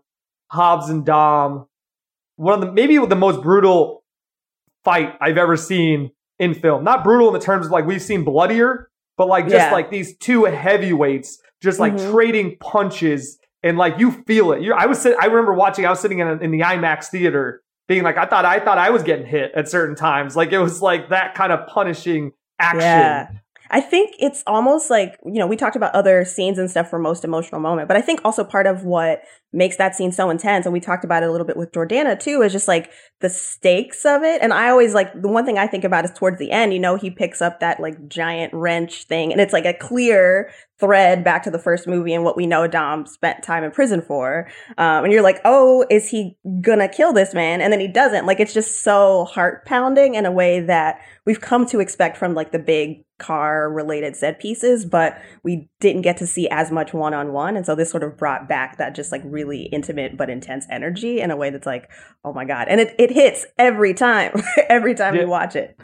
Hobbs 0.51 0.89
and 0.89 1.05
Dom, 1.05 1.67
one 2.37 2.55
of 2.55 2.61
the 2.67 2.73
maybe 2.73 2.97
the 3.07 3.17
most 3.17 3.43
brutal 3.43 4.05
fight 4.85 5.15
I've 5.21 5.39
ever 5.39 5.57
seen 5.57 6.11
in 6.39 6.55
film. 6.55 6.85
Not 6.85 7.05
brutal 7.05 7.29
in 7.29 7.35
the 7.35 7.41
terms 7.41 7.67
of 7.67 7.73
like 7.73 7.85
we've 7.87 8.03
seen 8.03 8.25
bloodier, 8.25 8.91
but 9.17 9.27
like 9.29 9.45
just 9.45 9.55
Yeah. 9.67 9.73
like 9.73 9.91
these 9.91 10.17
two 10.19 10.45
heavyweights 10.45 11.39
just 11.61 11.81
like 11.81 11.95
Mhm. 11.95 12.13
trading 12.13 12.57
punches 12.61 13.39
and 13.65 13.77
like 13.77 13.99
you 13.99 14.13
feel 14.13 14.53
it. 14.53 14.63
you 14.63 14.73
I 14.73 14.87
was 14.87 15.05
I 15.05 15.27
remember 15.27 15.53
watching. 15.53 15.85
I 15.85 15.91
was 15.91 15.99
sitting 16.01 16.21
in, 16.21 16.29
a, 16.29 16.37
in 16.37 16.53
the 16.53 16.61
IMAX 16.61 17.07
theater, 17.09 17.63
being 17.89 18.05
like, 18.05 18.17
I 18.17 18.27
thought 18.27 18.45
I 18.45 18.61
thought 18.61 18.79
I 18.79 18.91
was 18.91 19.03
getting 19.03 19.27
hit 19.27 19.51
at 19.57 19.69
certain 19.69 19.97
times. 19.97 20.37
Like 20.37 20.53
it 20.53 20.59
was 20.59 20.81
like 20.81 21.09
that 21.09 21.35
kind 21.35 21.53
of 21.53 21.67
punishing 21.67 22.33
action. 22.61 22.81
Yeah. 22.81 23.29
I 23.71 23.81
think 23.81 24.15
it's 24.19 24.43
almost 24.47 24.89
like, 24.89 25.19
you 25.25 25.39
know, 25.39 25.47
we 25.47 25.57
talked 25.57 25.77
about 25.77 25.95
other 25.95 26.25
scenes 26.25 26.59
and 26.59 26.71
stuff 26.71 26.89
for 26.89 26.99
most 26.99 27.25
emotional 27.25 27.61
moment, 27.61 27.89
but 27.89 27.97
I 27.97 28.01
think 28.01 28.21
also 28.25 28.43
part 28.45 28.67
of 28.67 28.85
what 28.85 29.23
makes 29.53 29.77
that 29.77 29.95
scene 29.95 30.13
so 30.13 30.31
intense, 30.31 30.67
and 30.67 30.73
we 30.73 30.81
talked 30.81 31.05
about 31.05 31.23
it 31.23 31.29
a 31.29 31.33
little 31.33 31.47
bit 31.47 31.57
with 31.57 31.73
Jordana 31.73 32.19
too, 32.19 32.43
is 32.43 32.53
just 32.53 32.69
like 32.69 32.91
the 33.21 33.31
stakes 33.31 34.05
of 34.05 34.23
it. 34.23 34.43
And 34.43 34.53
I 34.53 34.69
always 34.69 34.95
like 34.95 35.21
the 35.21 35.29
one 35.29 35.47
thing 35.47 35.59
I 35.59 35.67
think 35.67 35.85
about 35.85 36.05
is 36.05 36.13
towards 36.13 36.39
the 36.39 36.51
end, 36.51 36.73
you 36.73 36.79
know, 36.79 36.97
he 36.97 37.11
picks 37.11 37.41
up 37.41 37.61
that 37.61 37.81
like 37.81 38.09
giant 38.09 38.53
wrench 38.53 39.05
thing, 39.05 39.33
and 39.33 39.41
it's 39.41 39.53
like 39.53 39.65
a 39.65 39.75
clear 39.75 40.51
thread 40.81 41.25
back 41.25 41.43
to 41.43 41.51
the 41.51 41.59
first 41.59 41.89
movie 41.89 42.15
and 42.15 42.23
what 42.23 42.37
we 42.37 42.47
know 42.47 42.69
Dom 42.69 43.05
spent 43.05 43.43
time 43.43 43.65
in 43.65 43.71
prison 43.71 44.01
for. 44.01 44.49
Um, 44.77 45.05
and 45.05 45.13
you're 45.13 45.23
like, 45.23 45.41
oh, 45.45 45.85
is 45.91 46.09
he 46.09 46.37
gonna 46.61 46.89
kill 46.89 47.13
this 47.13 47.35
man? 47.35 47.61
And 47.61 47.73
then 47.73 47.81
he 47.81 47.89
doesn't. 47.89 48.27
Like, 48.27 48.39
it's 48.39 48.55
just 48.55 48.83
so 48.83 49.25
heart 49.25 49.67
pounding 49.67 50.15
in 50.15 50.25
a 50.25 50.31
way 50.31 50.61
that 50.61 51.01
we've 51.25 51.41
come 51.41 51.67
to 51.67 51.81
expect 51.81 52.17
from 52.17 52.35
like 52.35 52.53
the 52.53 52.61
big 52.61 53.05
car 53.19 53.69
related 53.73 54.15
set 54.15 54.39
pieces, 54.39 54.85
but 54.85 55.21
we 55.43 55.69
didn't 55.81 56.03
get 56.03 56.17
to 56.19 56.27
see 56.27 56.49
as 56.49 56.71
much 56.71 56.95
one 56.95 57.13
on 57.13 57.33
one. 57.33 57.57
And 57.57 57.67
so 57.67 57.75
this 57.75 57.91
sort 57.91 58.05
of 58.05 58.17
brought 58.17 58.49
back 58.49 58.79
that 58.79 58.95
just 58.95 59.11
like 59.11 59.23
really 59.39 59.63
intimate 59.63 60.17
but 60.17 60.29
intense 60.29 60.67
energy 60.71 61.21
in 61.21 61.31
a 61.31 61.37
way 61.37 61.51
that's 61.51 61.67
like, 61.67 61.89
oh 62.25 62.33
my 62.33 62.45
God. 62.45 62.67
And 62.69 62.81
it, 62.81 62.95
it 62.99 63.13
hits 63.13 63.47
every 63.57 63.95
time, 63.95 64.33
every 64.69 64.95
time 64.95 65.15
yeah. 65.15 65.23
we 65.23 65.27
watch 65.27 65.55
it. 65.55 65.79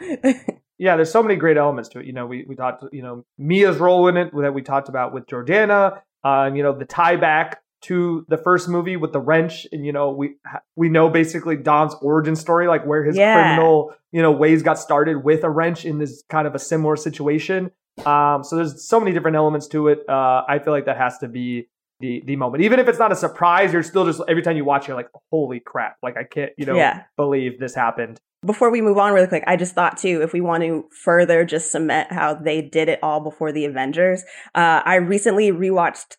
yeah, 0.77 0.97
there's 0.97 1.11
so 1.11 1.23
many 1.23 1.37
great 1.37 1.57
elements 1.57 1.89
to 1.89 1.99
it. 1.99 2.05
You 2.05 2.13
know, 2.13 2.25
we, 2.25 2.45
we 2.47 2.55
talked, 2.55 2.83
you 2.91 3.01
know, 3.01 3.23
Mia's 3.37 3.77
role 3.77 4.07
in 4.09 4.17
it 4.17 4.31
that 4.33 4.53
we 4.53 4.61
talked 4.61 4.89
about 4.89 5.13
with 5.13 5.25
Jordana, 5.27 6.01
um, 6.23 6.55
you 6.55 6.63
know, 6.63 6.77
the 6.77 6.85
tie 6.85 7.15
back 7.15 7.61
to 7.85 8.25
the 8.29 8.37
first 8.37 8.67
movie 8.67 8.97
with 8.97 9.13
the 9.13 9.19
wrench 9.19 9.67
and 9.71 9.85
you 9.85 9.93
know 9.93 10.09
we 10.09 10.35
we 10.75 10.89
know 10.89 11.07
basically 11.07 11.55
Dom's 11.55 11.93
origin 12.01 12.35
story 12.35 12.67
like 12.67 12.83
where 12.83 13.03
his 13.03 13.15
yeah. 13.15 13.35
criminal 13.35 13.93
you 14.11 14.23
know 14.23 14.31
ways 14.31 14.63
got 14.63 14.79
started 14.79 15.23
with 15.23 15.43
a 15.43 15.49
wrench 15.49 15.85
in 15.85 15.99
this 15.99 16.23
kind 16.27 16.47
of 16.47 16.55
a 16.55 16.59
similar 16.59 16.95
situation 16.95 17.69
um 18.05 18.43
so 18.43 18.55
there's 18.55 18.87
so 18.87 18.99
many 18.99 19.11
different 19.11 19.37
elements 19.37 19.67
to 19.67 19.89
it 19.89 19.99
uh 20.09 20.43
I 20.47 20.59
feel 20.63 20.73
like 20.73 20.85
that 20.85 20.97
has 20.97 21.19
to 21.19 21.27
be 21.27 21.67
the 21.99 22.21
the 22.25 22.35
moment 22.35 22.63
even 22.63 22.79
if 22.79 22.87
it's 22.87 22.99
not 22.99 23.11
a 23.11 23.15
surprise 23.15 23.71
you're 23.71 23.83
still 23.83 24.05
just 24.05 24.21
every 24.27 24.41
time 24.41 24.57
you 24.57 24.65
watch 24.65 24.87
you're 24.87 24.97
like 24.97 25.09
holy 25.31 25.59
crap 25.59 25.97
like 26.03 26.17
I 26.17 26.23
can't 26.23 26.51
you 26.57 26.65
know 26.65 26.75
yeah. 26.75 27.03
believe 27.15 27.59
this 27.59 27.73
happened 27.75 28.19
before 28.45 28.69
we 28.69 28.81
move 28.81 28.97
on 28.97 29.13
really 29.13 29.27
quick, 29.27 29.43
I 29.47 29.55
just 29.55 29.73
thought 29.73 29.97
too, 29.97 30.21
if 30.21 30.31
we 30.31 30.39
want 30.39 30.63
to 30.63 30.87
further 30.91 31.45
just 31.45 31.71
cement 31.71 32.11
how 32.11 32.35
they 32.35 32.61
did 32.61 32.89
it 32.89 32.99
all 33.01 33.19
before 33.19 33.51
the 33.51 33.65
Avengers, 33.65 34.23
uh, 34.53 34.81
I 34.85 34.95
recently 34.95 35.51
rewatched 35.51 36.17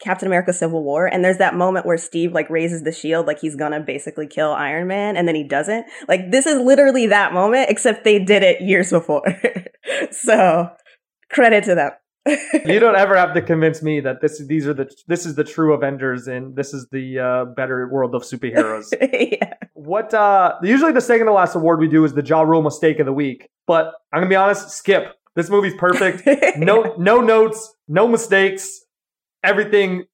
Captain 0.00 0.26
America 0.26 0.52
Civil 0.52 0.82
War 0.82 1.06
and 1.06 1.24
there's 1.24 1.38
that 1.38 1.54
moment 1.54 1.86
where 1.86 1.96
Steve 1.96 2.32
like 2.32 2.50
raises 2.50 2.82
the 2.82 2.92
shield 2.92 3.26
like 3.26 3.40
he's 3.40 3.56
gonna 3.56 3.80
basically 3.80 4.26
kill 4.26 4.52
Iron 4.52 4.86
Man 4.86 5.16
and 5.16 5.26
then 5.26 5.34
he 5.34 5.44
doesn't. 5.44 5.86
Like 6.08 6.30
this 6.30 6.46
is 6.46 6.60
literally 6.60 7.06
that 7.06 7.32
moment 7.32 7.70
except 7.70 8.04
they 8.04 8.18
did 8.18 8.42
it 8.42 8.60
years 8.60 8.90
before. 8.90 9.24
so 10.10 10.70
credit 11.30 11.64
to 11.64 11.74
them. 11.74 11.92
You 12.26 12.80
don't 12.80 12.96
ever 12.96 13.16
have 13.16 13.34
to 13.34 13.42
convince 13.42 13.82
me 13.82 14.00
that 14.00 14.20
this 14.20 14.42
these 14.46 14.66
are 14.66 14.74
the 14.74 14.90
this 15.06 15.26
is 15.26 15.34
the 15.34 15.44
true 15.44 15.74
Avengers 15.74 16.26
and 16.26 16.56
this 16.56 16.72
is 16.72 16.86
the 16.90 17.18
uh, 17.18 17.44
better 17.44 17.88
world 17.88 18.14
of 18.14 18.22
superheroes. 18.22 18.86
yeah. 19.12 19.54
What 19.74 20.14
uh 20.14 20.54
usually 20.62 20.92
the 20.92 21.00
second 21.00 21.26
to 21.26 21.32
last 21.32 21.54
award 21.54 21.80
we 21.80 21.88
do 21.88 22.04
is 22.04 22.14
the 22.14 22.24
Ja 22.24 22.42
Rule 22.42 22.62
mistake 22.62 22.98
of 22.98 23.06
the 23.06 23.12
week. 23.12 23.48
But 23.66 23.92
I'm 24.12 24.20
gonna 24.20 24.28
be 24.28 24.36
honest, 24.36 24.70
skip. 24.70 25.14
This 25.36 25.50
movie's 25.50 25.74
perfect. 25.74 26.26
no 26.56 26.94
no 26.96 27.20
notes, 27.20 27.74
no 27.88 28.08
mistakes 28.08 28.84
everything 29.44 30.04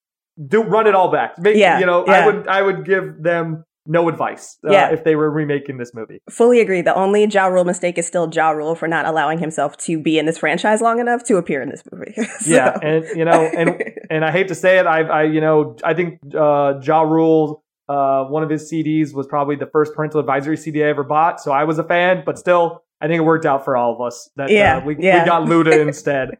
do 0.46 0.62
run 0.62 0.86
it 0.86 0.94
all 0.94 1.10
back. 1.10 1.38
Make, 1.38 1.56
yeah, 1.56 1.78
you 1.78 1.86
know, 1.86 2.04
yeah. 2.06 2.12
I 2.12 2.26
would 2.26 2.48
I 2.48 2.62
would 2.62 2.84
give 2.84 3.22
them 3.22 3.64
no 3.90 4.08
advice 4.08 4.56
uh, 4.66 4.70
yeah. 4.70 4.90
if 4.90 5.04
they 5.04 5.16
were 5.16 5.30
remaking 5.30 5.78
this 5.78 5.92
movie. 5.92 6.22
Fully 6.30 6.60
agree. 6.60 6.80
The 6.80 6.94
only 6.94 7.24
Ja 7.26 7.46
Rule 7.46 7.64
mistake 7.64 7.98
is 7.98 8.06
still 8.06 8.30
Ja 8.32 8.50
Rule 8.50 8.74
for 8.74 8.86
not 8.86 9.04
allowing 9.04 9.38
himself 9.38 9.76
to 9.78 10.00
be 10.00 10.18
in 10.18 10.26
this 10.26 10.38
franchise 10.38 10.80
long 10.80 11.00
enough 11.00 11.24
to 11.24 11.36
appear 11.36 11.60
in 11.60 11.68
this 11.68 11.82
movie. 11.90 12.14
so. 12.40 12.50
Yeah, 12.50 12.78
and 12.82 13.04
you 13.16 13.24
know, 13.24 13.50
and 13.56 13.82
and 14.10 14.24
I 14.24 14.30
hate 14.30 14.48
to 14.48 14.54
say 14.54 14.78
it, 14.78 14.86
I 14.86 15.00
I 15.00 15.22
you 15.24 15.40
know 15.40 15.76
I 15.84 15.94
think 15.94 16.20
uh, 16.34 16.74
Ja 16.82 17.02
Rule. 17.02 17.64
Uh, 17.88 18.24
one 18.26 18.44
of 18.44 18.48
his 18.48 18.70
CDs 18.70 19.12
was 19.12 19.26
probably 19.26 19.56
the 19.56 19.66
first 19.66 19.94
parental 19.96 20.20
advisory 20.20 20.56
CD 20.56 20.84
I 20.84 20.86
ever 20.86 21.02
bought, 21.02 21.40
so 21.40 21.50
I 21.50 21.64
was 21.64 21.76
a 21.80 21.82
fan. 21.82 22.22
But 22.24 22.38
still, 22.38 22.84
I 23.00 23.08
think 23.08 23.18
it 23.18 23.24
worked 23.24 23.44
out 23.44 23.64
for 23.64 23.76
all 23.76 23.92
of 23.92 24.00
us 24.00 24.30
that 24.36 24.48
uh, 24.48 24.52
yeah, 24.52 24.76
uh, 24.76 24.84
we, 24.84 24.96
yeah. 25.00 25.24
we 25.24 25.28
got 25.28 25.48
Luda 25.48 25.80
instead 25.88 26.38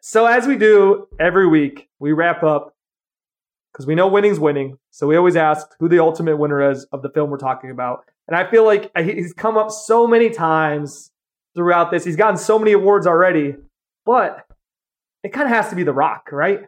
so 0.00 0.26
as 0.26 0.46
we 0.46 0.56
do 0.56 1.08
every 1.18 1.46
week, 1.46 1.88
we 1.98 2.12
wrap 2.12 2.42
up 2.42 2.74
because 3.78 3.86
we 3.86 3.94
know 3.94 4.08
winning's 4.08 4.40
winning. 4.40 4.76
So 4.90 5.06
we 5.06 5.16
always 5.16 5.36
ask 5.36 5.68
who 5.78 5.88
the 5.88 6.00
ultimate 6.00 6.36
winner 6.36 6.68
is 6.68 6.82
of 6.90 7.02
the 7.02 7.10
film 7.10 7.30
we're 7.30 7.38
talking 7.38 7.70
about. 7.70 8.04
And 8.26 8.36
I 8.36 8.50
feel 8.50 8.64
like 8.64 8.90
uh, 8.96 9.04
he's 9.04 9.32
come 9.32 9.56
up 9.56 9.70
so 9.70 10.04
many 10.04 10.30
times 10.30 11.12
throughout 11.54 11.92
this. 11.92 12.04
He's 12.04 12.16
gotten 12.16 12.38
so 12.38 12.58
many 12.58 12.72
awards 12.72 13.06
already, 13.06 13.54
but 14.04 14.44
it 15.22 15.32
kind 15.32 15.46
of 15.46 15.54
has 15.54 15.70
to 15.70 15.76
be 15.76 15.84
The 15.84 15.92
Rock, 15.92 16.30
right? 16.32 16.62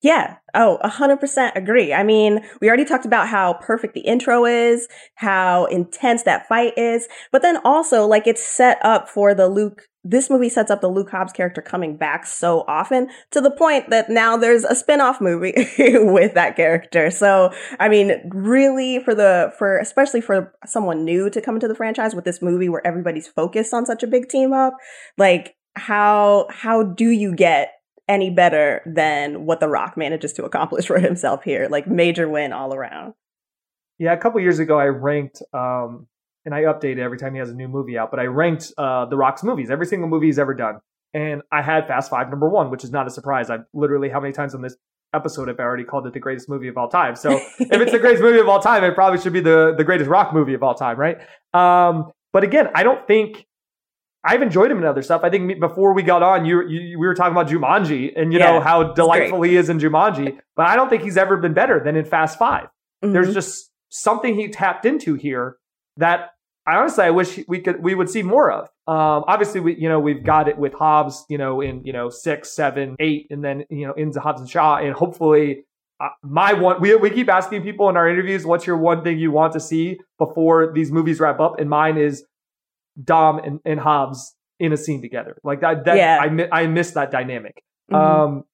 Yeah. 0.00 0.36
Oh, 0.54 0.78
100% 0.84 1.56
agree. 1.56 1.92
I 1.92 2.04
mean, 2.04 2.40
we 2.60 2.68
already 2.68 2.84
talked 2.84 3.04
about 3.04 3.28
how 3.28 3.54
perfect 3.54 3.94
the 3.94 4.00
intro 4.00 4.44
is, 4.44 4.86
how 5.16 5.64
intense 5.66 6.22
that 6.22 6.46
fight 6.46 6.78
is, 6.78 7.08
but 7.32 7.42
then 7.42 7.58
also 7.64 8.06
like 8.06 8.26
it's 8.26 8.42
set 8.42 8.78
up 8.84 9.08
for 9.08 9.34
the 9.34 9.48
Luke 9.48 9.82
this 10.04 10.30
movie 10.30 10.48
sets 10.48 10.70
up 10.70 10.80
the 10.80 10.88
Luke 10.88 11.10
Hobbs 11.10 11.32
character 11.32 11.60
coming 11.60 11.96
back 11.96 12.24
so 12.24 12.64
often 12.66 13.08
to 13.32 13.42
the 13.42 13.50
point 13.50 13.90
that 13.90 14.08
now 14.08 14.38
there's 14.38 14.64
a 14.64 14.74
spin-off 14.74 15.20
movie 15.20 15.52
with 15.78 16.32
that 16.34 16.56
character. 16.56 17.10
So, 17.10 17.52
I 17.78 17.88
mean, 17.88 18.12
really 18.30 19.00
for 19.00 19.14
the, 19.14 19.52
for, 19.58 19.76
especially 19.78 20.22
for 20.22 20.54
someone 20.64 21.04
new 21.04 21.28
to 21.28 21.42
come 21.42 21.56
into 21.56 21.68
the 21.68 21.74
franchise 21.74 22.14
with 22.14 22.24
this 22.24 22.40
movie 22.40 22.70
where 22.70 22.86
everybody's 22.86 23.28
focused 23.28 23.74
on 23.74 23.84
such 23.84 24.02
a 24.02 24.06
big 24.06 24.28
team 24.28 24.52
up, 24.52 24.74
like 25.18 25.56
how, 25.74 26.46
how 26.48 26.84
do 26.84 27.10
you 27.10 27.34
get 27.34 27.72
any 28.08 28.30
better 28.30 28.82
than 28.86 29.46
what 29.46 29.60
The 29.60 29.68
Rock 29.68 29.96
manages 29.96 30.32
to 30.34 30.44
accomplish 30.44 30.86
for 30.86 30.98
himself 30.98 31.44
here? 31.44 31.68
Like 31.70 31.86
major 31.86 32.28
win 32.28 32.52
all 32.52 32.74
around. 32.74 33.14
Yeah, 33.98 34.12
a 34.12 34.16
couple 34.16 34.40
years 34.40 34.58
ago, 34.58 34.78
I 34.78 34.86
ranked 34.86 35.42
um, 35.52 36.06
and 36.44 36.54
I 36.54 36.62
update 36.62 36.98
every 36.98 37.18
time 37.18 37.34
he 37.34 37.40
has 37.40 37.50
a 37.50 37.54
new 37.54 37.68
movie 37.68 37.98
out. 37.98 38.10
But 38.10 38.20
I 38.20 38.24
ranked 38.24 38.72
uh, 38.78 39.06
The 39.06 39.16
Rock's 39.16 39.42
movies, 39.42 39.70
every 39.70 39.86
single 39.86 40.08
movie 40.08 40.26
he's 40.26 40.38
ever 40.38 40.54
done, 40.54 40.78
and 41.12 41.42
I 41.50 41.62
had 41.62 41.88
Fast 41.88 42.10
Five 42.10 42.30
number 42.30 42.48
one, 42.48 42.70
which 42.70 42.84
is 42.84 42.92
not 42.92 43.06
a 43.06 43.10
surprise. 43.10 43.50
I've 43.50 43.64
literally 43.74 44.08
how 44.08 44.20
many 44.20 44.32
times 44.32 44.54
on 44.54 44.62
this 44.62 44.76
episode 45.14 45.48
have 45.48 45.58
I 45.58 45.62
already 45.62 45.84
called 45.84 46.06
it 46.06 46.12
the 46.12 46.20
greatest 46.20 46.48
movie 46.48 46.68
of 46.68 46.78
all 46.78 46.88
time? 46.88 47.16
So 47.16 47.32
if 47.58 47.80
it's 47.80 47.92
the 47.92 47.98
greatest 47.98 48.22
movie 48.22 48.38
of 48.38 48.48
all 48.48 48.60
time, 48.60 48.84
it 48.84 48.94
probably 48.94 49.20
should 49.20 49.32
be 49.32 49.40
the 49.40 49.74
the 49.76 49.84
greatest 49.84 50.08
rock 50.08 50.32
movie 50.32 50.54
of 50.54 50.62
all 50.62 50.74
time, 50.74 50.96
right? 50.96 51.18
Um, 51.54 52.12
but 52.32 52.44
again, 52.44 52.68
I 52.74 52.84
don't 52.84 53.04
think 53.06 53.47
I've 54.24 54.42
enjoyed 54.42 54.70
him 54.70 54.78
in 54.78 54.84
other 54.84 55.02
stuff. 55.02 55.22
I 55.22 55.30
think 55.30 55.60
before 55.60 55.94
we 55.94 56.02
got 56.02 56.22
on, 56.22 56.44
you, 56.44 56.66
you 56.68 56.98
we 56.98 57.06
were 57.06 57.14
talking 57.14 57.32
about 57.32 57.48
Jumanji 57.48 58.12
and 58.16 58.32
you 58.32 58.38
yeah, 58.38 58.52
know 58.52 58.60
how 58.60 58.92
delightful 58.92 59.42
he 59.42 59.56
is 59.56 59.68
in 59.68 59.78
Jumanji, 59.78 60.38
but 60.56 60.66
I 60.66 60.76
don't 60.76 60.88
think 60.88 61.02
he's 61.02 61.16
ever 61.16 61.36
been 61.36 61.54
better 61.54 61.80
than 61.82 61.96
in 61.96 62.04
Fast 62.04 62.38
5 62.38 62.64
mm-hmm. 62.64 63.12
There's 63.12 63.32
just 63.32 63.70
something 63.90 64.34
he 64.34 64.48
tapped 64.48 64.84
into 64.84 65.14
here 65.14 65.56
that 65.96 66.30
I 66.66 66.76
honestly 66.76 67.04
I 67.04 67.10
wish 67.10 67.40
we 67.48 67.60
could 67.60 67.82
we 67.82 67.94
would 67.94 68.10
see 68.10 68.22
more 68.22 68.50
of. 68.50 68.64
Um, 68.86 69.24
obviously, 69.26 69.60
we 69.60 69.76
you 69.76 69.88
know 69.88 70.00
we've 70.00 70.22
got 70.22 70.48
it 70.48 70.58
with 70.58 70.74
Hobbs, 70.74 71.24
you 71.28 71.38
know, 71.38 71.60
in 71.60 71.84
you 71.84 71.92
know 71.92 72.10
six, 72.10 72.52
seven, 72.52 72.96
eight, 73.00 73.26
and 73.30 73.42
then 73.42 73.64
you 73.70 73.86
know 73.86 73.94
into 73.94 74.20
Hobbs 74.20 74.40
and 74.40 74.50
Shaw, 74.50 74.76
and 74.76 74.92
hopefully 74.92 75.64
uh, 76.00 76.08
my 76.22 76.52
one 76.52 76.80
we 76.80 76.94
we 76.96 77.10
keep 77.10 77.30
asking 77.30 77.62
people 77.62 77.88
in 77.88 77.96
our 77.96 78.08
interviews, 78.08 78.44
what's 78.44 78.66
your 78.66 78.76
one 78.76 79.02
thing 79.02 79.18
you 79.18 79.30
want 79.30 79.54
to 79.54 79.60
see 79.60 79.98
before 80.18 80.72
these 80.74 80.92
movies 80.92 81.20
wrap 81.20 81.40
up, 81.40 81.58
and 81.58 81.70
mine 81.70 81.96
is 81.96 82.24
Dom 83.02 83.38
and, 83.38 83.60
and 83.64 83.80
Hobbs 83.80 84.34
in 84.58 84.72
a 84.72 84.76
scene 84.76 85.02
together. 85.02 85.38
Like 85.44 85.60
that, 85.60 85.84
that 85.84 85.96
yeah. 85.96 86.48
I 86.52 86.62
I 86.62 86.66
miss 86.66 86.92
that 86.92 87.10
dynamic. 87.10 87.62
Mm-hmm. 87.90 87.94
Um, 87.94 88.44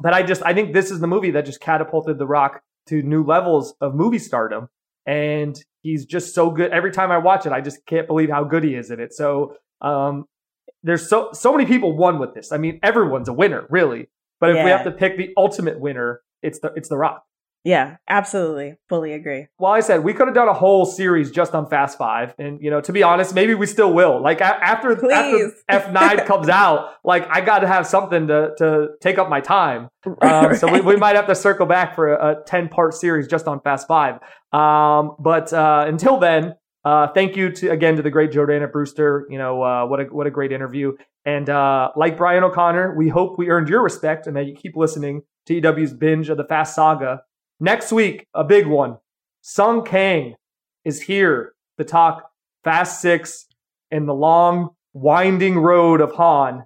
but 0.00 0.14
I 0.14 0.22
just 0.22 0.42
I 0.42 0.54
think 0.54 0.72
this 0.72 0.90
is 0.90 1.00
the 1.00 1.06
movie 1.06 1.32
that 1.32 1.44
just 1.44 1.60
catapulted 1.60 2.18
The 2.18 2.26
Rock 2.26 2.62
to 2.88 3.02
new 3.02 3.24
levels 3.24 3.74
of 3.80 3.94
movie 3.94 4.18
stardom 4.18 4.68
and 5.06 5.62
he's 5.82 6.04
just 6.04 6.34
so 6.34 6.50
good. 6.50 6.72
Every 6.72 6.92
time 6.92 7.10
I 7.10 7.18
watch 7.18 7.46
it, 7.46 7.52
I 7.52 7.60
just 7.60 7.84
can't 7.86 8.06
believe 8.06 8.30
how 8.30 8.44
good 8.44 8.64
he 8.64 8.74
is 8.74 8.90
in 8.90 9.00
it. 9.00 9.12
So 9.12 9.56
um, 9.80 10.26
there's 10.82 11.08
so 11.08 11.30
so 11.32 11.52
many 11.52 11.66
people 11.66 11.96
won 11.96 12.18
with 12.18 12.34
this. 12.34 12.52
I 12.52 12.58
mean, 12.58 12.78
everyone's 12.82 13.28
a 13.28 13.32
winner, 13.32 13.66
really. 13.70 14.08
But 14.38 14.50
if 14.50 14.56
yeah. 14.56 14.64
we 14.64 14.70
have 14.70 14.84
to 14.84 14.92
pick 14.92 15.16
the 15.16 15.30
ultimate 15.36 15.80
winner, 15.80 16.22
it's 16.42 16.60
the 16.60 16.72
it's 16.76 16.88
the 16.88 16.96
Rock. 16.96 17.24
Yeah, 17.62 17.96
absolutely. 18.08 18.76
Fully 18.88 19.12
agree. 19.12 19.48
Well, 19.58 19.72
I 19.72 19.80
said 19.80 20.02
we 20.02 20.14
could 20.14 20.28
have 20.28 20.34
done 20.34 20.48
a 20.48 20.54
whole 20.54 20.86
series 20.86 21.30
just 21.30 21.54
on 21.54 21.68
Fast 21.68 21.98
Five. 21.98 22.34
And, 22.38 22.58
you 22.62 22.70
know, 22.70 22.80
to 22.80 22.92
be 22.92 23.02
honest, 23.02 23.34
maybe 23.34 23.54
we 23.54 23.66
still 23.66 23.92
will. 23.92 24.22
Like, 24.22 24.40
a- 24.40 24.44
after, 24.44 24.92
after 25.12 25.52
F9 25.70 26.26
comes 26.26 26.48
out, 26.48 26.94
like, 27.04 27.26
I 27.28 27.42
got 27.42 27.58
to 27.58 27.66
have 27.66 27.86
something 27.86 28.28
to, 28.28 28.54
to 28.58 28.88
take 29.00 29.18
up 29.18 29.28
my 29.28 29.40
time. 29.40 29.88
Um, 30.06 30.16
right. 30.22 30.56
So 30.58 30.72
we, 30.72 30.80
we 30.80 30.96
might 30.96 31.14
have 31.16 31.26
to 31.26 31.34
circle 31.34 31.66
back 31.66 31.94
for 31.94 32.14
a 32.14 32.42
10 32.46 32.68
part 32.68 32.94
series 32.94 33.28
just 33.28 33.46
on 33.46 33.60
Fast 33.60 33.86
Five. 33.86 34.14
Um, 34.52 35.16
but 35.18 35.52
uh, 35.52 35.84
until 35.86 36.18
then, 36.18 36.54
uh, 36.84 37.08
thank 37.08 37.36
you 37.36 37.52
to 37.52 37.68
again 37.68 37.96
to 37.96 38.02
the 38.02 38.10
great 38.10 38.30
Jordana 38.30 38.70
Brewster. 38.70 39.26
You 39.28 39.36
know 39.36 39.62
uh, 39.62 39.86
what 39.86 40.00
a 40.00 40.04
what 40.04 40.26
a 40.26 40.30
great 40.30 40.52
interview. 40.52 40.92
And 41.26 41.50
uh, 41.50 41.90
like 41.96 42.16
Brian 42.16 42.42
O'Connor, 42.42 42.96
we 42.96 43.08
hope 43.08 43.38
we 43.38 43.50
earned 43.50 43.68
your 43.68 43.82
respect 43.82 44.26
and 44.26 44.34
that 44.36 44.46
you 44.46 44.54
keep 44.54 44.74
listening 44.76 45.20
to 45.46 45.54
EW's 45.60 45.92
binge 45.92 46.30
of 46.30 46.38
the 46.38 46.44
Fast 46.44 46.74
Saga. 46.74 47.22
Next 47.60 47.92
week, 47.92 48.26
a 48.34 48.42
big 48.42 48.66
one. 48.66 48.96
Sung 49.42 49.84
Kang 49.84 50.34
is 50.84 51.02
here 51.02 51.52
to 51.78 51.84
talk 51.84 52.30
Fast 52.64 53.00
Six 53.00 53.46
and 53.90 54.08
the 54.08 54.14
long, 54.14 54.70
winding 54.92 55.58
road 55.58 56.00
of 56.00 56.12
Han. 56.12 56.64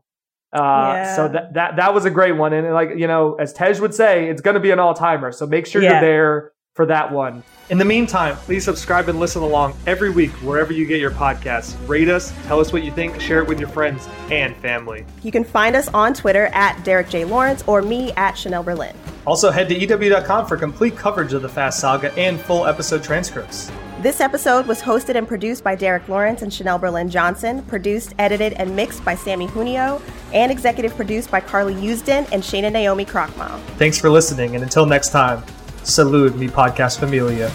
Uh, 0.52 0.58
Yeah. 0.60 1.16
So 1.16 1.28
that, 1.28 1.54
that 1.54 1.76
that 1.76 1.94
was 1.94 2.04
a 2.04 2.10
great 2.10 2.36
one, 2.36 2.52
and 2.52 2.72
like 2.72 2.90
you 2.96 3.06
know, 3.08 3.34
as 3.34 3.52
Tej 3.52 3.80
would 3.80 3.94
say, 3.94 4.28
it's 4.28 4.40
going 4.40 4.54
to 4.54 4.60
be 4.60 4.70
an 4.70 4.78
all 4.78 4.94
timer. 4.94 5.32
So 5.32 5.46
make 5.46 5.66
sure 5.66 5.82
Yeah. 5.82 5.92
you're 5.92 6.00
there 6.00 6.52
for 6.74 6.86
that 6.86 7.10
one. 7.10 7.42
In 7.70 7.78
the 7.78 7.84
meantime, 7.84 8.36
please 8.36 8.64
subscribe 8.64 9.08
and 9.08 9.18
listen 9.18 9.42
along 9.42 9.74
every 9.86 10.10
week 10.10 10.30
wherever 10.42 10.72
you 10.72 10.84
get 10.84 11.00
your 11.00 11.12
podcasts. 11.12 11.76
Rate 11.88 12.10
us, 12.10 12.32
tell 12.46 12.60
us 12.60 12.72
what 12.72 12.84
you 12.84 12.92
think, 12.92 13.18
share 13.20 13.40
it 13.40 13.48
with 13.48 13.58
your 13.58 13.70
friends 13.70 14.06
and 14.30 14.54
family. 14.56 15.06
You 15.22 15.32
can 15.32 15.44
find 15.44 15.74
us 15.74 15.88
on 15.94 16.12
Twitter 16.12 16.46
at 16.48 16.84
Derek 16.84 17.08
J. 17.08 17.24
Lawrence 17.24 17.64
or 17.66 17.80
me 17.80 18.12
at 18.12 18.34
Chanelle 18.34 18.64
Berlin. 18.64 18.94
Also, 19.26 19.50
head 19.50 19.68
to 19.70 19.74
EW.com 19.74 20.46
for 20.46 20.58
complete 20.58 20.96
coverage 20.96 21.32
of 21.32 21.40
the 21.40 21.48
Fast 21.48 21.80
Saga 21.80 22.12
and 22.18 22.38
full 22.38 22.66
episode 22.66 23.02
transcripts. 23.02 23.70
This 24.02 24.20
episode 24.20 24.66
was 24.66 24.82
hosted 24.82 25.14
and 25.14 25.26
produced 25.26 25.64
by 25.64 25.76
Derek 25.76 26.06
Lawrence 26.10 26.42
and 26.42 26.52
Chanelle 26.52 26.78
Berlin 26.78 27.08
Johnson, 27.08 27.62
produced, 27.62 28.14
edited, 28.18 28.52
and 28.54 28.76
mixed 28.76 29.02
by 29.02 29.14
Samee 29.14 29.48
Junio, 29.48 30.02
and 30.34 30.52
executive 30.52 30.94
produced 30.94 31.30
by 31.30 31.40
Carly 31.40 31.74
Usdin 31.74 32.30
and 32.30 32.42
Shana 32.42 32.70
Naomi 32.70 33.06
Krochmal. 33.06 33.58
Thanks 33.78 33.98
for 33.98 34.10
listening, 34.10 34.54
and 34.54 34.62
until 34.62 34.84
next 34.84 35.08
time, 35.08 35.42
salute 35.84 36.34
me, 36.36 36.48
podcast 36.48 36.98
familia. 36.98 37.50